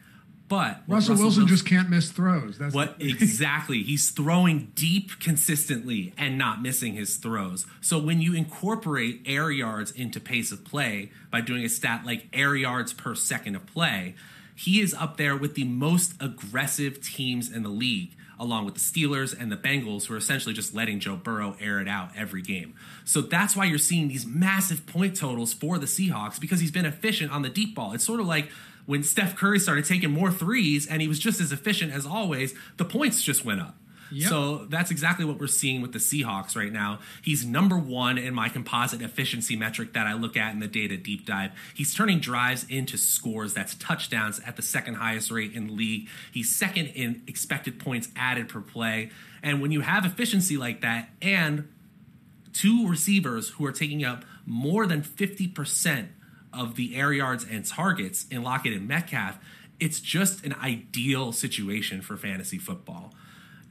But 0.52 0.84
Russell, 0.86 0.88
Russell 0.90 1.14
Wilson, 1.14 1.24
Wilson, 1.24 1.48
just 1.48 1.66
can't 1.66 1.90
miss 1.90 2.12
throws. 2.12 2.58
That's 2.58 2.76
what 2.76 2.98
exactly. 3.00 3.84
He's 3.84 4.10
throwing 4.10 4.74
deep 4.76 5.18
consistently 5.22 6.14
and 6.18 6.38
not 6.38 6.62
missing 6.62 6.94
his 6.94 7.16
throws. 7.16 7.66
So 7.80 7.98
when 7.98 8.20
you 8.20 8.34
incorporate 8.36 9.22
air 9.26 9.50
yards 9.50 9.92
into 9.92 10.20
pace 10.20 10.52
of 10.52 10.66
play 10.66 11.12
by 11.32 11.40
doing 11.40 11.64
a 11.64 11.70
stat 11.70 12.06
like 12.06 12.28
air 12.34 12.54
yards 12.54 12.92
per 12.92 13.16
second 13.16 13.56
of 13.56 13.66
play, 13.66 14.14
he 14.54 14.82
is 14.82 14.94
up 14.94 15.16
there 15.16 15.38
with 15.38 15.56
the 15.56 15.64
most 15.64 16.16
aggressive 16.20 17.02
teams 17.02 17.50
in 17.50 17.64
the 17.64 17.70
league 17.70 18.18
along 18.38 18.66
with 18.66 18.74
the 18.74 18.80
Steelers 18.80 19.40
and 19.40 19.52
the 19.52 19.56
Bengals, 19.56 20.08
who 20.08 20.16
are 20.16 20.18
essentially 20.18 20.52
just 20.54 20.74
letting 20.74 21.00
Joe 21.00 21.16
Burrow 21.16 21.56
air 21.62 21.80
it 21.80 21.88
out 21.88 22.10
every 22.18 22.42
game. 22.42 22.74
So 23.06 23.22
that's 23.22 23.56
why 23.56 23.66
you're 23.66 23.78
seeing 23.78 24.08
these 24.08 24.26
massive 24.26 24.88
point 24.88 25.16
totals 25.16 25.54
for 25.54 25.78
the 25.78 25.86
Seahawks 25.86 26.42
because 26.42 26.60
he's 26.60 26.72
been 26.72 26.88
efficient 26.88 27.32
on 27.32 27.44
the 27.44 27.50
deep 27.50 27.76
ball. 27.76 27.94
It's 27.94 28.04
sort 28.04 28.20
of 28.20 28.26
like 28.26 28.50
when 28.92 29.04
Steph 29.04 29.38
Curry 29.38 29.58
started 29.58 29.86
taking 29.86 30.12
more 30.12 30.30
threes 30.30 30.86
and 30.86 31.02
he 31.02 31.08
was 31.08 31.18
just 31.18 31.40
as 31.40 31.54
efficient 31.54 31.94
as 31.94 32.06
always, 32.06 32.54
the 32.76 32.84
points 32.84 33.24
just 33.24 33.46
went 33.46 33.62
up. 33.62 33.78
Yep. 34.12 34.30
So 34.30 34.66
that's 34.66 34.92
exactly 34.92 35.24
what 35.24 35.40
we're 35.40 35.48
seeing 35.48 35.82
with 35.82 35.94
the 35.94 36.00
Seahawks 36.00 36.58
right 36.58 36.74
now. 36.74 37.00
He's 37.22 37.46
number 37.46 37.78
one 37.78 38.18
in 38.18 38.34
my 38.34 38.50
composite 38.50 39.02
efficiency 39.02 39.56
metric 39.56 39.94
that 39.94 40.08
I 40.08 40.14
look 40.16 40.36
at 40.36 40.52
in 40.52 40.60
the 40.60 40.68
data 40.68 40.98
deep 40.98 41.26
dive. 41.26 41.52
He's 41.74 41.94
turning 41.96 42.20
drives 42.20 42.66
into 42.68 42.98
scores. 42.98 43.54
That's 43.54 43.76
touchdowns 43.76 44.42
at 44.46 44.58
the 44.58 44.62
second 44.62 44.96
highest 44.96 45.32
rate 45.32 45.54
in 45.54 45.68
the 45.68 45.74
league. 45.74 46.10
He's 46.34 46.54
second 46.54 46.88
in 46.88 47.24
expected 47.28 47.80
points 47.80 48.10
added 48.18 48.50
per 48.50 48.60
play. 48.60 49.12
And 49.42 49.62
when 49.62 49.72
you 49.72 49.80
have 49.80 50.04
efficiency 50.04 50.58
like 50.58 50.82
that 50.82 51.08
and 51.22 51.70
two 52.52 52.90
receivers 52.90 53.52
who 53.52 53.66
are 53.66 53.72
taking 53.72 54.04
up 54.04 54.26
more 54.46 54.86
than 54.86 55.02
50% 55.02 56.10
of 56.54 56.76
the 56.76 56.96
air 56.96 57.14
yards 57.14 57.46
and 57.50 57.66
targets 57.66 58.26
in 58.30 58.44
Lockett 58.44 58.74
and 58.74 58.88
Metcalf, 58.88 59.40
it's 59.80 60.00
just 60.00 60.46
an 60.46 60.54
ideal 60.62 61.32
situation 61.32 62.02
for 62.02 62.18
fantasy 62.18 62.58
football 62.58 63.14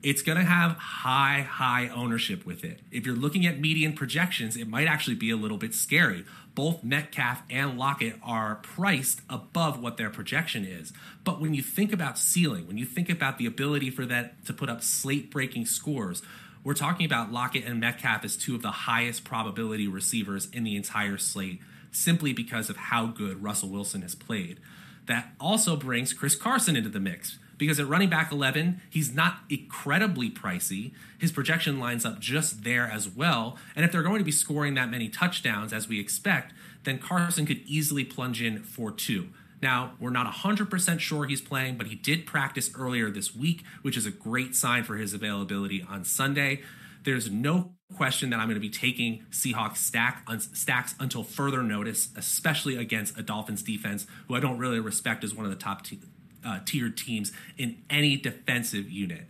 it's 0.02 0.22
going 0.22 0.38
to 0.38 0.44
have 0.44 0.72
high, 0.76 1.46
high 1.48 1.88
ownership 1.88 2.46
with 2.46 2.64
it. 2.64 2.80
If 2.90 3.04
you're 3.04 3.14
looking 3.14 3.44
at 3.44 3.60
median 3.60 3.92
projections, 3.92 4.56
it 4.56 4.66
might 4.66 4.86
actually 4.86 5.16
be 5.16 5.30
a 5.30 5.36
little 5.36 5.58
bit 5.58 5.74
scary. 5.74 6.24
Both 6.54 6.82
Metcalf 6.82 7.42
and 7.50 7.78
Lockett 7.78 8.14
are 8.22 8.56
priced 8.56 9.20
above 9.28 9.80
what 9.80 9.98
their 9.98 10.10
projection 10.10 10.64
is. 10.64 10.92
But 11.22 11.40
when 11.40 11.52
you 11.54 11.62
think 11.62 11.92
about 11.92 12.18
ceiling, 12.18 12.66
when 12.66 12.78
you 12.78 12.86
think 12.86 13.10
about 13.10 13.36
the 13.38 13.46
ability 13.46 13.90
for 13.90 14.06
that 14.06 14.44
to 14.46 14.54
put 14.54 14.70
up 14.70 14.82
slate 14.82 15.30
breaking 15.30 15.66
scores, 15.66 16.22
we're 16.64 16.74
talking 16.74 17.04
about 17.04 17.32
Lockett 17.32 17.64
and 17.64 17.78
Metcalf 17.80 18.24
as 18.24 18.36
two 18.36 18.54
of 18.54 18.62
the 18.62 18.70
highest 18.70 19.24
probability 19.24 19.86
receivers 19.86 20.48
in 20.50 20.64
the 20.64 20.76
entire 20.76 21.18
slate, 21.18 21.60
simply 21.90 22.32
because 22.32 22.70
of 22.70 22.76
how 22.76 23.06
good 23.06 23.42
Russell 23.42 23.68
Wilson 23.68 24.02
has 24.02 24.14
played. 24.14 24.60
That 25.06 25.32
also 25.40 25.76
brings 25.76 26.12
Chris 26.12 26.34
Carson 26.36 26.76
into 26.76 26.88
the 26.88 27.00
mix 27.00 27.38
because 27.58 27.78
at 27.78 27.86
running 27.86 28.08
back 28.08 28.32
11, 28.32 28.80
he's 28.88 29.14
not 29.14 29.40
incredibly 29.50 30.30
pricey. 30.30 30.92
His 31.18 31.30
projection 31.30 31.78
lines 31.78 32.06
up 32.06 32.18
just 32.18 32.64
there 32.64 32.86
as 32.86 33.08
well. 33.08 33.58
And 33.76 33.84
if 33.84 33.92
they're 33.92 34.02
going 34.02 34.18
to 34.18 34.24
be 34.24 34.32
scoring 34.32 34.74
that 34.74 34.90
many 34.90 35.08
touchdowns 35.08 35.72
as 35.72 35.86
we 35.86 36.00
expect, 36.00 36.54
then 36.84 36.98
Carson 36.98 37.44
could 37.44 37.60
easily 37.66 38.04
plunge 38.04 38.40
in 38.40 38.62
for 38.62 38.90
two. 38.90 39.28
Now, 39.62 39.92
we're 40.00 40.10
not 40.10 40.32
100% 40.32 41.00
sure 41.00 41.26
he's 41.26 41.42
playing, 41.42 41.76
but 41.76 41.88
he 41.88 41.94
did 41.94 42.26
practice 42.26 42.70
earlier 42.74 43.10
this 43.10 43.36
week, 43.36 43.62
which 43.82 43.96
is 43.96 44.06
a 44.06 44.10
great 44.10 44.56
sign 44.56 44.84
for 44.84 44.96
his 44.96 45.12
availability 45.12 45.84
on 45.86 46.04
Sunday. 46.04 46.62
There's 47.04 47.30
no 47.30 47.72
question 47.96 48.30
that 48.30 48.38
I'm 48.40 48.46
going 48.46 48.54
to 48.54 48.60
be 48.60 48.70
taking 48.70 49.24
Seahawks 49.30 49.78
stack 49.78 50.26
stacks 50.52 50.94
until 50.98 51.22
further 51.22 51.62
notice, 51.62 52.08
especially 52.16 52.76
against 52.76 53.18
a 53.18 53.22
Dolphins 53.22 53.62
defense 53.62 54.06
who 54.28 54.34
I 54.34 54.40
don't 54.40 54.58
really 54.58 54.80
respect 54.80 55.24
as 55.24 55.34
one 55.34 55.44
of 55.44 55.50
the 55.50 55.58
top 55.58 55.82
te- 55.82 56.00
uh, 56.44 56.60
tiered 56.64 56.96
teams 56.96 57.32
in 57.58 57.82
any 57.90 58.16
defensive 58.16 58.90
unit. 58.90 59.22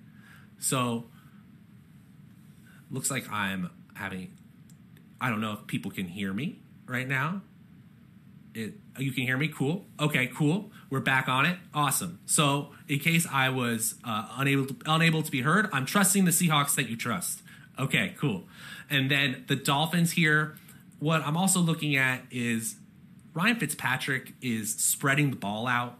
So 0.59 1.07
looks 2.91 3.11
like 3.11 3.31
I'm 3.31 3.71
having. 3.95 4.37
I 5.21 5.29
don't 5.29 5.41
know 5.41 5.53
if 5.53 5.67
people 5.67 5.91
can 5.91 6.07
hear 6.07 6.33
me 6.33 6.61
right 6.87 7.09
now. 7.09 7.43
It 8.55 8.75
you 8.99 9.13
can 9.13 9.25
hear 9.25 9.37
me. 9.37 9.49
Cool. 9.49 9.87
Okay. 9.99 10.27
Cool. 10.27 10.71
We're 10.91 11.01
back 11.01 11.29
on 11.29 11.47
it. 11.47 11.57
Awesome. 11.73 12.21
So 12.27 12.71
in 12.89 12.99
case 12.99 13.27
I 13.31 13.49
was 13.49 13.95
uh, 14.05 14.29
unable 14.37 14.67
to, 14.67 14.77
unable 14.87 15.23
to 15.23 15.31
be 15.31 15.43
heard, 15.43 15.69
I'm 15.73 15.87
trusting 15.87 16.25
the 16.25 16.33
Seahawks 16.33 16.75
that 16.75 16.89
you 16.89 16.97
trust. 16.97 17.43
Okay. 17.81 18.15
Cool. 18.19 18.45
And 18.89 19.11
then 19.11 19.45
the 19.49 19.57
Dolphins 19.57 20.13
here. 20.13 20.57
What 20.99 21.23
I'm 21.23 21.37
also 21.37 21.61
looking 21.61 21.97
at 21.97 22.23
is 22.31 22.77
Ryan 23.33 23.57
Fitzpatrick 23.57 24.35
is 24.43 24.75
spreading 24.75 25.31
the 25.31 25.37
ball 25.37 25.67
out 25.67 25.99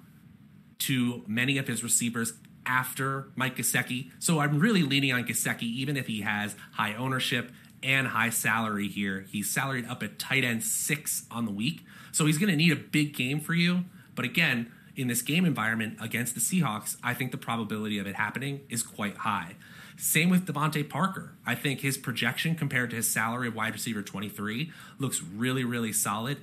to 0.81 1.23
many 1.27 1.57
of 1.59 1.67
his 1.67 1.83
receivers 1.83 2.35
after 2.67 3.29
Mike 3.35 3.57
Gesicki. 3.57 4.11
So 4.19 4.41
I'm 4.41 4.59
really 4.59 4.83
leaning 4.83 5.13
on 5.13 5.25
Gesicki, 5.25 5.63
even 5.63 5.97
if 5.97 6.07
he 6.07 6.21
has 6.21 6.55
high 6.73 6.95
ownership 6.95 7.51
and 7.83 8.09
high 8.09 8.31
salary 8.31 8.89
here. 8.89 9.25
He's 9.31 9.51
salaried 9.51 9.87
up 9.87 10.03
at 10.03 10.19
tight 10.19 10.45
end 10.45 10.63
six 10.63 11.25
on 11.31 11.47
the 11.47 11.51
week. 11.51 11.85
So 12.13 12.27
he's 12.27 12.39
going 12.39 12.51
to 12.51 12.57
need 12.57 12.73
a 12.73 12.77
big 12.77 13.15
game 13.15 13.41
for 13.41 13.55
you. 13.55 13.85
But 14.15 14.25
again, 14.25 14.71
in 14.97 15.09
this 15.09 15.23
game 15.23 15.45
environment 15.45 15.97
against 16.01 16.35
the 16.35 16.41
Seahawks, 16.41 16.97
I 17.03 17.15
think 17.15 17.31
the 17.31 17.39
probability 17.39 17.99
of 17.99 18.07
it 18.07 18.17
happening 18.17 18.61
is 18.69 18.83
quite 18.83 19.19
high. 19.19 19.55
Same 20.01 20.31
with 20.31 20.47
DeVante 20.47 20.89
Parker. 20.89 21.35
I 21.45 21.55
think 21.55 21.81
his 21.81 21.99
projection 21.99 22.55
compared 22.55 22.89
to 22.91 22.97
his 22.97 23.13
salary 23.13 23.49
of 23.49 23.55
wide 23.55 23.75
receiver 23.75 24.01
23 24.01 24.73
looks 24.99 25.23
really, 25.23 25.63
really 25.63 25.93
solid. 25.93 26.39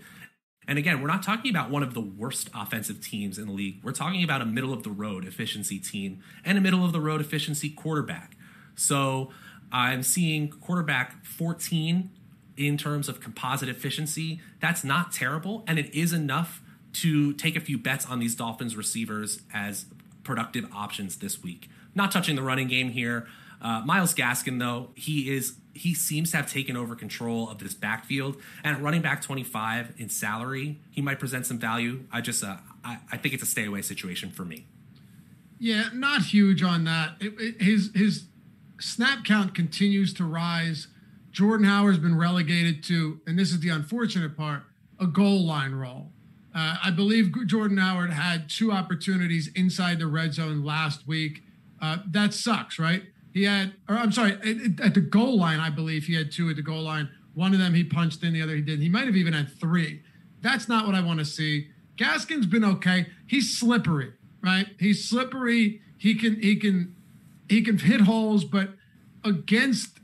And 0.67 0.77
again, 0.77 1.01
we're 1.01 1.07
not 1.07 1.23
talking 1.23 1.49
about 1.49 1.71
one 1.71 1.81
of 1.81 1.95
the 1.95 2.01
worst 2.01 2.51
offensive 2.53 3.01
teams 3.01 3.39
in 3.39 3.47
the 3.47 3.53
league. 3.53 3.79
We're 3.83 3.93
talking 3.93 4.23
about 4.23 4.41
a 4.41 4.45
middle 4.45 4.73
of 4.73 4.83
the 4.83 4.91
road 4.91 5.25
efficiency 5.25 5.79
team 5.79 6.21
and 6.45 6.55
a 6.55 6.61
middle 6.61 6.85
of 6.85 6.91
the 6.91 7.01
road 7.01 7.19
efficiency 7.19 7.71
quarterback. 7.71 8.37
So 8.75 9.31
I'm 9.71 10.03
seeing 10.03 10.49
quarterback 10.49 11.25
14 11.25 12.11
in 12.57 12.77
terms 12.77 13.09
of 13.09 13.19
composite 13.19 13.69
efficiency. 13.69 14.39
That's 14.59 14.83
not 14.83 15.11
terrible, 15.11 15.63
and 15.67 15.79
it 15.79 15.91
is 15.95 16.13
enough 16.13 16.61
to 16.93 17.33
take 17.33 17.55
a 17.55 17.59
few 17.59 17.79
bets 17.79 18.05
on 18.05 18.19
these 18.19 18.35
Dolphins 18.35 18.75
receivers 18.75 19.41
as 19.51 19.85
productive 20.23 20.67
options 20.71 21.17
this 21.17 21.41
week. 21.41 21.69
Not 21.95 22.11
touching 22.11 22.35
the 22.35 22.43
running 22.43 22.67
game 22.67 22.89
here. 22.89 23.27
Uh, 23.61 23.81
Myles 23.85 24.13
Gaskin, 24.13 24.59
though, 24.59 24.89
he 24.95 25.29
is 25.29 25.55
he 25.73 25.93
seems 25.93 26.31
to 26.31 26.37
have 26.37 26.51
taken 26.51 26.75
over 26.75 26.95
control 26.95 27.49
of 27.49 27.59
this 27.59 27.75
backfield. 27.75 28.37
And 28.63 28.75
at 28.75 28.81
running 28.81 29.03
back 29.03 29.21
25 29.21 29.93
in 29.99 30.09
salary, 30.09 30.79
he 30.89 31.01
might 31.01 31.19
present 31.19 31.45
some 31.45 31.59
value. 31.59 32.05
I 32.11 32.21
just, 32.21 32.43
uh, 32.43 32.57
I, 32.83 32.97
I 33.11 33.17
think 33.17 33.35
it's 33.35 33.43
a 33.43 33.45
stay 33.45 33.65
away 33.65 33.83
situation 33.83 34.31
for 34.31 34.43
me. 34.43 34.65
Yeah, 35.59 35.89
not 35.93 36.23
huge 36.23 36.63
on 36.63 36.83
that. 36.85 37.15
It, 37.19 37.33
it, 37.39 37.61
his 37.61 37.91
his 37.93 38.25
snap 38.79 39.23
count 39.23 39.55
continues 39.55 40.13
to 40.15 40.23
rise 40.23 40.87
Jordan 41.37 41.67
Howard's 41.67 41.99
been 41.99 42.17
relegated 42.17 42.83
to, 42.85 43.21
and 43.27 43.37
this 43.37 43.51
is 43.51 43.59
the 43.59 43.69
unfortunate 43.69 44.35
part, 44.35 44.63
a 44.99 45.05
goal 45.05 45.45
line 45.45 45.73
role. 45.73 46.09
Uh, 46.55 46.77
I 46.83 46.89
believe 46.89 47.31
Jordan 47.45 47.77
Howard 47.77 48.11
had 48.11 48.49
two 48.49 48.71
opportunities 48.71 49.47
inside 49.49 49.99
the 49.99 50.07
red 50.07 50.33
zone 50.33 50.63
last 50.65 51.07
week. 51.07 51.43
Uh, 51.79 51.97
that 52.07 52.33
sucks, 52.33 52.79
right? 52.79 53.03
He 53.37 53.43
had, 53.43 53.73
or 53.87 53.95
I'm 53.95 54.11
sorry, 54.11 54.31
at, 54.31 54.83
at, 54.83 54.93
the 54.95 54.99
goal 54.99 55.37
line, 55.37 55.59
I 55.59 55.69
believe 55.69 56.05
he 56.05 56.15
had 56.15 56.31
two 56.31 56.49
at 56.49 56.55
the 56.55 56.63
goal 56.63 56.81
line. 56.81 57.07
One 57.35 57.53
of 57.53 57.59
them 57.59 57.75
he 57.75 57.83
punched 57.83 58.23
in, 58.23 58.33
the 58.33 58.41
other 58.41 58.55
he 58.55 58.63
did. 58.63 58.79
He 58.79 58.89
might 58.89 59.05
have 59.05 59.15
even 59.15 59.33
had 59.33 59.59
three. 59.59 60.01
That's 60.41 60.67
not 60.67 60.87
what 60.87 60.95
I 60.95 61.01
want 61.01 61.19
to 61.19 61.25
see. 61.25 61.67
Gaskin's 61.97 62.47
been 62.47 62.65
okay. 62.65 63.05
He's 63.27 63.55
slippery, 63.55 64.13
right? 64.41 64.65
He's 64.79 65.07
slippery. 65.07 65.81
He 65.99 66.15
can 66.15 66.41
he 66.41 66.55
can 66.55 66.95
he 67.47 67.61
can 67.61 67.77
hit 67.77 68.01
holes, 68.01 68.43
but 68.43 68.69
against 69.23 69.99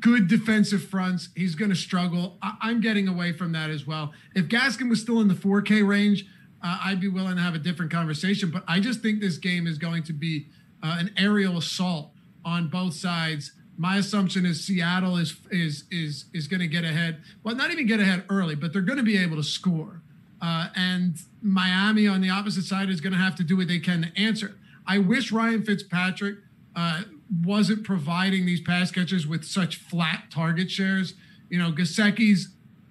good 0.00 0.26
defensive 0.26 0.82
fronts, 0.82 1.28
he's 1.36 1.54
going 1.54 1.70
to 1.70 1.76
struggle. 1.76 2.38
I- 2.40 2.70
am 2.70 2.80
getting 2.80 3.06
away 3.06 3.32
from 3.32 3.52
that 3.52 3.68
as 3.68 3.86
well. 3.86 4.14
If 4.34 4.46
Gaskin 4.48 4.88
was 4.88 5.02
still 5.02 5.20
in 5.20 5.28
the 5.28 5.34
4K 5.34 5.86
range, 5.86 6.24
uh, 6.62 6.78
I'd 6.84 7.00
be 7.00 7.08
willing 7.08 7.36
to 7.36 7.42
have 7.42 7.54
a 7.54 7.58
different 7.58 7.92
conversation. 7.92 8.50
But 8.50 8.64
I 8.66 8.80
just 8.80 9.02
think 9.02 9.20
this 9.20 9.36
game 9.36 9.66
is 9.66 9.76
going 9.76 10.04
to 10.04 10.14
be 10.14 10.46
uh, 10.82 10.96
an 10.98 11.10
aerial 11.18 11.58
assault 11.58 12.12
on 12.48 12.68
both 12.68 12.94
sides. 12.94 13.52
My 13.76 13.98
assumption 13.98 14.44
is 14.44 14.64
Seattle 14.64 15.16
is 15.16 15.36
is 15.50 15.84
is 15.90 16.24
is 16.32 16.48
going 16.48 16.60
to 16.60 16.66
get 16.66 16.84
ahead. 16.84 17.22
Well, 17.44 17.54
not 17.54 17.70
even 17.70 17.86
get 17.86 18.00
ahead 18.00 18.24
early, 18.28 18.54
but 18.54 18.72
they're 18.72 18.82
going 18.82 18.98
to 18.98 19.04
be 19.04 19.18
able 19.18 19.36
to 19.36 19.42
score. 19.42 20.02
Uh, 20.40 20.68
and 20.74 21.16
Miami 21.42 22.06
on 22.06 22.20
the 22.20 22.30
opposite 22.30 22.64
side 22.64 22.88
is 22.90 23.00
going 23.00 23.12
to 23.12 23.18
have 23.18 23.34
to 23.36 23.44
do 23.44 23.56
what 23.56 23.68
they 23.68 23.78
can 23.78 24.02
to 24.02 24.20
answer. 24.20 24.56
I 24.86 24.98
wish 24.98 25.30
Ryan 25.32 25.64
Fitzpatrick 25.64 26.36
uh, 26.74 27.02
wasn't 27.44 27.84
providing 27.84 28.46
these 28.46 28.60
pass 28.60 28.90
catchers 28.90 29.26
with 29.26 29.44
such 29.44 29.76
flat 29.76 30.24
target 30.30 30.70
shares. 30.70 31.14
You 31.50 31.58
know, 31.58 31.72
Gesicki's 31.72 32.48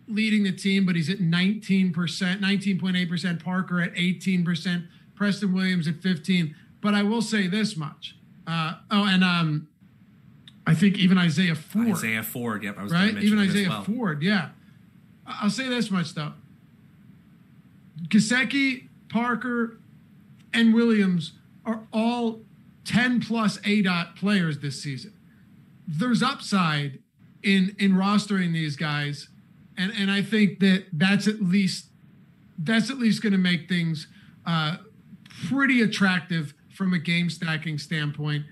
leading 0.07 0.43
the 0.43 0.51
team, 0.51 0.85
but 0.85 0.95
he's 0.95 1.09
at 1.09 1.19
19%, 1.19 1.93
19.8%. 1.93 3.43
Parker 3.43 3.81
at 3.81 3.93
18%. 3.93 4.87
Preston 5.15 5.53
Williams 5.53 5.87
at 5.87 6.01
15. 6.01 6.55
But 6.81 6.93
I 6.93 7.03
will 7.03 7.21
say 7.21 7.47
this 7.47 7.75
much. 7.75 8.15
Uh, 8.47 8.75
oh, 8.89 9.05
and 9.05 9.23
um, 9.23 9.67
I 10.65 10.73
think 10.73 10.97
even 10.97 11.17
Isaiah 11.17 11.55
Ford. 11.55 11.89
Isaiah 11.89 12.23
Ford, 12.23 12.63
yep. 12.63 12.77
I 12.77 12.83
was 12.83 12.93
right. 12.93 13.15
Even 13.17 13.39
Isaiah 13.39 13.69
well. 13.69 13.83
Ford, 13.83 14.23
yeah. 14.23 14.49
I'll 15.25 15.49
say 15.49 15.67
this 15.67 15.91
much 15.91 16.13
though. 16.13 16.33
Gesicki, 18.03 18.87
Parker, 19.09 19.79
and 20.53 20.73
Williams 20.73 21.33
are 21.65 21.81
all 21.91 22.41
10 22.85 23.21
plus 23.21 23.59
A 23.65 23.81
dot 23.81 24.15
players 24.15 24.59
this 24.59 24.81
season. 24.81 25.13
There's 25.85 26.23
upside 26.23 26.99
in 27.43 27.75
in 27.79 27.93
rostering 27.93 28.53
these 28.53 28.75
guys. 28.75 29.29
And 29.77 29.91
and 29.97 30.09
I 30.09 30.21
think 30.21 30.59
that 30.59 30.85
that's 30.93 31.27
at 31.27 31.41
least 31.41 31.87
that's 32.57 32.89
at 32.89 32.97
least 32.97 33.21
going 33.21 33.33
to 33.33 33.37
make 33.37 33.69
things 33.69 34.07
uh, 34.45 34.77
pretty 35.47 35.81
attractive 35.81 36.53
from 36.77 36.93
a 36.93 36.99
game 36.99 37.29
stacking 37.29 37.77
standpoint. 37.77 38.45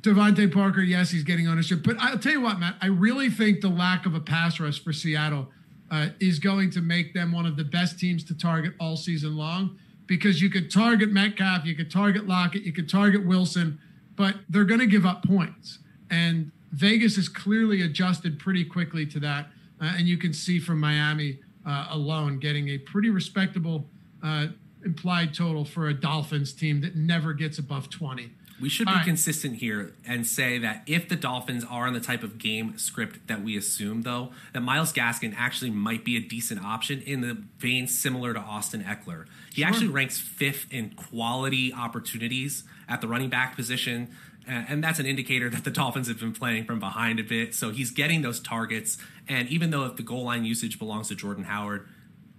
DeVante 0.00 0.52
Parker, 0.52 0.82
yes, 0.82 1.10
he's 1.10 1.22
getting 1.22 1.48
ownership, 1.48 1.82
but 1.82 1.96
I'll 1.98 2.18
tell 2.18 2.32
you 2.32 2.40
what, 2.42 2.60
Matt, 2.60 2.74
I 2.82 2.88
really 2.88 3.30
think 3.30 3.62
the 3.62 3.70
lack 3.70 4.04
of 4.04 4.14
a 4.14 4.20
pass 4.20 4.60
rush 4.60 4.82
for 4.82 4.92
Seattle 4.92 5.48
uh, 5.90 6.08
is 6.20 6.38
going 6.38 6.70
to 6.72 6.82
make 6.82 7.14
them 7.14 7.32
one 7.32 7.46
of 7.46 7.56
the 7.56 7.64
best 7.64 7.98
teams 7.98 8.24
to 8.24 8.34
target 8.36 8.74
all 8.78 8.96
season 8.96 9.36
long 9.36 9.78
because 10.06 10.42
you 10.42 10.50
could 10.50 10.70
target 10.70 11.10
Metcalf, 11.10 11.64
you 11.64 11.74
could 11.74 11.90
target 11.90 12.26
Lockett, 12.26 12.64
you 12.64 12.72
could 12.72 12.88
target 12.88 13.24
Wilson, 13.24 13.78
but 14.16 14.34
they're 14.50 14.64
going 14.64 14.80
to 14.80 14.86
give 14.86 15.06
up 15.06 15.24
points. 15.24 15.78
And 16.10 16.50
Vegas 16.72 17.16
has 17.16 17.28
clearly 17.28 17.82
adjusted 17.82 18.38
pretty 18.38 18.64
quickly 18.64 19.06
to 19.06 19.20
that. 19.20 19.46
Uh, 19.80 19.94
and 19.96 20.06
you 20.06 20.18
can 20.18 20.32
see 20.32 20.58
from 20.58 20.80
Miami 20.80 21.38
uh, 21.66 21.86
alone 21.90 22.38
getting 22.38 22.68
a 22.68 22.78
pretty 22.78 23.10
respectable 23.10 23.88
uh, 24.22 24.48
implied 24.84 25.34
total 25.34 25.64
for 25.64 25.88
a 25.88 25.94
Dolphins 25.94 26.52
team 26.52 26.80
that 26.82 26.96
never 26.96 27.32
gets 27.32 27.58
above 27.58 27.90
20. 27.90 28.30
We 28.60 28.68
should 28.68 28.86
be 28.86 28.92
right. 28.92 29.04
consistent 29.04 29.56
here 29.56 29.94
and 30.06 30.26
say 30.26 30.58
that 30.58 30.84
if 30.86 31.08
the 31.08 31.16
Dolphins 31.16 31.64
are 31.68 31.86
on 31.86 31.92
the 31.92 32.00
type 32.00 32.22
of 32.22 32.38
game 32.38 32.78
script 32.78 33.26
that 33.26 33.42
we 33.42 33.56
assume, 33.56 34.02
though, 34.02 34.30
that 34.52 34.60
Myles 34.60 34.92
Gaskin 34.92 35.34
actually 35.36 35.70
might 35.70 36.04
be 36.04 36.16
a 36.16 36.20
decent 36.20 36.64
option 36.64 37.00
in 37.02 37.20
the 37.20 37.36
vein 37.58 37.88
similar 37.88 38.32
to 38.32 38.38
Austin 38.38 38.84
Ekeler. 38.84 39.26
He 39.52 39.62
sure. 39.62 39.68
actually 39.68 39.88
ranks 39.88 40.20
fifth 40.20 40.66
in 40.70 40.90
quality 40.90 41.72
opportunities 41.72 42.62
at 42.88 43.00
the 43.00 43.08
running 43.08 43.28
back 43.28 43.56
position. 43.56 44.14
And 44.46 44.84
that's 44.84 44.98
an 44.98 45.06
indicator 45.06 45.50
that 45.50 45.64
the 45.64 45.70
Dolphins 45.70 46.06
have 46.06 46.20
been 46.20 46.32
playing 46.32 46.66
from 46.66 46.78
behind 46.78 47.18
a 47.18 47.24
bit. 47.24 47.54
So 47.54 47.70
he's 47.70 47.90
getting 47.90 48.22
those 48.22 48.40
targets. 48.40 48.98
And 49.26 49.48
even 49.48 49.70
though 49.70 49.84
if 49.86 49.96
the 49.96 50.02
goal 50.02 50.24
line 50.24 50.44
usage 50.44 50.78
belongs 50.78 51.08
to 51.08 51.14
Jordan 51.14 51.44
Howard, 51.44 51.88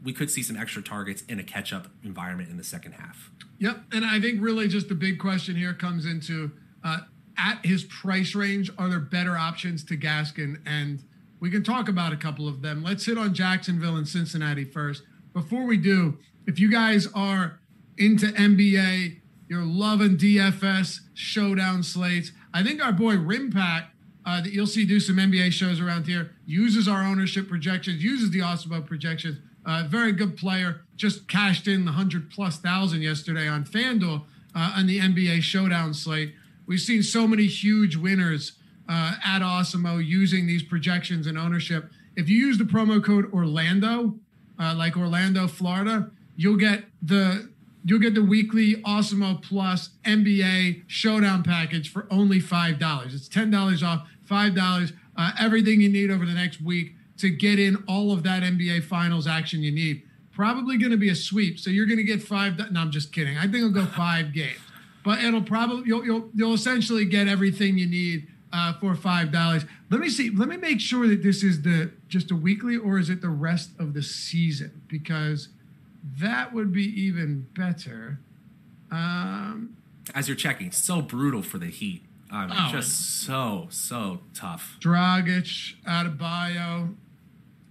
we 0.05 0.13
could 0.13 0.29
see 0.29 0.43
some 0.43 0.55
extra 0.55 0.83
targets 0.83 1.23
in 1.23 1.39
a 1.39 1.43
catch 1.43 1.73
up 1.73 1.87
environment 2.03 2.49
in 2.49 2.57
the 2.57 2.63
second 2.63 2.93
half. 2.93 3.31
Yep. 3.59 3.77
And 3.91 4.05
I 4.05 4.21
think 4.21 4.39
really 4.39 4.67
just 4.67 4.87
the 4.87 4.95
big 4.95 5.19
question 5.19 5.55
here 5.55 5.73
comes 5.73 6.05
into 6.05 6.51
uh, 6.83 6.99
at 7.37 7.65
his 7.65 7.83
price 7.85 8.35
range, 8.35 8.71
are 8.77 8.87
there 8.87 8.99
better 8.99 9.35
options 9.35 9.83
to 9.85 9.97
Gaskin? 9.97 10.61
And 10.65 11.03
we 11.39 11.49
can 11.49 11.63
talk 11.63 11.89
about 11.89 12.13
a 12.13 12.17
couple 12.17 12.47
of 12.47 12.61
them. 12.61 12.83
Let's 12.83 13.05
hit 13.05 13.17
on 13.17 13.33
Jacksonville 13.33 13.97
and 13.97 14.07
Cincinnati 14.07 14.63
first. 14.63 15.03
Before 15.33 15.65
we 15.65 15.77
do, 15.77 16.19
if 16.45 16.59
you 16.59 16.71
guys 16.71 17.07
are 17.13 17.59
into 17.97 18.27
NBA, 18.27 19.21
you're 19.49 19.65
loving 19.65 20.17
DFS 20.17 20.99
showdown 21.13 21.83
slates. 21.83 22.31
I 22.53 22.63
think 22.63 22.83
our 22.83 22.93
boy 22.93 23.15
Rimpak, 23.15 23.87
uh, 24.25 24.41
that 24.41 24.51
you'll 24.51 24.67
see 24.67 24.85
do 24.85 24.99
some 24.99 25.17
NBA 25.17 25.51
shows 25.51 25.79
around 25.79 26.07
here, 26.07 26.35
uses 26.45 26.87
our 26.87 27.03
ownership 27.03 27.47
projections, 27.47 28.03
uses 28.03 28.31
the 28.31 28.39
Awesemo 28.39 28.85
projections 28.85 29.39
uh, 29.65 29.85
very 29.87 30.11
good 30.11 30.37
player. 30.37 30.81
Just 30.95 31.27
cashed 31.27 31.67
in 31.67 31.85
the 31.85 31.91
hundred 31.91 32.29
plus 32.29 32.57
thousand 32.57 33.01
yesterday 33.01 33.47
on 33.47 33.65
FanDuel 33.65 34.23
uh, 34.55 34.73
on 34.77 34.87
the 34.87 34.99
NBA 34.99 35.41
Showdown 35.41 35.93
slate. 35.93 36.33
We've 36.65 36.79
seen 36.79 37.03
so 37.03 37.27
many 37.27 37.45
huge 37.45 37.95
winners 37.95 38.53
uh, 38.87 39.15
at 39.23 39.41
Awesemo 39.41 40.03
using 40.05 40.47
these 40.47 40.63
projections 40.63 41.27
and 41.27 41.37
ownership. 41.37 41.89
If 42.15 42.29
you 42.29 42.37
use 42.37 42.57
the 42.57 42.63
promo 42.63 43.03
code 43.03 43.31
Orlando, 43.33 44.15
uh, 44.59 44.73
like 44.75 44.95
Orlando, 44.95 45.47
Florida, 45.47 46.11
you'll 46.35 46.57
get 46.57 46.85
the 47.01 47.49
you'll 47.83 47.99
get 47.99 48.15
the 48.15 48.23
weekly 48.23 48.75
Awesemo 48.77 49.41
Plus 49.43 49.89
NBA 50.05 50.83
Showdown 50.87 51.43
package 51.43 51.91
for 51.91 52.07
only 52.09 52.39
five 52.39 52.79
dollars. 52.79 53.13
It's 53.13 53.27
ten 53.27 53.51
dollars 53.51 53.83
off, 53.83 54.07
five 54.23 54.55
dollars. 54.55 54.93
Uh, 55.17 55.31
everything 55.39 55.81
you 55.81 55.89
need 55.89 56.11
over 56.11 56.25
the 56.25 56.33
next 56.33 56.61
week 56.61 56.95
to 57.17 57.29
get 57.29 57.59
in 57.59 57.83
all 57.87 58.11
of 58.11 58.23
that 58.23 58.43
NBA 58.43 58.83
Finals 58.83 59.27
action 59.27 59.61
you 59.61 59.71
need. 59.71 60.03
Probably 60.31 60.77
going 60.77 60.91
to 60.91 60.97
be 60.97 61.09
a 61.09 61.15
sweep, 61.15 61.59
so 61.59 61.69
you're 61.69 61.85
going 61.85 61.97
to 61.97 62.03
get 62.03 62.21
five. 62.21 62.57
No, 62.71 62.81
I'm 62.81 62.91
just 62.91 63.13
kidding. 63.13 63.37
I 63.37 63.43
think 63.43 63.55
it'll 63.55 63.69
go 63.69 63.85
five 63.97 64.33
games, 64.33 64.59
but 65.03 65.23
it'll 65.23 65.41
probably 65.41 65.83
you'll 65.85 66.05
you'll, 66.05 66.29
you'll 66.33 66.53
essentially 66.53 67.05
get 67.05 67.27
everything 67.27 67.77
you 67.77 67.87
need 67.87 68.27
uh, 68.51 68.73
for 68.73 68.95
five 68.95 69.31
dollars. 69.31 69.65
Let 69.89 70.01
me 70.01 70.09
see. 70.09 70.29
Let 70.29 70.49
me 70.49 70.57
make 70.57 70.81
sure 70.81 71.07
that 71.07 71.23
this 71.23 71.41
is 71.43 71.61
the 71.61 71.91
just 72.09 72.31
a 72.31 72.35
weekly 72.35 72.75
or 72.75 72.99
is 72.99 73.09
it 73.09 73.21
the 73.21 73.29
rest 73.29 73.71
of 73.79 73.93
the 73.93 74.03
season? 74.03 74.81
Because 74.87 75.49
that 76.19 76.53
would 76.53 76.71
be 76.71 76.83
even 76.83 77.47
better. 77.55 78.19
Um, 78.91 79.77
As 80.13 80.27
you're 80.27 80.37
checking, 80.37 80.71
so 80.71 81.01
brutal 81.01 81.41
for 81.41 81.57
the 81.57 81.67
Heat. 81.67 82.03
Um, 82.31 82.51
oh, 82.51 82.69
just 82.71 83.23
so 83.25 83.67
so 83.69 84.21
tough. 84.33 84.77
Dragic, 84.81 85.75
Adebayo, 85.85 86.95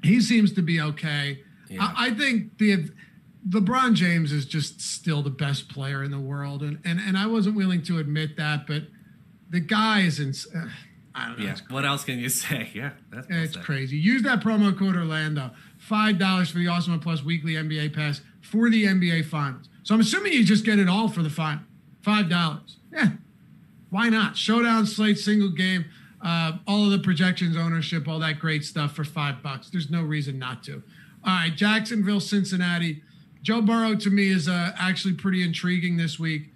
he 0.05 0.21
seems 0.21 0.53
to 0.53 0.63
be 0.63 0.81
okay. 0.81 1.41
Yeah. 1.69 1.93
I, 1.97 2.07
I, 2.07 2.11
think 2.15 2.59
the 2.59 2.91
LeBron 3.49 3.95
James 3.95 4.33
is 4.33 4.45
just 4.47 4.81
still 4.81 5.23
the 5.23 5.31
best 5.31 5.69
player 5.69 6.03
in 6.03 6.11
the 6.11 6.21
world, 6.21 6.63
and 6.63 6.79
and 6.85 7.01
and 7.01 7.17
I 7.17 7.27
wasn't 7.27 7.57
willing 7.57 7.83
to 7.85 7.99
admit 7.99 8.37
that, 8.37 8.67
but 8.67 8.85
the 9.51 9.61
guy 9.61 10.01
is 10.01 10.21
in. 10.21 10.35
Uh, 10.57 10.69
I 11.17 11.29
don't 11.29 11.39
know. 11.39 11.45
Yeah. 11.47 11.57
What 11.71 11.85
else 11.85 12.05
can 12.05 12.19
you 12.19 12.29
say? 12.29 12.71
Yeah, 12.75 12.91
that's 13.11 13.27
it's 13.31 13.57
crazy. 13.57 13.97
Use 13.97 14.23
that 14.23 14.41
promo 14.41 14.77
code 14.77 14.97
Orlando. 14.97 15.51
Five 15.79 16.19
dollars 16.19 16.51
for 16.51 16.59
the 16.59 16.67
Awesemo 16.67 17.01
Plus 17.01 17.23
weekly 17.23 17.53
NBA 17.53 17.95
pass 17.95 18.21
for 18.41 18.69
the 18.71 18.85
NBA 18.85 19.27
Finals. 19.27 19.69
So 19.85 19.95
I'm 19.95 20.01
assuming 20.01 20.33
you 20.33 20.45
just 20.45 20.65
get 20.65 20.79
it 20.79 20.89
all 20.89 21.09
for 21.09 21.23
the 21.23 21.31
final. 21.31 21.65
Five 22.03 22.29
dollars. 22.29 22.79
Yeah. 22.93 23.11
Why 23.91 24.09
not? 24.09 24.37
Showdown 24.37 24.87
slate, 24.87 25.19
single 25.19 25.51
game 25.51 25.85
uh, 26.25 26.53
all 26.67 26.87
of 26.87 26.91
the 26.91 26.99
projections, 26.99 27.57
ownership, 27.57 28.09
all 28.09 28.19
that 28.19 28.39
great 28.39 28.65
stuff 28.65 28.97
for 28.97 29.05
five 29.05 29.43
bucks. 29.43 29.69
There's 29.69 29.91
no 29.91 30.03
reason 30.03 30.39
not 30.39 30.63
to. 30.65 30.83
All 31.25 31.35
right, 31.35 31.55
Jacksonville, 31.55 32.21
Cincinnati. 32.21 33.03
Joe 33.43 33.61
Burrow 33.61 33.95
to 33.97 34.11
me 34.11 34.31
is 34.31 34.49
uh, 34.49 34.73
actually 34.79 35.15
pretty 35.15 35.43
intriguing 35.43 35.99
this 35.99 36.19
week. 36.19 36.51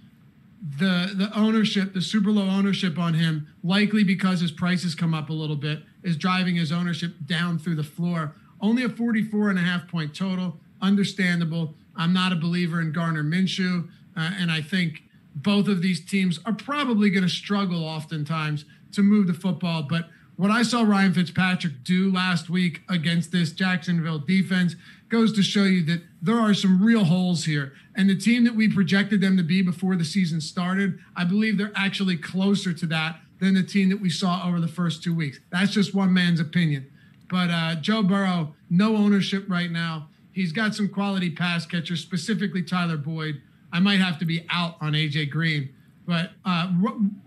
The 0.78 1.12
the 1.15 1.31
ownership, 1.39 1.93
the 1.93 2.01
super 2.01 2.31
low 2.31 2.49
ownership 2.49 2.99
on 2.99 3.15
him, 3.15 3.47
likely 3.62 4.03
because 4.05 4.40
his 4.40 4.51
prices 4.51 4.95
come 4.95 5.12
up 5.12 5.28
a 5.28 5.35
little 5.35 5.55
bit, 5.55 5.82
is 6.03 6.16
driving 6.16 6.57
his 6.57 6.73
ownership 6.73 7.15
down 7.27 7.59
through 7.59 7.77
the 7.77 7.85
floor. 7.85 8.35
Only 8.61 8.82
a 8.82 8.89
44 8.89 9.51
and 9.51 9.59
a 9.59 9.62
half 9.62 9.86
point 9.86 10.16
total. 10.16 10.59
Understandable. 10.81 11.74
I'm 11.95 12.12
not 12.12 12.32
a 12.32 12.36
believer 12.36 12.81
in 12.81 12.93
Gardner 12.93 13.23
Minshew, 13.23 13.89
uh, 14.16 14.31
and 14.39 14.51
I 14.51 14.62
think 14.62 15.03
both 15.35 15.69
of 15.69 15.82
these 15.82 16.05
teams 16.05 16.40
are 16.45 16.53
probably 16.53 17.11
going 17.11 17.23
to 17.23 17.28
struggle 17.28 17.85
oftentimes 17.85 18.65
to 18.93 19.02
move 19.02 19.27
the 19.27 19.35
football. 19.35 19.82
But 19.82 20.09
what 20.36 20.51
I 20.51 20.62
saw 20.62 20.82
Ryan 20.82 21.15
Fitzpatrick 21.15 21.82
do 21.82 22.12
last 22.12 22.48
week 22.48 22.82
against 22.89 23.32
this 23.32 23.52
Jacksonville 23.52 24.20
defense 24.20 24.77
goes 25.09 25.32
to 25.32 25.43
show 25.43 25.65
you 25.65 25.82
that 25.86 26.02
there 26.23 26.39
are 26.39 26.55
some 26.55 26.82
real 26.82 27.05
holes 27.05 27.44
here. 27.44 27.73
And 27.97 28.09
the 28.09 28.16
team 28.16 28.44
that 28.44 28.55
we 28.55 28.73
projected 28.73 29.20
them 29.20 29.36
to 29.36 29.43
be 29.43 29.62
before 29.62 29.97
the 29.97 30.05
season 30.05 30.40
started, 30.40 30.98
I 31.16 31.24
believe 31.24 31.59
they're 31.59 31.73
actually 31.74 32.16
closer 32.16 32.73
to 32.73 32.86
that 32.86 33.20
than 33.40 33.55
the 33.55 33.62
team 33.62 33.89
that 33.89 34.01
we 34.01 34.10
saw 34.10 34.47
over 34.47 34.60
the 34.60 34.69
first 34.69 35.02
two 35.02 35.15
weeks. 35.15 35.40
That's 35.51 35.73
just 35.73 35.94
one 35.94 36.12
man's 36.12 36.40
opinion. 36.40 36.90
But 37.28 37.51
uh, 37.51 37.74
Joe 37.77 38.02
Burrow, 38.02 38.55
no 38.70 38.97
ownership 38.97 39.44
right 39.48 39.70
now. 39.70 40.09
He's 40.32 40.52
got 40.52 40.74
some 40.74 40.89
quality 40.89 41.31
pass 41.31 41.66
catchers, 41.66 42.01
specifically 42.01 42.62
Tyler 42.62 42.97
Boyd. 42.97 43.43
I 43.73 43.81
might 43.81 44.01
have 44.01 44.19
to 44.20 44.24
be 44.24 44.47
out 44.51 44.77
on 44.81 44.93
AJ 44.93 45.31
Green. 45.31 45.70
But 46.09 46.30
uh, 46.43 46.72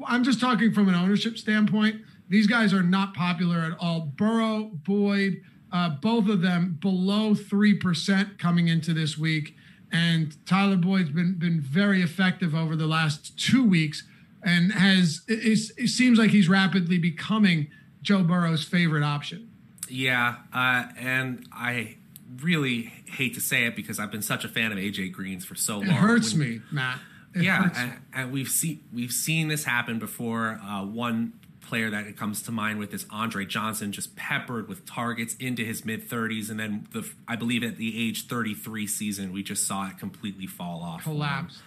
I'm 0.07 0.23
just 0.23 0.41
talking 0.41 0.73
from 0.73 0.89
an 0.89 0.95
ownership 0.95 1.37
standpoint. 1.37 2.01
These 2.29 2.47
guys 2.47 2.73
are 2.73 2.81
not 2.81 3.13
popular 3.13 3.59
at 3.59 3.77
all. 3.79 4.11
Burrow, 4.17 4.71
Boyd, 4.73 5.43
uh, 5.71 5.89
both 6.01 6.27
of 6.27 6.41
them 6.41 6.79
below 6.81 7.35
3% 7.35 8.39
coming 8.39 8.69
into 8.69 8.95
this 8.95 9.19
week. 9.19 9.55
And 9.91 10.35
Tyler 10.47 10.77
Boyd's 10.77 11.11
been, 11.11 11.35
been 11.35 11.61
very 11.61 12.01
effective 12.01 12.55
over 12.55 12.75
the 12.75 12.87
last 12.87 13.37
two 13.37 13.63
weeks 13.63 14.03
and 14.41 14.71
has, 14.71 15.21
it, 15.27 15.71
it 15.77 15.89
seems 15.89 16.17
like 16.17 16.31
he's 16.31 16.49
rapidly 16.49 16.97
becoming 16.97 17.67
Joe 18.01 18.23
Burrow's 18.23 18.63
favorite 18.63 19.03
option. 19.03 19.51
Yeah. 19.87 20.37
Uh, 20.51 20.85
and 20.97 21.45
I 21.51 21.97
really 22.41 22.93
hate 23.05 23.35
to 23.35 23.41
say 23.41 23.65
it 23.65 23.75
because 23.75 23.99
I've 23.99 24.09
been 24.09 24.23
such 24.23 24.43
a 24.43 24.47
fan 24.47 24.71
of 24.71 24.79
AJ 24.79 25.11
Green's 25.11 25.45
for 25.45 25.53
so 25.53 25.75
long. 25.75 25.83
It 25.83 25.91
hurts 25.91 26.33
when, 26.33 26.39
me, 26.39 26.61
Matt. 26.71 26.97
It 27.33 27.43
yeah, 27.43 27.69
and, 27.75 27.93
and, 28.13 28.31
we've 28.31 28.49
seen 28.49 28.83
we've 28.93 29.11
seen 29.11 29.47
this 29.47 29.63
happen 29.63 29.99
before. 29.99 30.59
Uh, 30.63 30.83
one 30.85 31.33
player 31.61 31.89
that 31.89 32.17
comes 32.17 32.41
to 32.41 32.51
mind 32.51 32.79
with 32.79 32.93
is 32.93 33.05
Andre 33.09 33.45
Johnson, 33.45 33.91
just 33.93 34.15
peppered 34.15 34.67
with 34.67 34.85
targets 34.85 35.35
into 35.35 35.63
his 35.63 35.85
mid 35.85 36.09
30s, 36.09 36.49
and 36.49 36.59
then 36.59 36.87
the 36.91 37.09
I 37.27 37.35
believe 37.37 37.63
at 37.63 37.77
the 37.77 38.07
age 38.07 38.27
33 38.27 38.87
season, 38.87 39.31
we 39.31 39.43
just 39.43 39.65
saw 39.65 39.87
it 39.87 39.97
completely 39.97 40.47
fall 40.47 40.81
off, 40.81 41.03
collapse. 41.03 41.61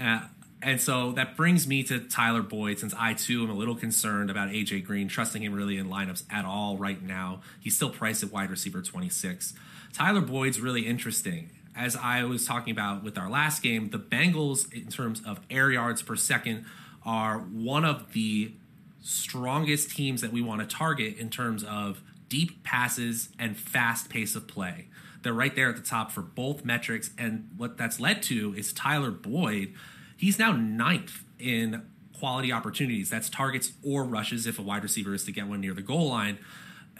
Uh, 0.00 0.20
and 0.62 0.80
so 0.80 1.12
that 1.12 1.36
brings 1.36 1.66
me 1.66 1.82
to 1.84 2.00
Tyler 2.00 2.42
Boyd, 2.42 2.78
since 2.78 2.94
I 2.96 3.14
too 3.14 3.44
am 3.44 3.50
a 3.50 3.54
little 3.54 3.74
concerned 3.74 4.30
about 4.30 4.50
AJ 4.50 4.84
Green, 4.84 5.08
trusting 5.08 5.42
him 5.42 5.54
really 5.54 5.78
in 5.78 5.88
lineups 5.88 6.24
at 6.30 6.44
all 6.44 6.76
right 6.76 7.02
now. 7.02 7.40
He's 7.60 7.74
still 7.74 7.90
priced 7.90 8.22
at 8.22 8.30
wide 8.30 8.50
receiver 8.50 8.82
26. 8.82 9.54
Tyler 9.92 10.20
Boyd's 10.20 10.60
really 10.60 10.86
interesting. 10.86 11.50
As 11.80 11.96
I 11.96 12.24
was 12.24 12.44
talking 12.44 12.72
about 12.72 13.02
with 13.02 13.16
our 13.16 13.30
last 13.30 13.62
game, 13.62 13.88
the 13.88 13.98
Bengals, 13.98 14.70
in 14.70 14.88
terms 14.88 15.22
of 15.26 15.40
air 15.48 15.70
yards 15.70 16.02
per 16.02 16.14
second, 16.14 16.66
are 17.06 17.38
one 17.38 17.86
of 17.86 18.12
the 18.12 18.52
strongest 19.02 19.96
teams 19.96 20.20
that 20.20 20.30
we 20.30 20.42
want 20.42 20.60
to 20.60 20.66
target 20.66 21.16
in 21.16 21.30
terms 21.30 21.64
of 21.64 22.02
deep 22.28 22.62
passes 22.64 23.30
and 23.38 23.56
fast 23.56 24.10
pace 24.10 24.34
of 24.34 24.46
play. 24.46 24.88
They're 25.22 25.32
right 25.32 25.56
there 25.56 25.70
at 25.70 25.76
the 25.76 25.82
top 25.82 26.12
for 26.12 26.20
both 26.20 26.66
metrics. 26.66 27.10
And 27.16 27.48
what 27.56 27.78
that's 27.78 27.98
led 27.98 28.22
to 28.24 28.54
is 28.54 28.74
Tyler 28.74 29.10
Boyd. 29.10 29.72
He's 30.18 30.38
now 30.38 30.52
ninth 30.52 31.24
in 31.38 31.86
quality 32.18 32.52
opportunities. 32.52 33.08
That's 33.08 33.30
targets 33.30 33.72
or 33.82 34.04
rushes 34.04 34.46
if 34.46 34.58
a 34.58 34.62
wide 34.62 34.82
receiver 34.82 35.14
is 35.14 35.24
to 35.24 35.32
get 35.32 35.46
one 35.46 35.62
near 35.62 35.72
the 35.72 35.80
goal 35.80 36.10
line. 36.10 36.40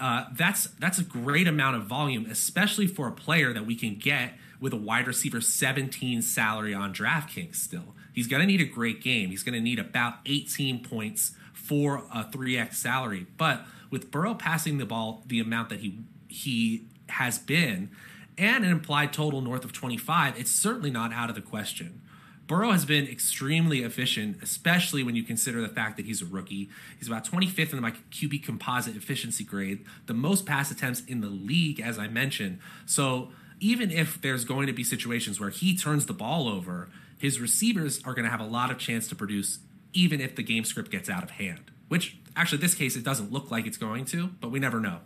Uh, 0.01 0.25
that's 0.33 0.69
that's 0.79 0.99
a 0.99 1.05
great 1.05 1.47
amount 1.47 1.77
of 1.77 1.83
volume, 1.83 2.25
especially 2.31 2.87
for 2.87 3.09
a 3.09 3.13
player 3.13 3.53
that 3.53 3.67
we 3.67 3.77
can 3.77 3.97
get 3.97 4.33
with 4.61 4.73
a 4.73 4.77
wide 4.77 5.07
receiver 5.07 5.41
17 5.41 6.23
salary 6.23 6.75
on 6.75 6.93
DraftKings. 6.93 7.57
Still, 7.57 7.95
he's 8.13 8.27
going 8.27 8.41
to 8.41 8.47
need 8.47 8.61
a 8.61 8.67
great 8.67 9.03
game. 9.03 9.31
He's 9.31 9.43
going 9.43 9.55
to 9.55 9.61
need 9.61 9.79
about 9.79 10.15
18 10.27 10.85
points 10.85 11.33
for 11.53 12.05
a 12.13 12.25
3x 12.25 12.75
salary. 12.75 13.27
But 13.37 13.63
with 13.91 14.11
Burrow 14.11 14.35
passing 14.35 14.79
the 14.79 14.87
ball 14.87 15.25
the 15.27 15.41
amount 15.41 15.69
that 15.71 15.81
he 15.81 16.01
he 16.29 16.87
has 17.09 17.39
been 17.39 17.91
and 18.39 18.65
an 18.65 18.71
implied 18.71 19.13
total 19.13 19.41
north 19.41 19.65
of 19.65 19.73
25, 19.73 20.39
it's 20.39 20.51
certainly 20.51 20.91
not 20.91 21.13
out 21.13 21.29
of 21.29 21.35
the 21.35 21.43
question. 21.43 22.01
Burrow 22.47 22.73
has 22.73 22.85
been 22.85 23.07
extremely 23.07 23.85
efficient, 23.85 24.43
especially 24.43 25.05
when 25.05 25.15
you 25.15 25.23
consider 25.23 25.61
the 25.61 25.69
fact 25.69 25.97
that 25.97 26.07
he's 26.07 26.21
a 26.21 26.25
rookie. 26.25 26.69
He's 26.99 27.07
about 27.07 27.25
25th 27.25 27.73
in 27.73 27.81
my 27.81 27.93
QB 28.11 28.43
composite 28.43 28.97
efficiency 28.97 29.45
grade, 29.45 29.85
the 30.07 30.15
most 30.15 30.47
pass 30.47 30.71
attempts 30.71 31.05
in 31.05 31.21
the 31.21 31.29
league, 31.29 31.81
as 31.81 31.97
I 31.97 32.09
mentioned. 32.09 32.59
So 32.87 33.31
even 33.61 33.91
if 33.91 34.21
there's 34.21 34.45
going 34.45 34.67
to 34.67 34.73
be 34.73 34.83
situations 34.83 35.39
where 35.39 35.51
he 35.51 35.77
turns 35.77 36.07
the 36.07 36.13
ball 36.13 36.49
over, 36.49 36.89
his 37.19 37.39
receivers 37.39 38.01
are 38.05 38.15
going 38.15 38.25
to 38.25 38.31
have 38.31 38.41
a 38.41 38.47
lot 38.47 38.71
of 38.71 38.79
chance 38.79 39.07
to 39.09 39.15
produce 39.15 39.61
even 39.93 40.21
if 40.21 40.35
the 40.35 40.43
game 40.43 40.65
script 40.65 40.91
gets 40.91 41.09
out 41.09 41.23
of 41.23 41.33
hand. 41.33 41.71
Which 41.89 42.17
actually, 42.37 42.59
this 42.59 42.75
case, 42.75 42.97
it 42.97 43.05
doesn't 43.05 43.33
look 43.33 43.51
like 43.51 43.67
it's 43.67 43.77
going 43.77 44.05
to, 44.07 44.29
but 44.41 44.51
we 44.51 44.59
never 44.59 44.81
know. 44.81 45.01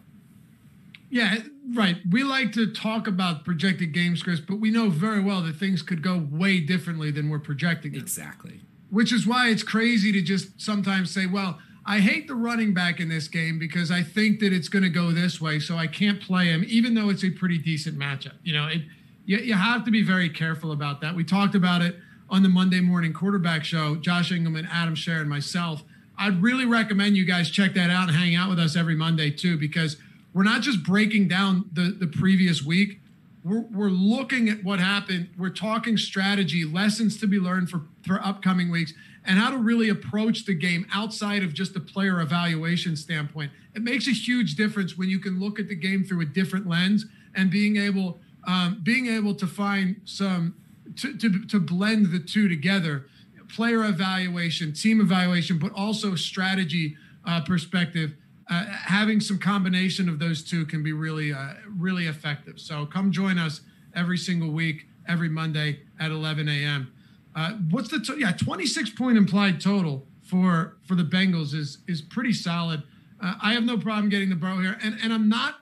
Yeah, 1.10 1.39
right. 1.74 1.97
We 2.10 2.24
like 2.24 2.52
to 2.52 2.72
talk 2.72 3.06
about 3.06 3.44
projected 3.44 3.93
game 3.93 4.16
scripts, 4.16 4.40
but 4.40 4.56
we 4.56 4.70
know 4.70 4.90
very 4.90 5.20
well 5.20 5.43
that 5.43 5.56
things 5.56 5.81
could 5.82 6.02
go 6.02 6.26
way 6.31 6.60
differently 6.60 7.10
than 7.10 7.31
we're 7.31 7.39
projecting. 7.39 7.93
Them. 7.93 8.01
Exactly. 8.01 8.60
Which 8.90 9.12
is 9.12 9.26
why 9.26 9.48
it's 9.48 9.62
crazy 9.62 10.12
to 10.12 10.22
just 10.22 10.60
sometimes 10.60 11.10
say, 11.10 11.26
well, 11.26 11.59
I 11.86 12.01
hate 12.01 12.28
the 12.28 12.35
running 12.35 12.73
back 12.73 12.98
in 12.98 13.09
this 13.09 13.28
game 13.28 13.59
because 13.59 13.90
I 13.90 14.02
think 14.02 14.40
that 14.40 14.52
it's 14.52 14.69
going 14.69 14.85
to 14.85 14.89
go 14.89 15.11
this 15.12 15.40
way, 15.40 15.59
so 15.61 15.77
I 15.77 15.86
can't 15.86 16.20
play 16.20 16.47
him, 16.47 16.65
even 16.66 16.94
though 16.94 17.11
it's 17.11 17.24
a 17.24 17.31
pretty 17.31 17.59
decent 17.59 17.98
matchup. 17.98 18.35
You 18.43 18.55
know, 18.55 18.66
it, 18.69 18.82
you, 19.27 19.36
you 19.39 19.55
have 19.55 19.85
to 19.85 19.90
be 19.90 20.02
very 20.02 20.31
careful 20.31 20.73
about 20.73 21.01
that. 21.02 21.15
We 21.15 21.24
talked 21.24 21.55
about 21.55 21.82
it 21.82 21.97
on 22.31 22.43
the 22.43 22.48
Monday 22.48 22.81
morning 22.81 23.12
quarterback 23.12 23.65
show, 23.65 23.97
Josh 23.97 24.32
Engelman, 24.32 24.66
Adam 24.73 24.94
Scher, 24.94 25.20
and 25.20 25.28
myself. 25.28 25.82
I'd 26.16 26.43
really 26.43 26.65
recommend 26.65 27.16
you 27.16 27.24
guys 27.24 27.51
check 27.51 27.74
that 27.74 27.90
out 27.90 28.09
and 28.09 28.16
hang 28.16 28.35
out 28.35 28.48
with 28.48 28.59
us 28.59 28.77
every 28.77 28.97
Monday 28.97 29.31
too, 29.31 29.59
because 29.59 29.98
we're 30.32 30.43
not 30.43 30.62
just 30.62 30.82
breaking 30.82 31.28
down 31.28 31.69
the, 31.73 31.94
the 31.98 32.06
previous 32.06 32.62
week. 32.62 33.01
We're, 33.44 33.61
we're 33.61 33.90
looking 33.90 34.48
at 34.48 34.65
what 34.65 34.81
happened. 34.81 35.28
We're 35.36 35.51
talking 35.51 35.98
strategy, 35.98 36.65
lessons 36.65 37.19
to 37.19 37.27
be 37.27 37.39
learned 37.39 37.69
for, 37.69 37.82
for 38.06 38.24
upcoming 38.24 38.70
weeks, 38.70 38.94
and 39.25 39.39
how 39.39 39.51
to 39.51 39.57
really 39.57 39.89
approach 39.89 40.45
the 40.45 40.55
game 40.55 40.87
outside 40.93 41.43
of 41.43 41.55
just 41.55 41.75
a 41.77 41.81
player 41.81 42.21
evaluation 42.21 42.97
standpoint. 42.97 43.51
It 43.75 43.83
makes 43.83 44.07
a 44.07 44.13
huge 44.13 44.55
difference 44.55 44.97
when 44.97 45.09
you 45.09 45.19
can 45.19 45.41
look 45.41 45.59
at 45.59 45.69
the 45.69 45.75
game 45.75 46.05
through 46.05 46.21
a 46.21 46.27
different 46.27 46.69
lens 46.69 47.07
and 47.35 47.51
being 47.51 47.77
able 47.77 48.21
um, 48.47 48.81
being 48.83 49.07
able 49.07 49.35
to 49.37 49.47
find 49.47 50.03
some 50.05 50.55
to, 50.97 51.17
to, 51.17 51.47
to 51.47 51.59
blend 51.59 52.13
the 52.13 52.19
two 52.19 52.49
together 52.49 53.07
player 53.49 53.85
evaluation, 53.85 54.73
team 54.73 55.01
evaluation, 55.01 55.59
but 55.59 55.73
also 55.73 56.15
strategy 56.15 56.97
uh, 57.25 57.41
perspective. 57.43 58.13
Uh, 58.51 58.65
having 58.67 59.21
some 59.21 59.39
combination 59.39 60.09
of 60.09 60.19
those 60.19 60.43
two 60.43 60.67
can 60.67 60.83
be 60.83 60.93
really, 60.93 61.33
uh, 61.33 61.55
really 61.69 62.07
effective. 62.07 62.61
So 62.61 62.85
come 62.85 63.11
join 63.11 63.39
us 63.39 63.63
every 63.95 64.19
single 64.19 64.51
week, 64.51 64.87
every 65.09 65.29
Monday 65.29 65.81
at 65.99 66.11
11 66.11 66.49
a.m. 66.49 66.93
Uh, 67.35 67.52
what's 67.70 67.89
the 67.89 67.98
to- 68.01 68.19
yeah 68.19 68.32
26 68.32 68.90
point 68.90 69.19
implied 69.19 69.61
total 69.61 70.06
for 70.23 70.77
for 70.86 70.94
the 70.94 71.02
Bengals 71.05 71.55
is 71.55 71.78
is 71.86 72.01
pretty 72.02 72.32
solid. 72.32 72.82
Uh, 73.20 73.35
I 73.43 73.52
have 73.55 73.65
no 73.65 73.78
problem 73.78 74.09
getting 74.09 74.31
the 74.31 74.36
Burrow 74.36 74.61
here, 74.61 74.78
and 74.82 74.98
and 75.02 75.12
I'm 75.12 75.28
not 75.28 75.56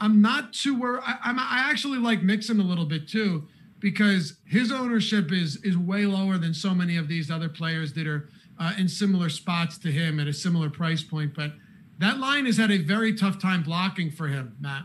I'm 0.00 0.20
not 0.22 0.52
too 0.52 0.78
worried. 0.78 1.02
I'm 1.06 1.38
I 1.38 1.66
actually 1.70 1.98
like 1.98 2.22
Mixon 2.22 2.60
a 2.60 2.64
little 2.64 2.86
bit 2.86 3.08
too 3.08 3.46
because 3.80 4.38
his 4.44 4.72
ownership 4.72 5.32
is 5.32 5.56
is 5.64 5.76
way 5.76 6.06
lower 6.06 6.38
than 6.38 6.54
so 6.54 6.74
many 6.74 6.96
of 6.96 7.08
these 7.08 7.30
other 7.30 7.48
players 7.48 7.92
that 7.94 8.06
are 8.06 8.28
uh, 8.58 8.72
in 8.78 8.88
similar 8.88 9.28
spots 9.28 9.78
to 9.78 9.92
him 9.92 10.18
at 10.18 10.26
a 10.26 10.32
similar 10.32 10.70
price 10.70 11.02
point. 11.02 11.34
But 11.34 11.52
that 11.98 12.18
line 12.18 12.46
has 12.46 12.56
had 12.56 12.70
a 12.70 12.78
very 12.78 13.14
tough 13.14 13.38
time 13.38 13.62
blocking 13.62 14.10
for 14.10 14.28
him, 14.28 14.56
Matt. 14.60 14.84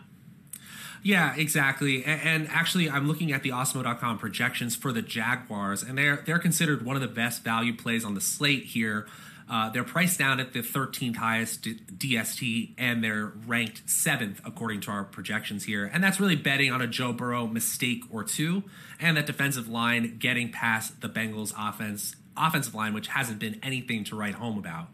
Yeah, 1.04 1.36
exactly. 1.36 2.04
And, 2.06 2.22
and, 2.22 2.48
actually, 2.50 2.90
I'm 2.90 3.08
looking 3.08 3.34
at 3.34 3.44
the 3.44 3.50
Awesemo.com 3.50 4.18
projections 4.18 4.76
for 4.76 4.94
the 4.94 5.02
Jaguars, 5.02 5.84
and 5.84 5.98
they're 5.98 6.24
they're 6.26 6.40
considered 6.40 6.86
one 6.86 6.96
of 6.96 7.02
the 7.02 7.10
best 7.10 7.44
value 7.44 7.76
plays 7.76 8.06
on 8.06 8.16
the 8.16 8.22
slate 8.22 8.64
here. 8.64 9.06
Uh, 9.50 9.70
they're 9.70 9.84
priced 9.84 10.18
down 10.18 10.40
at 10.40 10.54
the 10.54 10.60
13th 10.60 11.18
highest 11.18 11.64
DST, 11.64 12.74
and 12.78 13.04
they're 13.04 13.34
ranked 13.46 13.88
seventh 13.90 14.42
according 14.46 14.80
to 14.82 14.92
our 14.92 15.04
projections 15.04 15.66
here. 15.66 15.90
And 15.94 16.02
that's 16.02 16.20
really 16.20 16.38
betting 16.38 16.72
on 16.72 16.82
a 16.82 16.88
Joe 16.88 17.12
Burrow 17.12 17.46
mistake 17.48 18.04
or 18.10 18.24
two, 18.24 18.64
and 19.00 19.18
that 19.18 19.26
defensive 19.26 19.68
line 19.68 20.18
getting 20.18 20.52
past 20.52 21.02
the 21.02 21.10
Bengals' 21.10 21.54
offense 21.58 22.16
offensive 22.38 22.74
line, 22.74 22.94
which 22.94 23.10
hasn't 23.10 23.40
been 23.40 23.60
anything 23.62 24.04
to 24.06 24.16
write 24.16 24.36
home 24.36 24.58
about. 24.58 24.88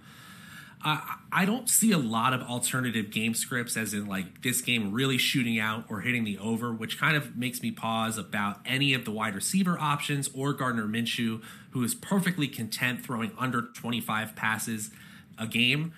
Uh, 0.84 1.01
I 1.30 1.43
don't 1.43 1.69
see 1.69 1.91
a 1.91 1.97
lot 1.97 2.34
of 2.34 2.41
alternative 2.41 3.11
game 3.11 3.34
scripts, 3.34 3.76
as 3.76 3.93
in 3.93 4.06
like 4.06 4.43
this 4.43 4.61
game 4.61 4.93
really 4.93 5.18
shooting 5.18 5.60
out 5.60 5.84
or 5.89 6.01
hitting 6.01 6.23
the 6.23 6.38
over, 6.38 6.72
which 6.72 6.97
kind 6.97 7.18
of 7.18 7.35
makes 7.35 7.61
me 7.61 7.69
pause 7.69 8.18
about 8.18 8.60
any 8.65 8.93
of 8.93 9.03
the 9.03 9.11
wide 9.11 9.35
receiver 9.35 9.77
options 9.77 10.30
or 10.34 10.53
Gardner 10.53 10.85
Minshew, 10.85 11.41
who 11.72 11.84
is 11.84 11.93
perfectly 11.93 12.47
content 12.47 13.03
throwing 13.03 13.34
under 13.38 13.61
25 13.61 14.35
passes 14.35 14.91
a 15.38 15.45
game. 15.45 15.91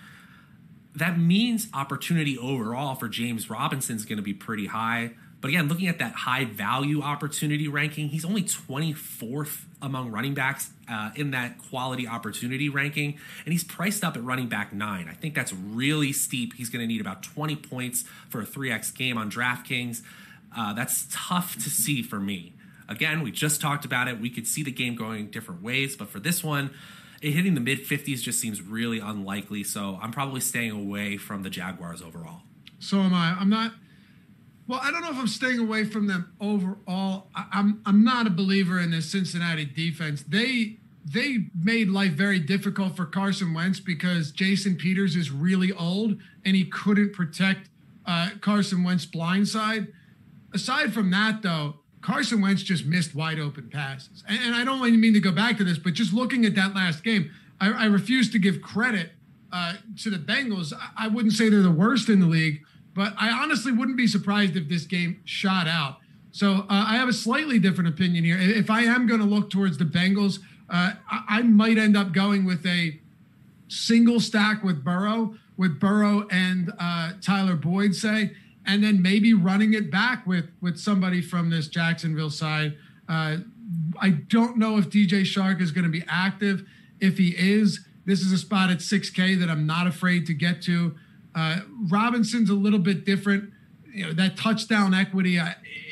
That 0.96 1.18
means 1.18 1.68
opportunity 1.74 2.38
overall 2.38 2.96
for 2.96 3.08
James 3.08 3.50
Robinson 3.52 3.96
is 3.96 4.06
going 4.06 4.18
to 4.18 4.24
be 4.24 4.34
pretty 4.34 4.66
high. 4.66 5.12
But 5.42 5.50
again, 5.50 5.68
looking 5.68 5.88
at 5.88 5.98
that 5.98 6.14
high 6.14 6.46
value 6.46 7.02
opportunity 7.02 7.68
ranking, 7.68 8.10
he's 8.10 8.24
only 8.24 8.44
24th 8.44 9.66
among 9.82 10.12
running 10.12 10.36
backs 10.36 10.70
uh, 10.88 11.10
in 11.16 11.32
that 11.32 11.58
quality 11.70 12.08
opportunity 12.08 12.70
ranking, 12.70 13.18
and 13.44 13.52
he's 13.52 13.64
priced 13.64 14.04
up 14.04 14.16
at 14.16 14.24
running 14.24 14.48
back 14.48 14.72
nine. 14.72 15.08
I 15.10 15.14
think 15.14 15.34
that's 15.34 15.52
really 15.52 16.14
steep. 16.14 16.54
He's 16.54 16.70
going 16.70 16.82
to 16.82 16.88
need 16.88 17.02
about 17.02 17.24
20 17.24 17.56
points 17.56 18.04
for 18.30 18.42
a 18.42 18.46
3x 18.46 18.96
game 18.96 19.18
on 19.18 19.32
DraftKings. 19.32 20.04
Uh, 20.56 20.74
that's 20.74 21.08
tough 21.12 21.56
to 21.56 21.70
see 21.72 22.04
for 22.04 22.20
me. 22.20 22.54
Again, 22.88 23.22
we 23.24 23.32
just 23.32 23.62
talked 23.62 23.84
about 23.84 24.08
it. 24.08 24.20
We 24.20 24.30
could 24.30 24.46
see 24.46 24.64
the 24.64 24.72
game 24.72 24.96
going 24.96 25.32
different 25.32 25.64
ways, 25.64 25.96
but 25.96 26.10
for 26.10 26.20
this 26.20 26.44
one, 26.44 26.72
it 27.22 27.32
hitting 27.32 27.56
the 27.56 27.62
mid 27.62 27.80
50s 27.80 28.22
just 28.22 28.40
seems 28.40 28.62
really 28.62 29.00
unlikely. 29.00 29.64
So 29.64 29.98
I'm 30.02 30.12
probably 30.12 30.42
staying 30.42 30.72
away 30.72 31.18
from 31.18 31.44
the 31.44 31.50
Jaguars 31.50 32.02
overall. 32.02 32.42
So 32.80 33.00
am 33.00 33.14
I. 33.14 33.38
I'm 33.40 33.50
not. 33.50 33.74
Well, 34.72 34.80
I 34.82 34.90
don't 34.90 35.02
know 35.02 35.10
if 35.10 35.18
I'm 35.18 35.28
staying 35.28 35.60
away 35.60 35.84
from 35.84 36.08
them 36.08 36.32
overall. 36.40 37.28
I, 37.36 37.46
I'm 37.52 37.82
I'm 37.86 38.06
not 38.06 38.26
a 38.26 38.30
believer 38.30 38.80
in 38.80 38.92
this 38.92 39.12
Cincinnati 39.12 39.66
defense. 39.66 40.24
They 40.24 40.78
they 41.04 41.48
made 41.62 41.90
life 41.90 42.14
very 42.14 42.40
difficult 42.40 42.96
for 42.96 43.06
Carson 43.06 43.54
Wentz 43.54 43.82
because 43.82 44.32
Jason 44.32 44.78
Peters 44.78 45.18
is 45.18 45.30
really 45.30 45.74
old 45.74 46.22
and 46.46 46.56
he 46.56 46.64
couldn't 46.64 47.12
protect 47.12 47.70
uh, 48.06 48.30
Carson 48.40 48.86
Wentz 48.86 49.06
blind 49.06 49.50
side. 49.50 49.88
Aside 50.54 50.94
from 50.94 51.12
that, 51.12 51.42
though, 51.42 51.76
Carson 52.00 52.40
Wentz 52.40 52.64
just 52.64 52.86
missed 52.86 53.14
wide 53.14 53.40
open 53.40 53.70
passes. 53.70 54.24
And, 54.26 54.42
and 54.42 54.56
I 54.56 54.64
don't 54.64 54.80
mean 55.02 55.14
to 55.14 55.20
go 55.20 55.34
back 55.34 55.58
to 55.58 55.66
this, 55.66 55.80
but 55.80 55.96
just 55.96 56.14
looking 56.14 56.46
at 56.46 56.56
that 56.56 56.74
last 56.74 57.04
game, 57.04 57.30
I, 57.60 57.72
I 57.72 57.86
refuse 57.88 58.32
to 58.32 58.40
give 58.40 58.62
credit 58.62 59.12
uh, 59.52 59.74
to 60.04 60.10
the 60.10 60.18
Bengals. 60.18 60.72
I, 60.72 61.08
I 61.08 61.08
wouldn't 61.10 61.34
say 61.34 61.50
they're 61.50 61.62
the 61.62 61.70
worst 61.70 62.08
in 62.08 62.22
the 62.22 62.26
league, 62.26 62.62
but 62.94 63.14
I 63.20 63.30
honestly 63.30 63.72
wouldn't 63.72 63.98
be 63.98 64.08
surprised 64.08 64.56
if 64.56 64.68
this 64.68 64.86
game 64.86 65.22
shot 65.26 65.68
out. 65.68 65.98
So 66.32 66.66
uh, 66.70 66.86
I 66.88 66.96
have 66.96 67.10
a 67.10 67.14
slightly 67.14 67.60
different 67.60 67.90
opinion 67.90 68.24
here. 68.24 68.38
If 68.40 68.70
I 68.70 68.84
am 68.84 69.08
going 69.08 69.20
to 69.20 69.26
look 69.26 69.50
towards 69.50 69.78
the 69.78 69.86
Bengals, 69.86 70.40
uh, 70.70 70.94
I, 71.10 71.24
I 71.28 71.42
might 71.44 71.78
end 71.78 71.98
up 71.98 72.14
going 72.14 72.46
with 72.46 72.66
a 72.66 73.00
single 73.68 74.20
stack 74.20 74.64
with 74.64 74.84
Burrow, 74.84 75.36
with 75.58 75.80
Burrow 75.80 76.28
and 76.30 76.72
uh, 76.80 77.14
Tyler 77.22 77.56
Boyd, 77.56 77.96
say, 77.96 78.32
and 78.66 78.84
then 78.84 79.02
maybe 79.02 79.34
running 79.34 79.74
it 79.74 79.92
back 79.92 80.26
with 80.26 80.46
with 80.62 80.78
somebody 80.78 81.22
from 81.22 81.50
this 81.50 81.68
Jacksonville 81.68 82.30
side. 82.30 82.78
Uh, 83.10 83.38
I 84.00 84.10
don't 84.10 84.58
know 84.58 84.78
if 84.78 84.90
DJ 84.90 85.22
Chark 85.22 85.62
is 85.62 85.72
going 85.72 85.84
to 85.84 85.90
be 85.90 86.04
active. 86.08 86.66
If 87.00 87.18
he 87.18 87.36
is, 87.38 87.86
this 88.06 88.22
is 88.22 88.32
a 88.32 88.38
spot 88.38 88.70
at 88.70 88.78
6K 88.78 89.40
that 89.40 89.50
I'm 89.50 89.66
not 89.66 89.88
afraid 89.88 90.26
to 90.28 90.34
get 90.34 90.62
to. 90.64 90.96
Uh, 91.36 91.60
Robinson's 91.90 92.50
a 92.50 92.56
little 92.56 92.80
bit 92.80 93.06
different. 93.06 93.52
You 93.94 94.08
know 94.08 94.14
that 94.14 94.38
touchdown 94.38 94.94
equity 94.94 95.40
uh, 95.40 95.50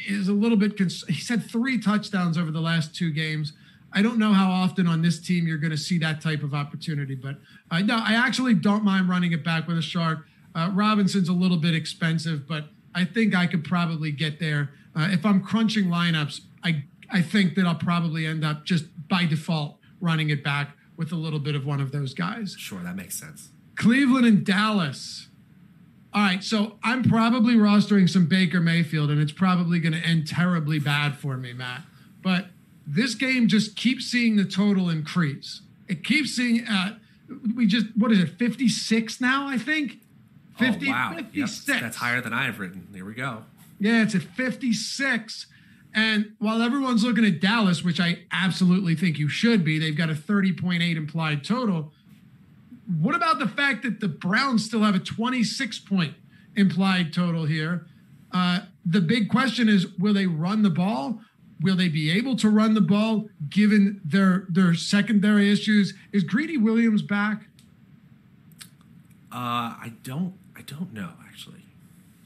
is 0.08 0.28
a 0.28 0.34
little 0.34 0.58
bit. 0.58 0.78
Cons- 0.78 1.06
he's 1.08 1.30
had 1.30 1.50
three 1.50 1.80
touchdowns 1.80 2.38
over 2.38 2.52
the 2.52 2.62
last 2.62 2.96
two 2.96 3.12
games. 3.12 3.54
I 3.92 4.02
don't 4.02 4.20
know 4.20 4.34
how 4.34 4.52
often 4.52 4.88
on 4.88 5.02
this 5.02 5.20
team 5.20 5.48
you're 5.48 5.58
going 5.58 5.72
to 5.72 5.78
see 5.78 5.98
that 6.00 6.22
type 6.22 6.44
of 6.44 6.54
opportunity, 6.54 7.16
but 7.16 7.38
uh, 7.72 7.80
no, 7.80 7.98
I 7.98 8.14
actually 8.14 8.54
don't 8.54 8.84
mind 8.84 9.10
running 9.10 9.32
it 9.32 9.44
back 9.44 9.68
with 9.68 9.78
a 9.78 9.82
Chark. 9.82 10.24
Uh, 10.54 10.70
Robinson's 10.74 11.28
a 11.28 11.34
little 11.34 11.58
bit 11.58 11.74
expensive, 11.74 12.48
but 12.48 12.66
I 12.94 13.06
think 13.06 13.36
I 13.36 13.48
could 13.48 13.64
probably 13.64 14.12
get 14.12 14.40
there. 14.40 14.70
Uh, 14.96 15.08
if 15.12 15.26
I'm 15.26 15.42
crunching 15.42 15.86
lineups, 15.86 16.42
I 16.64 16.84
I 17.12 17.22
think 17.22 17.56
that 17.56 17.66
I'll 17.66 17.76
probably 17.76 18.26
end 18.26 18.46
up 18.46 18.66
just 18.66 18.86
by 19.10 19.26
default 19.26 19.78
running 20.00 20.30
it 20.30 20.44
back 20.44 20.76
with 20.96 21.12
a 21.12 21.16
little 21.16 21.40
bit 21.40 21.56
of 21.56 21.66
one 21.66 21.82
of 21.82 21.92
those 21.92 22.14
guys. 22.14 22.56
Sure, 22.58 22.80
that 22.84 22.96
makes 22.96 23.16
sense. 23.16 23.50
Cleveland 23.76 24.26
and 24.26 24.46
Dallas. 24.46 25.29
All 26.12 26.24
right, 26.24 26.44
so 26.44 26.78
I'm 26.84 27.04
probably 27.04 27.54
rostering 27.54 28.10
some 28.10 28.26
Baker 28.26 28.60
Mayfield, 28.60 29.12
and 29.12 29.22
it's 29.22 29.32
probably 29.32 29.80
going 29.80 29.94
to 29.94 30.00
end 30.00 30.28
terribly 30.28 30.80
bad 30.80 31.16
for 31.16 31.38
me, 31.38 31.54
Matt. 31.54 31.84
But 32.24 32.48
this 32.88 33.14
game 33.14 33.48
just 33.48 33.76
keeps 33.76 34.06
seeing 34.06 34.36
the 34.36 34.46
total 34.46 34.90
increase. 34.90 35.62
It 35.88 36.04
keeps 36.04 36.32
seeing. 36.32 36.68
Uh, 36.68 36.98
we 37.56 37.68
just 37.68 37.86
what 37.96 38.12
is 38.12 38.20
it? 38.20 38.30
56 38.40 39.22
now, 39.22 39.48
I 39.48 39.58
think. 39.58 40.00
50, 40.58 40.88
oh, 40.88 40.92
wow. 40.92 41.14
56. 41.16 41.68
Yep, 41.68 41.82
that's 41.82 41.98
higher 41.98 42.22
than 42.22 42.34
I 42.34 42.46
have 42.46 42.60
written. 42.60 42.88
Here 42.94 43.06
we 43.06 43.14
go. 43.14 43.44
Yeah, 43.80 44.04
it's 44.04 44.16
at 44.16 44.24
56. 44.24 45.46
And 45.94 46.34
while 46.40 46.62
everyone's 46.62 47.04
looking 47.04 47.26
at 47.26 47.40
Dallas, 47.40 47.84
which 47.84 48.00
I 48.00 48.20
absolutely 48.32 48.96
think 48.96 49.18
you 49.18 49.30
should 49.30 49.64
be, 49.64 49.80
they've 49.80 49.96
got 49.96 50.10
a 50.10 50.14
30.8 50.14 50.96
implied 50.96 51.44
total. 51.44 51.94
What 52.98 53.16
about 53.16 53.40
the 53.40 53.48
fact 53.48 53.84
that 53.84 54.00
the 54.00 54.08
Browns 54.08 54.66
still 54.66 54.82
have 54.82 54.96
a 54.96 55.00
26 55.00 55.80
point 55.80 56.16
implied 56.56 57.14
total 57.14 57.46
here? 57.46 57.86
Uh, 58.32 58.62
the 58.86 59.02
big 59.02 59.30
question 59.30 59.70
is 59.70 59.88
will 59.98 60.14
they 60.14 60.26
run 60.26 60.64
the 60.64 60.70
ball? 60.70 61.22
Will 61.62 61.76
they 61.76 61.90
be 61.90 62.10
able 62.10 62.36
to 62.38 62.50
run 62.50 62.74
the 62.74 62.82
ball 62.82 63.30
given 63.50 64.02
their 64.04 64.46
their 64.50 64.74
secondary 64.74 65.52
issues? 65.52 65.94
Is 66.12 66.24
Greedy 66.24 66.58
Williams 66.58 67.02
back? 67.02 67.44
Uh, 69.32 69.78
I 69.78 69.94
don't 70.04 70.34
I 70.58 70.62
don't 70.62 70.94
know 70.94 71.12
actually. 71.28 71.66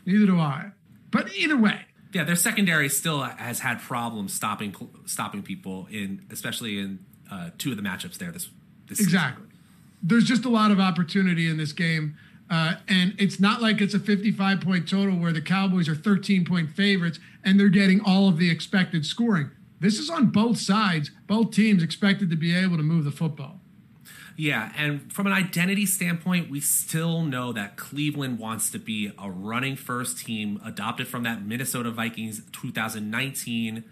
Neither 0.05 0.25
do 0.25 0.39
I. 0.39 0.71
But 1.11 1.33
either 1.35 1.57
way, 1.57 1.81
yeah, 2.13 2.23
their 2.23 2.35
secondary 2.35 2.89
still 2.89 3.21
has 3.21 3.59
had 3.59 3.79
problems 3.81 4.33
stopping 4.33 4.75
stopping 5.05 5.41
people 5.41 5.87
in, 5.91 6.25
especially 6.31 6.79
in 6.79 6.99
uh, 7.31 7.49
two 7.57 7.71
of 7.71 7.77
the 7.77 7.83
matchups 7.83 8.17
there. 8.17 8.31
This, 8.31 8.49
this 8.87 8.99
exactly. 8.99 9.45
Season. 9.45 9.52
There's 10.03 10.25
just 10.25 10.45
a 10.45 10.49
lot 10.49 10.69
of 10.71 10.79
opportunity 10.79 11.49
in 11.49 11.57
this 11.57 11.71
game, 11.71 12.17
uh, 12.49 12.75
and 12.87 13.15
it's 13.17 13.39
not 13.39 13.61
like 13.61 13.81
it's 13.81 13.93
a 13.93 13.99
55 13.99 14.61
point 14.61 14.87
total 14.87 15.17
where 15.17 15.31
the 15.31 15.41
Cowboys 15.41 15.87
are 15.87 15.95
13 15.95 16.45
point 16.45 16.69
favorites 16.69 17.19
and 17.43 17.59
they're 17.59 17.69
getting 17.69 18.01
all 18.01 18.27
of 18.27 18.37
the 18.37 18.49
expected 18.51 19.05
scoring. 19.05 19.51
This 19.79 19.99
is 19.99 20.09
on 20.09 20.27
both 20.27 20.59
sides. 20.59 21.11
Both 21.27 21.51
teams 21.51 21.83
expected 21.83 22.29
to 22.29 22.35
be 22.35 22.55
able 22.55 22.77
to 22.77 22.83
move 22.83 23.05
the 23.05 23.11
football. 23.11 23.59
Yeah, 24.35 24.71
and 24.77 25.11
from 25.13 25.27
an 25.27 25.33
identity 25.33 25.85
standpoint, 25.85 26.49
we 26.49 26.59
still 26.59 27.21
know 27.21 27.53
that 27.53 27.77
Cleveland 27.77 28.39
wants 28.39 28.71
to 28.71 28.79
be 28.79 29.11
a 29.19 29.29
running 29.29 29.75
first 29.75 30.17
team 30.17 30.59
adopted 30.65 31.07
from 31.07 31.23
that 31.23 31.45
Minnesota 31.45 31.91
Vikings 31.91 32.41
2019 32.51 33.83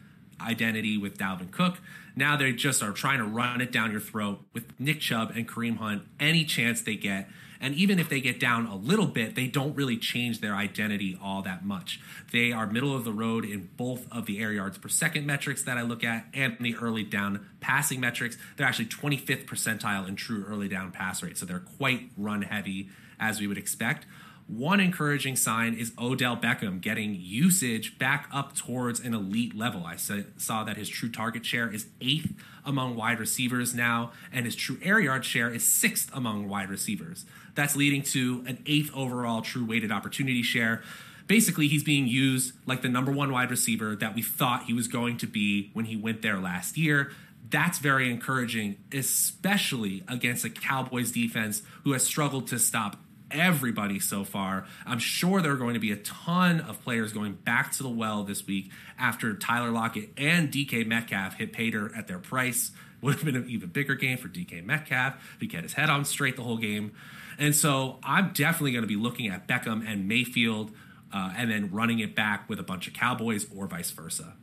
identity 0.46 0.98
with 0.98 1.18
Dalvin 1.18 1.52
Cook. 1.52 1.80
Now 2.16 2.36
they 2.36 2.52
just 2.52 2.84
are 2.84 2.92
trying 2.92 3.20
to 3.20 3.26
run 3.26 3.62
it 3.62 3.72
down 3.72 3.92
your 3.92 4.02
throat 4.02 4.40
with 4.54 4.80
Nick 4.80 5.00
Chubb 5.00 5.32
and 5.36 5.48
Kareem 5.48 5.78
Hunt 5.78 6.04
any 6.20 6.44
chance 6.44 6.82
they 6.82 6.96
get. 6.96 7.30
And 7.62 7.76
even 7.76 8.00
if 8.00 8.10
they 8.10 8.20
get 8.20 8.40
down 8.40 8.66
a 8.66 8.76
little 8.76 9.06
bit, 9.06 9.36
they 9.36 9.46
don't 9.46 9.76
really 9.76 9.96
change 9.96 10.42
their 10.42 10.56
identity 10.56 11.18
all 11.22 11.44
that 11.44 11.64
much. 11.64 12.02
They 12.32 12.52
are 12.52 12.66
middle 12.66 12.96
of 12.96 13.06
the 13.06 13.14
road 13.14 13.46
in 13.46 13.70
both 13.78 14.12
of 14.12 14.26
the 14.26 14.40
air 14.40 14.52
yards 14.52 14.80
per 14.80 14.90
second 14.90 15.28
metrics 15.28 15.62
that 15.64 15.78
I 15.78 15.84
look 15.84 16.04
at 16.04 16.26
and 16.34 16.58
the 16.60 16.76
early 16.76 17.04
down 17.04 17.46
passing 17.60 18.00
metrics. 18.00 18.36
They're 18.58 18.66
actually 18.66 18.88
25th 18.88 19.46
percentile 19.46 20.08
in 20.08 20.16
true 20.16 20.44
early 20.48 20.68
down 20.68 20.92
pass 20.92 21.22
rate. 21.22 21.38
So 21.38 21.46
they're 21.46 21.60
quite 21.60 22.10
run 22.18 22.42
heavy 22.42 22.90
as 23.20 23.40
we 23.40 23.46
would 23.46 23.60
expect. 23.60 24.08
One 24.52 24.82
encouraging 24.82 25.38
sign 25.38 25.76
is 25.76 25.94
Odell 25.98 26.36
Beckham 26.36 26.82
getting 26.82 27.16
usage 27.18 27.98
back 27.98 28.28
up 28.34 28.54
towards 28.54 29.00
an 29.00 29.14
elite 29.14 29.56
level. 29.56 29.86
I 29.86 29.96
saw 29.96 30.66
that 30.66 30.76
his 30.76 30.90
true 30.90 31.10
target 31.10 31.46
share 31.46 31.74
is 31.74 31.86
eighth 32.02 32.34
among 32.66 32.98
wide 32.98 33.18
receivers 33.18 33.74
now, 33.74 34.12
and 34.30 34.46
his 34.46 34.58
true 34.58 34.78
air 34.84 35.00
yard 35.00 35.24
share 35.24 35.50
is 35.50 35.66
sixth 35.66 36.12
among 36.14 36.50
wide 36.50 36.70
receivers. 36.70 37.24
That's 37.56 37.78
leading 37.78 38.02
to 38.04 38.44
an 38.46 38.62
eighth 38.66 38.92
overall 38.94 39.42
true 39.42 39.64
weighted 39.64 39.90
opportunity 39.90 40.44
share. 40.44 40.84
Basically, 41.28 41.70
he's 41.70 41.84
being 41.84 42.08
used 42.08 42.54
like 42.66 42.82
the 42.82 42.90
number 42.90 43.14
one 43.14 43.32
wide 43.32 43.52
receiver 43.52 43.96
that 43.96 44.16
we 44.16 44.22
thought 44.22 44.66
he 44.66 44.74
was 44.74 44.90
going 44.90 45.18
to 45.20 45.28
be 45.28 45.70
when 45.72 45.86
he 45.86 45.96
went 45.96 46.24
there 46.24 46.40
last 46.40 46.78
year 46.78 47.14
that's 47.50 47.80
very 47.80 48.10
encouraging, 48.10 48.78
especially 48.94 50.04
against 50.08 50.46
a 50.46 50.50
Cowboys 50.50 51.12
defense 51.12 51.64
who 51.84 51.92
has 51.92 52.04
struggled 52.04 52.48
to 52.48 52.58
stop 52.58 52.98
everybody 53.32 54.00
so 54.00 54.24
far. 54.24 54.66
I'm 54.86 55.00
sure 55.00 55.42
there 55.42 55.52
are 55.54 55.58
going 55.58 55.74
to 55.74 55.80
be 55.80 55.92
a 55.92 55.98
ton 55.98 56.62
of 56.62 56.84
players 56.84 57.14
going 57.14 57.34
back 57.34 57.72
to 57.74 57.84
the 57.84 57.90
well 57.90 58.24
this 58.24 58.46
week 58.46 58.72
after 58.98 59.36
Tyler 59.36 59.72
Lockett 59.72 60.12
and 60.18 60.52
DK 60.52 60.86
Metcalf 60.86 61.36
hit 61.36 61.54
Pater 61.54 61.92
at 61.96 62.08
their 62.08 62.20
price. 62.20 62.72
Would 63.02 63.16
have 63.16 63.26
been 63.26 63.36
an 63.36 63.50
even 63.50 63.70
bigger 63.70 63.96
game 63.96 64.18
for 64.18 64.28
DK 64.28 64.64
Metcalf 64.64 65.16
if 65.36 65.42
he 65.42 65.48
kept 65.48 65.64
his 65.64 65.74
head 65.74 65.90
on 65.90 66.06
straight 66.06 66.36
the 66.36 66.44
whole 66.44 66.58
game. 66.58 66.92
And 67.40 67.56
so 67.56 68.00
I'm 68.04 68.32
definitely 68.34 68.74
going 68.74 68.84
to 68.84 68.88
be 68.88 68.96
looking 68.96 69.28
at 69.28 69.48
Beckham 69.48 69.84
and 69.88 70.08
Mayfield 70.08 70.72
uh, 71.12 71.34
and 71.36 71.50
then 71.50 71.72
running 71.72 72.00
it 72.00 72.16
back 72.16 72.48
with 72.48 72.60
a 72.60 72.64
bunch 72.64 72.88
of 72.88 72.94
Cowboys 72.94 73.48
or 73.56 73.66
vice 73.68 73.92
versa. 73.92 74.34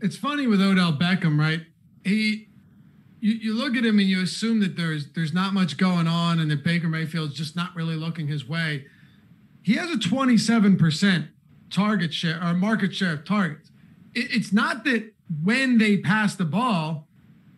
It's 0.00 0.16
funny 0.16 0.46
with 0.46 0.60
Odell 0.60 0.92
Beckham, 0.92 1.38
right? 1.38 1.62
He 2.04 2.47
you, 3.20 3.32
you 3.32 3.54
look 3.54 3.76
at 3.76 3.84
him 3.84 3.98
and 3.98 4.08
you 4.08 4.22
assume 4.22 4.60
that 4.60 4.76
there's 4.76 5.08
there's 5.12 5.32
not 5.32 5.52
much 5.52 5.76
going 5.76 6.06
on 6.06 6.38
and 6.40 6.50
that 6.50 6.62
Baker 6.62 6.88
Mayfield's 6.88 7.34
just 7.34 7.56
not 7.56 7.74
really 7.74 7.96
looking 7.96 8.28
his 8.28 8.48
way. 8.48 8.86
He 9.62 9.74
has 9.74 9.90
a 9.90 9.98
27% 9.98 11.28
target 11.70 12.14
share 12.14 12.42
or 12.42 12.54
market 12.54 12.94
share 12.94 13.12
of 13.12 13.24
targets. 13.24 13.70
It, 14.14 14.34
it's 14.34 14.52
not 14.52 14.84
that 14.84 15.12
when 15.42 15.78
they 15.78 15.98
pass 15.98 16.34
the 16.34 16.44
ball, 16.44 17.06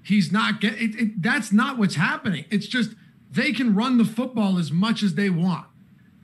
he's 0.03 0.33
not 0.33 0.61
getting 0.61 1.15
that's 1.19 1.53
not 1.53 1.79
what's 1.79 1.95
happening. 1.95 2.47
It's 2.51 2.67
just 2.67 2.95
they 3.31 3.53
can 3.53 3.75
run 3.75 3.99
the 3.99 4.05
football 4.05 4.59
as 4.59 4.73
much 4.73 5.03
as 5.03 5.15
they 5.15 5.31
want. 5.31 5.67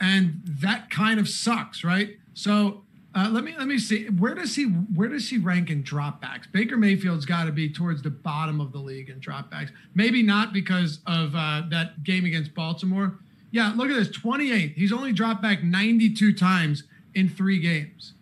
And 0.00 0.40
that 0.44 0.90
kind 0.90 1.20
of 1.20 1.28
sucks, 1.28 1.84
right? 1.84 2.16
So 2.34 2.84
Uh, 3.16 3.30
let 3.30 3.44
me 3.44 3.54
let 3.56 3.66
me 3.66 3.78
see. 3.78 4.04
Where 4.10 4.34
does 4.34 4.54
he 4.54 4.64
where 4.64 5.08
does 5.08 5.30
he 5.30 5.38
rank 5.38 5.70
in 5.70 5.82
dropbacks? 5.82 6.52
Baker 6.52 6.76
Mayfield's 6.76 7.24
got 7.24 7.44
to 7.44 7.52
be 7.52 7.72
towards 7.72 8.02
the 8.02 8.10
bottom 8.10 8.60
of 8.60 8.72
the 8.72 8.78
league 8.78 9.08
in 9.08 9.20
dropbacks. 9.20 9.70
Maybe 9.94 10.22
not 10.22 10.52
because 10.52 10.98
of 11.06 11.34
uh, 11.34 11.62
that 11.70 12.04
game 12.04 12.26
against 12.26 12.54
Baltimore. 12.54 13.18
Yeah, 13.52 13.72
look 13.74 13.88
at 13.88 13.96
this, 13.96 14.10
28. 14.10 14.72
He's 14.76 14.92
only 14.92 15.12
dropped 15.14 15.40
back 15.40 15.62
92 15.64 16.34
times 16.34 16.82
in 17.14 17.30
three 17.30 17.58
games. 17.58 18.12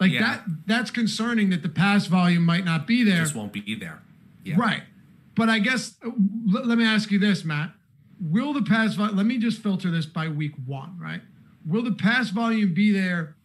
Like 0.00 0.10
Yeah. 0.10 0.20
that 0.20 0.44
that's 0.66 0.90
concerning 0.90 1.50
that 1.50 1.62
the 1.62 1.68
pass 1.68 2.06
volume 2.06 2.44
might 2.44 2.64
not 2.64 2.88
be 2.88 3.04
there. 3.04 3.22
Just 3.22 3.36
won't 3.36 3.52
be 3.52 3.76
there. 3.76 4.02
Yeah. 4.44 4.56
Right. 4.58 4.82
But 5.36 5.48
I 5.48 5.60
guess 5.60 5.94
uh, 6.04 6.10
let, 6.50 6.66
let 6.66 6.76
me 6.76 6.84
ask 6.84 7.12
you 7.12 7.20
this, 7.20 7.44
Matt. 7.44 7.70
Will 8.18 8.52
the 8.52 8.62
pass 8.62 8.94
volume, 8.94 9.16
let 9.16 9.26
me 9.26 9.38
just 9.38 9.62
filter 9.62 9.92
this 9.92 10.06
by 10.06 10.26
week 10.26 10.54
one, 10.64 10.98
right? 10.98 11.20
Will 11.64 11.84
the 11.84 11.92
pass 11.92 12.30
volume 12.30 12.74
be 12.74 12.90
there 12.90 13.35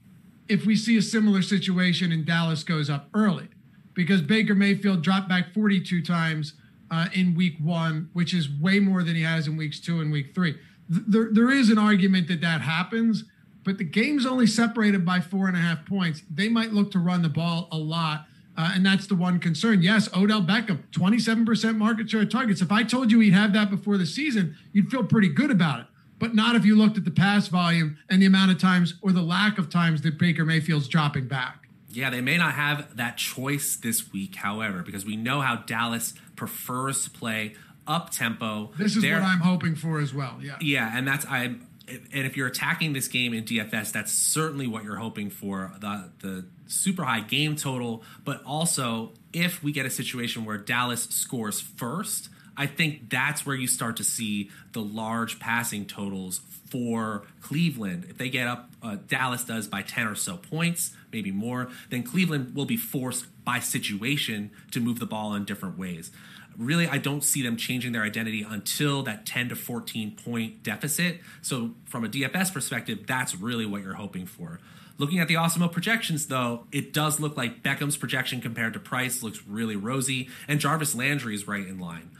if 0.51 0.65
we 0.65 0.75
see 0.75 0.97
a 0.97 1.01
similar 1.01 1.41
situation 1.41 2.11
and 2.11 2.25
Dallas 2.25 2.63
goes 2.63 2.89
up 2.89 3.07
early? 3.13 3.47
Because 3.93 4.21
Baker 4.21 4.55
Mayfield 4.55 5.01
dropped 5.01 5.29
back 5.29 5.53
42 5.53 6.01
times 6.01 6.53
uh, 6.89 7.07
in 7.13 7.35
week 7.35 7.55
one, 7.61 8.09
which 8.13 8.33
is 8.33 8.49
way 8.49 8.79
more 8.79 9.03
than 9.03 9.15
he 9.15 9.23
has 9.23 9.47
in 9.47 9.57
weeks 9.57 9.79
two 9.79 9.99
and 10.01 10.11
week 10.11 10.33
three. 10.35 10.53
Th- 10.89 11.03
There, 11.07 11.29
there 11.31 11.51
is 11.51 11.69
an 11.69 11.77
argument 11.77 12.27
that 12.27 12.41
that 12.41 12.61
happens, 12.61 13.23
but 13.63 13.77
the 13.77 13.83
game's 13.83 14.25
only 14.25 14.47
separated 14.47 15.05
by 15.05 15.19
four 15.19 15.47
and 15.47 15.55
a 15.55 15.59
half 15.59 15.85
points. 15.85 16.23
They 16.29 16.49
might 16.49 16.73
look 16.73 16.91
to 16.91 16.99
run 16.99 17.21
the 17.21 17.29
ball 17.29 17.67
a 17.71 17.77
lot. 17.77 18.25
Uh, 18.57 18.71
and 18.75 18.85
that's 18.85 19.07
the 19.07 19.15
one 19.15 19.39
concern. 19.39 19.81
Yes, 19.81 20.09
Odell 20.13 20.41
Beckham, 20.41 20.83
27% 20.91 21.77
market 21.77 22.09
share 22.09 22.21
of 22.23 22.29
targets. 22.29 22.61
If 22.61 22.69
I 22.71 22.83
told 22.83 23.09
you 23.09 23.19
he'd 23.21 23.31
have 23.33 23.53
that 23.53 23.69
before 23.69 23.97
the 23.97 24.05
season, 24.05 24.57
you'd 24.73 24.89
feel 24.91 25.05
pretty 25.05 25.29
good 25.29 25.49
about 25.51 25.79
it. 25.79 25.85
But 26.21 26.35
not 26.35 26.55
if 26.55 26.63
you 26.63 26.75
looked 26.75 26.97
at 26.97 27.03
the 27.03 27.11
pass 27.11 27.47
volume 27.47 27.97
and 28.07 28.21
the 28.21 28.27
amount 28.27 28.51
of 28.51 28.59
times 28.59 28.93
or 29.01 29.11
the 29.11 29.23
lack 29.23 29.57
of 29.57 29.71
times 29.71 30.03
that 30.03 30.19
Baker 30.19 30.45
Mayfield's 30.45 30.87
dropping 30.87 31.27
back. 31.27 31.67
Yeah, 31.89 32.11
they 32.11 32.21
may 32.21 32.37
not 32.37 32.53
have 32.53 32.95
that 32.95 33.17
choice 33.17 33.75
this 33.75 34.13
week, 34.13 34.35
however, 34.35 34.83
because 34.83 35.03
we 35.03 35.15
know 35.15 35.41
how 35.41 35.57
Dallas 35.57 36.13
prefers 36.35 37.03
to 37.05 37.09
play 37.09 37.55
up 37.87 38.11
tempo. 38.11 38.71
This 38.77 38.95
is 38.95 39.03
what 39.03 39.13
I'm 39.13 39.39
hoping 39.39 39.73
for 39.75 39.99
as 39.99 40.13
well. 40.13 40.37
Yeah. 40.39 40.57
Yeah, 40.61 40.95
and 40.95 41.07
that's 41.07 41.25
I. 41.25 41.55
And 41.87 42.25
if 42.25 42.37
you're 42.37 42.47
attacking 42.47 42.93
this 42.93 43.09
game 43.09 43.33
in 43.33 43.43
DFS, 43.43 43.91
that's 43.91 44.13
certainly 44.13 44.67
what 44.67 44.83
you're 44.83 44.97
hoping 44.97 45.29
for 45.29 45.73
the 45.79 46.11
the 46.19 46.45
super 46.67 47.03
high 47.03 47.21
game 47.21 47.55
total. 47.55 48.03
But 48.23 48.43
also, 48.45 49.11
if 49.33 49.63
we 49.63 49.71
get 49.71 49.87
a 49.87 49.89
situation 49.89 50.45
where 50.45 50.57
Dallas 50.57 51.03
scores 51.09 51.59
first, 51.59 52.29
I 52.61 52.67
think 52.67 53.09
that's 53.09 53.43
where 53.43 53.55
you 53.55 53.65
start 53.65 53.97
to 53.97 54.03
see 54.03 54.51
the 54.73 54.81
large 54.81 55.39
passing 55.39 55.87
totals 55.87 56.41
for 56.69 57.23
Cleveland. 57.41 58.05
If 58.07 58.19
they 58.19 58.29
get 58.29 58.45
up, 58.45 58.69
uh, 58.83 58.97
Dallas 59.07 59.43
does 59.43 59.67
by 59.67 59.81
10 59.81 60.05
or 60.05 60.13
so 60.13 60.37
points, 60.37 60.91
maybe 61.11 61.31
more, 61.31 61.69
then 61.89 62.03
Cleveland 62.03 62.53
will 62.53 62.67
be 62.67 62.77
forced 62.77 63.25
by 63.43 63.57
situation 63.57 64.51
to 64.73 64.79
move 64.79 64.99
the 64.99 65.07
ball 65.07 65.33
in 65.33 65.43
different 65.43 65.79
ways. 65.79 66.11
Really, 66.55 66.87
I 66.87 66.99
don't 66.99 67.23
see 67.23 67.41
them 67.41 67.57
changing 67.57 67.93
their 67.93 68.03
identity 68.03 68.45
until 68.47 69.01
that 69.03 69.25
10 69.25 69.49
to 69.49 69.55
14 69.55 70.15
point 70.23 70.61
deficit. 70.61 71.19
So, 71.41 71.71
from 71.85 72.05
a 72.05 72.09
DFS 72.09 72.53
perspective, 72.53 73.07
that's 73.07 73.33
really 73.33 73.65
what 73.65 73.81
you're 73.81 73.95
hoping 73.95 74.27
for. 74.27 74.59
Looking 74.99 75.17
at 75.17 75.27
the 75.27 75.33
Awesemo 75.33 75.71
projections, 75.71 76.27
though, 76.27 76.67
it 76.71 76.93
does 76.93 77.19
look 77.19 77.35
like 77.35 77.63
Beckham's 77.63 77.97
projection 77.97 78.39
compared 78.39 78.73
to 78.73 78.79
Price 78.79 79.23
looks 79.23 79.41
really 79.47 79.75
rosy, 79.75 80.29
and 80.47 80.59
Jarvis 80.59 80.93
Landry 80.93 81.33
is 81.33 81.47
right 81.47 81.65
in 81.65 81.79
line. 81.79 82.11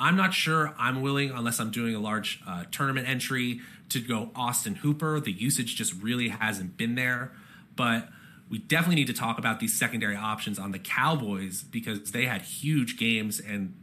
I'm 0.00 0.16
not 0.16 0.34
sure 0.34 0.74
I'm 0.78 1.02
willing, 1.02 1.30
unless 1.30 1.60
I'm 1.60 1.70
doing 1.70 1.94
a 1.94 2.00
large 2.00 2.40
uh, 2.48 2.64
tournament 2.72 3.08
entry, 3.08 3.60
to 3.90 4.00
go 4.00 4.30
Austin 4.34 4.76
Hooper. 4.76 5.20
The 5.20 5.32
usage 5.32 5.76
just 5.76 5.92
really 6.02 6.28
hasn't 6.28 6.76
been 6.76 6.94
there. 6.94 7.32
But 7.76 8.08
we 8.48 8.58
definitely 8.58 8.96
need 8.96 9.06
to 9.08 9.12
talk 9.12 9.38
about 9.38 9.60
these 9.60 9.78
secondary 9.78 10.16
options 10.16 10.58
on 10.58 10.72
the 10.72 10.78
Cowboys 10.78 11.62
because 11.62 12.12
they 12.12 12.26
had 12.26 12.42
huge 12.42 12.96
games, 12.98 13.38
and 13.38 13.74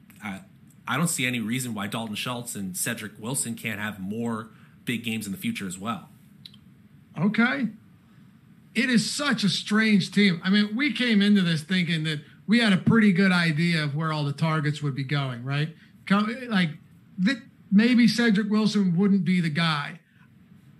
I 0.87 0.97
don't 0.97 1.07
see 1.07 1.25
any 1.25 1.39
reason 1.39 1.73
why 1.73 1.87
Dalton 1.87 2.15
Schultz 2.15 2.55
and 2.55 2.75
Cedric 2.75 3.13
Wilson 3.19 3.55
can't 3.55 3.79
have 3.79 3.99
more 3.99 4.49
big 4.85 5.03
games 5.03 5.25
in 5.25 5.31
the 5.31 5.37
future 5.37 5.67
as 5.67 5.77
well. 5.77 6.09
Okay. 7.17 7.67
It 8.73 8.89
is 8.89 9.09
such 9.09 9.43
a 9.43 9.49
strange 9.49 10.11
team. 10.11 10.41
I 10.43 10.49
mean, 10.49 10.75
we 10.75 10.93
came 10.93 11.21
into 11.21 11.41
this 11.41 11.63
thinking 11.63 12.03
that 12.03 12.21
we 12.45 12.59
had 12.59 12.73
a 12.73 12.77
pretty 12.77 13.11
good 13.11 13.31
idea 13.31 13.83
of 13.83 13.95
where 13.95 14.13
all 14.13 14.23
the 14.23 14.33
targets 14.33 14.81
would 14.81 14.95
be 14.95 15.03
going, 15.03 15.43
right? 15.43 15.69
Come, 16.07 16.33
like 16.47 16.69
maybe 17.71 18.07
Cedric 18.07 18.49
Wilson 18.49 18.95
wouldn't 18.97 19.25
be 19.25 19.41
the 19.41 19.49
guy. 19.49 19.99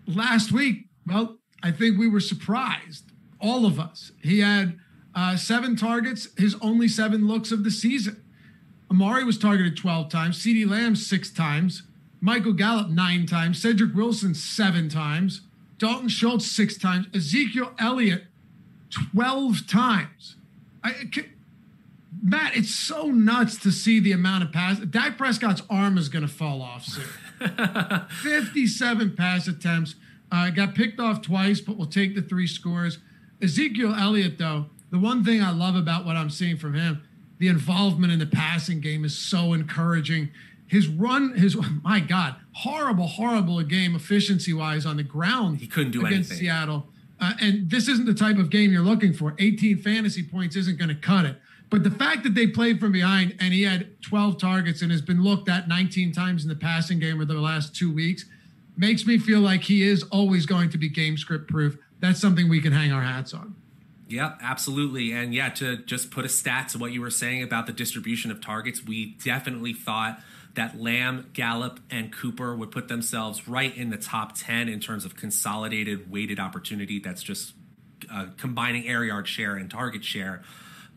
Last 0.08 0.52
week, 0.52 0.86
well, 1.06 1.38
I 1.62 1.72
think 1.72 1.98
we 1.98 2.08
were 2.08 2.20
surprised, 2.20 3.12
all 3.40 3.66
of 3.66 3.80
us. 3.80 4.12
He 4.24 4.40
had 4.40 4.80
uh, 5.14 5.36
seven 5.36 5.76
targets, 5.76 6.30
his 6.38 6.56
only 6.62 6.88
seven 6.88 7.28
looks 7.28 7.52
of 7.52 7.64
the 7.64 7.72
season. 7.72 8.24
Amari 8.90 9.24
was 9.26 9.38
targeted 9.38 9.76
12 9.76 10.10
times, 10.10 10.38
CeeDee 10.42 10.70
Lamb 10.70 10.96
six 10.96 11.30
times, 11.30 11.84
Michael 12.22 12.54
Gallup 12.54 12.90
nine 12.90 13.26
times, 13.26 13.62
Cedric 13.62 13.94
Wilson 13.94 14.34
seven 14.34 14.88
times, 14.88 15.42
Dalton 15.78 16.08
Schultz 16.08 16.50
six 16.50 16.78
times, 16.78 17.08
Ezekiel 17.14 17.74
Elliott 17.78 18.24
12 19.12 19.68
times. 19.68 20.36
I, 20.84 20.94
ca- 21.14 21.28
Matt, 22.22 22.56
it's 22.56 22.74
so 22.74 23.08
nuts 23.08 23.58
to 23.60 23.72
see 23.72 24.00
the 24.00 24.12
amount 24.12 24.44
of 24.44 24.52
pass. 24.52 24.80
Dak 24.80 25.18
Prescott's 25.18 25.62
arm 25.70 25.98
is 25.98 26.10
going 26.10 26.26
to 26.26 26.34
fall 26.34 26.62
off 26.62 26.86
soon. 26.86 27.06
57 28.24 29.16
pass 29.16 29.48
attempts. 29.48 29.96
Uh, 30.32 30.50
got 30.50 30.76
picked 30.76 31.00
off 31.00 31.22
twice, 31.22 31.62
but 31.62 31.78
we'll 31.78 31.88
take 31.88 32.16
the 32.16 32.22
three 32.22 32.48
scores. 32.48 33.00
Ezekiel 33.42 33.96
Elliott, 33.96 34.38
though, 34.38 34.68
the 34.90 35.00
one 35.00 35.24
thing 35.24 35.42
I 35.42 35.52
love 35.52 35.76
about 35.76 36.06
what 36.06 36.16
I'm 36.16 36.30
seeing 36.30 36.58
from 36.58 36.74
him, 36.74 37.04
the 37.38 37.48
involvement 37.48 38.12
in 38.12 38.20
the 38.20 38.26
passing 38.26 38.82
game 38.82 39.06
is 39.06 39.18
so 39.18 39.54
encouraging. 39.54 40.30
His 40.66 40.88
run, 40.88 41.36
his 41.36 41.58
my 41.84 42.00
God, 42.00 42.36
horrible, 42.54 43.08
horrible 43.08 43.62
game 43.64 43.96
efficiency 43.96 44.54
wise 44.54 44.86
on 44.86 44.98
the 44.98 45.04
ground. 45.04 45.60
He 45.60 45.68
couldn't 45.68 45.92
do 45.92 46.06
against 46.06 46.32
anything. 46.32 46.48
Seattle. 46.48 46.88
Uh, 47.20 47.34
and 47.42 47.70
this 47.70 47.88
isn't 47.88 48.06
the 48.06 48.14
type 48.14 48.38
of 48.38 48.50
game 48.50 48.72
you're 48.72 48.84
looking 48.84 49.14
for. 49.14 49.34
18 49.40 49.78
fantasy 49.78 50.24
points 50.24 50.56
isn't 50.56 50.78
going 50.78 50.90
to 50.90 50.96
cut 50.96 51.26
it. 51.26 51.38
But 51.70 51.84
the 51.84 51.92
fact 51.92 52.24
that 52.24 52.34
they 52.34 52.48
played 52.48 52.80
from 52.80 52.92
behind 52.94 53.36
and 53.40 53.54
he 53.54 53.64
had 53.64 54.02
12 54.02 54.38
targets 54.40 54.82
and 54.82 54.92
has 54.92 55.02
been 55.02 55.22
looked 55.22 55.50
at 55.50 55.68
19 55.68 56.14
times 56.14 56.44
in 56.44 56.50
the 56.50 56.56
passing 56.56 57.00
game 57.00 57.16
over 57.16 57.26
the 57.26 57.42
last 57.42 57.76
two 57.76 57.94
weeks 57.94 58.26
makes 58.78 59.06
me 59.06 59.18
feel 59.18 59.42
like 59.42 59.64
he 59.64 59.84
is 59.84 60.04
always 60.04 60.46
going 60.46 60.70
to 60.70 60.78
be 60.78 60.88
game 60.88 61.18
script 61.18 61.50
proof. 61.50 61.78
That's 62.00 62.22
something 62.22 62.48
we 62.48 62.62
can 62.62 62.72
hang 62.72 62.92
our 62.92 63.02
hats 63.02 63.34
on. 63.34 63.56
Yep, 64.10 64.40
absolutely. 64.42 65.12
And 65.12 65.34
yeah, 65.34 65.50
to 65.50 65.78
just 65.78 66.12
put 66.12 66.24
a 66.24 66.30
stat 66.30 66.70
to 66.70 66.78
what 66.78 66.94
you 66.94 67.02
were 67.02 67.10
saying 67.10 67.44
about 67.44 67.66
the 67.66 67.74
distribution 67.74 68.32
of 68.32 68.40
targets, 68.40 68.86
we 68.86 69.18
definitely 69.24 69.74
thought 69.74 70.22
that 70.54 70.80
Lamb, 70.80 71.30
Gallup, 71.34 71.82
and 71.92 72.12
Cooper 72.12 72.56
would 72.56 72.72
put 72.72 72.88
themselves 72.88 73.48
right 73.48 73.76
in 73.76 73.90
the 73.90 73.98
top 73.98 74.36
10 74.36 74.70
in 74.70 74.80
terms 74.80 75.04
of 75.04 75.16
consolidated 75.16 76.10
weighted 76.10 76.40
opportunity. 76.40 77.00
That's 77.00 77.22
just 77.22 77.54
uh, 78.12 78.28
combining 78.38 78.88
air 78.88 79.04
yard 79.04 79.28
share 79.28 79.56
and 79.56 79.70
target 79.70 80.06
share. 80.06 80.42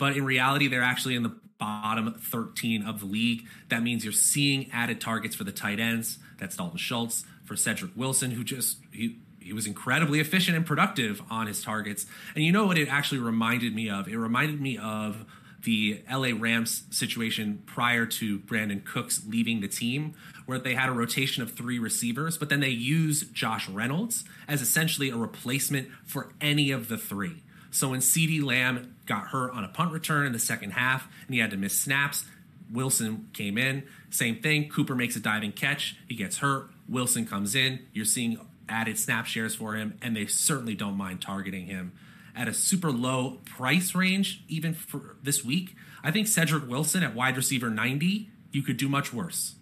But 0.00 0.16
in 0.16 0.24
reality, 0.24 0.66
they're 0.66 0.82
actually 0.82 1.14
in 1.14 1.22
the 1.22 1.36
bottom 1.58 2.14
13 2.14 2.84
of 2.86 3.00
the 3.00 3.06
league. 3.06 3.46
That 3.68 3.82
means 3.82 4.02
you're 4.02 4.14
seeing 4.14 4.70
added 4.72 4.98
targets 4.98 5.36
for 5.36 5.44
the 5.44 5.52
tight 5.52 5.78
ends. 5.78 6.18
That's 6.38 6.56
Dalton 6.56 6.78
Schultz, 6.78 7.26
for 7.44 7.54
Cedric 7.54 7.90
Wilson, 7.94 8.30
who 8.30 8.42
just 8.42 8.78
he 8.92 9.18
he 9.38 9.52
was 9.52 9.66
incredibly 9.66 10.18
efficient 10.20 10.56
and 10.56 10.64
productive 10.64 11.20
on 11.30 11.46
his 11.46 11.62
targets. 11.62 12.06
And 12.34 12.42
you 12.42 12.50
know 12.50 12.66
what 12.66 12.78
it 12.78 12.88
actually 12.88 13.18
reminded 13.18 13.74
me 13.74 13.90
of? 13.90 14.08
It 14.08 14.16
reminded 14.16 14.60
me 14.60 14.78
of 14.78 15.26
the 15.64 16.02
LA 16.10 16.30
Rams 16.34 16.84
situation 16.90 17.62
prior 17.66 18.06
to 18.06 18.38
Brandin 18.38 18.82
Cooks 18.82 19.22
leaving 19.26 19.60
the 19.60 19.68
team, 19.68 20.14
where 20.46 20.58
they 20.58 20.74
had 20.74 20.88
a 20.88 20.92
rotation 20.92 21.42
of 21.42 21.52
three 21.52 21.78
receivers, 21.78 22.38
but 22.38 22.48
then 22.48 22.60
they 22.60 22.70
used 22.70 23.34
Josh 23.34 23.68
Reynolds 23.68 24.24
as 24.48 24.62
essentially 24.62 25.10
a 25.10 25.16
replacement 25.16 25.88
for 26.06 26.32
any 26.40 26.70
of 26.70 26.88
the 26.88 26.96
three. 26.96 27.42
So 27.70 27.90
when 27.90 28.00
CeeDee 28.00 28.42
Lamb 28.42 28.96
got 29.10 29.26
hurt 29.26 29.52
on 29.52 29.64
a 29.64 29.68
punt 29.68 29.90
return 29.90 30.24
in 30.24 30.32
the 30.32 30.38
second 30.38 30.70
half 30.70 31.08
and 31.26 31.34
he 31.34 31.40
had 31.40 31.50
to 31.50 31.56
miss 31.56 31.76
snaps, 31.76 32.24
Wilson 32.72 33.28
came 33.32 33.58
in. 33.58 33.82
Same 34.08 34.40
thing. 34.40 34.68
Cooper 34.68 34.94
makes 34.94 35.16
a 35.16 35.20
diving 35.20 35.50
catch. 35.50 35.96
He 36.08 36.14
gets 36.14 36.38
hurt. 36.38 36.70
Wilson 36.88 37.26
comes 37.26 37.56
in. 37.56 37.80
You're 37.92 38.04
seeing 38.04 38.38
added 38.68 38.96
snap 38.96 39.26
shares 39.26 39.56
for 39.56 39.74
him, 39.74 39.98
and 40.00 40.14
they 40.14 40.26
certainly 40.26 40.76
don't 40.76 40.96
mind 40.96 41.20
targeting 41.20 41.66
him 41.66 41.90
at 42.36 42.46
a 42.46 42.54
super 42.54 42.92
low 42.92 43.38
price 43.44 43.96
range, 43.96 44.44
even 44.46 44.74
for 44.74 45.16
this 45.20 45.44
week. 45.44 45.74
I 46.04 46.12
think 46.12 46.28
Cedric 46.28 46.68
Wilson 46.68 47.02
at 47.02 47.12
wide 47.12 47.36
receiver 47.36 47.68
90, 47.68 48.30
you 48.52 48.62
could 48.62 48.76
do 48.76 48.88
much 48.88 49.12
worse. 49.12 49.56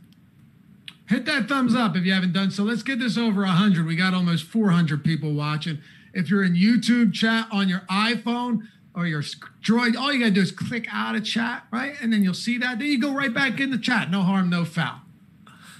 Hit 1.09 1.25
that 1.25 1.49
thumbs 1.49 1.75
up 1.75 1.97
if 1.97 2.05
you 2.05 2.12
haven't 2.12 2.35
done 2.35 2.51
so. 2.51 2.65
Let's 2.65 2.83
get 2.83 2.99
this 2.99 3.16
over 3.16 3.41
100. 3.41 3.87
We 3.87 3.97
got 3.97 4.12
almost 4.12 4.45
400 4.45 5.03
people 5.03 5.33
watching. 5.33 5.79
If 6.12 6.29
you're 6.29 6.45
in 6.45 6.55
YouTube 6.55 7.15
chat 7.15 7.49
on 7.51 7.70
your 7.70 7.81
iPhone 7.91 8.69
or 8.99 9.07
your 9.07 9.23
Droid, 9.23 9.97
all 9.97 10.12
you 10.12 10.19
got 10.19 10.27
to 10.27 10.31
do 10.33 10.41
is 10.41 10.51
click 10.51 10.89
out 10.93 11.15
of 11.15 11.25
chat, 11.25 11.62
right? 11.70 11.95
And 12.03 12.12
then 12.12 12.25
you'll 12.25 12.35
see 12.35 12.59
that. 12.59 12.81
Then 12.81 12.89
you 12.89 13.01
go 13.01 13.15
right 13.15 13.33
back 13.33 13.61
in 13.61 13.70
the 13.70 13.79
chat. 13.79 14.11
No 14.11 14.23
harm, 14.23 14.51
no 14.51 14.65
foul. 14.65 15.03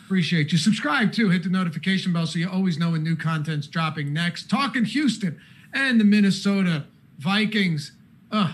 Appreciate 0.07 0.53
you. 0.53 0.59
Subscribe 0.59 1.12
too. 1.12 1.28
Hit 1.28 1.43
the 1.43 1.49
notification 1.49 2.12
bell 2.12 2.27
so 2.27 2.39
you 2.39 2.49
always 2.49 2.78
know 2.78 2.93
when 2.93 3.03
new 3.03 3.16
content's 3.16 3.66
dropping 3.66 4.12
next. 4.12 4.49
Talking 4.49 4.85
Houston. 4.85 5.40
and 5.74 6.01
the 6.01 6.05
Minnesota 6.05 6.85
Vikings. 7.19 7.90
Ugh, 8.31 8.53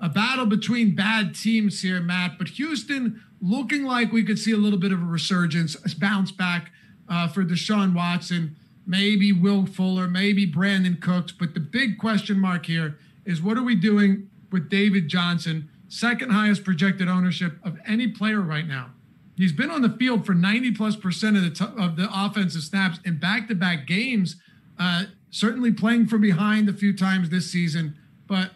a 0.00 0.08
battle 0.08 0.46
between 0.46 0.94
bad 0.94 1.34
teams 1.34 1.82
here, 1.82 2.00
Matt. 2.00 2.38
But 2.38 2.48
Houston 2.50 3.20
looking 3.42 3.82
like 3.82 4.12
we 4.12 4.22
could 4.22 4.38
see 4.38 4.52
a 4.52 4.56
little 4.56 4.78
bit 4.78 4.92
of 4.92 5.02
a 5.02 5.04
resurgence, 5.04 5.74
a 5.74 5.98
bounce 5.98 6.30
back 6.30 6.70
uh, 7.08 7.26
for 7.26 7.44
Deshaun 7.44 7.94
Watson, 7.94 8.54
maybe 8.86 9.32
Will 9.32 9.66
Fuller, 9.66 10.06
maybe 10.06 10.50
Brandin 10.50 11.00
Cooks. 11.00 11.32
But 11.32 11.54
the 11.54 11.60
big 11.60 11.98
question 11.98 12.38
mark 12.38 12.66
here 12.66 12.96
is 13.24 13.42
what 13.42 13.56
are 13.56 13.62
we 13.62 13.74
doing 13.74 14.28
with 14.50 14.68
David 14.68 15.08
Johnson, 15.08 15.70
second 15.88 16.30
highest 16.30 16.64
projected 16.64 17.08
ownership 17.08 17.54
of 17.64 17.78
any 17.86 18.08
player 18.08 18.40
right 18.40 18.66
now? 18.66 18.90
He's 19.36 19.52
been 19.52 19.70
on 19.70 19.82
the 19.82 19.90
field 19.90 20.24
for 20.24 20.34
90 20.34 20.72
plus 20.72 20.96
percent 20.96 21.36
of 21.36 21.42
the 21.42 21.50
t- 21.50 21.64
of 21.76 21.96
the 21.96 22.08
offensive 22.12 22.62
snaps 22.62 23.00
in 23.04 23.18
back 23.18 23.48
to 23.48 23.54
back 23.54 23.86
games. 23.86 24.36
Uh, 24.78 25.04
certainly 25.30 25.72
playing 25.72 26.06
from 26.06 26.20
behind 26.20 26.68
a 26.68 26.72
few 26.72 26.96
times 26.96 27.30
this 27.30 27.50
season, 27.50 27.96
but 28.28 28.52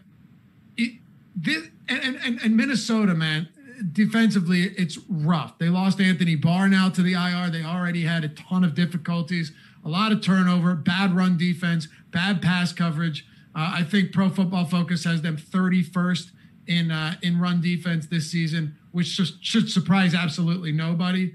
it, 0.77 1.01
this, 1.35 1.69
and, 1.89 2.17
and, 2.25 2.41
and 2.41 2.57
Minnesota, 2.57 3.15
man, 3.15 3.49
defensively, 3.93 4.63
it's 4.77 4.99
rough. 5.09 5.59
They 5.59 5.69
lost 5.69 6.01
Anthony 6.01 6.37
Barr 6.37 6.69
now 6.69 6.89
to 6.91 7.03
the 7.03 7.15
IR. 7.15 7.51
They 7.51 7.65
already 7.65 8.03
had 8.03 8.25
a 8.25 8.29
ton 8.29 8.65
of 8.65 8.75
difficulties, 8.75 9.53
a 9.85 9.89
lot 9.89 10.13
of 10.13 10.21
turnover, 10.21 10.75
bad 10.75 11.15
run 11.15 11.37
defense, 11.37 11.89
bad 12.11 12.43
pass 12.43 12.73
coverage. 12.73 13.27
Uh, 13.59 13.73
I 13.75 13.83
think 13.83 14.13
Pro 14.13 14.29
Football 14.31 14.67
Focus 14.67 15.03
has 15.03 15.23
them 15.23 15.37
31st 15.37 16.31
in 16.69 16.93
uh, 16.93 17.17
in 17.23 17.41
run 17.41 17.61
defense 17.61 18.07
this 18.07 18.31
season, 18.31 18.77
which 18.93 19.17
just 19.17 19.45
should 19.45 19.69
surprise 19.69 20.15
absolutely 20.15 20.71
nobody. 20.71 21.35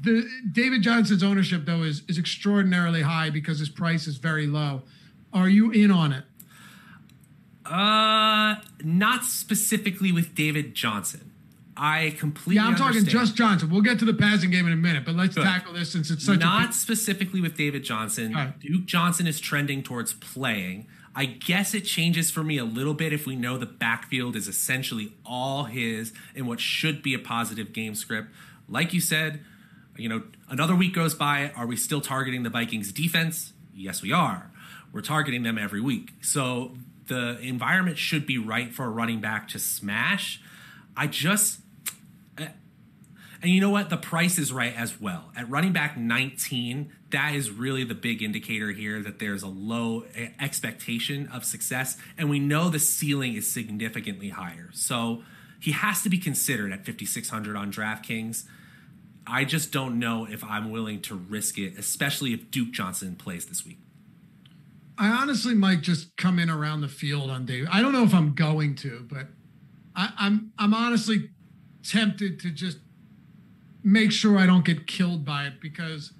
The 0.00 0.28
David 0.50 0.82
Johnson's 0.82 1.22
ownership 1.22 1.66
though 1.66 1.84
is 1.84 2.02
is 2.08 2.18
extraordinarily 2.18 3.02
high 3.02 3.30
because 3.30 3.60
his 3.60 3.68
price 3.68 4.08
is 4.08 4.16
very 4.16 4.48
low. 4.48 4.82
Are 5.32 5.48
you 5.48 5.70
in 5.70 5.92
on 5.92 6.12
it? 6.12 6.24
Uh, 7.64 8.56
not 8.82 9.22
specifically 9.22 10.10
with 10.10 10.34
David 10.34 10.74
Johnson. 10.74 11.30
I 11.76 12.16
completely. 12.18 12.56
Yeah, 12.56 12.66
I'm 12.66 12.74
talking 12.74 12.98
understand. 12.98 13.26
just 13.26 13.36
Johnson. 13.36 13.70
We'll 13.70 13.82
get 13.82 14.00
to 14.00 14.04
the 14.04 14.14
passing 14.14 14.50
game 14.50 14.66
in 14.66 14.72
a 14.72 14.76
minute, 14.76 15.04
but 15.04 15.14
let's 15.14 15.36
Good. 15.36 15.44
tackle 15.44 15.74
this 15.74 15.92
since 15.92 16.10
it's 16.10 16.26
such 16.26 16.40
not 16.40 16.70
a 16.70 16.72
specifically 16.72 17.40
with 17.40 17.56
David 17.56 17.84
Johnson. 17.84 18.34
Right. 18.34 18.58
Duke 18.58 18.86
Johnson 18.86 19.28
is 19.28 19.38
trending 19.38 19.84
towards 19.84 20.14
playing. 20.14 20.88
I 21.14 21.24
guess 21.24 21.74
it 21.74 21.82
changes 21.82 22.30
for 22.30 22.44
me 22.44 22.58
a 22.58 22.64
little 22.64 22.94
bit 22.94 23.12
if 23.12 23.26
we 23.26 23.34
know 23.34 23.58
the 23.58 23.66
backfield 23.66 24.36
is 24.36 24.46
essentially 24.46 25.12
all 25.26 25.64
his 25.64 26.12
in 26.34 26.46
what 26.46 26.60
should 26.60 27.02
be 27.02 27.14
a 27.14 27.18
positive 27.18 27.72
game 27.72 27.94
script. 27.94 28.28
Like 28.68 28.94
you 28.94 29.00
said, 29.00 29.40
you 29.96 30.08
know, 30.08 30.22
another 30.48 30.74
week 30.74 30.94
goes 30.94 31.14
by. 31.14 31.50
Are 31.56 31.66
we 31.66 31.76
still 31.76 32.00
targeting 32.00 32.44
the 32.44 32.50
Vikings 32.50 32.92
defense? 32.92 33.52
Yes, 33.74 34.02
we 34.02 34.12
are. 34.12 34.50
We're 34.92 35.00
targeting 35.00 35.42
them 35.42 35.58
every 35.58 35.80
week. 35.80 36.12
So 36.20 36.76
the 37.06 37.38
environment 37.40 37.98
should 37.98 38.24
be 38.24 38.38
right 38.38 38.72
for 38.72 38.84
a 38.84 38.88
running 38.88 39.20
back 39.20 39.48
to 39.48 39.58
smash. 39.58 40.40
I 40.96 41.08
just 41.08 41.60
and 43.42 43.50
you 43.50 43.60
know 43.60 43.70
what? 43.70 43.88
The 43.88 43.96
price 43.96 44.38
is 44.38 44.52
right 44.52 44.74
as 44.76 45.00
well. 45.00 45.32
At 45.34 45.48
running 45.48 45.72
back 45.72 45.96
19, 45.96 46.92
that 47.10 47.34
is 47.34 47.50
really 47.50 47.84
the 47.84 47.94
big 47.94 48.22
indicator 48.22 48.70
here 48.72 49.02
that 49.02 49.18
there's 49.18 49.42
a 49.42 49.48
low 49.48 50.04
e- 50.16 50.28
expectation 50.38 51.26
of 51.28 51.44
success. 51.44 51.96
And 52.18 52.28
we 52.28 52.38
know 52.38 52.68
the 52.68 52.78
ceiling 52.78 53.34
is 53.34 53.50
significantly 53.50 54.28
higher. 54.28 54.68
So 54.72 55.22
he 55.58 55.72
has 55.72 56.02
to 56.02 56.10
be 56.10 56.18
considered 56.18 56.72
at 56.72 56.84
5,600 56.84 57.56
on 57.56 57.72
DraftKings. 57.72 58.44
I 59.26 59.44
just 59.44 59.72
don't 59.72 59.98
know 59.98 60.26
if 60.26 60.44
I'm 60.44 60.70
willing 60.70 61.00
to 61.02 61.14
risk 61.14 61.58
it, 61.58 61.78
especially 61.78 62.34
if 62.34 62.50
Duke 62.50 62.72
Johnson 62.72 63.16
plays 63.16 63.46
this 63.46 63.64
week. 63.64 63.78
I 64.98 65.08
honestly 65.08 65.54
might 65.54 65.80
just 65.80 66.14
come 66.18 66.38
in 66.38 66.50
around 66.50 66.82
the 66.82 66.88
field 66.88 67.30
on 67.30 67.46
David. 67.46 67.68
I 67.72 67.80
don't 67.80 67.92
know 67.92 68.04
if 68.04 68.12
I'm 68.12 68.34
going 68.34 68.74
to, 68.76 69.06
but 69.08 69.28
I, 69.96 70.12
I'm 70.18 70.52
I'm 70.58 70.74
honestly 70.74 71.30
tempted 71.82 72.38
to 72.40 72.50
just 72.50 72.78
make 73.82 74.12
sure 74.12 74.38
I 74.38 74.46
don't 74.46 74.64
get 74.64 74.86
killed 74.86 75.24
by 75.24 75.46
it 75.46 75.60
because 75.60 76.12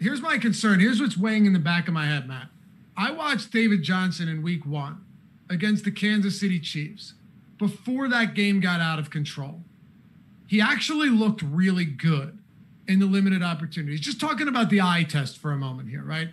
here's 0.00 0.22
my 0.22 0.38
concern. 0.38 0.80
Here's 0.80 1.00
what's 1.00 1.16
weighing 1.16 1.46
in 1.46 1.52
the 1.52 1.58
back 1.58 1.88
of 1.88 1.94
my 1.94 2.06
head, 2.06 2.28
Matt. 2.28 2.48
I 2.96 3.10
watched 3.10 3.52
David 3.52 3.82
Johnson 3.82 4.28
in 4.28 4.42
week 4.42 4.64
one 4.64 5.04
against 5.50 5.84
the 5.84 5.90
Kansas 5.90 6.40
City 6.40 6.58
Chiefs 6.58 7.14
before 7.58 8.08
that 8.08 8.34
game 8.34 8.60
got 8.60 8.80
out 8.80 8.98
of 8.98 9.10
control. 9.10 9.60
He 10.46 10.60
actually 10.60 11.08
looked 11.08 11.42
really 11.42 11.84
good 11.84 12.38
in 12.86 13.00
the 13.00 13.06
limited 13.06 13.42
opportunities. 13.42 14.00
Just 14.00 14.20
talking 14.20 14.48
about 14.48 14.70
the 14.70 14.80
eye 14.80 15.04
test 15.08 15.38
for 15.38 15.52
a 15.52 15.56
moment 15.56 15.88
here, 15.88 16.04
right? 16.04 16.28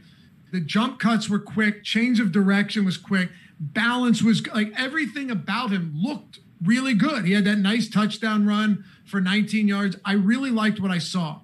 The 0.51 0.59
jump 0.59 0.99
cuts 0.99 1.30
were 1.30 1.39
quick, 1.39 1.84
change 1.84 2.19
of 2.19 2.31
direction 2.31 2.85
was 2.85 2.97
quick, 2.97 3.30
balance 3.59 4.21
was 4.21 4.45
like 4.47 4.71
everything 4.77 5.31
about 5.31 5.71
him 5.71 5.91
looked 5.95 6.39
really 6.64 6.94
good. 6.94 7.26
He 7.26 7.34
had 7.34 7.45
that 7.45 7.57
nice 7.57 7.90
touchdown 7.90 8.45
run 8.45 8.84
for 9.06 9.22
19 9.22 9.68
yards. 9.68 9.98
I 10.06 10.14
really 10.14 10.52
liked 10.52 10.80
what 10.80 10.91
I 10.91 10.98
saw. 10.98 11.41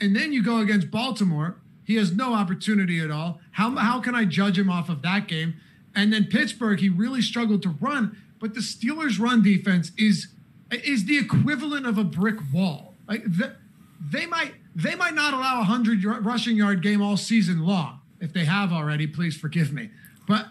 And 0.00 0.14
then 0.14 0.32
you 0.32 0.42
go 0.42 0.58
against 0.58 0.90
Baltimore. 0.90 1.56
He 1.84 1.96
has 1.96 2.12
no 2.12 2.34
opportunity 2.34 3.00
at 3.00 3.10
all. 3.10 3.40
How, 3.52 3.76
how 3.76 4.00
can 4.00 4.14
I 4.14 4.24
judge 4.24 4.58
him 4.58 4.70
off 4.70 4.88
of 4.88 5.02
that 5.02 5.28
game? 5.28 5.54
And 5.94 6.12
then 6.12 6.24
Pittsburgh, 6.24 6.80
he 6.80 6.88
really 6.88 7.22
struggled 7.22 7.62
to 7.62 7.70
run. 7.80 8.16
But 8.40 8.54
the 8.54 8.60
Steelers' 8.60 9.18
run 9.18 9.42
defense 9.42 9.92
is 9.96 10.28
is 10.70 11.04
the 11.04 11.18
equivalent 11.18 11.86
of 11.86 11.98
a 11.98 12.04
brick 12.04 12.36
wall. 12.52 12.94
Like 13.06 13.22
the, 13.24 13.54
they 14.00 14.26
might 14.26 14.54
they 14.74 14.94
might 14.94 15.14
not 15.14 15.32
allow 15.34 15.60
a 15.60 15.64
hundred 15.64 16.04
rushing 16.04 16.56
yard 16.56 16.82
game 16.82 17.00
all 17.00 17.16
season 17.16 17.64
long. 17.64 18.00
If 18.20 18.32
they 18.32 18.44
have 18.44 18.72
already, 18.72 19.06
please 19.06 19.36
forgive 19.36 19.72
me. 19.72 19.90
But 20.26 20.48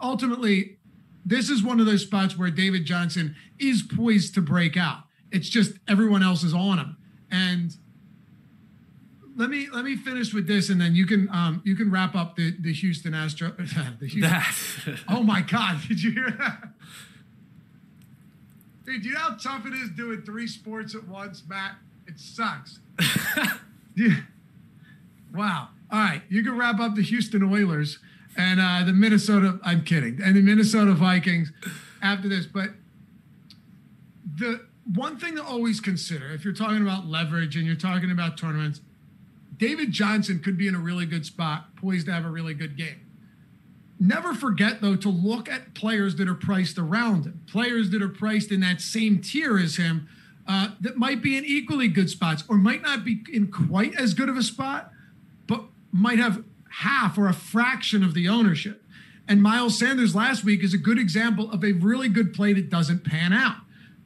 ultimately, 0.00 0.75
this 1.26 1.50
is 1.50 1.62
one 1.62 1.80
of 1.80 1.86
those 1.86 2.02
spots 2.02 2.38
where 2.38 2.50
David 2.50 2.84
Johnson 2.84 3.34
is 3.58 3.82
poised 3.82 4.34
to 4.34 4.40
break 4.40 4.76
out. 4.76 5.00
It's 5.32 5.48
just 5.48 5.72
everyone 5.88 6.22
else 6.22 6.44
is 6.44 6.54
on 6.54 6.78
him. 6.78 6.96
And 7.32 7.76
let 9.36 9.50
me 9.50 9.66
let 9.70 9.84
me 9.84 9.96
finish 9.96 10.32
with 10.32 10.46
this, 10.46 10.70
and 10.70 10.80
then 10.80 10.94
you 10.94 11.04
can 11.04 11.28
um, 11.30 11.60
you 11.64 11.74
can 11.74 11.90
wrap 11.90 12.14
up 12.14 12.36
the 12.36 12.54
the 12.58 12.72
Houston 12.72 13.12
Astro. 13.12 13.50
the 13.58 14.06
Houston, 14.06 14.20
That 14.20 14.54
oh 15.08 15.24
my 15.24 15.42
God! 15.42 15.80
Did 15.88 16.00
you 16.02 16.12
hear 16.12 16.30
that? 16.30 16.68
Dude, 18.84 19.02
do 19.02 19.08
you 19.08 19.14
know 19.14 19.20
how 19.20 19.34
tough 19.34 19.66
it 19.66 19.74
is 19.74 19.90
doing 19.90 20.22
three 20.22 20.46
sports 20.46 20.94
at 20.94 21.08
once, 21.08 21.42
Matt? 21.48 21.74
It 22.06 22.20
sucks. 22.20 22.78
yeah. 23.96 24.20
Wow. 25.34 25.70
All 25.90 25.98
right, 25.98 26.22
you 26.28 26.44
can 26.44 26.56
wrap 26.56 26.78
up 26.78 26.94
the 26.94 27.02
Houston 27.02 27.42
Oilers 27.42 27.98
and 28.36 28.60
uh, 28.60 28.84
the 28.84 28.92
Minnesota. 28.92 29.58
I'm 29.62 29.84
kidding, 29.84 30.20
and 30.22 30.36
the 30.36 30.42
Minnesota 30.42 30.92
Vikings 30.92 31.52
after 32.02 32.28
this. 32.28 32.46
But 32.46 32.70
the 34.36 34.66
one 34.94 35.18
thing 35.18 35.36
to 35.36 35.44
always 35.44 35.80
consider 35.80 36.30
if 36.32 36.44
you're 36.44 36.54
talking 36.54 36.82
about 36.82 37.06
leverage 37.06 37.56
and 37.56 37.66
you're 37.66 37.74
talking 37.74 38.10
about 38.10 38.36
tournaments, 38.36 38.80
David 39.56 39.90
Johnson 39.90 40.40
could 40.40 40.56
be 40.56 40.68
in 40.68 40.74
a 40.74 40.78
really 40.78 41.06
good 41.06 41.26
spot, 41.26 41.74
poised 41.76 42.06
to 42.06 42.12
have 42.12 42.24
a 42.24 42.30
really 42.30 42.54
good 42.54 42.76
game. 42.76 43.00
Never 43.98 44.34
forget, 44.34 44.82
though, 44.82 44.96
to 44.96 45.08
look 45.08 45.48
at 45.48 45.74
players 45.74 46.16
that 46.16 46.28
are 46.28 46.34
priced 46.34 46.76
around 46.76 47.24
him, 47.24 47.40
players 47.46 47.90
that 47.90 48.02
are 48.02 48.10
priced 48.10 48.52
in 48.52 48.60
that 48.60 48.82
same 48.82 49.22
tier 49.22 49.58
as 49.58 49.76
him, 49.76 50.08
uh, 50.46 50.68
that 50.80 50.96
might 50.96 51.22
be 51.22 51.36
in 51.36 51.44
equally 51.44 51.88
good 51.88 52.10
spots 52.10 52.44
or 52.48 52.56
might 52.56 52.82
not 52.82 53.04
be 53.04 53.24
in 53.32 53.50
quite 53.50 53.98
as 53.98 54.12
good 54.12 54.28
of 54.28 54.36
a 54.36 54.42
spot, 54.42 54.92
but 55.46 55.64
might 55.90 56.18
have 56.18 56.44
half 56.78 57.16
or 57.16 57.26
a 57.26 57.32
fraction 57.32 58.02
of 58.02 58.12
the 58.12 58.28
ownership. 58.28 58.82
And 59.26 59.42
Miles 59.42 59.78
Sanders 59.78 60.14
last 60.14 60.44
week 60.44 60.62
is 60.62 60.74
a 60.74 60.78
good 60.78 60.98
example 60.98 61.50
of 61.50 61.64
a 61.64 61.72
really 61.72 62.08
good 62.08 62.34
play 62.34 62.52
that 62.52 62.68
doesn't 62.70 63.04
pan 63.04 63.32
out. 63.32 63.56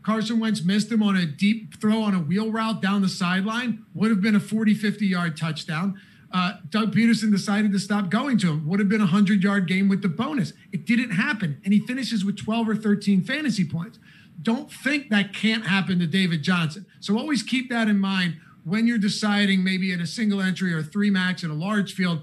Carson 0.02 0.40
Wentz 0.40 0.62
missed 0.62 0.90
him 0.90 1.02
on 1.02 1.16
a 1.16 1.26
deep 1.26 1.78
throw 1.78 2.00
on 2.02 2.14
a 2.14 2.20
wheel 2.20 2.50
route 2.50 2.80
down 2.80 3.02
the 3.02 3.08
sideline, 3.08 3.84
would 3.92 4.10
have 4.10 4.22
been 4.22 4.34
a 4.34 4.40
40, 4.40 4.74
50 4.74 5.06
yard 5.06 5.36
touchdown. 5.36 6.00
Uh, 6.32 6.52
Doug 6.70 6.94
Pederson 6.94 7.32
decided 7.32 7.72
to 7.72 7.78
stop 7.78 8.08
going 8.08 8.38
to 8.38 8.52
him, 8.52 8.66
would 8.68 8.78
have 8.78 8.88
been 8.88 9.00
a 9.00 9.04
100 9.04 9.42
yard 9.42 9.66
game 9.66 9.88
with 9.88 10.00
the 10.00 10.08
bonus. 10.08 10.52
It 10.72 10.86
didn't 10.86 11.10
happen. 11.10 11.60
And 11.64 11.74
he 11.74 11.80
finishes 11.80 12.24
with 12.24 12.38
12 12.38 12.68
or 12.68 12.76
13 12.76 13.22
fantasy 13.24 13.68
points. 13.68 13.98
Don't 14.40 14.72
think 14.72 15.10
that 15.10 15.34
can't 15.34 15.66
happen 15.66 15.98
to 15.98 16.06
David 16.06 16.42
Johnson. 16.42 16.86
So 17.00 17.18
always 17.18 17.42
keep 17.42 17.68
that 17.70 17.88
in 17.88 17.98
mind 17.98 18.36
when 18.64 18.86
you're 18.86 18.98
deciding, 18.98 19.64
maybe 19.64 19.92
in 19.92 20.00
a 20.00 20.06
single 20.06 20.40
entry 20.40 20.72
or 20.72 20.82
three 20.82 21.10
max 21.10 21.42
in 21.42 21.50
a 21.50 21.54
large 21.54 21.94
field, 21.94 22.22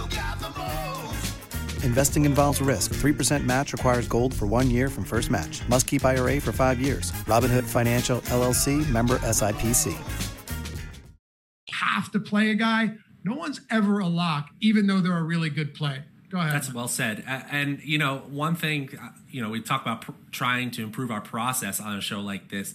Investing 1.83 2.25
involves 2.25 2.61
risk. 2.61 2.93
3% 2.95 3.45
match 3.45 3.73
requires 3.73 4.07
gold 4.07 4.33
for 4.33 4.47
one 4.47 4.71
year 4.71 4.89
from 4.89 5.03
first 5.03 5.29
match. 5.29 5.61
Must 5.67 5.85
keep 5.85 6.03
IRA 6.03 6.39
for 6.39 6.51
five 6.51 6.79
years. 6.79 7.11
Robinhood 7.25 7.63
Financial 7.63 8.21
LLC 8.21 8.89
member 8.89 9.17
SIPC. 9.19 9.95
Have 11.71 12.11
to 12.13 12.19
play 12.19 12.49
a 12.51 12.55
guy. 12.55 12.91
No 13.23 13.35
one's 13.35 13.61
ever 13.69 13.99
a 13.99 14.07
lock, 14.07 14.49
even 14.61 14.87
though 14.87 14.99
they're 14.99 15.17
a 15.17 15.23
really 15.23 15.49
good 15.49 15.73
play. 15.73 16.03
Go 16.31 16.39
ahead. 16.39 16.53
That's 16.53 16.73
well 16.73 16.87
said. 16.87 17.23
And, 17.27 17.81
you 17.83 17.97
know, 17.97 18.23
one 18.29 18.55
thing, 18.55 18.89
uh, 18.99 19.09
you 19.29 19.41
know, 19.41 19.49
we 19.49 19.61
talk 19.61 19.81
about 19.81 20.01
pr- 20.01 20.11
trying 20.31 20.71
to 20.71 20.83
improve 20.83 21.11
our 21.11 21.19
process 21.19 21.81
on 21.81 21.97
a 21.97 22.01
show 22.01 22.21
like 22.21 22.49
this. 22.49 22.73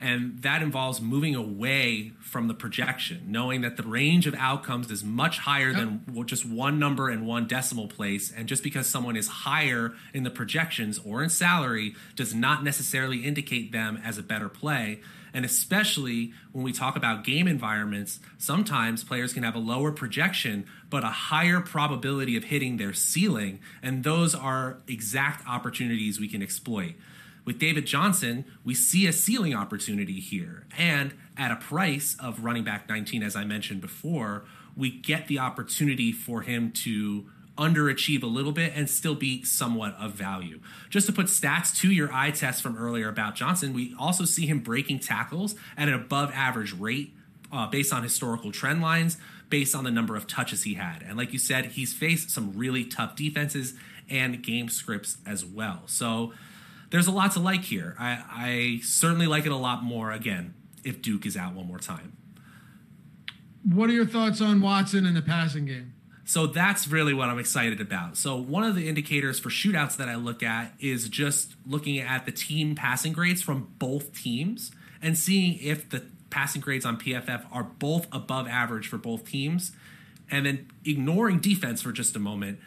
And 0.00 0.42
that 0.42 0.62
involves 0.62 1.00
moving 1.00 1.34
away 1.34 2.12
from 2.20 2.46
the 2.46 2.54
projection, 2.54 3.22
knowing 3.26 3.62
that 3.62 3.76
the 3.76 3.82
range 3.82 4.28
of 4.28 4.34
outcomes 4.38 4.90
is 4.92 5.02
much 5.02 5.38
higher 5.38 5.72
than 5.72 6.04
just 6.26 6.46
one 6.46 6.78
number 6.78 7.08
and 7.08 7.26
one 7.26 7.48
decimal 7.48 7.88
place. 7.88 8.30
And 8.30 8.46
just 8.46 8.62
because 8.62 8.86
someone 8.86 9.16
is 9.16 9.26
higher 9.26 9.94
in 10.14 10.22
the 10.22 10.30
projections 10.30 11.00
or 11.04 11.22
in 11.24 11.30
salary 11.30 11.96
does 12.14 12.32
not 12.32 12.62
necessarily 12.62 13.24
indicate 13.24 13.72
them 13.72 14.00
as 14.04 14.18
a 14.18 14.22
better 14.22 14.48
play. 14.48 15.00
And 15.34 15.44
especially 15.44 16.32
when 16.52 16.64
we 16.64 16.72
talk 16.72 16.96
about 16.96 17.24
game 17.24 17.48
environments, 17.48 18.20
sometimes 18.38 19.02
players 19.04 19.32
can 19.32 19.42
have 19.42 19.56
a 19.56 19.60
lower 19.60 19.90
projection, 19.90 20.64
but 20.90 21.02
a 21.02 21.08
higher 21.08 21.60
probability 21.60 22.36
of 22.36 22.44
hitting 22.44 22.76
their 22.76 22.92
ceiling. 22.92 23.58
And 23.82 24.04
those 24.04 24.34
are 24.34 24.78
exact 24.86 25.46
opportunities 25.46 26.20
we 26.20 26.28
can 26.28 26.42
exploit. 26.42 26.94
With 27.48 27.58
David 27.58 27.86
Johnson, 27.86 28.44
we 28.62 28.74
see 28.74 29.06
a 29.06 29.12
ceiling 29.14 29.54
opportunity 29.54 30.20
here. 30.20 30.66
And 30.76 31.14
at 31.34 31.50
a 31.50 31.56
price 31.56 32.14
of 32.22 32.44
running 32.44 32.62
back 32.62 32.90
19, 32.90 33.22
as 33.22 33.34
I 33.34 33.44
mentioned 33.44 33.80
before, 33.80 34.44
we 34.76 34.90
get 34.90 35.28
the 35.28 35.38
opportunity 35.38 36.12
for 36.12 36.42
him 36.42 36.70
to 36.84 37.24
underachieve 37.56 38.22
a 38.22 38.26
little 38.26 38.52
bit 38.52 38.74
and 38.76 38.90
still 38.90 39.14
be 39.14 39.42
somewhat 39.44 39.94
of 39.98 40.12
value. 40.12 40.60
Just 40.90 41.06
to 41.06 41.12
put 41.14 41.28
stats 41.28 41.74
to 41.78 41.90
your 41.90 42.12
eye 42.12 42.32
test 42.32 42.60
from 42.60 42.76
earlier 42.76 43.08
about 43.08 43.34
Johnson, 43.34 43.72
we 43.72 43.94
also 43.98 44.26
see 44.26 44.46
him 44.46 44.58
breaking 44.58 44.98
tackles 44.98 45.54
at 45.74 45.88
an 45.88 45.94
above 45.94 46.30
average 46.34 46.74
rate 46.74 47.14
uh, 47.50 47.66
based 47.66 47.94
on 47.94 48.02
historical 48.02 48.52
trend 48.52 48.82
lines, 48.82 49.16
based 49.48 49.74
on 49.74 49.84
the 49.84 49.90
number 49.90 50.16
of 50.16 50.26
touches 50.26 50.64
he 50.64 50.74
had. 50.74 51.02
And 51.02 51.16
like 51.16 51.32
you 51.32 51.38
said, 51.38 51.64
he's 51.64 51.94
faced 51.94 52.28
some 52.30 52.52
really 52.58 52.84
tough 52.84 53.16
defenses 53.16 53.72
and 54.10 54.42
game 54.42 54.68
scripts 54.68 55.16
as 55.24 55.46
well. 55.46 55.84
So 55.86 56.34
there's 56.90 57.06
a 57.06 57.10
lot 57.12 57.32
to 57.32 57.40
like 57.40 57.64
here. 57.64 57.94
I, 57.98 58.22
I 58.30 58.80
certainly 58.82 59.26
like 59.26 59.46
it 59.46 59.52
a 59.52 59.56
lot 59.56 59.82
more, 59.82 60.10
again, 60.12 60.54
if 60.84 61.02
Duke 61.02 61.26
is 61.26 61.36
out 61.36 61.54
one 61.54 61.66
more 61.66 61.78
time. 61.78 62.16
What 63.64 63.90
are 63.90 63.92
your 63.92 64.06
thoughts 64.06 64.40
on 64.40 64.60
Watson 64.60 65.04
in 65.04 65.14
the 65.14 65.22
passing 65.22 65.66
game? 65.66 65.94
So 66.24 66.46
that's 66.46 66.86
really 66.86 67.14
what 67.14 67.30
I'm 67.30 67.38
excited 67.38 67.80
about. 67.80 68.18
So 68.18 68.36
one 68.36 68.62
of 68.62 68.74
the 68.74 68.86
indicators 68.86 69.40
for 69.40 69.48
shootouts 69.48 69.96
that 69.96 70.10
I 70.10 70.14
look 70.14 70.42
at 70.42 70.74
is 70.78 71.08
just 71.08 71.54
looking 71.66 71.98
at 71.98 72.26
the 72.26 72.32
team 72.32 72.74
passing 72.74 73.14
grades 73.14 73.40
from 73.40 73.72
both 73.78 74.12
teams 74.12 74.70
and 75.00 75.16
seeing 75.16 75.58
if 75.58 75.88
the 75.88 76.04
passing 76.28 76.60
grades 76.60 76.84
on 76.84 76.98
PFF 76.98 77.46
are 77.50 77.62
both 77.62 78.06
above 78.12 78.46
average 78.46 78.88
for 78.88 78.98
both 78.98 79.26
teams. 79.26 79.72
And 80.30 80.44
then 80.44 80.70
ignoring 80.84 81.38
defense 81.38 81.80
for 81.80 81.92
just 81.92 82.14
a 82.14 82.18
moment, 82.18 82.58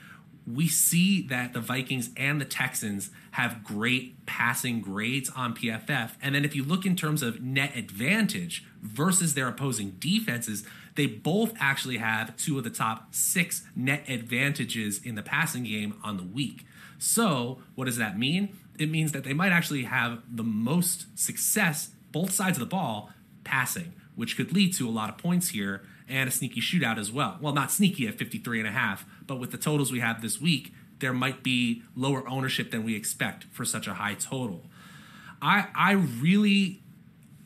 we 0.45 0.67
see 0.67 1.21
that 1.27 1.53
the 1.53 1.59
Vikings 1.59 2.09
and 2.17 2.41
the 2.41 2.45
Texans 2.45 3.11
have 3.31 3.63
great 3.63 4.25
passing 4.25 4.81
grades 4.81 5.29
on 5.35 5.55
PFF. 5.55 6.11
And 6.21 6.33
then 6.33 6.43
if 6.43 6.55
you 6.55 6.63
look 6.63 6.85
in 6.85 6.95
terms 6.95 7.21
of 7.21 7.41
net 7.41 7.75
advantage 7.75 8.65
versus 8.81 9.33
their 9.33 9.47
opposing 9.47 9.91
defenses, 9.99 10.65
they 10.95 11.05
both 11.05 11.53
actually 11.59 11.97
have 11.97 12.35
two 12.37 12.57
of 12.57 12.63
the 12.63 12.69
top 12.69 13.13
six 13.13 13.63
net 13.75 14.03
advantages 14.09 14.99
in 15.03 15.15
the 15.15 15.23
passing 15.23 15.63
game 15.63 15.95
on 16.03 16.17
the 16.17 16.23
week. 16.23 16.65
So, 16.97 17.59
what 17.75 17.85
does 17.85 17.97
that 17.97 18.17
mean? 18.17 18.57
It 18.77 18.89
means 18.89 19.11
that 19.11 19.23
they 19.23 19.33
might 19.33 19.51
actually 19.51 19.83
have 19.83 20.21
the 20.29 20.43
most 20.43 21.17
success, 21.17 21.89
both 22.11 22.31
sides 22.31 22.57
of 22.57 22.59
the 22.59 22.65
ball, 22.65 23.11
passing, 23.43 23.93
which 24.15 24.37
could 24.37 24.53
lead 24.53 24.73
to 24.75 24.87
a 24.87 24.91
lot 24.91 25.09
of 25.09 25.17
points 25.17 25.49
here 25.49 25.81
and 26.07 26.27
a 26.27 26.31
sneaky 26.31 26.59
shootout 26.59 26.97
as 26.97 27.11
well. 27.11 27.37
Well, 27.41 27.53
not 27.53 27.71
sneaky 27.71 28.07
at 28.07 28.17
53 28.17 28.59
and 28.59 28.67
a 28.67 28.71
half, 28.71 29.05
but 29.31 29.39
with 29.39 29.51
the 29.51 29.57
totals 29.57 29.93
we 29.93 30.01
have 30.01 30.21
this 30.21 30.41
week, 30.41 30.73
there 30.99 31.13
might 31.13 31.41
be 31.41 31.83
lower 31.95 32.27
ownership 32.27 32.69
than 32.69 32.83
we 32.83 32.97
expect 32.97 33.45
for 33.45 33.63
such 33.63 33.87
a 33.87 33.93
high 33.93 34.13
total. 34.13 34.65
I 35.41 35.67
I 35.73 35.93
really 35.93 36.81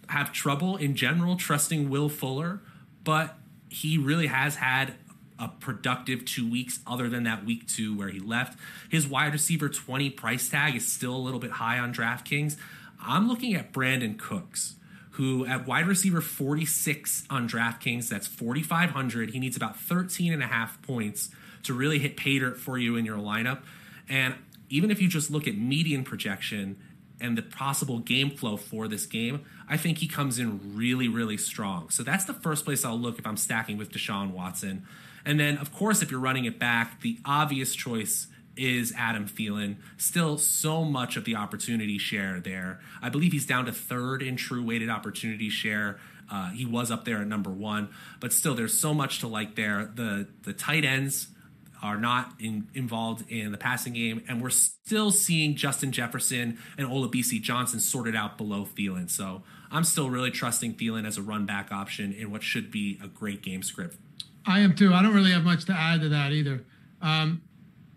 have 0.08 0.34
trouble 0.34 0.78
in 0.78 0.96
general 0.96 1.36
trusting 1.36 1.88
Will 1.92 2.10
Fuller, 2.10 2.60
but 3.04 3.38
he 3.70 4.00
really 4.00 4.26
has 4.26 4.56
had 4.56 4.96
a 5.38 5.48
productive 5.48 6.26
two 6.26 6.50
weeks 6.50 6.80
other 6.88 7.08
than 7.08 7.22
that 7.26 7.46
week 7.46 7.68
two 7.68 7.96
where 7.96 8.10
he 8.10 8.20
left. 8.20 8.58
His 8.90 9.08
wide 9.08 9.34
receiver 9.34 9.70
20 9.70 10.10
price 10.10 10.50
tag 10.50 10.76
is 10.76 10.92
still 10.92 11.16
a 11.16 11.22
little 11.22 11.40
bit 11.40 11.52
high 11.52 11.78
on 11.78 11.94
DraftKings. 11.94 12.58
I'm 13.00 13.28
looking 13.28 13.54
at 13.54 13.72
Brandin 13.72 14.18
Cooks 14.18 14.74
who 15.12 15.46
at 15.46 15.68
wide 15.68 15.86
receiver 15.86 16.20
46 16.20 17.26
on 17.30 17.48
DraftKings, 17.48 18.10
that's 18.10 18.26
4,500. 18.28 19.30
He 19.30 19.40
needs 19.40 19.56
about 19.56 19.80
13 19.80 20.34
and 20.34 20.42
a 20.44 20.48
half 20.48 20.82
points 20.82 21.30
to 21.66 21.74
really 21.74 22.00
hit 22.00 22.18
pay 22.18 22.40
dirt 22.40 22.60
for 22.60 22.78
you 22.78 22.96
in 22.96 23.06
your 23.06 23.18
lineup. 23.18 23.60
And 24.10 24.36
even 24.70 24.92
if 24.92 25.02
you 25.02 25.08
just 25.08 25.30
look 25.30 25.48
at 25.48 25.58
median 25.58 26.04
projection 26.04 26.78
and 27.20 27.38
the 27.38 27.42
possible 27.42 28.00
game 28.00 28.30
flow 28.30 28.58
for 28.58 28.88
this 28.88 29.06
game, 29.06 29.46
I 29.70 29.78
think 29.78 30.00
he 30.00 30.08
comes 30.08 30.40
in 30.40 30.76
really, 30.76 31.08
really 31.08 31.38
strong. 31.38 31.90
So 31.90 32.04
that's 32.04 32.26
the 32.26 32.34
first 32.34 32.66
place 32.66 32.84
I'll 32.84 33.00
look 33.00 33.20
if 33.20 33.26
I'm 33.26 33.38
stacking 33.38 33.78
with 33.78 33.92
Deshaun 33.92 34.32
Watson. 34.32 34.86
And 35.26 35.40
then, 35.40 35.58
of 35.58 35.74
course, 35.74 36.02
if 36.02 36.12
you're 36.12 36.20
running 36.20 36.46
it 36.46 36.60
back, 36.60 37.02
the 37.02 37.18
obvious 37.26 37.74
choice 37.74 38.28
is 38.58 38.94
Adam 38.98 39.28
Thielen. 39.28 39.78
Still 39.98 40.38
so 40.38 40.84
much 40.84 41.18
of 41.18 41.26
the 41.26 41.36
opportunity 41.36 41.98
share 41.98 42.40
there. 42.40 42.80
I 43.02 43.10
believe 43.10 43.32
he's 43.32 43.46
down 43.46 43.66
to 43.66 43.72
third 43.72 44.22
in 44.22 44.36
true 44.36 44.64
weighted 44.64 44.90
opportunity 44.90 45.50
share. 45.50 46.00
Uh, 46.32 46.50
he 46.52 46.66
was 46.66 46.90
up 46.92 47.06
there 47.06 47.18
at 47.18 47.28
number 47.28 47.50
one, 47.50 47.90
but 48.20 48.34
still, 48.34 48.56
there's 48.56 48.80
so 48.80 48.94
much 48.94 49.20
to 49.20 49.28
like 49.28 49.56
there. 49.56 49.92
The 49.94 50.28
the 50.44 50.54
tight 50.54 50.84
ends 50.84 51.28
are 51.86 51.98
not 51.98 52.34
in, 52.40 52.68
involved 52.74 53.30
in 53.30 53.52
the 53.52 53.58
passing 53.60 53.94
game, 53.94 54.24
and 54.28 54.42
we're 54.42 54.50
still 54.50 55.12
seeing 55.12 55.56
Justin 55.56 55.92
Jefferson 55.92 56.58
and 56.80 56.88
Olabisi 56.88 57.40
Johnson 57.40 57.80
sorted 57.80 58.16
out 58.16 58.40
below 58.40 58.66
Thielen. 58.66 59.08
So 59.10 59.44
I'm 59.70 59.84
still 59.84 60.10
really 60.10 60.32
trusting 60.32 60.74
Thielen 60.74 61.06
as 61.06 61.20
a 61.20 61.22
run 61.22 61.46
back 61.46 61.72
option 61.72 62.12
in 62.12 62.32
what 62.32 62.42
should 62.42 62.72
be 62.72 63.00
a 63.04 63.08
great 63.08 63.44
game 63.44 63.62
script. 63.62 63.98
I 64.48 64.62
am 64.62 64.76
too. 64.76 64.94
I 64.94 65.04
don't 65.04 65.14
really 65.14 65.32
have 65.32 65.44
much 65.44 65.66
to 65.66 65.74
add 65.74 66.02
to 66.02 66.10
that 66.10 66.32
either. 66.32 66.66
Um, 67.04 67.44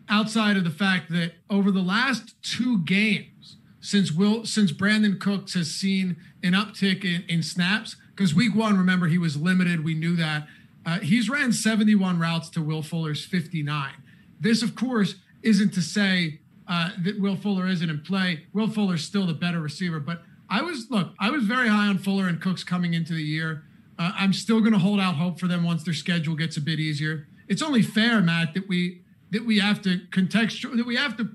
outside 0.07 0.59
of 0.59 0.65
the 0.65 0.71
fact 0.71 1.11
that 1.11 1.33
over 1.49 1.71
the 1.71 1.81
last 1.81 2.35
two 2.43 2.83
games, 2.85 3.57
since 3.81 4.13
Will 4.13 4.45
since 4.45 4.71
Brandin 4.71 5.19
Cooks 5.19 5.55
has 5.55 5.71
seen 5.71 6.17
an 6.43 6.53
uptick 6.53 7.05
in, 7.05 7.25
in 7.27 7.43
snaps, 7.43 7.97
because 8.15 8.35
week 8.35 8.55
one, 8.55 8.77
remember, 8.77 9.07
he 9.07 9.17
was 9.17 9.39
limited. 9.39 9.83
We 9.83 9.95
knew 9.95 10.15
that. 10.17 10.47
Uh, 10.89 11.01
he's 11.01 11.29
ran 11.29 11.53
71 11.53 12.19
routes 12.19 12.49
to 12.49 12.63
Will 12.63 12.81
Fuller's 12.83 13.23
59. 13.23 13.93
This, 14.41 14.63
of 14.63 14.75
course, 14.75 15.17
isn't 15.43 15.75
to 15.75 15.83
say 15.83 16.41
uh, 16.67 16.91
that 17.05 17.21
Will 17.21 17.37
Fuller 17.37 17.67
isn't 17.67 17.91
in 17.91 18.01
play. 18.01 18.47
Will 18.55 18.69
Fuller's 18.69 19.05
still 19.05 19.27
the 19.27 19.35
better 19.35 19.61
receiver, 19.61 20.01
but 20.01 20.23
I 20.49 20.63
was 20.63 20.91
look, 20.91 21.11
I 21.21 21.29
was 21.29 21.45
very 21.45 21.69
high 21.69 21.89
on 21.89 21.99
Fuller 21.99 22.27
and 22.27 22.41
Cooks 22.41 22.65
coming 22.65 22.95
into 22.95 23.13
the 23.13 23.23
year. 23.23 23.65
Uh, 23.99 24.13
I'm 24.15 24.33
still 24.33 24.61
going 24.61 24.73
to 24.73 24.79
hold 24.79 24.99
out 24.99 25.17
hope 25.17 25.39
for 25.39 25.47
them 25.47 25.63
once 25.63 25.85
their 25.85 25.93
schedule 25.93 26.35
gets 26.35 26.57
a 26.57 26.61
bit 26.63 26.81
easier. 26.81 27.27
It's 27.49 27.61
only 27.61 27.83
fair, 27.83 28.23
Matt, 28.23 28.55
that 28.55 28.67
we 28.67 29.03
that 29.31 29.45
we 29.45 29.59
have 29.59 29.83
to 29.83 29.99
contextual 30.11 30.75
that 30.79 30.87
we 30.87 30.97
have 30.97 31.19
to 31.19 31.29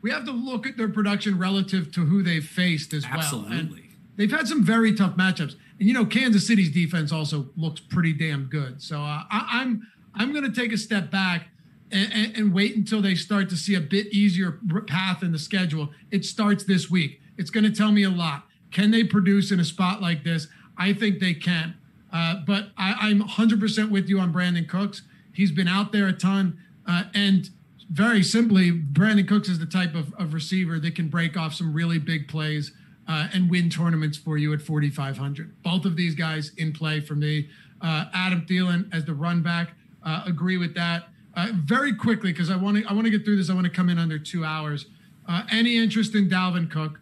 we 0.00 0.12
have 0.12 0.24
to 0.24 0.32
look 0.32 0.66
at 0.66 0.78
their 0.78 0.88
production 0.88 1.38
relative 1.38 1.92
to 1.92 2.06
who 2.06 2.22
they've 2.22 2.44
faced 2.44 2.94
as 2.94 3.04
Absolutely. 3.04 3.50
well. 3.50 3.58
And 3.58 3.83
they've 4.16 4.30
had 4.30 4.48
some 4.48 4.64
very 4.64 4.94
tough 4.94 5.16
matchups, 5.16 5.56
and 5.78 5.88
you 5.88 5.92
know 5.92 6.06
Kansas 6.06 6.46
City's 6.46 6.70
defense 6.70 7.12
also 7.12 7.50
looks 7.56 7.80
pretty 7.80 8.12
damn 8.12 8.44
good. 8.46 8.82
So 8.82 9.00
uh, 9.00 9.22
I, 9.30 9.48
I'm 9.60 9.86
I'm 10.14 10.32
going 10.32 10.44
to 10.44 10.60
take 10.60 10.72
a 10.72 10.78
step 10.78 11.10
back 11.10 11.48
and, 11.90 12.12
and, 12.12 12.36
and, 12.36 12.54
wait 12.54 12.76
until 12.76 13.02
they 13.02 13.14
start 13.14 13.48
to 13.50 13.56
see 13.56 13.74
a 13.74 13.80
bit 13.80 14.06
easier 14.08 14.60
path 14.86 15.22
in 15.22 15.32
the 15.32 15.38
schedule. 15.38 15.90
It 16.10 16.24
starts 16.24 16.64
this 16.64 16.90
week. 16.90 17.20
It's 17.36 17.50
going 17.50 17.64
to 17.64 17.72
tell 17.72 17.92
me 17.92 18.04
a 18.04 18.10
lot. 18.10 18.44
Can 18.70 18.90
they 18.90 19.04
produce 19.04 19.50
in 19.50 19.60
a 19.60 19.64
spot 19.64 20.00
like 20.00 20.24
this? 20.24 20.48
I 20.76 20.92
think 20.92 21.20
they 21.20 21.34
can. 21.34 21.76
Uh, 22.12 22.36
but 22.46 22.68
I, 22.76 22.94
I'm 23.00 23.22
100% 23.22 23.90
with 23.90 24.08
you 24.08 24.18
on 24.18 24.32
Brandin 24.32 24.68
Cooks. 24.68 25.02
He's 25.32 25.52
been 25.52 25.68
out 25.68 25.92
there 25.92 26.06
a 26.06 26.12
ton. 26.12 26.58
Uh, 26.86 27.04
and 27.12 27.50
very 27.90 28.22
simply, 28.22 28.72
Brandin 28.72 29.28
Cooks 29.28 29.48
is 29.48 29.58
the 29.58 29.66
type 29.66 29.94
of, 29.94 30.12
of 30.14 30.32
receiver 30.32 30.78
that 30.78 30.94
can 30.94 31.08
break 31.08 31.36
off 31.36 31.54
some 31.54 31.72
really 31.72 31.98
big 31.98 32.28
plays 32.28 32.72
uh, 33.08 33.28
and 33.32 33.50
win 33.50 33.68
tournaments 33.70 34.16
for 34.16 34.38
you 34.38 34.52
at 34.52 34.62
4,500. 34.62 35.62
Both 35.62 35.84
of 35.84 35.96
these 35.96 36.14
guys 36.14 36.52
in 36.56 36.72
play 36.72 37.00
for 37.00 37.14
me. 37.14 37.48
uh, 37.80 38.06
Adam 38.14 38.46
Thielen 38.48 38.92
as 38.94 39.04
the 39.04 39.14
run 39.14 39.42
back. 39.42 39.72
Uh, 40.02 40.22
agree 40.26 40.56
with 40.56 40.74
that. 40.74 41.04
Uh, 41.36 41.48
very 41.54 41.94
quickly, 41.94 42.32
because 42.32 42.50
I 42.50 42.56
want 42.56 42.76
to 42.78 42.84
I 42.88 42.92
want 42.92 43.04
to 43.06 43.10
get 43.10 43.24
through 43.24 43.36
this. 43.36 43.50
I 43.50 43.54
want 43.54 43.64
to 43.66 43.72
come 43.72 43.88
in 43.88 43.98
under 43.98 44.18
two 44.18 44.44
hours. 44.44 44.86
Uh, 45.28 45.42
any 45.50 45.76
interest 45.76 46.14
in 46.14 46.28
Dalvin 46.28 46.70
Cook? 46.70 47.00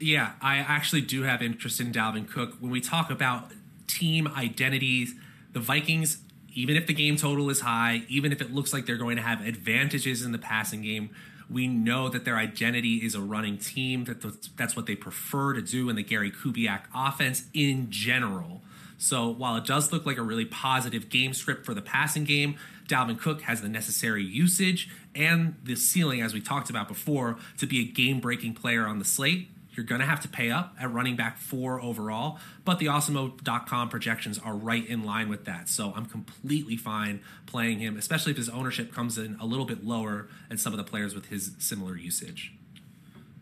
Yeah, 0.00 0.32
I 0.40 0.56
actually 0.58 1.02
do 1.02 1.22
have 1.22 1.42
interest 1.42 1.80
in 1.80 1.92
Dalvin 1.92 2.28
Cook. 2.28 2.54
When 2.60 2.70
we 2.70 2.80
talk 2.80 3.10
about 3.10 3.50
team 3.86 4.26
identities, 4.28 5.14
the 5.52 5.60
Vikings, 5.60 6.18
even 6.54 6.76
if 6.76 6.86
the 6.86 6.94
game 6.94 7.16
total 7.16 7.50
is 7.50 7.60
high, 7.60 8.04
even 8.08 8.32
if 8.32 8.40
it 8.40 8.52
looks 8.52 8.72
like 8.72 8.86
they're 8.86 8.96
going 8.96 9.16
to 9.16 9.22
have 9.22 9.40
advantages 9.46 10.22
in 10.22 10.32
the 10.32 10.38
passing 10.38 10.82
game, 10.82 11.10
we 11.50 11.66
know 11.66 12.08
that 12.08 12.24
their 12.24 12.36
identity 12.36 12.96
is 12.96 13.14
a 13.14 13.20
running 13.20 13.58
team. 13.58 14.04
That 14.04 14.22
that's 14.56 14.76
what 14.76 14.86
they 14.86 14.96
prefer 14.96 15.54
to 15.54 15.62
do 15.62 15.88
in 15.88 15.96
the 15.96 16.02
Gary 16.02 16.30
Kubiak 16.30 16.82
offense 16.94 17.44
in 17.52 17.90
general. 17.90 18.62
So 18.98 19.28
while 19.28 19.56
it 19.56 19.64
does 19.66 19.92
look 19.92 20.06
like 20.06 20.16
a 20.16 20.22
really 20.22 20.44
positive 20.44 21.08
game 21.08 21.34
script 21.34 21.66
for 21.66 21.74
the 21.74 21.82
passing 21.82 22.24
game, 22.24 22.56
Dalvin 22.88 23.18
Cook 23.18 23.42
has 23.42 23.60
the 23.60 23.68
necessary 23.68 24.22
usage 24.22 24.88
and 25.14 25.56
the 25.62 25.76
ceiling, 25.76 26.22
as 26.22 26.34
we 26.34 26.40
talked 26.40 26.70
about 26.70 26.88
before, 26.88 27.36
to 27.58 27.66
be 27.66 27.80
a 27.80 27.84
game 27.84 28.20
breaking 28.20 28.54
player 28.54 28.86
on 28.86 28.98
the 28.98 29.04
slate. 29.04 29.48
You're 29.76 29.86
going 29.86 30.00
to 30.00 30.06
have 30.06 30.20
to 30.20 30.28
pay 30.28 30.50
up 30.50 30.74
at 30.80 30.92
running 30.92 31.16
back 31.16 31.38
four 31.38 31.80
overall, 31.80 32.38
but 32.64 32.78
the 32.78 32.86
Awesemo.com 32.86 33.88
projections 33.88 34.38
are 34.38 34.54
right 34.54 34.86
in 34.86 35.04
line 35.04 35.28
with 35.28 35.44
that. 35.44 35.68
So 35.68 35.92
I'm 35.96 36.06
completely 36.06 36.76
fine 36.76 37.20
playing 37.46 37.78
him, 37.78 37.96
especially 37.96 38.32
if 38.32 38.36
his 38.36 38.48
ownership 38.48 38.92
comes 38.92 39.18
in 39.18 39.36
a 39.40 39.46
little 39.46 39.66
bit 39.66 39.84
lower 39.84 40.28
than 40.48 40.58
some 40.58 40.72
of 40.72 40.76
the 40.76 40.84
players 40.84 41.14
with 41.14 41.26
his 41.26 41.52
similar 41.58 41.96
usage. 41.96 42.52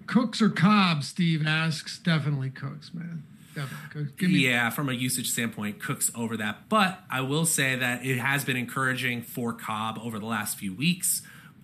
Cooks 0.07 0.43
or 0.43 0.51
Cobb, 0.51 1.05
Steve 1.05 1.47
asks. 1.47 1.99
Definitely 1.99 2.51
Cooks, 2.51 2.93
man. 2.93 3.25
Me- 4.33 4.47
yeah, 4.47 4.71
from 4.71 4.89
a 4.89 4.93
usage 4.93 5.31
standpoint, 5.31 5.81
Cooks 5.81 6.11
over 6.15 6.37
that. 6.39 6.69
But 6.69 7.01
I 7.11 7.21
will 7.21 7.45
say 7.45 7.77
that 7.77 8.05
it 8.05 8.19
has 8.19 8.45
been 8.45 8.57
encouraging 8.57 9.23
for 9.23 9.53
Cobb 9.53 9.99
over 10.03 10.19
the 10.19 10.27
last 10.27 10.59
few 10.59 10.75
weeks. 10.75 11.23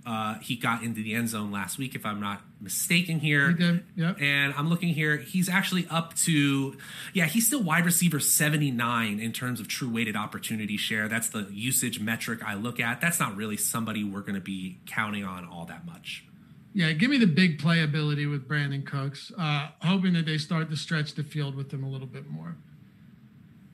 Uh, 0.08 0.38
he 0.38 0.56
got 0.56 0.82
into 0.82 1.02
the 1.02 1.12
end 1.12 1.28
zone 1.28 1.52
last 1.52 1.76
week, 1.76 1.94
if 1.94 2.06
I'm 2.06 2.18
not 2.18 2.40
mistaken 2.62 3.20
here. 3.20 3.48
He 3.48 3.54
did, 3.54 3.84
yep. 3.94 4.16
And 4.18 4.54
I'm 4.56 4.70
looking 4.70 4.88
here. 4.94 5.18
He's 5.18 5.50
actually 5.50 5.86
up 5.90 6.14
to, 6.24 6.78
yeah, 7.12 7.26
he's 7.26 7.46
still 7.46 7.62
wide 7.62 7.84
receiver 7.84 8.18
79 8.18 9.20
in 9.20 9.32
terms 9.34 9.60
of 9.60 9.68
true 9.68 9.90
weighted 9.90 10.16
opportunity 10.16 10.78
share. 10.78 11.08
That's 11.08 11.28
the 11.28 11.46
usage 11.50 12.00
metric 12.00 12.40
I 12.42 12.54
look 12.54 12.80
at. 12.80 13.02
That's 13.02 13.20
not 13.20 13.36
really 13.36 13.58
somebody 13.58 14.02
we're 14.02 14.22
going 14.22 14.36
to 14.36 14.40
be 14.40 14.78
counting 14.86 15.24
on 15.24 15.46
all 15.46 15.66
that 15.66 15.84
much. 15.84 16.24
Yeah, 16.72 16.92
give 16.92 17.10
me 17.10 17.18
the 17.18 17.26
big 17.26 17.60
playability 17.60 18.30
with 18.30 18.48
Brandin 18.48 18.86
Cooks. 18.86 19.30
Uh, 19.36 19.68
hoping 19.82 20.14
that 20.14 20.24
they 20.24 20.38
start 20.38 20.70
to 20.70 20.76
stretch 20.76 21.16
the 21.16 21.22
field 21.22 21.54
with 21.54 21.70
him 21.70 21.84
a 21.84 21.88
little 21.88 22.06
bit 22.06 22.30
more. 22.30 22.56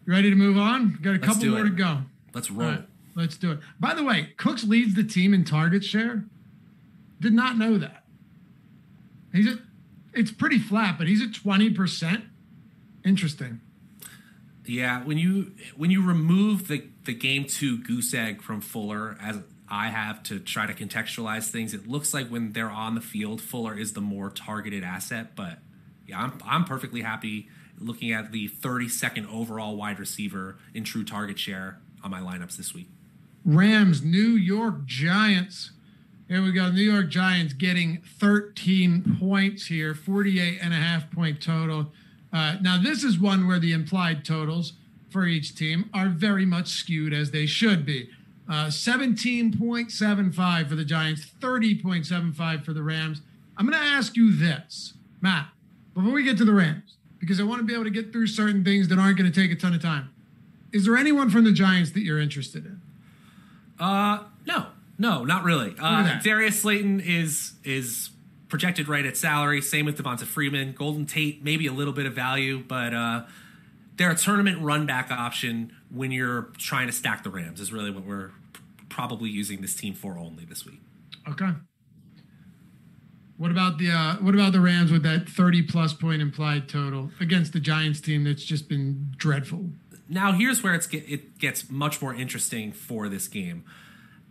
You 0.04 0.12
ready 0.12 0.30
to 0.30 0.36
move 0.36 0.58
on? 0.58 0.98
Got 1.00 1.10
a 1.10 1.12
Let's 1.12 1.26
couple 1.26 1.50
more 1.50 1.60
it. 1.60 1.70
to 1.70 1.76
go. 1.76 1.98
Let's 2.34 2.50
roll. 2.50 2.78
Let's 3.14 3.36
do 3.36 3.52
it. 3.52 3.60
By 3.78 3.94
the 3.94 4.02
way, 4.02 4.34
Cooks 4.36 4.64
leads 4.64 4.94
the 4.94 5.04
team 5.04 5.32
in 5.32 5.44
target 5.44 5.84
share. 5.84 6.24
Did 7.20 7.32
not 7.32 7.56
know 7.56 7.78
that. 7.78 8.04
He's 9.32 9.46
at, 9.46 9.58
it's 10.12 10.30
pretty 10.30 10.58
flat, 10.58 10.98
but 10.98 11.06
he's 11.06 11.22
at 11.22 11.30
20%. 11.30 12.22
Interesting. 13.04 13.60
Yeah, 14.66 15.04
when 15.04 15.18
you 15.18 15.52
when 15.76 15.90
you 15.90 16.02
remove 16.02 16.68
the 16.68 16.84
the 17.04 17.12
game 17.12 17.44
two 17.44 17.78
goose 17.78 18.14
egg 18.14 18.40
from 18.40 18.62
Fuller 18.62 19.16
as 19.20 19.40
I 19.68 19.88
have 19.88 20.22
to 20.24 20.38
try 20.38 20.66
to 20.66 20.72
contextualize 20.72 21.50
things, 21.50 21.74
it 21.74 21.86
looks 21.86 22.14
like 22.14 22.28
when 22.28 22.52
they're 22.52 22.70
on 22.70 22.94
the 22.94 23.02
field, 23.02 23.42
Fuller 23.42 23.76
is 23.76 23.92
the 23.92 24.00
more 24.00 24.30
targeted 24.30 24.82
asset. 24.82 25.36
But 25.36 25.58
yeah, 26.06 26.18
I'm 26.18 26.40
I'm 26.46 26.64
perfectly 26.64 27.02
happy 27.02 27.48
looking 27.78 28.12
at 28.12 28.32
the 28.32 28.48
32nd 28.48 29.30
overall 29.30 29.76
wide 29.76 29.98
receiver 29.98 30.56
in 30.72 30.84
true 30.84 31.04
target 31.04 31.38
share 31.38 31.78
on 32.02 32.10
my 32.10 32.20
lineups 32.20 32.56
this 32.56 32.72
week. 32.72 32.88
Rams, 33.44 34.02
New 34.02 34.30
York 34.30 34.86
Giants. 34.86 35.72
Here 36.28 36.42
we 36.42 36.52
go. 36.52 36.70
New 36.70 36.80
York 36.80 37.10
Giants 37.10 37.52
getting 37.52 38.00
13 38.18 39.18
points 39.20 39.66
here, 39.66 39.94
48 39.94 40.58
and 40.62 40.72
a 40.72 40.78
half 40.78 41.10
point 41.10 41.42
total. 41.42 41.92
Uh, 42.32 42.56
now, 42.62 42.80
this 42.80 43.04
is 43.04 43.18
one 43.18 43.46
where 43.46 43.58
the 43.58 43.72
implied 43.72 44.24
totals 44.24 44.72
for 45.10 45.26
each 45.26 45.54
team 45.54 45.90
are 45.92 46.08
very 46.08 46.46
much 46.46 46.68
skewed 46.68 47.12
as 47.12 47.30
they 47.30 47.46
should 47.46 47.84
be. 47.84 48.08
Uh, 48.48 48.66
17.75 48.66 50.68
for 50.68 50.74
the 50.74 50.84
Giants, 50.84 51.26
30.75 51.40 52.64
for 52.64 52.72
the 52.72 52.82
Rams. 52.82 53.20
I'm 53.56 53.66
going 53.66 53.78
to 53.78 53.86
ask 53.86 54.16
you 54.16 54.34
this, 54.34 54.94
Matt, 55.20 55.46
before 55.94 56.12
we 56.12 56.24
get 56.24 56.36
to 56.38 56.44
the 56.44 56.52
Rams, 56.52 56.96
because 57.20 57.38
I 57.38 57.44
want 57.44 57.60
to 57.60 57.64
be 57.64 57.74
able 57.74 57.84
to 57.84 57.90
get 57.90 58.12
through 58.12 58.26
certain 58.26 58.64
things 58.64 58.88
that 58.88 58.98
aren't 58.98 59.16
going 59.16 59.30
to 59.30 59.40
take 59.40 59.52
a 59.52 59.54
ton 59.54 59.74
of 59.74 59.82
time. 59.82 60.10
Is 60.72 60.86
there 60.86 60.96
anyone 60.96 61.30
from 61.30 61.44
the 61.44 61.52
Giants 61.52 61.92
that 61.92 62.00
you're 62.00 62.18
interested 62.18 62.66
in? 62.66 62.80
Uh, 63.78 64.24
no, 64.46 64.66
no, 64.98 65.24
not 65.24 65.44
really. 65.44 65.74
Uh, 65.78 66.20
Darius 66.22 66.62
Slayton 66.62 67.00
is 67.00 67.54
is 67.64 68.10
projected 68.48 68.88
right 68.88 69.04
at 69.04 69.16
salary. 69.16 69.60
Same 69.60 69.86
with 69.86 70.00
Devonta 70.00 70.24
Freeman, 70.24 70.72
Golden 70.72 71.06
Tate, 71.06 71.42
maybe 71.42 71.66
a 71.66 71.72
little 71.72 71.92
bit 71.92 72.06
of 72.06 72.14
value, 72.14 72.62
but 72.66 72.94
uh, 72.94 73.24
they're 73.96 74.10
a 74.10 74.16
tournament 74.16 74.60
run 74.60 74.86
back 74.86 75.10
option 75.10 75.74
when 75.90 76.12
you're 76.12 76.52
trying 76.58 76.86
to 76.86 76.92
stack 76.92 77.24
the 77.24 77.30
Rams. 77.30 77.60
Is 77.60 77.72
really 77.72 77.90
what 77.90 78.04
we're 78.04 78.30
probably 78.88 79.30
using 79.30 79.60
this 79.60 79.74
team 79.74 79.94
for 79.94 80.18
only 80.18 80.44
this 80.44 80.64
week. 80.64 80.80
Okay. 81.28 81.50
What 83.36 83.50
about 83.50 83.78
the 83.78 83.90
uh, 83.90 84.14
what 84.16 84.34
about 84.34 84.52
the 84.52 84.60
Rams 84.60 84.92
with 84.92 85.02
that 85.02 85.28
30 85.28 85.62
plus 85.62 85.92
point 85.92 86.22
implied 86.22 86.68
total 86.68 87.10
against 87.20 87.52
the 87.52 87.60
Giants 87.60 88.00
team 88.00 88.22
that's 88.22 88.44
just 88.44 88.68
been 88.68 89.12
dreadful? 89.16 89.70
Now 90.08 90.32
here's 90.32 90.62
where 90.62 90.74
it's 90.74 90.86
get, 90.86 91.08
it 91.08 91.38
gets 91.38 91.70
much 91.70 92.02
more 92.02 92.14
interesting 92.14 92.72
for 92.72 93.08
this 93.08 93.28
game. 93.28 93.64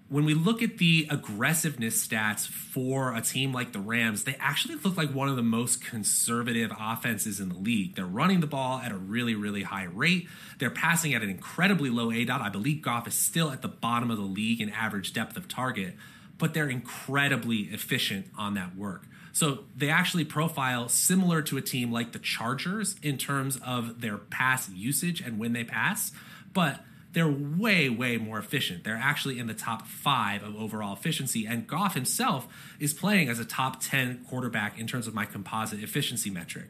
When 0.09 0.25
we 0.25 0.35
look 0.35 0.61
at 0.61 0.77
the 0.77 1.07
aggressiveness 1.09 2.05
stats 2.05 2.45
for 2.47 3.15
a 3.15 3.21
team 3.21 3.51
like 3.51 3.71
the 3.73 3.79
Rams, 3.79 4.25
they 4.25 4.35
actually 4.39 4.75
look 4.75 4.95
like 4.95 5.11
one 5.11 5.27
of 5.27 5.35
the 5.35 5.41
most 5.41 5.83
conservative 5.83 6.71
offenses 6.79 7.39
in 7.39 7.49
the 7.49 7.57
league. 7.57 7.95
They're 7.95 8.05
running 8.05 8.39
the 8.39 8.47
ball 8.47 8.77
at 8.79 8.91
a 8.91 8.97
really, 8.97 9.33
really 9.33 9.63
high 9.63 9.85
rate. 9.85 10.27
They're 10.59 10.69
passing 10.69 11.15
at 11.15 11.23
an 11.23 11.29
incredibly 11.31 11.89
low 11.89 12.09
aDOT. 12.09 12.41
I 12.41 12.49
believe 12.49 12.83
Goff 12.83 13.07
is 13.07 13.15
still 13.15 13.49
at 13.49 13.63
the 13.63 13.67
bottom 13.67 14.11
of 14.11 14.17
the 14.17 14.23
league 14.23 14.61
in 14.61 14.69
average 14.69 15.13
depth 15.13 15.35
of 15.35 15.47
target, 15.47 15.95
but 16.37 16.53
they're 16.53 16.69
incredibly 16.69 17.61
efficient 17.71 18.27
on 18.37 18.53
that 18.53 18.75
work. 18.75 19.07
So 19.33 19.65
they 19.75 19.89
actually 19.89 20.25
profile 20.25 20.87
similar 20.87 21.41
to 21.41 21.57
a 21.57 21.61
team 21.61 21.91
like 21.91 22.13
the 22.13 22.19
Chargers 22.19 22.95
in 23.01 23.17
terms 23.17 23.59
of 23.65 23.99
their 23.99 24.17
pass 24.17 24.69
usage 24.69 25.21
and 25.21 25.39
when 25.39 25.53
they 25.53 25.63
pass, 25.63 26.11
but 26.53 26.81
they're 27.13 27.29
way, 27.29 27.89
way 27.89 28.17
more 28.17 28.37
efficient. 28.39 28.83
They're 28.83 28.95
actually 28.95 29.39
in 29.39 29.47
the 29.47 29.53
top 29.53 29.87
five 29.87 30.43
of 30.43 30.55
overall 30.55 30.93
efficiency. 30.93 31.45
And 31.45 31.67
Goff 31.67 31.95
himself 31.95 32.47
is 32.79 32.93
playing 32.93 33.27
as 33.27 33.39
a 33.39 33.45
top 33.45 33.81
10 33.81 34.25
quarterback 34.29 34.79
in 34.79 34.87
terms 34.87 35.07
of 35.07 35.13
my 35.13 35.25
composite 35.25 35.81
efficiency 35.83 36.29
metric. 36.29 36.69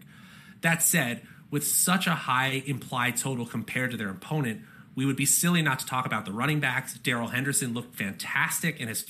That 0.61 0.81
said, 0.81 1.22
with 1.49 1.68
such 1.68 2.07
a 2.07 2.15
high 2.15 2.64
implied 2.65 3.18
total 3.18 3.45
compared 3.45 3.91
to 3.91 3.98
their 3.98 4.10
opponent, 4.10 4.61
we 4.95 5.06
would 5.06 5.15
be 5.15 5.26
silly 5.26 5.61
not 5.61 5.80
to 5.80 5.85
talk 5.85 6.06
about 6.06 6.26
the 6.26 6.31
running 6.31 6.60
backs. 6.60 6.98
Darrell 6.98 7.27
Henderson 7.27 7.73
looked 7.73 7.95
fantastic 7.95 8.80
in 8.80 8.88
his 8.88 9.03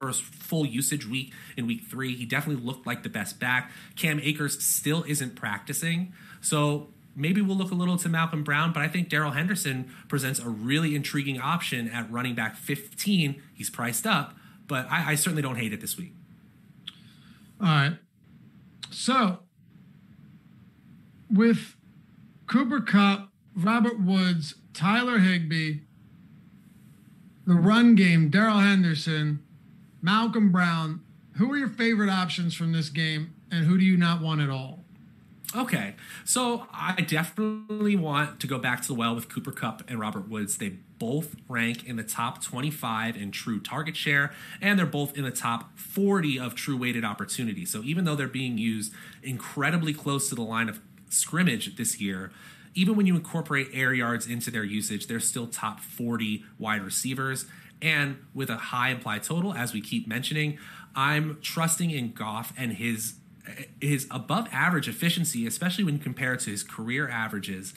first 0.00 0.22
full 0.22 0.64
usage 0.64 1.06
week 1.06 1.32
in 1.56 1.66
week 1.66 1.82
three. 1.82 2.14
He 2.14 2.24
definitely 2.24 2.64
looked 2.64 2.86
like 2.86 3.02
the 3.02 3.08
best 3.08 3.40
back. 3.40 3.72
Cam 3.96 4.20
Akers 4.20 4.62
still 4.62 5.04
isn't 5.08 5.34
practicing. 5.34 6.12
So 6.40 6.88
maybe 7.16 7.40
we'll 7.40 7.56
look 7.56 7.72
a 7.72 7.74
little 7.74 7.96
to 7.98 8.08
Malcolm 8.08 8.44
Brown, 8.44 8.72
but 8.72 8.82
I 8.82 8.88
think 8.88 9.08
Darrell 9.08 9.32
Henderson 9.32 9.90
presents 10.06 10.38
a 10.38 10.48
really 10.48 10.94
intriguing 10.94 11.40
option 11.40 11.88
at 11.88 12.10
running 12.10 12.34
back 12.34 12.56
15. 12.56 13.42
He's 13.54 13.70
priced 13.70 14.06
up, 14.06 14.36
but 14.68 14.86
I, 14.90 15.12
I 15.12 15.14
certainly 15.16 15.42
don't 15.42 15.56
hate 15.56 15.72
it 15.72 15.80
this 15.80 15.96
week. 15.96 16.14
All 17.60 17.66
right. 17.66 17.98
So 18.90 19.40
with 21.28 21.74
Cooper 22.46 22.80
Kupp, 22.80 23.30
Robert 23.56 24.00
Woods, 24.00 24.54
Tyler 24.72 25.18
Higbee, 25.18 25.80
the 27.46 27.54
run 27.54 27.96
game, 27.96 28.30
Darrell 28.30 28.58
Henderson, 28.58 29.42
Malcolm 30.00 30.50
Brown, 30.52 31.00
who 31.36 31.50
are 31.52 31.56
your 31.56 31.68
favorite 31.68 32.10
options 32.10 32.54
from 32.54 32.72
this 32.72 32.88
game 32.88 33.34
and 33.50 33.64
who 33.64 33.78
do 33.78 33.84
you 33.84 33.96
not 33.96 34.20
want 34.20 34.40
at 34.40 34.50
all? 34.50 34.84
Okay, 35.56 35.94
so 36.26 36.66
I 36.72 37.00
definitely 37.00 37.96
want 37.96 38.38
to 38.40 38.46
go 38.46 38.58
back 38.58 38.82
to 38.82 38.88
the 38.88 38.94
well 38.94 39.14
with 39.14 39.30
Cooper 39.30 39.50
Kupp 39.50 39.82
and 39.88 39.98
Robert 39.98 40.28
Woods. 40.28 40.58
They 40.58 40.74
both 40.98 41.36
rank 41.48 41.86
in 41.86 41.96
the 41.96 42.02
top 42.02 42.42
25 42.42 43.16
in 43.16 43.30
true 43.30 43.58
target 43.58 43.96
share, 43.96 44.32
and 44.60 44.78
they're 44.78 44.84
both 44.84 45.16
in 45.16 45.24
the 45.24 45.30
top 45.30 45.78
40 45.78 46.38
of 46.38 46.54
true 46.54 46.76
weighted 46.76 47.02
opportunity. 47.02 47.64
So 47.64 47.82
even 47.82 48.04
though 48.04 48.14
they're 48.14 48.28
being 48.28 48.58
used 48.58 48.92
incredibly 49.22 49.94
close 49.94 50.28
to 50.28 50.34
the 50.34 50.42
line 50.42 50.68
of 50.68 50.80
scrimmage 51.08 51.76
this 51.76 51.98
year, 51.98 52.30
even 52.74 52.94
when 52.94 53.06
you 53.06 53.16
incorporate 53.16 53.68
air 53.72 53.94
yards 53.94 54.26
into 54.26 54.50
their 54.50 54.64
usage, 54.64 55.06
they're 55.06 55.18
still 55.18 55.46
top 55.46 55.80
40 55.80 56.44
wide 56.58 56.82
receivers. 56.82 57.46
And 57.80 58.18
with 58.34 58.50
a 58.50 58.56
high 58.56 58.90
implied 58.90 59.22
total, 59.22 59.54
as 59.54 59.72
we 59.72 59.80
keep 59.80 60.08
mentioning, 60.08 60.58
I'm 60.96 61.38
trusting 61.42 61.90
in 61.90 62.12
Goff 62.12 62.52
and 62.56 62.72
his 62.72 63.14
his 63.80 64.06
above 64.10 64.46
average 64.52 64.88
efficiency, 64.88 65.46
especially 65.46 65.84
when 65.84 65.98
compared 65.98 66.40
to 66.40 66.50
his 66.50 66.62
career 66.62 67.08
averages, 67.08 67.72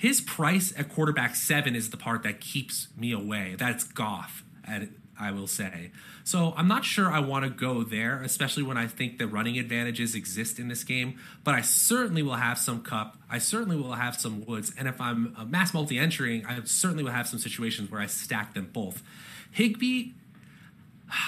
His 0.00 0.22
price 0.22 0.72
at 0.78 0.88
quarterback 0.88 1.36
seven 1.36 1.76
is 1.76 1.90
the 1.90 1.98
part 1.98 2.22
that 2.22 2.40
keeps 2.40 2.88
me 2.96 3.12
away. 3.12 3.54
That's 3.58 3.84
Goff, 3.84 4.42
I 4.66 5.30
will 5.30 5.46
say. 5.46 5.90
So 6.24 6.54
I'm 6.56 6.68
not 6.68 6.86
sure 6.86 7.12
I 7.12 7.20
want 7.20 7.44
to 7.44 7.50
go 7.50 7.82
there, 7.82 8.22
especially 8.22 8.62
when 8.62 8.78
I 8.78 8.86
think 8.86 9.18
the 9.18 9.26
running 9.26 9.58
advantages 9.58 10.14
exist 10.14 10.58
in 10.58 10.68
this 10.68 10.84
game. 10.84 11.18
But 11.44 11.54
I 11.54 11.60
certainly 11.60 12.22
will 12.22 12.36
have 12.36 12.56
some 12.56 12.80
Kupp. 12.82 13.18
I 13.28 13.36
certainly 13.36 13.76
will 13.76 13.92
have 13.92 14.16
some 14.16 14.46
Woods. 14.46 14.72
And 14.78 14.88
if 14.88 14.98
I'm 15.02 15.36
mass 15.50 15.74
multi 15.74 15.98
entering, 15.98 16.46
I 16.46 16.60
certainly 16.64 17.04
will 17.04 17.10
have 17.10 17.28
some 17.28 17.38
situations 17.38 17.90
where 17.90 18.00
I 18.00 18.06
stack 18.06 18.54
them 18.54 18.70
both. 18.72 19.02
Higbee 19.50 20.12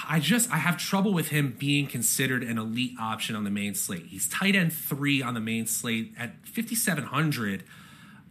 I 0.07 0.19
just 0.19 0.51
I 0.51 0.57
have 0.57 0.77
trouble 0.77 1.13
with 1.13 1.29
him 1.29 1.55
being 1.57 1.87
considered 1.87 2.43
an 2.43 2.57
elite 2.57 2.95
option 2.99 3.35
on 3.35 3.43
the 3.43 3.49
main 3.49 3.75
slate. 3.75 4.07
He's 4.07 4.27
tight 4.27 4.55
end 4.55 4.71
three 4.71 5.21
on 5.21 5.33
the 5.33 5.39
main 5.39 5.67
slate 5.67 6.13
at 6.17 6.35
5700. 6.47 7.63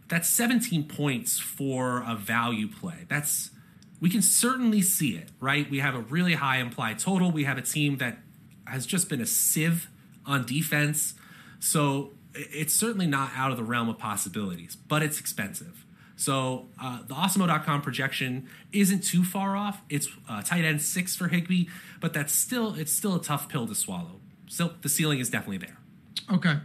That's 0.07 0.27
17 0.29 0.87
points 0.87 1.39
for 1.39 2.03
a 2.07 2.15
value 2.15 2.67
play. 2.67 3.05
That's 3.07 3.51
we 4.01 4.09
can 4.09 4.21
certainly 4.21 4.81
see 4.81 5.15
it, 5.15 5.29
right? 5.39 5.69
We 5.69 5.79
have 5.79 5.95
a 5.95 6.01
really 6.01 6.33
high 6.33 6.57
implied 6.57 6.99
total. 6.99 7.31
We 7.31 7.45
have 7.45 7.57
a 7.57 7.61
team 7.61 7.97
that 7.97 8.17
has 8.65 8.85
just 8.85 9.07
been 9.07 9.21
a 9.21 9.25
sieve 9.25 9.89
on 10.25 10.45
defense. 10.45 11.13
So 11.59 12.11
it's 12.33 12.73
certainly 12.73 13.07
not 13.07 13.31
out 13.35 13.51
of 13.51 13.57
the 13.57 13.63
realm 13.63 13.89
of 13.89 13.97
possibilities, 13.97 14.75
but 14.75 15.03
it's 15.03 15.19
expensive. 15.19 15.82
So 16.23 16.67
uh, 16.81 16.99
the 17.05 17.13
Awesemo.com 17.13 17.81
projection 17.81 18.47
isn't 18.71 19.03
too 19.03 19.25
far 19.25 19.57
off. 19.57 19.81
It's 19.89 20.07
uh, 20.29 20.41
tight 20.41 20.63
end 20.63 20.81
six 20.81 21.15
for 21.15 21.27
Higbee, 21.27 21.65
but 21.99 22.13
that's 22.13 22.33
still 22.33 22.75
it's 22.75 22.93
still 22.93 23.15
a 23.15 23.21
tough 23.21 23.49
pill 23.49 23.67
to 23.67 23.75
swallow. 23.75 24.21
Still, 24.47 24.73
the 24.81 24.89
ceiling 24.89 25.19
is 25.19 25.29
definitely 25.29 25.57
there. 25.57 25.77
Okay. 26.31 26.55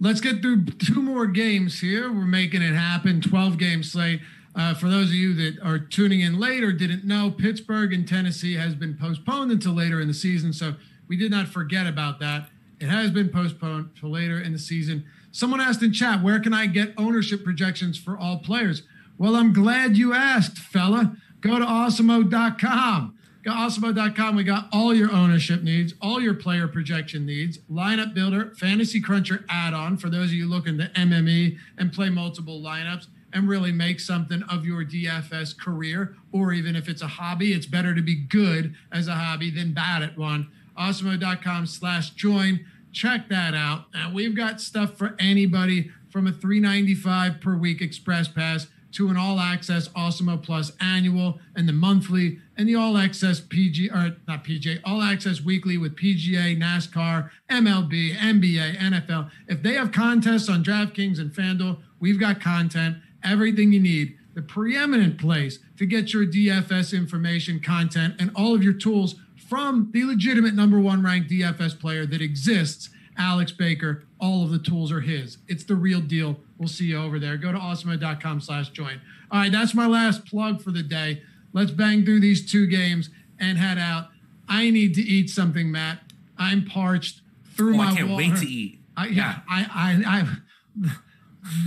Let's 0.00 0.20
get 0.20 0.40
through 0.40 0.64
two 0.64 1.02
more 1.02 1.26
games 1.26 1.80
here. 1.80 2.10
We're 2.10 2.24
making 2.24 2.62
it 2.62 2.74
happen. 2.74 3.20
12 3.20 3.58
game 3.58 3.82
slate. 3.82 4.20
Uh, 4.54 4.74
for 4.74 4.88
those 4.88 5.08
of 5.08 5.14
you 5.14 5.34
that 5.34 5.58
are 5.62 5.78
tuning 5.78 6.20
in 6.20 6.40
late 6.40 6.64
or 6.64 6.72
didn't 6.72 7.04
know, 7.04 7.30
Pittsburgh 7.30 7.92
and 7.92 8.08
Tennessee 8.08 8.54
has 8.54 8.74
been 8.74 8.96
postponed 8.96 9.50
until 9.50 9.72
later 9.72 10.00
in 10.00 10.08
the 10.08 10.14
season. 10.14 10.52
So 10.52 10.74
we 11.08 11.16
did 11.16 11.30
not 11.30 11.48
forget 11.48 11.86
about 11.86 12.20
that. 12.20 12.48
It 12.80 12.88
has 12.88 13.10
been 13.10 13.28
postponed 13.28 13.90
to 14.00 14.08
later 14.08 14.40
in 14.40 14.52
the 14.52 14.58
season. 14.58 15.04
Someone 15.32 15.60
asked 15.60 15.82
in 15.82 15.92
chat, 15.92 16.22
where 16.22 16.38
can 16.38 16.52
I 16.52 16.66
get 16.66 16.92
ownership 16.98 17.42
projections 17.42 17.98
for 17.98 18.18
all 18.18 18.38
players? 18.38 18.82
Well, 19.16 19.34
I'm 19.34 19.52
glad 19.52 19.96
you 19.96 20.12
asked, 20.12 20.58
fella. 20.58 21.16
Go 21.40 21.58
to 21.58 21.64
awesemo.com. 21.64 23.18
Go 23.42 23.50
to 23.50 23.56
awesemo.com. 23.56 24.36
We 24.36 24.44
got 24.44 24.68
all 24.72 24.94
your 24.94 25.10
ownership 25.10 25.62
needs, 25.62 25.94
all 26.00 26.20
your 26.20 26.34
player 26.34 26.68
projection 26.68 27.24
needs, 27.24 27.58
lineup 27.70 28.14
builder, 28.14 28.52
fantasy 28.56 29.00
cruncher 29.00 29.44
add 29.48 29.74
on 29.74 29.96
for 29.96 30.10
those 30.10 30.26
of 30.26 30.34
you 30.34 30.48
looking 30.48 30.78
to 30.78 30.88
MME 30.90 31.58
and 31.78 31.92
play 31.92 32.10
multiple 32.10 32.60
lineups 32.60 33.06
and 33.32 33.48
really 33.48 33.72
make 33.72 33.98
something 33.98 34.42
of 34.44 34.66
your 34.66 34.84
DFS 34.84 35.58
career. 35.58 36.14
Or 36.30 36.52
even 36.52 36.76
if 36.76 36.88
it's 36.88 37.02
a 37.02 37.08
hobby, 37.08 37.52
it's 37.52 37.66
better 37.66 37.94
to 37.94 38.02
be 38.02 38.14
good 38.14 38.74
as 38.92 39.08
a 39.08 39.14
hobby 39.14 39.50
than 39.50 39.72
bad 39.72 40.02
at 40.02 40.18
one. 40.18 40.48
Awesemo.com 40.78 41.66
slash 41.66 42.10
join 42.10 42.66
check 42.92 43.28
that 43.28 43.54
out. 43.54 43.86
And 43.94 44.14
we've 44.14 44.36
got 44.36 44.60
stuff 44.60 44.96
for 44.96 45.16
anybody 45.18 45.90
from 46.10 46.26
a 46.26 46.32
395 46.32 47.40
per 47.40 47.56
week 47.56 47.80
express 47.80 48.28
pass 48.28 48.68
to 48.92 49.08
an 49.08 49.16
all 49.16 49.40
access 49.40 49.88
Awesemo 49.88 50.42
Plus 50.42 50.72
annual 50.80 51.40
and 51.56 51.66
the 51.66 51.72
monthly 51.72 52.38
and 52.56 52.68
the 52.68 52.74
all 52.74 52.98
access 52.98 53.40
PG 53.40 53.90
or 53.90 54.16
not 54.28 54.44
PJ, 54.44 54.80
all 54.84 55.02
access 55.02 55.40
weekly 55.40 55.78
with 55.78 55.96
PGA, 55.96 56.58
NASCAR, 56.58 57.30
MLB, 57.48 58.14
NBA, 58.14 58.76
NFL. 58.76 59.30
If 59.48 59.62
they 59.62 59.74
have 59.74 59.92
contests 59.92 60.48
on 60.48 60.62
DraftKings 60.62 61.18
and 61.18 61.32
FanDuel, 61.32 61.78
we've 62.00 62.20
got 62.20 62.40
content, 62.40 62.98
everything 63.24 63.72
you 63.72 63.80
need. 63.80 64.18
The 64.34 64.42
preeminent 64.42 65.18
place 65.18 65.58
to 65.76 65.86
get 65.86 66.12
your 66.12 66.24
DFS 66.26 66.96
information, 66.96 67.60
content, 67.60 68.14
and 68.18 68.30
all 68.34 68.54
of 68.54 68.62
your 68.62 68.72
tools 68.72 69.16
from 69.52 69.90
the 69.92 70.02
legitimate 70.04 70.54
number 70.54 70.80
one 70.80 71.02
ranked 71.02 71.30
DFS 71.30 71.78
player 71.78 72.06
that 72.06 72.22
exists, 72.22 72.88
Alex 73.18 73.52
Baker. 73.52 74.02
All 74.18 74.44
of 74.44 74.50
the 74.50 74.58
tools 74.58 74.90
are 74.90 75.02
his. 75.02 75.36
It's 75.46 75.62
the 75.62 75.74
real 75.74 76.00
deal. 76.00 76.40
We'll 76.56 76.70
see 76.70 76.86
you 76.86 76.96
over 76.96 77.18
there. 77.18 77.36
Go 77.36 77.52
to 77.52 77.58
awesemo.com 77.58 78.40
slash 78.40 78.70
join. 78.70 79.02
All 79.30 79.40
right, 79.40 79.52
that's 79.52 79.74
my 79.74 79.86
last 79.86 80.24
plug 80.24 80.62
for 80.62 80.70
the 80.70 80.82
day. 80.82 81.20
Let's 81.52 81.70
bang 81.70 82.02
through 82.02 82.20
these 82.20 82.50
two 82.50 82.66
games 82.66 83.10
and 83.38 83.58
head 83.58 83.76
out. 83.76 84.06
I 84.48 84.70
need 84.70 84.94
to 84.94 85.02
eat 85.02 85.28
something, 85.28 85.70
Matt. 85.70 85.98
I'm 86.38 86.64
parched 86.64 87.20
through 87.54 87.74
oh, 87.74 87.76
my 87.76 87.90
I 87.90 87.96
can't 87.96 88.08
water. 88.08 88.30
wait 88.30 88.36
to 88.38 88.46
eat. 88.46 88.78
I, 88.96 89.08
yeah, 89.08 89.40
I, 89.50 89.66
I, 90.06 90.18
I, 90.18 90.90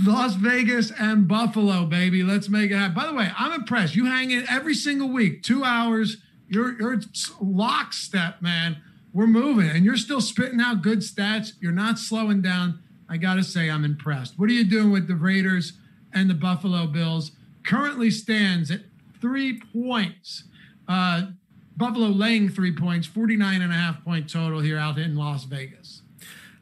Las 0.04 0.34
Vegas 0.34 0.90
and 0.90 1.28
Buffalo, 1.28 1.86
baby. 1.86 2.24
Let's 2.24 2.48
make 2.48 2.72
it 2.72 2.76
happen. 2.76 2.96
By 2.96 3.06
the 3.06 3.14
way, 3.14 3.30
I'm 3.38 3.52
impressed. 3.52 3.94
You 3.94 4.06
hang 4.06 4.32
in 4.32 4.44
every 4.50 4.74
single 4.74 5.08
week, 5.08 5.44
two 5.44 5.62
hours 5.62 6.16
you're 6.48 6.78
you're 6.78 7.00
lockstep, 7.40 8.40
man. 8.42 8.78
We're 9.12 9.26
moving, 9.26 9.68
and 9.68 9.84
you're 9.84 9.96
still 9.96 10.20
spitting 10.20 10.60
out 10.60 10.82
good 10.82 11.00
stats. 11.00 11.52
You're 11.60 11.72
not 11.72 11.98
slowing 11.98 12.42
down. 12.42 12.80
I 13.08 13.16
gotta 13.16 13.42
say, 13.42 13.70
I'm 13.70 13.84
impressed. 13.84 14.38
What 14.38 14.50
are 14.50 14.52
you 14.52 14.64
doing 14.64 14.90
with 14.90 15.08
the 15.08 15.14
Raiders 15.14 15.74
and 16.12 16.28
the 16.28 16.34
Buffalo 16.34 16.86
Bills? 16.86 17.32
Currently 17.64 18.10
stands 18.10 18.70
at 18.70 18.80
three 19.20 19.60
points. 19.72 20.44
Uh, 20.88 21.28
Buffalo 21.76 22.08
laying 22.08 22.48
three 22.48 22.72
points, 22.72 23.06
49 23.06 23.60
and 23.60 23.72
a 23.72 23.74
half 23.74 24.02
point 24.04 24.30
total 24.30 24.60
here 24.60 24.78
out 24.78 24.98
in 24.98 25.16
Las 25.16 25.44
Vegas. 25.44 26.02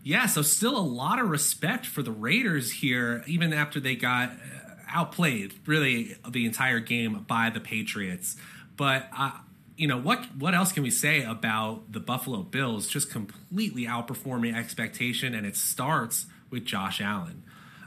Yeah, 0.03 0.27
so 0.27 0.43
still 0.43 0.77
a 0.77 0.81
lot 0.81 1.19
of 1.19 1.31
respect 1.31 1.87
for 1.87 2.03
the 2.03 2.11
Raiders 2.11 2.73
here, 2.73 3.25
even 3.27 3.53
after 3.53 3.81
they 3.81 3.97
got 3.97 4.31
uh, 4.31 4.35
outplayed 4.89 5.55
really 5.67 6.17
the 6.29 6.45
entire 6.45 6.81
game 6.81 7.25
by 7.27 7.49
the 7.49 7.61
Patriots. 7.61 8.37
But 8.77 9.09
uh, 9.17 9.31
you 9.77 9.89
know 9.89 9.99
what 9.99 10.25
what 10.37 10.55
else 10.55 10.73
can 10.73 10.83
we 10.83 10.91
say 10.91 11.23
about 11.23 11.93
the 11.93 12.01
Buffalo 12.01 12.43
Bills 12.43 12.87
just 12.87 13.11
completely 13.11 13.87
outperforming 13.87 14.57
expectation 14.57 15.35
and 15.35 15.47
it 15.47 15.57
starts 15.57 16.27
with 16.51 16.65
Josh 16.65 17.01
Allen. 17.01 17.43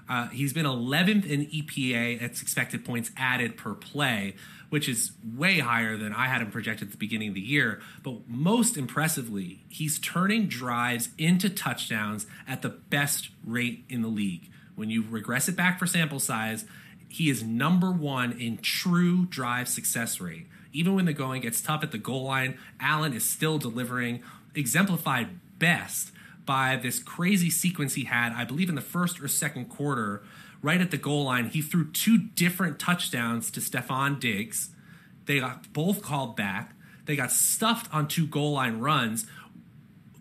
Uh, 0.10 0.28
he's 0.28 0.54
been 0.54 0.66
11th 0.66 1.26
in 1.26 1.46
EPA, 1.48 2.22
that's 2.22 2.42
expected 2.42 2.86
points 2.86 3.12
added 3.18 3.58
per 3.58 3.74
play, 3.74 4.36
which 4.70 4.88
is 4.88 5.12
way 5.36 5.60
higher 5.60 5.98
than 5.98 6.14
I 6.14 6.28
had 6.28 6.42
him 6.42 6.50
projected 6.50 6.88
at 6.88 6.92
the 6.92 6.98
beginning 6.98 7.30
of 7.30 7.36
the 7.36 7.42
year. 7.42 7.82
But 8.04 8.28
most 8.28 8.78
impressively, 8.78 9.66
he's 9.68 10.00
turning 10.00 10.48
drives 10.48 11.10
into 11.18 11.50
touchdowns 11.50 12.26
at 12.48 12.62
the 12.62 12.70
best 12.70 13.32
rate 13.46 13.84
in 13.90 14.02
the 14.02 14.08
league. 14.08 14.50
When 14.76 14.90
you 14.90 15.04
regress 15.10 15.50
it 15.50 15.58
back 15.58 15.78
for 15.78 15.88
sample 15.88 16.20
size, 16.20 16.64
he 17.10 17.30
is 17.30 17.44
number 17.44 17.92
one 17.92 18.32
in 18.34 18.58
true 18.58 19.26
drive 19.26 19.68
success 19.68 20.22
rate. 20.22 20.48
Even 20.74 20.96
when 20.96 21.06
the 21.06 21.14
going 21.14 21.42
gets 21.42 21.62
tough 21.62 21.84
at 21.84 21.92
the 21.92 21.98
goal 21.98 22.24
line, 22.24 22.58
Allen 22.80 23.14
is 23.14 23.28
still 23.28 23.58
delivering, 23.58 24.24
exemplified 24.56 25.40
best 25.60 26.12
by 26.46 26.76
this 26.76 27.00
crazy 27.00 27.50
sequence 27.50 27.96
he 27.96 28.06
had, 28.06 28.32
I 28.34 28.46
believe 28.46 28.70
in 28.70 28.76
the 28.76 28.82
first 28.82 29.22
or 29.22 29.28
second 29.28 29.66
quarter, 29.66 30.24
right 30.62 30.82
at 30.82 30.92
the 30.92 30.98
goal 30.98 31.26
line. 31.26 31.50
He 31.50 31.62
threw 31.62 31.92
two 31.92 32.18
different 32.18 32.80
touchdowns 32.80 33.52
to 33.52 33.60
Stefon 33.60 34.20
Diggs. 34.20 34.70
They 35.26 35.40
got 35.40 35.72
both 35.74 36.02
called 36.02 36.36
back. 36.36 36.74
They 37.06 37.16
got 37.16 37.32
stuffed 37.32 37.94
on 37.94 38.08
two 38.08 38.28
goal 38.28 38.54
line 38.54 38.80
runs, 38.80 39.28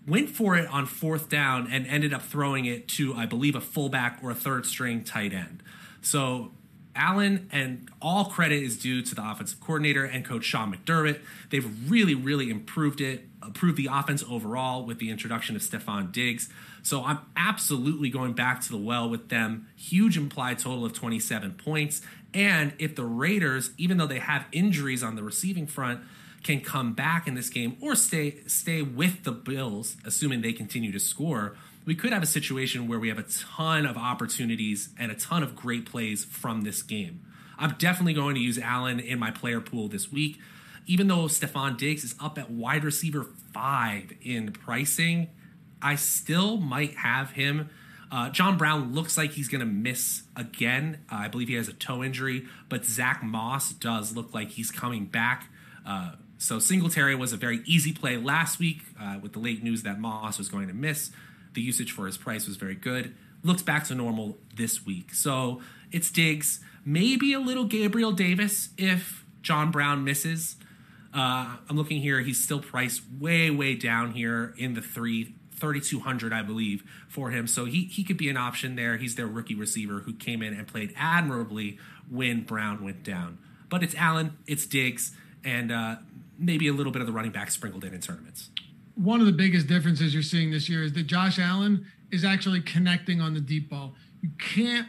went 0.06 0.30
for 0.30 0.56
it 0.56 0.68
on 0.68 0.86
fourth 0.86 1.28
down, 1.28 1.68
and 1.70 1.86
ended 1.86 2.12
up 2.12 2.22
throwing 2.22 2.64
it 2.64 2.86
to, 2.88 3.14
I 3.14 3.26
believe, 3.26 3.54
a 3.54 3.60
fullback 3.60 4.18
or 4.22 4.30
a 4.30 4.34
third 4.34 4.66
string 4.66 5.04
tight 5.04 5.32
end. 5.32 5.62
So 6.00 6.52
Allen, 6.96 7.48
and 7.52 7.88
all 8.00 8.26
credit 8.26 8.62
is 8.62 8.76
due 8.76 9.02
to 9.02 9.14
the 9.14 9.28
offensive 9.28 9.60
coordinator 9.60 10.04
and 10.04 10.24
coach 10.24 10.44
Sean 10.44 10.74
McDermott. 10.74 11.20
They've 11.50 11.90
really, 11.90 12.14
really 12.14 12.50
improved 12.50 13.00
it, 13.00 13.28
improved 13.42 13.76
the 13.76 13.88
offense 13.92 14.24
overall 14.28 14.84
with 14.84 14.98
the 14.98 15.10
introduction 15.10 15.54
of 15.54 15.62
Stefon 15.62 16.10
Diggs. 16.10 16.48
So 16.82 17.04
I'm 17.04 17.18
absolutely 17.36 18.10
going 18.10 18.32
back 18.32 18.60
to 18.62 18.70
the 18.70 18.76
well 18.76 19.08
with 19.08 19.28
them. 19.28 19.68
Huge 19.76 20.16
implied 20.16 20.58
total 20.58 20.84
of 20.84 20.92
27 20.92 21.52
points. 21.52 22.02
And 22.32 22.72
if 22.78 22.94
the 22.94 23.04
Raiders, 23.04 23.70
even 23.76 23.96
though 23.96 24.06
they 24.06 24.18
have 24.18 24.46
injuries 24.52 25.02
on 25.02 25.16
the 25.16 25.22
receiving 25.22 25.66
front, 25.66 26.00
can 26.46 26.60
come 26.60 26.92
back 26.92 27.26
in 27.26 27.34
this 27.34 27.48
game 27.48 27.76
or 27.80 27.96
stay 27.96 28.36
stay 28.46 28.80
with 28.80 29.24
the 29.24 29.32
Bills, 29.32 29.96
assuming 30.04 30.42
they 30.42 30.52
continue 30.52 30.92
to 30.92 31.00
score, 31.00 31.56
we 31.86 31.94
could 31.94 32.12
have 32.12 32.22
a 32.22 32.26
situation 32.26 32.88
where 32.88 32.98
we 32.98 33.08
have 33.08 33.18
a 33.18 33.22
ton 33.22 33.86
of 33.86 33.96
opportunities 33.96 34.90
and 34.98 35.12
a 35.12 35.14
ton 35.14 35.42
of 35.42 35.54
great 35.54 35.86
plays 35.86 36.24
from 36.24 36.62
this 36.62 36.82
game. 36.82 37.24
I'm 37.58 37.76
definitely 37.78 38.12
going 38.12 38.34
to 38.34 38.40
use 38.40 38.58
Allen 38.58 39.00
in 39.00 39.18
my 39.18 39.30
player 39.30 39.60
pool 39.60 39.88
this 39.88 40.12
week. 40.12 40.38
Even 40.86 41.06
though 41.06 41.24
Stefon 41.24 41.78
Diggs 41.78 42.04
is 42.04 42.14
up 42.20 42.38
at 42.38 42.50
wide 42.50 42.84
receiver 42.84 43.26
five 43.54 44.12
in 44.20 44.52
pricing, 44.52 45.28
I 45.80 45.94
still 45.94 46.58
might 46.58 46.96
have 46.96 47.30
him. 47.30 47.70
Uh, 48.10 48.30
John 48.30 48.56
Brown 48.56 48.92
looks 48.92 49.16
like 49.16 49.32
he's 49.32 49.48
going 49.48 49.60
to 49.60 49.66
miss 49.66 50.22
again. 50.36 51.00
Uh, 51.10 51.16
I 51.16 51.28
believe 51.28 51.48
he 51.48 51.54
has 51.54 51.68
a 51.68 51.72
toe 51.72 52.04
injury, 52.04 52.46
but 52.68 52.84
Zack 52.84 53.22
Moss 53.22 53.72
does 53.72 54.14
look 54.14 54.34
like 54.34 54.50
he's 54.50 54.70
coming 54.70 55.06
back. 55.06 55.48
Uh, 55.84 56.12
so 56.38 56.58
Singletary 56.58 57.14
was 57.14 57.32
a 57.32 57.36
very 57.36 57.62
easy 57.64 57.92
play 57.92 58.16
last 58.16 58.58
week 58.58 58.82
uh, 59.00 59.18
with 59.20 59.32
the 59.32 59.38
late 59.38 59.62
news 59.62 59.82
that 59.84 59.98
Moss 59.98 60.38
was 60.38 60.48
going 60.48 60.68
to 60.68 60.74
miss. 60.74 61.10
The 61.56 61.62
usage 61.62 61.90
for 61.90 62.04
his 62.04 62.18
price 62.18 62.46
was 62.46 62.58
very 62.58 62.74
good. 62.74 63.14
looks 63.42 63.62
back 63.62 63.84
to 63.84 63.94
normal 63.94 64.36
this 64.54 64.84
week. 64.84 65.14
So 65.14 65.62
it's 65.90 66.10
Diggs, 66.10 66.60
maybe 66.84 67.32
a 67.32 67.40
little 67.40 67.64
Gabriel 67.64 68.12
Davis 68.12 68.68
if 68.76 69.24
John 69.40 69.70
Brown 69.70 70.04
misses. 70.04 70.56
Uh, 71.14 71.56
I'm 71.66 71.76
looking 71.76 72.02
here; 72.02 72.20
he's 72.20 72.44
still 72.44 72.60
priced 72.60 73.00
way, 73.18 73.50
way 73.50 73.74
down 73.74 74.12
here 74.12 74.54
in 74.58 74.74
the 74.74 74.82
three. 74.82 75.34
3200 75.52 76.34
I 76.34 76.42
believe 76.42 76.84
for 77.08 77.30
him 77.30 77.46
so 77.46 77.64
he 77.64 77.84
he 77.84 78.04
could 78.04 78.18
be 78.18 78.28
an 78.28 78.36
option 78.36 78.76
there 78.76 78.98
he's 78.98 79.14
their 79.14 79.26
rookie 79.26 79.54
receiver 79.54 80.00
who 80.00 80.12
came 80.12 80.42
in 80.42 80.52
and 80.52 80.68
played 80.68 80.92
admirably 80.94 81.78
when 82.10 82.42
Brown 82.42 82.84
went 82.84 83.02
down 83.02 83.38
but 83.70 83.82
it's 83.82 83.94
Allen 83.94 84.36
it's 84.46 84.66
Diggs 84.66 85.12
and 85.42 85.72
uh, 85.72 85.96
maybe 86.38 86.68
a 86.68 86.74
little 86.74 86.92
bit 86.92 87.00
of 87.00 87.06
the 87.06 87.12
running 87.14 87.32
back 87.32 87.50
sprinkled 87.50 87.84
in 87.84 87.94
in 87.94 88.02
tournaments 88.02 88.50
one 88.96 89.20
of 89.20 89.26
the 89.26 89.32
biggest 89.32 89.66
differences 89.66 90.12
you're 90.12 90.22
seeing 90.22 90.50
this 90.50 90.68
year 90.68 90.82
is 90.82 90.92
that 90.94 91.06
Josh 91.06 91.38
Allen 91.38 91.86
is 92.10 92.24
actually 92.24 92.60
connecting 92.60 93.20
on 93.20 93.34
the 93.34 93.40
deep 93.40 93.70
ball. 93.70 93.94
You 94.22 94.30
can't 94.38 94.88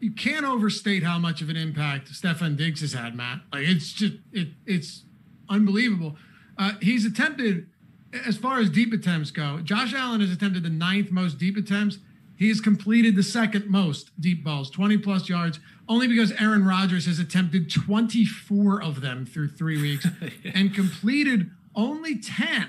You 0.00 0.12
can't 0.12 0.46
overstate 0.46 1.02
how 1.02 1.18
much 1.18 1.42
of 1.42 1.48
an 1.50 1.56
impact 1.56 2.10
Stefon 2.10 2.56
Diggs 2.56 2.80
has 2.80 2.94
had, 2.94 3.14
Matt. 3.14 3.40
Like 3.52 3.68
it's 3.68 3.92
just 3.92 4.14
it 4.32 4.48
it's 4.66 5.04
unbelievable. 5.48 6.16
Uh, 6.58 6.72
he's 6.80 7.04
attempted 7.04 7.68
as 8.26 8.36
far 8.36 8.58
as 8.58 8.70
deep 8.70 8.92
attempts 8.92 9.30
go. 9.30 9.60
Josh 9.62 9.94
Allen 9.94 10.20
has 10.20 10.30
attempted 10.30 10.62
the 10.62 10.70
ninth 10.70 11.10
most 11.10 11.38
deep 11.38 11.56
attempts. 11.56 11.98
He 12.36 12.48
has 12.48 12.60
completed 12.60 13.16
the 13.16 13.22
second 13.22 13.66
most 13.66 14.10
deep 14.18 14.42
balls, 14.42 14.70
20 14.70 14.96
plus 14.98 15.28
yards, 15.28 15.60
only 15.88 16.08
because 16.08 16.32
Aaron 16.32 16.64
Rodgers 16.64 17.04
has 17.04 17.18
attempted 17.18 17.70
24 17.70 18.82
of 18.82 19.02
them 19.02 19.26
through 19.26 19.50
three 19.50 19.80
weeks 19.80 20.06
and 20.54 20.74
completed 20.74 21.50
only 21.74 22.18
10. 22.18 22.68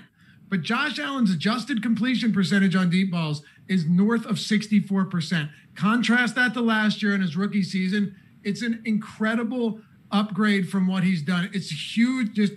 But 0.49 0.61
Josh 0.63 0.99
Allen's 0.99 1.31
adjusted 1.31 1.81
completion 1.81 2.33
percentage 2.33 2.75
on 2.75 2.89
deep 2.89 3.11
balls 3.11 3.43
is 3.71 3.85
north 3.85 4.25
of 4.25 4.35
64%. 4.35 5.49
Contrast 5.75 6.35
that 6.35 6.53
to 6.53 6.61
last 6.61 7.01
year 7.01 7.15
in 7.15 7.21
his 7.21 7.37
rookie 7.37 7.63
season. 7.63 8.13
It's 8.43 8.61
an 8.61 8.81
incredible 8.85 9.79
upgrade 10.11 10.67
from 10.67 10.87
what 10.87 11.05
he's 11.05 11.21
done. 11.21 11.49
It's 11.53 11.95
huge. 11.95 12.33
Just 12.33 12.53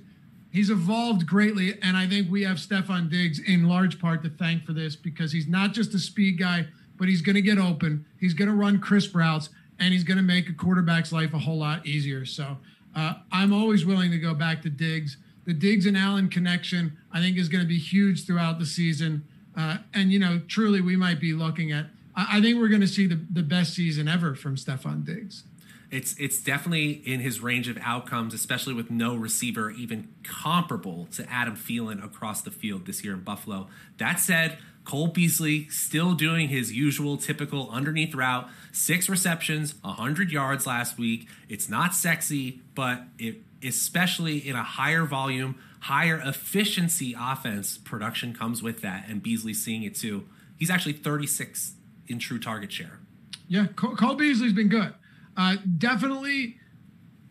he's 0.51 0.71
evolved 0.71 1.25
greatly. 1.25 1.79
And 1.81 1.97
I 1.97 2.09
think 2.09 2.29
we 2.33 2.43
have 2.43 2.57
Stefon 2.57 3.09
Diggs 3.09 3.39
in 3.39 3.69
large 3.69 4.01
part 4.01 4.25
to 4.25 4.29
thank 4.29 4.65
for 4.65 4.73
this 4.73 4.97
because 4.97 5.31
he's 5.31 5.47
not 5.47 5.73
just 5.73 5.95
a 5.95 6.01
speed 6.01 6.37
guy, 6.37 6.67
but 6.97 7.07
he's 7.07 7.23
going 7.23 7.37
to 7.37 7.43
get 7.43 7.59
open. 7.59 8.05
He's 8.19 8.35
going 8.35 8.49
to 8.49 8.55
run 8.55 8.81
crisp 8.81 9.15
routes 9.15 9.51
and 9.79 9.93
he's 9.93 10.03
going 10.03 10.17
to 10.17 10.23
make 10.25 10.49
a 10.49 10.53
quarterback's 10.53 11.13
life 11.13 11.33
a 11.33 11.39
whole 11.39 11.59
lot 11.59 11.87
easier. 11.87 12.27
So 12.27 12.59
uh, 12.97 13.15
I'm 13.31 13.53
always 13.53 13.87
willing 13.87 14.11
to 14.11 14.19
go 14.19 14.35
back 14.35 14.63
to 14.63 14.69
Diggs. 14.71 15.17
The 15.45 15.55
Diggs 15.55 15.87
and 15.87 15.97
Allen 15.97 16.29
connection, 16.29 16.97
I 17.13 17.21
think, 17.21 17.37
is 17.37 17.49
going 17.49 17.63
to 17.63 17.69
be 17.69 17.79
huge 17.79 18.27
throughout 18.27 18.59
the 18.59 18.67
season. 18.67 19.25
Uh, 19.57 19.79
and, 19.93 20.13
you 20.13 20.19
know, 20.19 20.41
truly, 20.49 20.81
we 20.81 20.97
might 20.97 21.21
be 21.21 21.33
looking 21.33 21.73
at, 21.73 21.87
I, 22.17 22.41
think 22.41 22.59
we're 22.59 22.69
going 22.69 22.81
to 22.81 22.89
see 22.89 23.07
the, 23.07 23.21
the 23.31 23.43
best 23.43 23.75
season 23.75 24.09
ever 24.09 24.35
from 24.35 24.57
Stefon 24.57 25.05
Diggs. 25.05 25.45
It's 25.91 26.19
it's 26.19 26.43
definitely 26.43 27.03
in 27.05 27.21
his 27.21 27.41
range 27.41 27.69
of 27.69 27.79
outcomes, 27.81 28.35
especially 28.35 28.75
with 28.75 28.91
no 28.91 29.15
receiver 29.15 29.71
even 29.71 30.09
comparable 30.25 31.07
to 31.13 31.31
Adam 31.31 31.55
Thielen 31.55 32.05
across 32.05 32.43
the 32.43 32.51
field 32.51 32.87
this 32.87 33.05
year 33.05 33.15
in 33.15 33.21
Buffalo. 33.21 33.69
That 33.99 34.19
said, 34.19 34.59
Cole 34.85 35.09
Beasley 35.09 35.69
still 35.69 36.15
doing 36.15 36.49
his 36.49 36.73
usual 36.73 37.17
typical 37.17 37.71
underneath 37.71 38.15
route, 38.15 38.49
six 38.73 39.09
receptions, 39.09 39.75
100 39.83 40.31
yards 40.31 40.67
last 40.67 40.99
week. 40.99 41.29
It's 41.49 41.69
not 41.69 41.95
sexy, 41.95 42.61
but 42.75 43.05
it 43.19 43.43
especially 43.63 44.47
in 44.47 44.57
a 44.57 44.63
higher 44.63 45.05
volume, 45.05 45.57
higher 45.85 46.19
efficiency 46.25 47.15
offense, 47.19 47.77
production 47.77 48.33
comes 48.33 48.63
with 48.63 48.81
that, 48.81 49.05
and 49.07 49.23
Beasley's 49.23 49.63
seeing 49.63 49.83
it 49.83 49.95
too. 49.95 50.25
He's 50.57 50.71
actually 50.71 50.95
36 50.95 51.75
in 52.07 52.19
true 52.19 52.39
target 52.39 52.73
share. 52.73 53.01
Yeah, 53.49 53.67
Cole, 53.77 54.15
Beasley's 54.15 54.55
been 54.55 54.71
good. 54.71 54.95
Uh, 55.37 55.57
definitely 55.77 56.57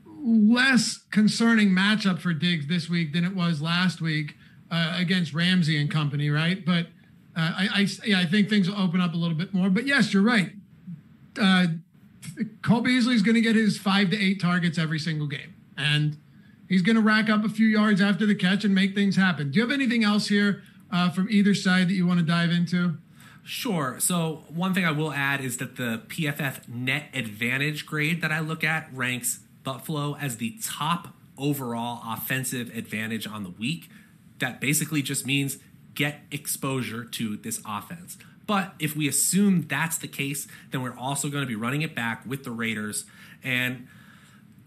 less 0.05 0.99
concerning 1.09 1.69
matchup 1.69 2.19
for 2.19 2.31
Diggs 2.31 2.67
this 2.67 2.87
week 2.87 3.11
than 3.11 3.25
it 3.25 3.35
was 3.35 3.59
last 3.59 4.01
week 4.01 4.35
uh, 4.69 4.97
against 4.99 5.33
Ramsey 5.33 5.81
and 5.81 5.89
company, 5.89 6.29
right? 6.29 6.63
But 6.63 6.87
uh, 7.35 7.53
I, 7.57 7.69
I, 7.73 7.87
yeah, 8.05 8.19
I 8.19 8.27
think 8.27 8.49
things 8.49 8.69
will 8.69 8.79
open 8.79 9.01
up 9.01 9.15
a 9.15 9.17
little 9.17 9.35
bit 9.35 9.51
more. 9.51 9.71
But 9.71 9.87
yes, 9.87 10.13
you're 10.13 10.21
right. 10.21 10.51
Uh, 11.41 11.65
Cole 12.61 12.81
Beasley's 12.81 13.23
going 13.23 13.35
to 13.35 13.41
get 13.41 13.55
his 13.55 13.79
five 13.79 14.11
to 14.11 14.23
eight 14.23 14.39
targets 14.39 14.77
every 14.77 14.99
single 14.99 15.27
game, 15.27 15.55
and 15.75 16.17
he's 16.73 16.81
going 16.81 16.95
to 16.95 17.01
rack 17.01 17.29
up 17.29 17.45
a 17.45 17.49
few 17.49 17.67
yards 17.67 18.01
after 18.01 18.25
the 18.25 18.35
catch 18.35 18.65
and 18.65 18.73
make 18.73 18.95
things 18.95 19.15
happen. 19.15 19.51
Do 19.51 19.57
you 19.57 19.61
have 19.61 19.71
anything 19.71 20.03
else 20.03 20.27
here 20.27 20.63
uh, 20.91 21.11
from 21.11 21.27
either 21.29 21.53
side 21.53 21.87
that 21.87 21.93
you 21.93 22.07
want 22.07 22.19
to 22.19 22.25
dive 22.25 22.49
into? 22.49 22.97
Sure. 23.43 23.97
So, 23.99 24.43
one 24.47 24.73
thing 24.73 24.85
I 24.85 24.91
will 24.91 25.11
add 25.11 25.41
is 25.41 25.57
that 25.57 25.75
the 25.75 26.01
PFF 26.07 26.67
net 26.67 27.09
advantage 27.13 27.85
grade 27.85 28.21
that 28.21 28.31
I 28.31 28.39
look 28.39 28.63
at 28.63 28.89
ranks 28.93 29.41
Buffalo 29.63 30.15
as 30.15 30.37
the 30.37 30.57
top 30.63 31.09
overall 31.37 32.01
offensive 32.11 32.75
advantage 32.75 33.27
on 33.27 33.43
the 33.43 33.49
week. 33.49 33.89
That 34.39 34.59
basically 34.59 35.01
just 35.01 35.27
means 35.27 35.59
get 35.93 36.21
exposure 36.31 37.03
to 37.05 37.37
this 37.37 37.61
offense. 37.67 38.17
But 38.47 38.73
if 38.79 38.95
we 38.95 39.07
assume 39.07 39.67
that's 39.67 39.97
the 39.97 40.07
case, 40.07 40.47
then 40.71 40.81
we're 40.81 40.97
also 40.97 41.29
going 41.29 41.43
to 41.43 41.47
be 41.47 41.55
running 41.55 41.81
it 41.81 41.95
back 41.95 42.25
with 42.25 42.43
the 42.43 42.51
Raiders. 42.51 43.05
And 43.43 43.87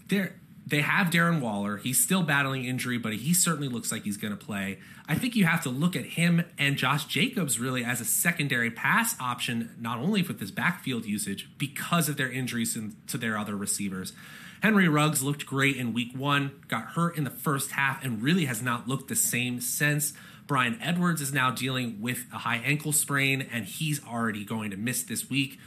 they're 0.08 0.36
they 0.66 0.80
have 0.80 1.08
Darren 1.08 1.40
Waller. 1.40 1.76
He's 1.76 2.00
still 2.00 2.24
battling 2.24 2.64
injury, 2.64 2.98
but 2.98 3.12
he 3.12 3.32
certainly 3.32 3.68
looks 3.68 3.92
like 3.92 4.02
he's 4.02 4.16
going 4.16 4.36
to 4.36 4.44
play. 4.44 4.78
I 5.08 5.14
think 5.14 5.36
you 5.36 5.44
have 5.44 5.62
to 5.62 5.70
look 5.70 5.94
at 5.94 6.04
him 6.04 6.44
and 6.58 6.76
Josh 6.76 7.04
Jacobs 7.04 7.60
really 7.60 7.84
as 7.84 8.00
a 8.00 8.04
secondary 8.04 8.72
pass 8.72 9.14
option, 9.20 9.76
not 9.78 9.98
only 9.98 10.22
with 10.22 10.40
his 10.40 10.50
backfield 10.50 11.06
usage, 11.06 11.48
because 11.56 12.08
of 12.08 12.16
their 12.16 12.30
injuries 12.30 12.76
to 13.06 13.16
their 13.16 13.38
other 13.38 13.56
receivers. 13.56 14.12
Henry 14.60 14.88
Ruggs 14.88 15.22
looked 15.22 15.46
great 15.46 15.76
in 15.76 15.92
week 15.92 16.16
one, 16.16 16.50
got 16.66 16.86
hurt 16.86 17.16
in 17.16 17.22
the 17.22 17.30
first 17.30 17.72
half, 17.72 18.04
and 18.04 18.20
really 18.20 18.46
has 18.46 18.60
not 18.60 18.88
looked 18.88 19.06
the 19.06 19.14
same 19.14 19.60
since. 19.60 20.14
Bryan 20.48 20.78
Edwards 20.82 21.20
is 21.20 21.32
now 21.32 21.52
dealing 21.52 22.00
with 22.00 22.24
a 22.32 22.38
high 22.38 22.60
ankle 22.64 22.92
sprain, 22.92 23.46
and 23.52 23.66
he's 23.66 24.04
already 24.04 24.44
going 24.44 24.72
to 24.72 24.76
miss 24.76 25.04
this 25.04 25.30
week 25.30 25.60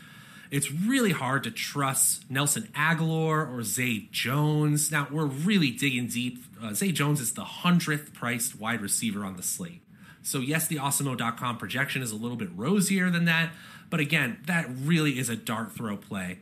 it's 0.51 0.71
really 0.71 1.11
hard 1.11 1.43
to 1.43 1.51
trust 1.51 2.29
Nelson 2.29 2.69
Agholor 2.73 3.51
or 3.51 3.63
Zay 3.63 4.07
Jones. 4.11 4.91
Now, 4.91 5.07
we're 5.11 5.25
really 5.25 5.71
digging 5.71 6.07
deep. 6.07 6.43
Uh, 6.61 6.73
Zay 6.73 6.91
Jones 6.91 7.21
is 7.21 7.33
the 7.33 7.43
100th 7.43 8.13
priced 8.13 8.59
wide 8.59 8.81
receiver 8.81 9.23
on 9.23 9.37
the 9.37 9.43
slate. 9.43 9.81
So, 10.23 10.39
yes, 10.39 10.67
the 10.67 10.77
Awesemo.com 10.77 11.57
projection 11.57 12.01
is 12.01 12.11
a 12.11 12.15
little 12.15 12.37
bit 12.37 12.49
rosier 12.55 13.09
than 13.09 13.25
that, 13.25 13.51
but 13.89 13.99
again, 13.99 14.39
that 14.47 14.67
really 14.69 15.17
is 15.19 15.29
a 15.29 15.35
dart 15.35 15.71
throw 15.71 15.97
play. 15.97 16.39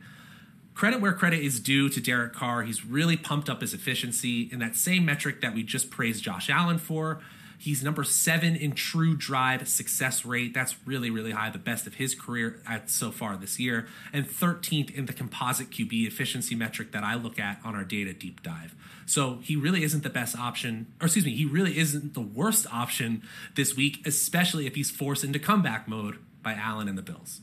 Credit 0.74 1.00
where 1.00 1.12
credit 1.12 1.40
is 1.40 1.60
due 1.60 1.88
to 1.88 2.00
Derek 2.00 2.32
Carr. 2.32 2.62
He's 2.62 2.84
really 2.84 3.16
pumped 3.16 3.50
up 3.50 3.60
his 3.60 3.74
efficiency 3.74 4.48
in 4.52 4.58
that 4.60 4.76
same 4.76 5.04
metric 5.04 5.40
that 5.40 5.54
we 5.54 5.62
just 5.62 5.90
praised 5.90 6.22
Josh 6.22 6.48
Allen 6.48 6.78
for. 6.78 7.20
He's 7.60 7.82
number 7.82 8.04
seven 8.04 8.54
in 8.54 8.72
true 8.72 9.16
drive 9.16 9.68
success 9.68 10.24
rate. 10.24 10.54
That's 10.54 10.76
really, 10.86 11.10
really 11.10 11.32
high, 11.32 11.50
the 11.50 11.58
best 11.58 11.88
of 11.88 11.94
his 11.94 12.14
career 12.14 12.62
at 12.68 12.88
so 12.88 13.10
far 13.10 13.36
this 13.36 13.58
year, 13.58 13.88
and 14.12 14.26
13th 14.26 14.94
in 14.94 15.06
the 15.06 15.12
composite 15.12 15.70
QB 15.70 16.06
efficiency 16.06 16.54
metric 16.54 16.92
that 16.92 17.02
I 17.02 17.16
look 17.16 17.40
at 17.40 17.58
on 17.64 17.74
our 17.74 17.82
data 17.82 18.12
deep 18.12 18.44
dive. 18.44 18.76
So 19.06 19.38
he 19.42 19.56
really 19.56 19.82
isn't 19.82 20.04
the 20.04 20.10
best 20.10 20.38
option, 20.38 20.86
or 21.00 21.06
excuse 21.06 21.24
me, 21.24 21.34
he 21.34 21.44
really 21.44 21.78
isn't 21.78 22.14
the 22.14 22.20
worst 22.20 22.72
option 22.72 23.22
this 23.56 23.74
week, 23.74 24.06
especially 24.06 24.66
if 24.68 24.76
he's 24.76 24.90
forced 24.90 25.24
into 25.24 25.40
comeback 25.40 25.88
mode 25.88 26.18
by 26.42 26.54
Allen 26.54 26.88
and 26.88 26.96
the 26.96 27.02
Bills. 27.02 27.40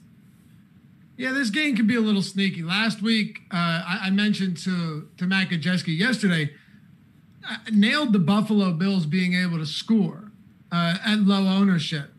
Yeah, 1.18 1.32
this 1.32 1.50
game 1.50 1.76
can 1.76 1.88
be 1.88 1.96
a 1.96 2.02
little 2.02 2.22
sneaky. 2.22 2.62
Last 2.62 3.02
week, 3.02 3.40
uh, 3.52 3.56
I, 3.56 4.00
I, 4.04 4.10
mentioned 4.10 4.58
to 4.58 5.08
to 5.18 5.26
Matt 5.26 5.50
Gajewski 5.50 5.98
yesterday 5.98 6.52
nailed 7.72 8.14
the 8.14 8.20
Buffalo 8.20 8.72
Bills 8.72 9.06
being 9.06 9.34
able 9.34 9.58
to 9.58 9.66
score 9.66 10.32
uh, 10.72 10.98
at 11.06 11.20
low 11.20 11.48
ownership. 11.48 12.12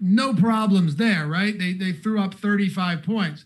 No 0.00 0.34
problems 0.34 0.96
there, 0.96 1.26
right? 1.26 1.58
They, 1.58 1.72
they 1.72 1.92
threw 1.92 2.20
up 2.20 2.34
35 2.34 3.02
points. 3.02 3.44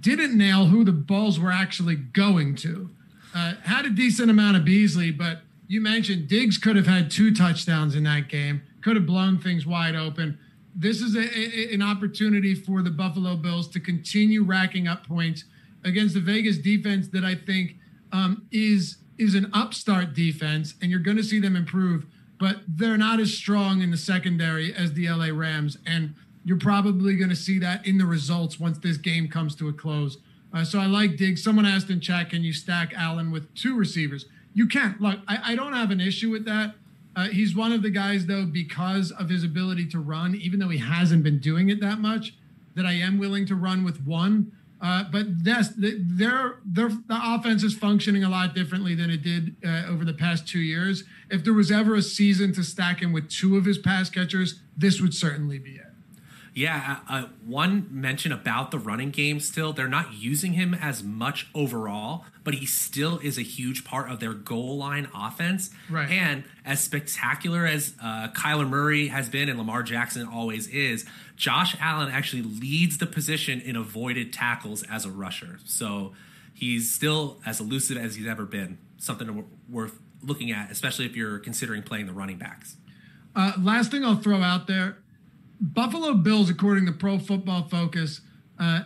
Didn't 0.00 0.36
nail 0.36 0.66
who 0.66 0.84
the 0.84 0.92
balls 0.92 1.38
were 1.38 1.52
actually 1.52 1.94
going 1.94 2.56
to. 2.56 2.90
Uh, 3.34 3.54
had 3.64 3.86
a 3.86 3.90
decent 3.90 4.30
amount 4.30 4.56
of 4.56 4.64
Beasley, 4.64 5.10
but 5.10 5.42
you 5.68 5.80
mentioned 5.80 6.28
Diggs 6.28 6.58
could 6.58 6.76
have 6.76 6.86
had 6.86 7.10
two 7.10 7.34
touchdowns 7.34 7.94
in 7.94 8.04
that 8.04 8.28
game, 8.28 8.62
could 8.82 8.96
have 8.96 9.06
blown 9.06 9.38
things 9.38 9.66
wide 9.66 9.94
open. 9.94 10.38
this 10.74 11.00
is 11.00 11.14
a, 11.16 11.20
a, 11.20 11.74
an 11.74 11.82
opportunity 11.82 12.54
for 12.54 12.82
the 12.82 12.90
Buffalo 12.90 13.36
Bills 13.36 13.68
to 13.68 13.80
continue 13.80 14.42
racking 14.42 14.86
up 14.86 15.06
points 15.06 15.44
against 15.84 16.14
the 16.14 16.20
Vegas 16.20 16.58
defense 16.58 17.08
that 17.08 17.24
I 17.24 17.34
think 17.34 17.76
um, 18.12 18.46
is 18.50 18.98
is 19.18 19.34
an 19.34 19.50
upstart 19.52 20.14
defense, 20.14 20.74
and 20.80 20.90
you're 20.90 21.00
going 21.00 21.16
to 21.16 21.24
see 21.24 21.40
them 21.40 21.56
improve. 21.56 22.06
But 22.38 22.58
they're 22.68 22.98
not 22.98 23.18
as 23.18 23.34
strong 23.34 23.80
in 23.80 23.90
the 23.90 23.96
secondary 23.96 24.74
as 24.74 24.92
the 24.92 25.08
LA 25.08 25.28
Rams, 25.28 25.78
and 25.86 26.14
you're 26.44 26.58
probably 26.58 27.16
going 27.16 27.30
to 27.30 27.36
see 27.36 27.58
that 27.58 27.86
in 27.86 27.98
the 27.98 28.06
results 28.06 28.60
once 28.60 28.78
this 28.78 28.98
game 28.98 29.28
comes 29.28 29.54
to 29.56 29.68
a 29.68 29.72
close. 29.72 30.18
Uh, 30.52 30.64
so 30.64 30.78
I 30.78 30.86
like 30.86 31.16
Diggs. 31.16 31.42
Someone 31.42 31.66
asked 31.66 31.90
in 31.90 32.00
chat, 32.00 32.30
can 32.30 32.44
you 32.44 32.52
stack 32.52 32.92
Allen 32.94 33.30
with 33.30 33.52
two 33.54 33.76
receivers? 33.76 34.26
You 34.54 34.66
can't. 34.66 35.00
Look, 35.00 35.18
I, 35.26 35.52
I 35.52 35.56
don't 35.56 35.72
have 35.72 35.90
an 35.90 36.00
issue 36.00 36.30
with 36.30 36.44
that. 36.44 36.74
Uh, 37.16 37.28
he's 37.28 37.56
one 37.56 37.72
of 37.72 37.82
the 37.82 37.90
guys, 37.90 38.26
though, 38.26 38.44
because 38.44 39.10
of 39.10 39.28
his 39.28 39.42
ability 39.42 39.86
to 39.86 39.98
run, 39.98 40.34
even 40.36 40.60
though 40.60 40.68
he 40.68 40.78
hasn't 40.78 41.22
been 41.22 41.38
doing 41.40 41.68
it 41.70 41.80
that 41.80 41.98
much, 41.98 42.34
that 42.74 42.86
I 42.86 42.92
am 42.92 43.18
willing 43.18 43.46
to 43.46 43.54
run 43.54 43.84
with 43.84 44.06
one. 44.06 44.52
Uh, 44.80 45.04
but 45.10 45.26
yes, 45.42 45.72
their 45.76 46.58
their 46.64 46.88
the 46.88 47.20
offense 47.22 47.62
is 47.62 47.74
functioning 47.74 48.24
a 48.24 48.28
lot 48.28 48.54
differently 48.54 48.94
than 48.94 49.10
it 49.10 49.22
did 49.22 49.56
uh, 49.64 49.84
over 49.88 50.04
the 50.04 50.12
past 50.12 50.46
two 50.46 50.60
years. 50.60 51.04
If 51.30 51.44
there 51.44 51.54
was 51.54 51.70
ever 51.70 51.94
a 51.94 52.02
season 52.02 52.52
to 52.54 52.62
stack 52.62 53.00
him 53.00 53.12
with 53.12 53.30
two 53.30 53.56
of 53.56 53.64
his 53.64 53.78
pass 53.78 54.10
catchers, 54.10 54.60
this 54.76 55.00
would 55.00 55.14
certainly 55.14 55.58
be 55.58 55.76
it. 55.76 55.86
Yeah, 56.56 57.00
uh, 57.06 57.12
uh, 57.12 57.26
one 57.44 57.86
mention 57.90 58.32
about 58.32 58.70
the 58.70 58.78
running 58.78 59.10
game 59.10 59.40
still, 59.40 59.74
they're 59.74 59.88
not 59.88 60.14
using 60.14 60.54
him 60.54 60.72
as 60.72 61.02
much 61.02 61.48
overall, 61.54 62.24
but 62.44 62.54
he 62.54 62.64
still 62.64 63.18
is 63.18 63.36
a 63.36 63.42
huge 63.42 63.84
part 63.84 64.10
of 64.10 64.20
their 64.20 64.32
goal 64.32 64.78
line 64.78 65.06
offense. 65.14 65.68
Right. 65.90 66.10
And 66.10 66.44
as 66.64 66.80
spectacular 66.80 67.66
as 67.66 67.92
uh, 68.02 68.28
Kyler 68.28 68.66
Murray 68.66 69.08
has 69.08 69.28
been 69.28 69.50
and 69.50 69.58
Lamar 69.58 69.82
Jackson 69.82 70.26
always 70.26 70.66
is, 70.68 71.04
Josh 71.36 71.76
Allen 71.80 72.10
actually 72.10 72.42
leads 72.42 72.98
the 72.98 73.06
position 73.06 73.60
in 73.60 73.76
avoided 73.76 74.32
tackles 74.32 74.82
as 74.84 75.04
a 75.04 75.10
rusher. 75.10 75.58
So 75.64 76.12
he's 76.52 76.92
still 76.92 77.40
as 77.46 77.60
elusive 77.60 77.96
as 77.98 78.16
he's 78.16 78.26
ever 78.26 78.44
been. 78.44 78.78
Something 78.98 79.44
worth 79.68 80.00
looking 80.22 80.50
at, 80.50 80.70
especially 80.70 81.04
if 81.04 81.14
you're 81.14 81.38
considering 81.38 81.82
playing 81.82 82.06
the 82.06 82.12
running 82.12 82.38
backs. 82.38 82.76
Uh, 83.34 83.52
last 83.60 83.90
thing 83.90 84.04
I'll 84.04 84.16
throw 84.16 84.42
out 84.42 84.66
there 84.66 84.96
Buffalo 85.60 86.14
Bills, 86.14 86.50
according 86.50 86.86
to 86.86 86.92
Pro 86.92 87.18
Football 87.18 87.68
Focus, 87.68 88.20
uh, 88.58 88.82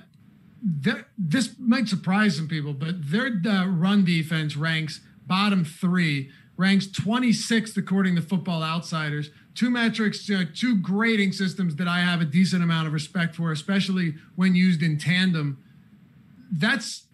this 1.18 1.54
might 1.58 1.88
surprise 1.88 2.36
some 2.36 2.48
people, 2.48 2.72
but 2.72 3.10
their 3.10 3.32
uh, 3.46 3.66
run 3.66 4.04
defense 4.04 4.56
ranks 4.56 5.00
bottom 5.26 5.64
three, 5.64 6.30
ranks 6.56 6.86
26th 6.86 7.76
according 7.76 8.16
to 8.16 8.22
Football 8.22 8.62
Outsiders. 8.62 9.30
Two 9.54 9.70
metrics, 9.70 10.30
uh, 10.30 10.44
two 10.54 10.76
grading 10.76 11.32
systems 11.32 11.76
that 11.76 11.88
I 11.88 12.00
have 12.00 12.20
a 12.20 12.24
decent 12.24 12.62
amount 12.62 12.86
of 12.86 12.92
respect 12.92 13.34
for, 13.34 13.52
especially 13.52 14.14
when 14.36 14.54
used 14.54 14.82
in 14.82 14.98
tandem. 14.98 15.62
That's 16.52 17.04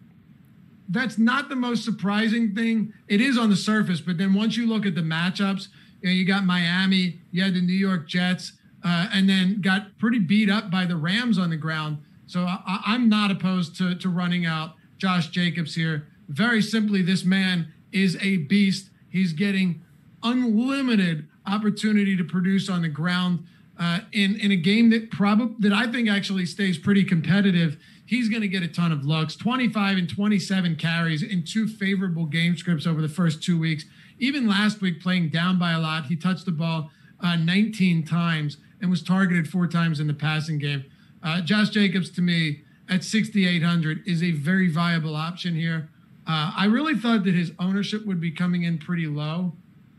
that's 0.89 1.17
not 1.17 1.49
the 1.49 1.55
most 1.55 1.83
surprising 1.83 2.55
thing. 2.55 2.93
It 3.07 3.19
is 3.19 3.37
on 3.37 3.49
the 3.49 3.55
surface, 3.55 3.99
but 3.99 4.17
then 4.17 4.33
once 4.33 4.55
you 4.55 4.67
look 4.67 4.85
at 4.85 4.95
the 4.95 5.01
matchups, 5.01 5.67
you, 6.01 6.09
know, 6.09 6.13
you 6.13 6.25
got 6.25 6.45
Miami, 6.45 7.19
you 7.31 7.43
had 7.43 7.53
the 7.53 7.61
New 7.61 7.73
York 7.73 8.07
Jets, 8.07 8.53
uh, 8.85 9.07
and 9.11 9.27
then 9.27 9.59
got 9.59 9.97
pretty 9.97 10.19
beat 10.19 10.49
up 10.49 10.71
by 10.71 10.85
the 10.85 10.95
Rams 10.95 11.37
on 11.37 11.49
the 11.49 11.57
ground. 11.57 11.97
So 12.25 12.41
I, 12.41 12.95
am 12.95 13.09
not 13.09 13.31
opposed 13.31 13.77
to, 13.77 13.95
to 13.95 14.09
running 14.09 14.45
out 14.45 14.75
Josh 14.97 15.27
Jacobs 15.27 15.75
here. 15.75 16.07
Very 16.29 16.61
simply, 16.61 17.01
this 17.01 17.23
man 17.23 17.73
is 17.91 18.17
a 18.21 18.37
beast. 18.37 18.89
He's 19.09 19.33
getting 19.33 19.81
unlimited 20.23 21.27
opportunity 21.47 22.15
to 22.17 22.23
produce 22.23 22.69
on 22.69 22.81
the 22.81 22.89
ground 22.89 23.45
uh, 23.79 23.99
in 24.11 24.35
in 24.39 24.51
a 24.51 24.55
game 24.55 24.89
that 24.89 25.11
probably 25.11 25.55
that 25.59 25.73
I 25.73 25.91
think 25.91 26.09
actually 26.09 26.45
stays 26.45 26.77
pretty 26.77 27.03
competitive. 27.03 27.77
He's 28.05 28.29
going 28.29 28.41
to 28.41 28.47
get 28.47 28.63
a 28.63 28.67
ton 28.67 28.91
of 28.91 29.05
looks. 29.05 29.35
25 29.35 29.97
and 29.97 30.09
27 30.09 30.77
carries 30.77 31.21
in 31.21 31.43
two 31.43 31.67
favorable 31.67 32.25
game 32.25 32.55
scripts 32.55 32.87
over 32.87 33.01
the 33.01 33.09
first 33.09 33.43
two 33.43 33.59
weeks. 33.59 33.83
Even 34.17 34.47
last 34.47 34.79
week, 34.79 35.01
playing 35.01 35.29
down 35.29 35.59
by 35.59 35.73
a 35.73 35.79
lot, 35.79 36.05
he 36.05 36.15
touched 36.15 36.45
the 36.45 36.51
ball 36.51 36.89
uh, 37.19 37.35
19 37.35 38.05
times 38.05 38.57
and 38.81 38.89
was 38.89 39.03
targeted 39.03 39.49
four 39.49 39.67
times 39.67 39.99
in 39.99 40.07
the 40.07 40.13
passing 40.13 40.57
game. 40.57 40.85
Uh, 41.21 41.41
Josh 41.41 41.69
Jacobs, 41.69 42.09
to 42.11 42.21
me, 42.21 42.61
at 42.89 43.03
6,800 43.03 44.07
is 44.07 44.23
a 44.23 44.31
very 44.31 44.69
viable 44.69 45.15
option 45.15 45.55
here. 45.55 45.89
Uh, 46.25 46.51
I 46.55 46.65
really 46.65 46.95
thought 46.95 47.23
that 47.25 47.35
his 47.35 47.51
ownership 47.59 48.05
would 48.05 48.19
be 48.19 48.31
coming 48.31 48.63
in 48.63 48.77
pretty 48.77 49.07
low, 49.07 49.53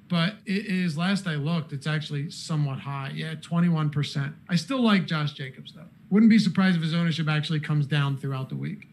but 0.08 0.34
it 0.46 0.66
is, 0.66 0.96
last 0.96 1.26
I 1.26 1.34
looked, 1.34 1.72
it's 1.72 1.86
actually 1.86 2.30
somewhat 2.30 2.78
high. 2.78 3.12
Yeah, 3.14 3.34
21%. 3.34 4.32
I 4.48 4.56
still 4.56 4.82
like 4.82 5.06
Josh 5.06 5.32
Jacobs, 5.32 5.72
though. 5.72 5.82
Wouldn't 6.10 6.30
be 6.30 6.38
surprised 6.38 6.76
if 6.76 6.82
his 6.82 6.94
ownership 6.94 7.28
actually 7.28 7.60
comes 7.60 7.86
down 7.86 8.16
throughout 8.16 8.48
the 8.48 8.56
week. 8.56 8.88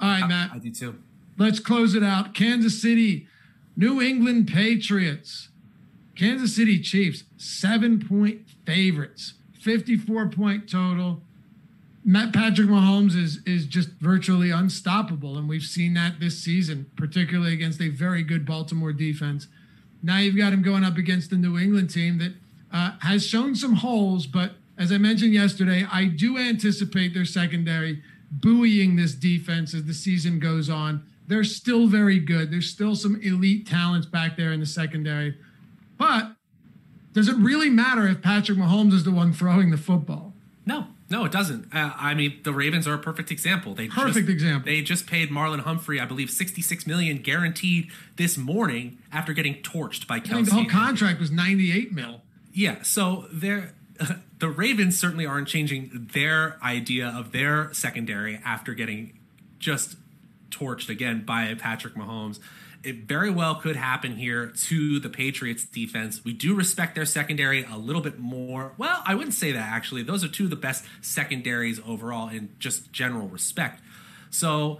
All 0.00 0.08
right, 0.08 0.26
Matt. 0.28 0.50
I 0.52 0.58
do 0.58 0.70
too. 0.70 0.98
Let's 1.38 1.60
close 1.60 1.94
it 1.94 2.02
out. 2.02 2.34
Kansas 2.34 2.80
City, 2.80 3.26
New 3.76 4.00
England 4.00 4.48
Patriots. 4.48 5.48
Kansas 6.16 6.56
City 6.56 6.80
Chiefs, 6.80 7.24
seven 7.36 8.00
point 8.00 8.40
favorites, 8.64 9.34
54 9.60 10.28
point 10.30 10.68
total. 10.68 11.20
Matt 12.04 12.32
Patrick 12.32 12.68
Mahomes 12.68 13.14
is 13.14 13.40
is 13.44 13.66
just 13.66 13.90
virtually 14.00 14.50
unstoppable, 14.50 15.36
and 15.36 15.48
we've 15.48 15.62
seen 15.62 15.92
that 15.94 16.20
this 16.20 16.38
season, 16.38 16.86
particularly 16.96 17.52
against 17.52 17.80
a 17.82 17.88
very 17.88 18.22
good 18.22 18.46
Baltimore 18.46 18.92
defense. 18.92 19.48
Now 20.02 20.18
you've 20.18 20.36
got 20.36 20.52
him 20.52 20.62
going 20.62 20.84
up 20.84 20.96
against 20.96 21.30
the 21.30 21.36
New 21.36 21.58
England 21.58 21.90
team 21.90 22.18
that 22.18 22.32
uh, 22.72 22.92
has 23.00 23.26
shown 23.26 23.54
some 23.54 23.74
holes, 23.74 24.26
but 24.26 24.52
as 24.78 24.92
I 24.92 24.98
mentioned 24.98 25.32
yesterday, 25.32 25.86
I 25.90 26.04
do 26.04 26.36
anticipate 26.36 27.14
their 27.14 27.24
secondary 27.24 28.02
buoying 28.30 28.96
this 28.96 29.14
defense 29.14 29.72
as 29.72 29.84
the 29.84 29.94
season 29.94 30.38
goes 30.38 30.68
on. 30.68 31.04
They're 31.26 31.44
still 31.44 31.86
very 31.86 32.18
good. 32.18 32.50
There's 32.50 32.68
still 32.68 32.94
some 32.94 33.20
elite 33.22 33.66
talents 33.66 34.06
back 34.06 34.36
there 34.36 34.52
in 34.52 34.60
the 34.60 34.66
secondary. 34.66 35.36
But 35.98 36.32
does 37.12 37.28
it 37.28 37.36
really 37.36 37.70
matter 37.70 38.06
if 38.06 38.20
Patrick 38.20 38.58
Mahomes 38.58 38.92
is 38.92 39.04
the 39.04 39.10
one 39.10 39.32
throwing 39.32 39.70
the 39.70 39.78
football? 39.78 40.34
No, 40.66 40.88
no, 41.08 41.24
it 41.24 41.32
doesn't. 41.32 41.72
Uh, 41.74 41.92
I 41.96 42.14
mean, 42.14 42.40
the 42.42 42.52
Ravens 42.52 42.88
are 42.88 42.94
a 42.94 42.98
perfect 42.98 43.30
example. 43.30 43.74
They 43.74 43.86
perfect 43.88 44.26
just, 44.26 44.28
example. 44.28 44.72
They 44.72 44.82
just 44.82 45.06
paid 45.06 45.30
Marlon 45.30 45.60
Humphrey, 45.60 46.00
I 46.00 46.04
believe, 46.04 46.30
sixty-six 46.30 46.86
million 46.86 47.18
guaranteed 47.18 47.90
this 48.16 48.36
morning 48.36 48.98
after 49.12 49.32
getting 49.32 49.54
torched 49.62 50.06
by 50.06 50.18
Kelce. 50.18 50.46
the 50.46 50.50
whole 50.52 50.66
contract 50.66 51.20
was 51.20 51.30
ninety-eight 51.30 51.92
mil. 51.92 52.22
Yeah, 52.52 52.82
so 52.82 53.26
they're. 53.32 53.74
Uh, 54.00 54.14
the 54.38 54.48
Ravens 54.48 54.98
certainly 54.98 55.24
aren't 55.24 55.48
changing 55.48 56.08
their 56.12 56.58
idea 56.62 57.08
of 57.08 57.32
their 57.32 57.72
secondary 57.72 58.38
after 58.44 58.74
getting 58.74 59.18
just 59.58 59.96
torched 60.50 60.90
again 60.90 61.24
by 61.24 61.54
Patrick 61.54 61.94
Mahomes 61.94 62.38
it 62.86 63.08
very 63.08 63.30
well 63.30 63.56
could 63.56 63.74
happen 63.74 64.16
here 64.16 64.46
to 64.46 65.00
the 65.00 65.08
Patriots 65.08 65.64
defense. 65.64 66.24
We 66.24 66.32
do 66.32 66.54
respect 66.54 66.94
their 66.94 67.04
secondary 67.04 67.64
a 67.64 67.76
little 67.76 68.00
bit 68.00 68.20
more. 68.20 68.74
Well, 68.78 69.02
I 69.04 69.16
wouldn't 69.16 69.34
say 69.34 69.50
that 69.50 69.68
actually. 69.72 70.04
Those 70.04 70.22
are 70.22 70.28
two 70.28 70.44
of 70.44 70.50
the 70.50 70.56
best 70.56 70.84
secondaries 71.00 71.80
overall 71.84 72.28
in 72.28 72.50
just 72.60 72.92
general 72.92 73.26
respect. 73.26 73.82
So, 74.30 74.78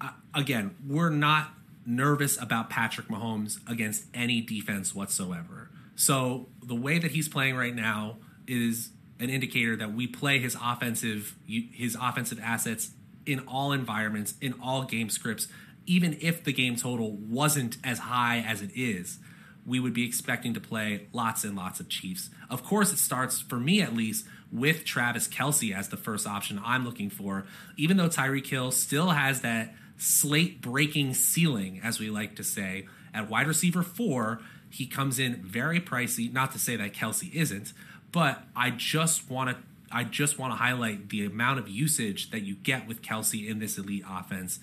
uh, 0.00 0.12
again, 0.34 0.74
we're 0.88 1.10
not 1.10 1.50
nervous 1.84 2.40
about 2.40 2.70
Patrick 2.70 3.08
Mahomes 3.08 3.58
against 3.68 4.06
any 4.14 4.40
defense 4.40 4.94
whatsoever. 4.94 5.68
So, 5.94 6.48
the 6.62 6.74
way 6.74 6.98
that 6.98 7.10
he's 7.10 7.28
playing 7.28 7.56
right 7.56 7.74
now 7.74 8.16
is 8.48 8.92
an 9.20 9.28
indicator 9.28 9.76
that 9.76 9.92
we 9.92 10.06
play 10.06 10.38
his 10.38 10.56
offensive 10.60 11.36
his 11.46 11.98
offensive 12.00 12.40
assets 12.42 12.92
in 13.26 13.40
all 13.40 13.72
environments, 13.72 14.34
in 14.40 14.54
all 14.54 14.84
game 14.84 15.10
scripts, 15.10 15.48
even 15.86 16.16
if 16.20 16.44
the 16.44 16.52
game 16.52 16.76
total 16.76 17.12
wasn't 17.12 17.76
as 17.84 18.00
high 18.00 18.38
as 18.38 18.62
it 18.62 18.70
is, 18.74 19.18
we 19.64 19.78
would 19.78 19.94
be 19.94 20.06
expecting 20.06 20.54
to 20.54 20.60
play 20.60 21.06
lots 21.12 21.44
and 21.44 21.56
lots 21.56 21.80
of 21.80 21.88
Chiefs. 21.88 22.30
Of 22.50 22.64
course, 22.64 22.92
it 22.92 22.98
starts, 22.98 23.40
for 23.40 23.58
me 23.60 23.80
at 23.80 23.94
least, 23.94 24.26
with 24.50 24.84
Travis 24.84 25.28
Kelce 25.28 25.74
as 25.74 25.88
the 25.88 25.96
first 25.96 26.26
option 26.26 26.60
I'm 26.64 26.84
looking 26.84 27.10
for, 27.10 27.46
even 27.76 27.96
though 27.96 28.08
Tyreek 28.08 28.46
Hill 28.46 28.70
still 28.70 29.10
has 29.10 29.40
that 29.42 29.74
slate 29.96 30.60
breaking 30.60 31.14
ceiling, 31.14 31.80
as 31.82 32.00
we 32.00 32.10
like 32.10 32.36
to 32.36 32.44
say. 32.44 32.86
At 33.14 33.30
wide 33.30 33.46
receiver 33.46 33.82
four, 33.82 34.40
he 34.68 34.86
comes 34.86 35.18
in 35.18 35.36
very 35.42 35.80
pricey. 35.80 36.32
Not 36.32 36.52
to 36.52 36.58
say 36.58 36.76
that 36.76 36.92
Kelce 36.92 37.32
isn't, 37.32 37.72
but 38.10 38.42
I 38.56 38.70
just 38.70 39.30
want 39.30 39.50
to. 39.50 39.56
I 39.94 40.04
just 40.04 40.38
want 40.38 40.54
to 40.54 40.56
highlight 40.56 41.10
the 41.10 41.26
amount 41.26 41.58
of 41.58 41.68
usage 41.68 42.30
that 42.30 42.40
you 42.40 42.54
get 42.54 42.88
with 42.88 43.02
Kelsey 43.02 43.46
in 43.46 43.58
this 43.58 43.76
elite 43.76 44.04
offense 44.08 44.58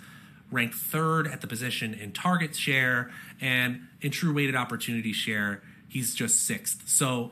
ranked 0.51 0.75
third 0.75 1.27
at 1.27 1.41
the 1.41 1.47
position 1.47 1.93
in 1.93 2.11
target 2.11 2.55
share 2.55 3.11
and 3.39 3.87
in 4.01 4.11
true 4.11 4.33
weighted 4.33 4.55
opportunity 4.55 5.13
share, 5.13 5.61
he's 5.87 6.13
just 6.13 6.45
sixth. 6.45 6.87
So 6.87 7.31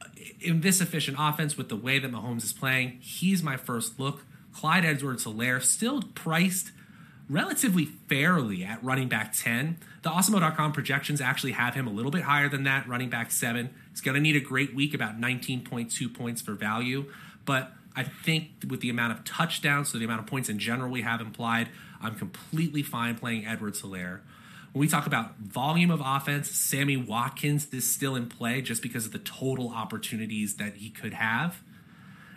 uh, 0.00 0.06
in 0.40 0.60
this 0.60 0.80
efficient 0.80 1.16
offense 1.20 1.56
with 1.56 1.68
the 1.68 1.76
way 1.76 1.98
that 1.98 2.10
Mahomes 2.10 2.44
is 2.44 2.52
playing, 2.52 2.98
he's 3.00 3.42
my 3.42 3.56
first 3.56 3.98
look. 3.98 4.24
Clyde 4.52 4.84
Edwards 4.84 5.24
Helaire 5.24 5.62
still 5.62 6.02
priced 6.14 6.72
relatively 7.30 7.84
fairly 7.84 8.64
at 8.64 8.82
running 8.82 9.08
back 9.08 9.32
10. 9.32 9.78
The 10.02 10.10
Awesemo.com 10.10 10.72
projections 10.72 11.20
actually 11.20 11.52
have 11.52 11.74
him 11.74 11.86
a 11.86 11.90
little 11.90 12.10
bit 12.10 12.22
higher 12.22 12.48
than 12.48 12.64
that, 12.64 12.88
running 12.88 13.08
back 13.08 13.30
7. 13.30 13.70
He's 13.90 14.00
going 14.00 14.16
to 14.16 14.20
need 14.20 14.34
a 14.34 14.40
great 14.40 14.74
week, 14.74 14.92
about 14.94 15.20
19.2 15.20 16.12
points 16.12 16.42
for 16.42 16.54
value. 16.54 17.06
But 17.44 17.72
I 17.94 18.02
think 18.02 18.48
with 18.68 18.80
the 18.80 18.90
amount 18.90 19.12
of 19.12 19.24
touchdowns, 19.24 19.90
so 19.90 19.98
the 19.98 20.04
amount 20.04 20.20
of 20.20 20.26
points 20.26 20.48
in 20.48 20.58
general 20.58 20.90
we 20.90 21.02
have 21.02 21.20
implied, 21.20 21.68
I'm 22.00 22.14
completely 22.14 22.82
fine 22.82 23.16
playing 23.16 23.46
Edwards 23.46 23.82
Helaire. 23.82 24.20
When 24.72 24.80
we 24.80 24.88
talk 24.88 25.06
about 25.06 25.38
volume 25.38 25.90
of 25.90 26.00
offense, 26.04 26.50
Sammy 26.50 26.96
Watkins 26.96 27.66
is 27.72 27.90
still 27.90 28.14
in 28.14 28.28
play 28.28 28.62
just 28.62 28.82
because 28.82 29.04
of 29.04 29.12
the 29.12 29.18
total 29.18 29.70
opportunities 29.70 30.56
that 30.56 30.74
he 30.76 30.90
could 30.90 31.14
have. 31.14 31.62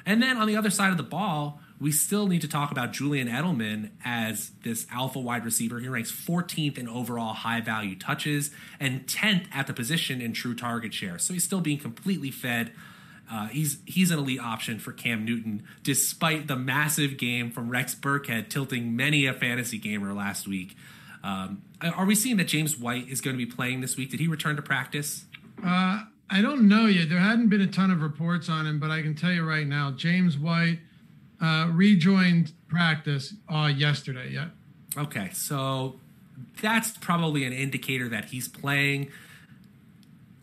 And 0.06 0.22
then 0.22 0.38
on 0.38 0.48
the 0.48 0.57
other 0.57 0.69
side 0.69 0.91
of 0.91 0.98
the 0.98 1.03
ball, 1.03 1.61
we 1.80 1.91
still 1.91 2.27
need 2.27 2.41
to 2.41 2.48
talk 2.48 2.72
about 2.72 2.91
Julian 2.91 3.27
Edelman 3.27 3.90
as 4.03 4.52
this 4.64 4.88
alpha 4.91 5.19
wide 5.19 5.45
receiver. 5.45 5.80
He 5.80 5.88
ranks 5.88 6.11
14th 6.11 6.77
in 6.77 6.88
overall 6.88 7.34
high 7.34 7.61
value 7.61 7.95
touches 7.98 8.52
and 8.80 9.06
10th 9.06 9.45
at 9.53 9.68
the 9.68 9.73
position 9.73 10.22
in 10.22 10.34
true 10.34 10.56
target 10.56 10.94
share. 10.94 11.19
So 11.19 11.34
he's 11.34 11.44
still 11.44 11.61
being 11.61 11.77
completely 11.77 12.31
fed. 12.31 12.72
Uh, 13.31 13.47
he's 13.47 13.77
he's 13.85 14.11
an 14.11 14.19
elite 14.19 14.39
option 14.39 14.79
for 14.79 14.91
Cam 14.91 15.25
Newton, 15.25 15.63
despite 15.81 16.47
the 16.47 16.55
massive 16.55 17.17
game 17.17 17.51
from 17.51 17.69
Rex 17.69 17.95
Burkhead 17.95 18.49
tilting 18.49 18.95
many 18.95 19.25
a 19.25 19.33
fantasy 19.33 19.77
gamer 19.77 20.13
last 20.13 20.47
week. 20.47 20.75
Um, 21.23 21.63
are 21.81 22.05
we 22.05 22.15
seeing 22.15 22.37
that 22.37 22.49
James 22.49 22.77
White 22.77 23.07
is 23.07 23.21
going 23.21 23.37
to 23.37 23.43
be 23.43 23.49
playing 23.49 23.81
this 23.81 23.95
week? 23.95 24.11
Did 24.11 24.19
he 24.19 24.27
return 24.27 24.57
to 24.57 24.61
practice? 24.61 25.25
Uh, 25.63 26.03
I 26.29 26.41
don't 26.41 26.67
know 26.67 26.85
yet. 26.85 27.09
There 27.09 27.19
hadn't 27.19 27.47
been 27.47 27.61
a 27.61 27.67
ton 27.67 27.91
of 27.91 28.01
reports 28.01 28.49
on 28.49 28.65
him, 28.67 28.79
but 28.79 28.91
I 28.91 29.01
can 29.01 29.15
tell 29.15 29.31
you 29.31 29.43
right 29.47 29.67
now, 29.67 29.91
James 29.91 30.37
White 30.37 30.79
uh, 31.41 31.69
rejoined 31.71 32.51
practice 32.67 33.33
uh, 33.47 33.71
yesterday. 33.73 34.31
Yeah. 34.31 34.47
Okay, 34.97 35.29
so 35.33 35.99
that's 36.61 36.91
probably 36.97 37.45
an 37.45 37.53
indicator 37.53 38.09
that 38.09 38.25
he's 38.25 38.47
playing, 38.47 39.11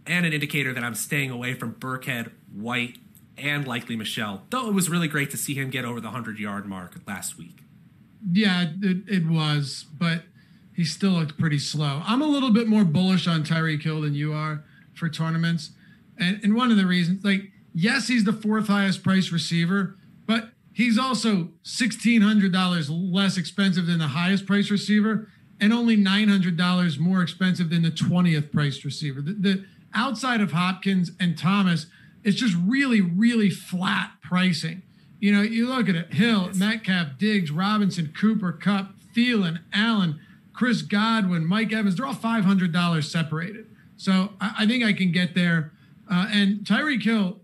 and 0.06 0.26
an 0.26 0.32
indicator 0.32 0.72
that 0.72 0.82
I'm 0.82 0.94
staying 0.94 1.30
away 1.30 1.54
from 1.54 1.74
Burkhead, 1.74 2.32
White, 2.52 2.98
and 3.36 3.66
likely 3.66 3.96
Michel. 3.96 4.42
Though 4.50 4.68
it 4.68 4.74
was 4.74 4.90
really 4.90 5.08
great 5.08 5.30
to 5.30 5.36
see 5.36 5.54
him 5.54 5.70
get 5.70 5.84
over 5.84 6.00
the 6.00 6.10
hundred 6.10 6.38
yard 6.38 6.66
mark 6.66 6.96
last 7.06 7.38
week. 7.38 7.62
Yeah, 8.32 8.66
it, 8.82 9.08
it 9.08 9.26
was, 9.26 9.86
but 9.98 10.24
he 10.74 10.84
still 10.84 11.12
looked 11.12 11.38
pretty 11.38 11.58
slow. 11.58 12.02
I'm 12.04 12.22
a 12.22 12.26
little 12.26 12.52
bit 12.52 12.68
more 12.68 12.84
bullish 12.84 13.26
on 13.26 13.44
Tyreek 13.44 13.82
Hill 13.82 14.02
than 14.02 14.14
you 14.14 14.32
are 14.32 14.64
for 14.94 15.08
tournaments. 15.08 15.70
And, 16.18 16.40
and 16.42 16.54
one 16.54 16.70
of 16.70 16.76
the 16.76 16.86
reasons, 16.86 17.24
like, 17.24 17.50
yes, 17.74 18.08
he's 18.08 18.24
the 18.24 18.32
fourth 18.32 18.66
highest 18.66 19.02
price 19.02 19.32
receiver, 19.32 19.96
but 20.26 20.50
he's 20.72 20.98
also 20.98 21.48
$1,600 21.64 23.12
less 23.12 23.36
expensive 23.36 23.86
than 23.86 23.98
the 23.98 24.08
highest 24.08 24.46
price 24.46 24.70
receiver 24.70 25.28
and 25.60 25.72
only 25.72 25.96
$900 25.96 26.98
more 26.98 27.22
expensive 27.22 27.70
than 27.70 27.82
the 27.82 27.90
20th 27.90 28.50
priced 28.50 28.84
receiver. 28.84 29.20
The, 29.20 29.32
the 29.32 29.64
outside 29.94 30.40
of 30.40 30.52
Hopkins 30.52 31.12
and 31.18 31.36
Thomas, 31.38 31.86
it's 32.24 32.36
just 32.36 32.56
really, 32.56 33.00
really 33.00 33.50
flat 33.50 34.12
pricing. 34.22 34.82
You 35.18 35.32
know, 35.32 35.42
you 35.42 35.68
look 35.68 35.88
at 35.88 35.94
it 35.94 36.14
Hill, 36.14 36.50
Metcalf, 36.54 37.18
Diggs, 37.18 37.50
Robinson, 37.50 38.12
Cooper, 38.18 38.52
Kupp, 38.52 38.92
Thielen, 39.14 39.60
Allen, 39.72 40.20
Chris 40.52 40.82
Godwin, 40.82 41.46
Mike 41.46 41.72
Evans, 41.72 41.96
they're 41.96 42.06
all 42.06 42.14
$500 42.14 43.04
separated. 43.04 43.66
So 43.96 44.30
I, 44.40 44.54
I 44.60 44.66
think 44.66 44.84
I 44.84 44.92
can 44.92 45.12
get 45.12 45.34
there. 45.34 45.72
Uh, 46.10 46.26
and 46.30 46.58
Tyreek 46.60 47.02
Hill, 47.02 47.38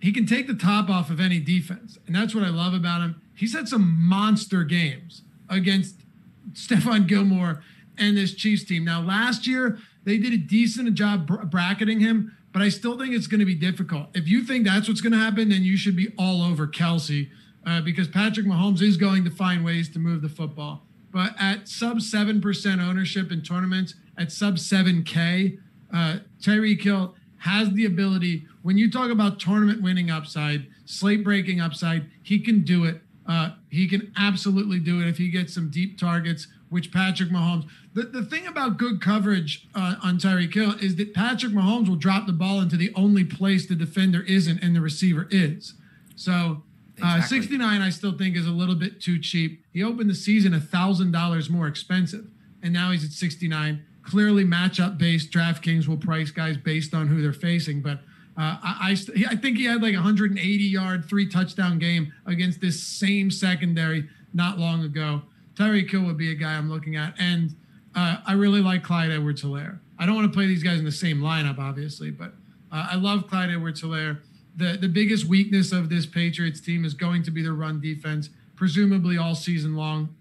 he 0.00 0.12
can 0.12 0.26
take 0.26 0.46
the 0.46 0.54
top 0.54 0.90
off 0.90 1.10
of 1.10 1.20
any 1.20 1.38
defense. 1.38 1.98
And 2.06 2.14
that's 2.14 2.34
what 2.34 2.44
I 2.44 2.48
love 2.48 2.74
about 2.74 3.00
him. 3.00 3.20
He's 3.34 3.54
had 3.54 3.68
some 3.68 3.96
monster 4.00 4.64
games 4.64 5.22
against 5.48 5.96
Stephon 6.52 7.06
Gilmore 7.06 7.62
and 7.96 8.16
this 8.16 8.34
Chiefs 8.34 8.64
team. 8.64 8.84
Now, 8.84 9.00
last 9.00 9.46
year, 9.46 9.78
they 10.04 10.18
did 10.18 10.32
a 10.32 10.38
decent 10.38 10.92
job 10.94 11.26
bracketing 11.50 12.00
him, 12.00 12.36
but 12.52 12.62
I 12.62 12.68
still 12.68 12.98
think 12.98 13.14
it's 13.14 13.26
going 13.26 13.40
to 13.40 13.46
be 13.46 13.54
difficult. 13.54 14.08
If 14.14 14.28
you 14.28 14.44
think 14.44 14.66
that's 14.66 14.88
what's 14.88 15.00
going 15.00 15.12
to 15.12 15.18
happen, 15.18 15.48
then 15.48 15.62
you 15.62 15.76
should 15.76 15.96
be 15.96 16.12
all 16.18 16.42
over 16.42 16.66
Kelce 16.66 17.28
uh, 17.66 17.80
because 17.80 18.08
Patrick 18.08 18.46
Mahomes 18.46 18.82
is 18.82 18.96
going 18.96 19.24
to 19.24 19.30
find 19.30 19.64
ways 19.64 19.88
to 19.90 19.98
move 19.98 20.22
the 20.22 20.28
football. 20.28 20.82
But 21.12 21.34
at 21.38 21.68
sub 21.68 21.98
7% 21.98 22.82
ownership 22.82 23.30
in 23.30 23.42
tournaments, 23.42 23.94
at 24.16 24.32
sub 24.32 24.56
7K, 24.56 25.58
uh, 25.92 26.18
Tyreek 26.40 27.14
has 27.38 27.70
the 27.72 27.84
ability, 27.84 28.46
when 28.62 28.78
you 28.78 28.90
talk 28.90 29.10
about 29.10 29.38
tournament 29.38 29.82
winning 29.82 30.10
upside, 30.10 30.66
slate 30.84 31.24
breaking 31.24 31.60
upside, 31.60 32.06
he 32.22 32.38
can 32.38 32.62
do 32.62 32.84
it. 32.84 33.00
Uh, 33.26 33.50
he 33.68 33.88
can 33.88 34.12
absolutely 34.16 34.78
do 34.78 35.00
it 35.00 35.08
if 35.08 35.18
he 35.18 35.30
gets 35.30 35.54
some 35.54 35.70
deep 35.70 35.98
targets, 35.98 36.48
which 36.72 36.90
Patrick 36.90 37.28
Mahomes. 37.28 37.68
The, 37.94 38.04
the 38.04 38.24
thing 38.24 38.46
about 38.46 38.78
good 38.78 39.00
coverage 39.00 39.68
uh, 39.74 39.96
on 40.02 40.18
Tyreek 40.18 40.54
Hill 40.54 40.74
is 40.80 40.96
that 40.96 41.12
Patrick 41.12 41.52
Mahomes 41.52 41.88
will 41.88 41.96
drop 41.96 42.26
the 42.26 42.32
ball 42.32 42.60
into 42.60 42.76
the 42.76 42.90
only 42.96 43.24
place 43.24 43.66
the 43.66 43.74
defender 43.74 44.22
isn't 44.22 44.62
and 44.62 44.74
the 44.74 44.80
receiver 44.80 45.28
is. 45.30 45.74
So 46.16 46.62
uh, 47.02 47.16
exactly. 47.18 47.40
69, 47.40 47.82
I 47.82 47.90
still 47.90 48.16
think, 48.16 48.36
is 48.36 48.46
a 48.46 48.50
little 48.50 48.74
bit 48.74 49.00
too 49.00 49.18
cheap. 49.18 49.64
He 49.72 49.82
opened 49.82 50.08
the 50.08 50.14
season 50.14 50.52
$1,000 50.52 51.50
more 51.50 51.66
expensive, 51.66 52.26
and 52.62 52.72
now 52.72 52.90
he's 52.90 53.04
at 53.04 53.10
69 53.10 53.84
clearly 54.02 54.44
matchup 54.44 54.98
based. 54.98 55.30
DraftKings 55.30 55.86
will 55.86 55.96
price 55.98 56.30
guys 56.30 56.56
based 56.56 56.94
on 56.94 57.08
who 57.08 57.20
they're 57.20 57.32
facing, 57.32 57.82
but 57.82 57.98
uh, 58.36 58.56
I, 58.62 58.96
I, 59.16 59.24
I 59.30 59.36
think 59.36 59.58
he 59.58 59.64
had 59.64 59.82
like 59.82 59.94
180 59.94 60.64
yard, 60.64 61.04
three 61.04 61.28
touchdown 61.28 61.78
game 61.78 62.12
against 62.24 62.60
this 62.60 62.82
same 62.82 63.30
secondary 63.30 64.08
not 64.32 64.58
long 64.58 64.84
ago. 64.84 65.22
Tyreek 65.54 65.90
Hill 65.90 66.02
would 66.04 66.16
be 66.16 66.30
a 66.30 66.34
guy 66.34 66.54
I'm 66.54 66.70
looking 66.70 66.96
at, 66.96 67.14
and 67.18 67.54
uh, 67.94 68.18
I 68.26 68.32
really 68.32 68.60
like 68.60 68.82
Clyde 68.82 69.10
Edwards 69.10 69.42
Helaire. 69.42 69.78
I 69.98 70.06
don't 70.06 70.14
want 70.14 70.32
to 70.32 70.36
play 70.36 70.46
these 70.46 70.62
guys 70.62 70.78
in 70.78 70.84
the 70.84 70.92
same 70.92 71.20
lineup, 71.20 71.58
obviously, 71.58 72.10
but 72.10 72.32
uh, 72.70 72.88
I 72.90 72.96
love 72.96 73.28
Clyde 73.28 73.50
Edwards 73.50 73.82
Helaire. 73.82 74.18
The, 74.56 74.76
the 74.76 74.88
biggest 74.88 75.26
weakness 75.26 75.72
of 75.72 75.88
this 75.88 76.06
Patriots 76.06 76.60
team 76.60 76.84
is 76.84 76.94
going 76.94 77.22
to 77.24 77.30
be 77.30 77.42
the 77.42 77.52
run 77.52 77.80
defense, 77.80 78.30
presumably 78.56 79.16
all 79.16 79.34
season 79.34 79.76
long. 79.76 80.14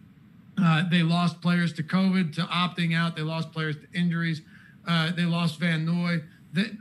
Uh, 0.61 0.83
they 0.89 1.01
lost 1.01 1.41
players 1.41 1.73
to 1.73 1.83
COVID, 1.83 2.35
to 2.35 2.41
opting 2.41 2.95
out. 2.95 3.15
They 3.15 3.23
lost 3.23 3.51
players 3.51 3.77
to 3.77 3.87
injuries. 3.97 4.41
Uh, 4.87 5.11
they 5.11 5.23
lost 5.23 5.59
Van 5.59 5.85
Noy. 5.85 6.21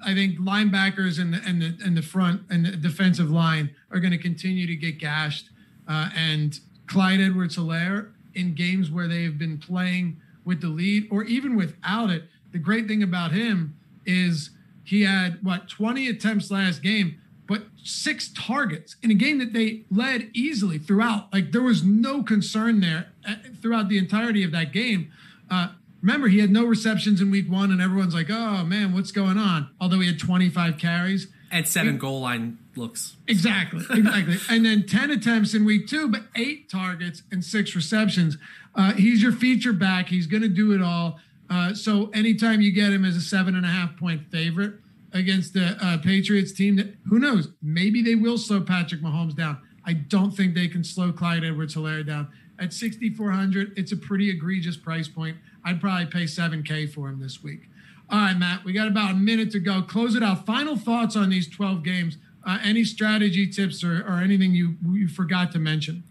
I 0.04 0.14
think 0.14 0.38
linebackers 0.38 1.20
and 1.20 1.32
the, 1.32 1.40
and 1.46 1.62
the 1.62 1.78
and 1.84 1.96
the 1.96 2.02
front 2.02 2.42
and 2.50 2.66
the 2.66 2.72
defensive 2.72 3.30
line 3.30 3.70
are 3.92 4.00
going 4.00 4.10
to 4.10 4.18
continue 4.18 4.66
to 4.66 4.74
get 4.74 4.98
gashed. 4.98 5.50
Uh, 5.86 6.08
and 6.16 6.58
Clyde 6.86 7.20
Edwards-Helaire 7.20 8.10
in 8.34 8.54
games 8.54 8.90
where 8.90 9.08
they 9.08 9.24
have 9.24 9.38
been 9.38 9.58
playing 9.58 10.20
with 10.44 10.60
the 10.60 10.68
lead 10.68 11.08
or 11.10 11.24
even 11.24 11.56
without 11.56 12.10
it, 12.10 12.24
the 12.52 12.58
great 12.58 12.88
thing 12.88 13.02
about 13.02 13.32
him 13.32 13.76
is 14.06 14.50
he 14.84 15.02
had 15.02 15.38
what 15.42 15.68
20 15.68 16.08
attempts 16.08 16.50
last 16.50 16.82
game 16.82 17.20
but 17.50 17.64
six 17.82 18.30
targets 18.32 18.94
in 19.02 19.10
a 19.10 19.14
game 19.14 19.38
that 19.38 19.52
they 19.52 19.82
led 19.90 20.30
easily 20.32 20.78
throughout. 20.78 21.32
Like 21.32 21.50
there 21.50 21.62
was 21.62 21.82
no 21.82 22.22
concern 22.22 22.78
there 22.78 23.08
uh, 23.26 23.34
throughout 23.60 23.88
the 23.88 23.98
entirety 23.98 24.44
of 24.44 24.52
that 24.52 24.72
game. 24.72 25.10
Uh, 25.50 25.70
remember, 26.00 26.28
he 26.28 26.38
had 26.38 26.52
no 26.52 26.64
receptions 26.64 27.20
in 27.20 27.28
week 27.28 27.50
one, 27.50 27.72
and 27.72 27.80
everyone's 27.80 28.14
like, 28.14 28.30
oh 28.30 28.64
man, 28.64 28.94
what's 28.94 29.10
going 29.10 29.36
on? 29.36 29.68
Although 29.80 29.98
he 29.98 30.06
had 30.06 30.20
25 30.20 30.78
carries. 30.78 31.26
And 31.50 31.66
seven 31.66 31.98
goal 31.98 32.20
line 32.20 32.58
looks. 32.76 33.16
Exactly, 33.28 33.84
exactly. 33.90 34.38
and 34.50 34.64
then 34.64 34.86
10 34.86 35.10
attempts 35.10 35.54
in 35.54 35.64
week 35.64 35.86
two, 35.88 36.08
but 36.08 36.22
eight 36.36 36.70
targets 36.70 37.22
and 37.30 37.44
six 37.44 37.74
receptions. 37.74 38.38
Uh, 38.74 38.92
he's 38.92 39.22
your 39.22 39.32
feature 39.32 39.72
back. 39.72 40.08
He's 40.08 40.26
going 40.26 40.42
to 40.42 40.48
do 40.48 40.72
it 40.72 40.82
all. 40.82 41.18
Uh, 41.48 41.74
so 41.74 42.10
anytime 42.14 42.60
you 42.60 42.72
get 42.72 42.92
him 42.92 43.04
as 43.04 43.16
a 43.16 43.20
seven 43.20 43.56
and 43.56 43.66
a 43.66 43.68
half 43.68 43.96
point 43.96 44.30
favorite, 44.30 44.74
against 45.12 45.54
the 45.54 45.76
uh, 45.80 45.98
Patriots 45.98 46.52
team 46.52 46.76
that 46.76 46.94
who 47.08 47.18
knows, 47.18 47.48
maybe 47.62 48.02
they 48.02 48.14
will 48.14 48.38
slow 48.38 48.60
Patrick 48.60 49.00
Mahomes 49.00 49.34
down. 49.34 49.58
I 49.84 49.94
don't 49.94 50.30
think 50.30 50.54
they 50.54 50.68
can 50.68 50.84
slow 50.84 51.12
Clyde 51.12 51.44
Edwards 51.44 51.74
Helaire 51.74 52.06
down. 52.06 52.28
At 52.58 52.72
6,400, 52.72 53.72
it's 53.76 53.92
a 53.92 53.96
pretty 53.96 54.30
egregious 54.30 54.76
price 54.76 55.08
point. 55.08 55.38
I'd 55.64 55.80
probably 55.80 56.06
pay 56.06 56.24
7K 56.24 56.92
for 56.92 57.08
him 57.08 57.18
this 57.18 57.42
week. 57.42 57.62
All 58.10 58.18
right, 58.18 58.36
Matt, 58.36 58.64
we 58.64 58.72
got 58.72 58.88
about 58.88 59.12
a 59.12 59.14
minute 59.14 59.50
to 59.52 59.60
go. 59.60 59.82
Close 59.82 60.14
it 60.14 60.22
out. 60.22 60.44
Final 60.44 60.76
thoughts 60.76 61.16
on 61.16 61.30
these 61.30 61.48
12 61.48 61.82
games. 61.84 62.18
Uh, 62.44 62.58
any 62.62 62.84
strategy 62.84 63.46
tips 63.46 63.84
or, 63.84 64.00
or 64.00 64.18
anything 64.18 64.54
you, 64.54 64.76
you 64.92 65.08
forgot 65.08 65.52
to 65.52 65.58
mention? 65.58 66.02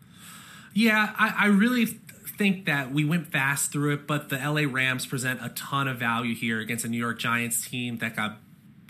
Yeah, 0.74 1.14
I, 1.18 1.34
I 1.38 1.46
really 1.48 1.86
think 2.40 2.66
that 2.66 2.92
we 2.94 3.04
went 3.04 3.28
fast 3.28 3.72
through 3.72 3.94
it, 3.94 4.08
but 4.08 4.30
the 4.30 4.38
LA 4.38 4.62
Rams 4.72 5.06
present 5.06 5.42
a 5.44 5.50
ton 5.50 5.88
of 5.88 5.98
value 5.98 6.34
here 6.34 6.60
against 6.60 6.86
a 6.86 6.88
New 6.88 6.98
York 6.98 7.20
Giants 7.20 7.68
team 7.68 7.98
that 7.98 8.16
got 8.16 8.38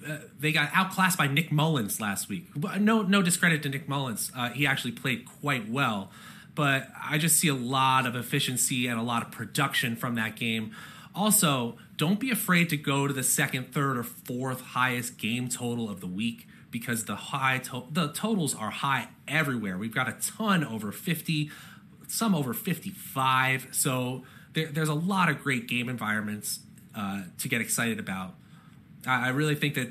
uh, 0.07 0.17
they 0.39 0.51
got 0.51 0.69
outclassed 0.73 1.17
by 1.17 1.27
Nick 1.27 1.51
Mullens 1.51 1.99
last 1.99 2.29
week. 2.29 2.47
No, 2.79 3.01
no 3.01 3.21
discredit 3.21 3.63
to 3.63 3.69
Nick 3.69 3.89
Mullens. 3.89 4.31
Uh, 4.35 4.49
he 4.49 4.65
actually 4.65 4.93
played 4.93 5.25
quite 5.41 5.67
well, 5.67 6.11
but 6.55 6.87
I 7.03 7.17
just 7.17 7.37
see 7.37 7.49
a 7.49 7.55
lot 7.55 8.05
of 8.05 8.15
efficiency 8.15 8.87
and 8.87 8.97
a 8.97 9.03
lot 9.03 9.23
of 9.23 9.31
production 9.31 9.95
from 9.95 10.15
that 10.15 10.35
game. 10.35 10.71
Also, 11.13 11.77
don't 11.97 12.19
be 12.19 12.31
afraid 12.31 12.69
to 12.69 12.77
go 12.77 13.07
to 13.07 13.13
the 13.13 13.23
second, 13.23 13.73
third, 13.73 13.97
or 13.97 14.03
fourth 14.03 14.61
highest 14.61 15.17
game 15.17 15.49
total 15.49 15.89
of 15.89 15.99
the 15.99 16.07
week 16.07 16.47
because 16.71 17.05
the 17.05 17.15
high 17.15 17.59
to- 17.59 17.85
the 17.91 18.09
totals 18.09 18.53
are 18.55 18.69
high 18.69 19.09
everywhere. 19.27 19.77
We've 19.77 19.93
got 19.93 20.07
a 20.07 20.15
ton 20.35 20.63
over 20.63 20.91
50, 20.91 21.49
some 22.07 22.35
over 22.35 22.53
55. 22.53 23.67
So 23.71 24.23
there, 24.53 24.67
there's 24.67 24.89
a 24.89 24.93
lot 24.93 25.29
of 25.29 25.41
great 25.41 25.67
game 25.67 25.89
environments 25.89 26.59
uh, 26.95 27.23
to 27.39 27.47
get 27.49 27.61
excited 27.61 27.99
about. 27.99 28.35
I 29.07 29.29
really 29.29 29.55
think 29.55 29.75
that 29.75 29.89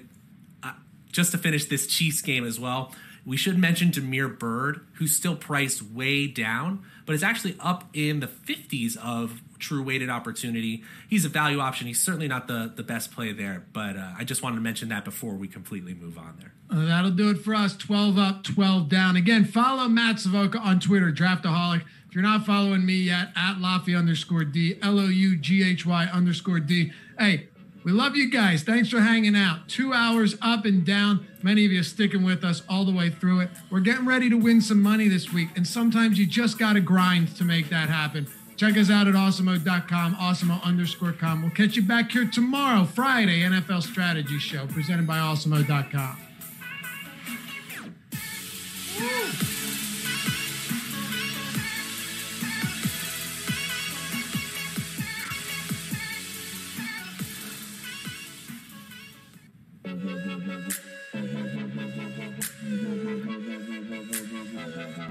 uh, 0.62 0.72
just 1.10 1.32
to 1.32 1.38
finish 1.38 1.64
this 1.66 1.86
Chiefs 1.86 2.20
game 2.22 2.44
as 2.44 2.59
well, 2.60 2.92
We 3.26 3.36
should 3.36 3.59
mention 3.59 3.90
Damiere 3.90 4.28
Byrd, 4.28 4.86
who's 4.94 5.14
still 5.14 5.36
priced 5.36 5.82
way 5.82 6.26
down, 6.26 6.82
but 7.05 7.14
is 7.14 7.22
actually 7.22 7.56
up 7.60 7.84
in 7.92 8.20
the 8.20 8.26
50s 8.26 8.96
of 8.96 9.42
true 9.59 9.82
weighted 9.82 10.10
opportunity. 10.10 10.82
He's 11.09 11.24
a 11.24 11.28
value 11.28 11.60
option. 11.60 11.86
He's 11.86 12.01
certainly 12.01 12.28
not 12.28 12.48
the, 12.48 12.72
the 12.74 12.82
best 12.82 13.12
play 13.12 13.32
there, 13.32 13.64
but 13.72 13.97
uh, 13.97 14.12
I 14.16 14.24
just 14.24 14.43
wanted 14.43 14.56
to 14.56 14.62
mention 14.62 14.89
that 14.90 15.05
before 15.05 15.35
we 15.35 15.48
completely 15.48 15.94
move 15.94 16.18
on 16.18 16.36
there. 16.39 16.52
Uh, 16.70 16.85
that'll 16.86 17.10
do 17.10 17.30
it 17.30 17.39
for 17.39 17.55
us. 17.55 17.76
12 17.76 18.18
up, 18.18 18.44
12 18.44 18.89
down. 18.89 19.16
Again, 19.16 19.44
follow 19.44 19.89
Matt 19.89 20.20
Savoca 20.20 20.59
on 20.59 20.80
Twitter, 20.80 21.10
Draftaholic. 21.10 21.82
If 22.09 22.14
you're 22.14 22.22
not 22.22 22.47
following 22.47 22.86
me 22.86 22.94
yet, 22.94 23.28
at 23.36 23.56
Loughy 23.56 23.98
underscore 23.98 24.44
D, 24.44 24.78
L 24.82 24.98
O 24.98 25.06
U 25.06 25.36
G 25.36 25.62
H 25.62 25.85
Y 25.85 26.05
underscore 26.06 26.60
D. 26.60 26.93
Hey, 27.18 27.48
we 27.85 27.93
love 27.93 28.16
you 28.16 28.30
guys. 28.30 28.62
Thanks 28.62 28.89
for 28.89 29.01
hanging 29.01 29.36
out. 29.36 29.68
Two 29.68 29.93
hours 29.93 30.36
up 30.43 30.64
and 30.64 30.85
down. 30.85 31.26
Many 31.43 31.64
of 31.64 31.72
you 31.72 31.82
sticking 31.82 32.24
with 32.24 32.44
us 32.44 32.62
all 32.68 32.85
the 32.85 32.93
way 32.93 33.09
through 33.10 33.40
it. 33.40 33.51
We're 33.70 33.80
getting 33.80 34.05
ready 34.05 34.28
to 34.30 34.36
win 34.36 34.60
some 34.60 34.82
money 34.82 35.09
this 35.09 35.32
week, 35.32 35.51
and 35.56 35.66
sometimes 35.66 36.18
you 36.18 36.26
just 36.26 36.59
got 36.59 36.74
to 36.74 36.80
grind 36.80 37.36
to 37.36 37.44
make 37.44 37.68
that 37.70 37.89
happen. 37.89 38.26
Check 38.59 38.76
us 38.76 38.90
out 38.90 39.06
at 39.06 39.14
awesemo.com, 39.14 40.16
awesemo 40.16 40.60
underscore 40.64 41.12
com. 41.12 41.43
We'll 41.43 41.52
catch 41.52 41.76
you 41.76 41.82
back 41.82 42.10
here 42.10 42.26
tomorrow, 42.26 42.85
Friday, 42.85 43.43
NFL 43.43 43.85
Strategy 43.85 44.40
Show, 44.40 44.66
presented 44.66 45.06
by 45.06 45.18
awesemo.com. 45.18 46.18
Woo! 48.98 49.57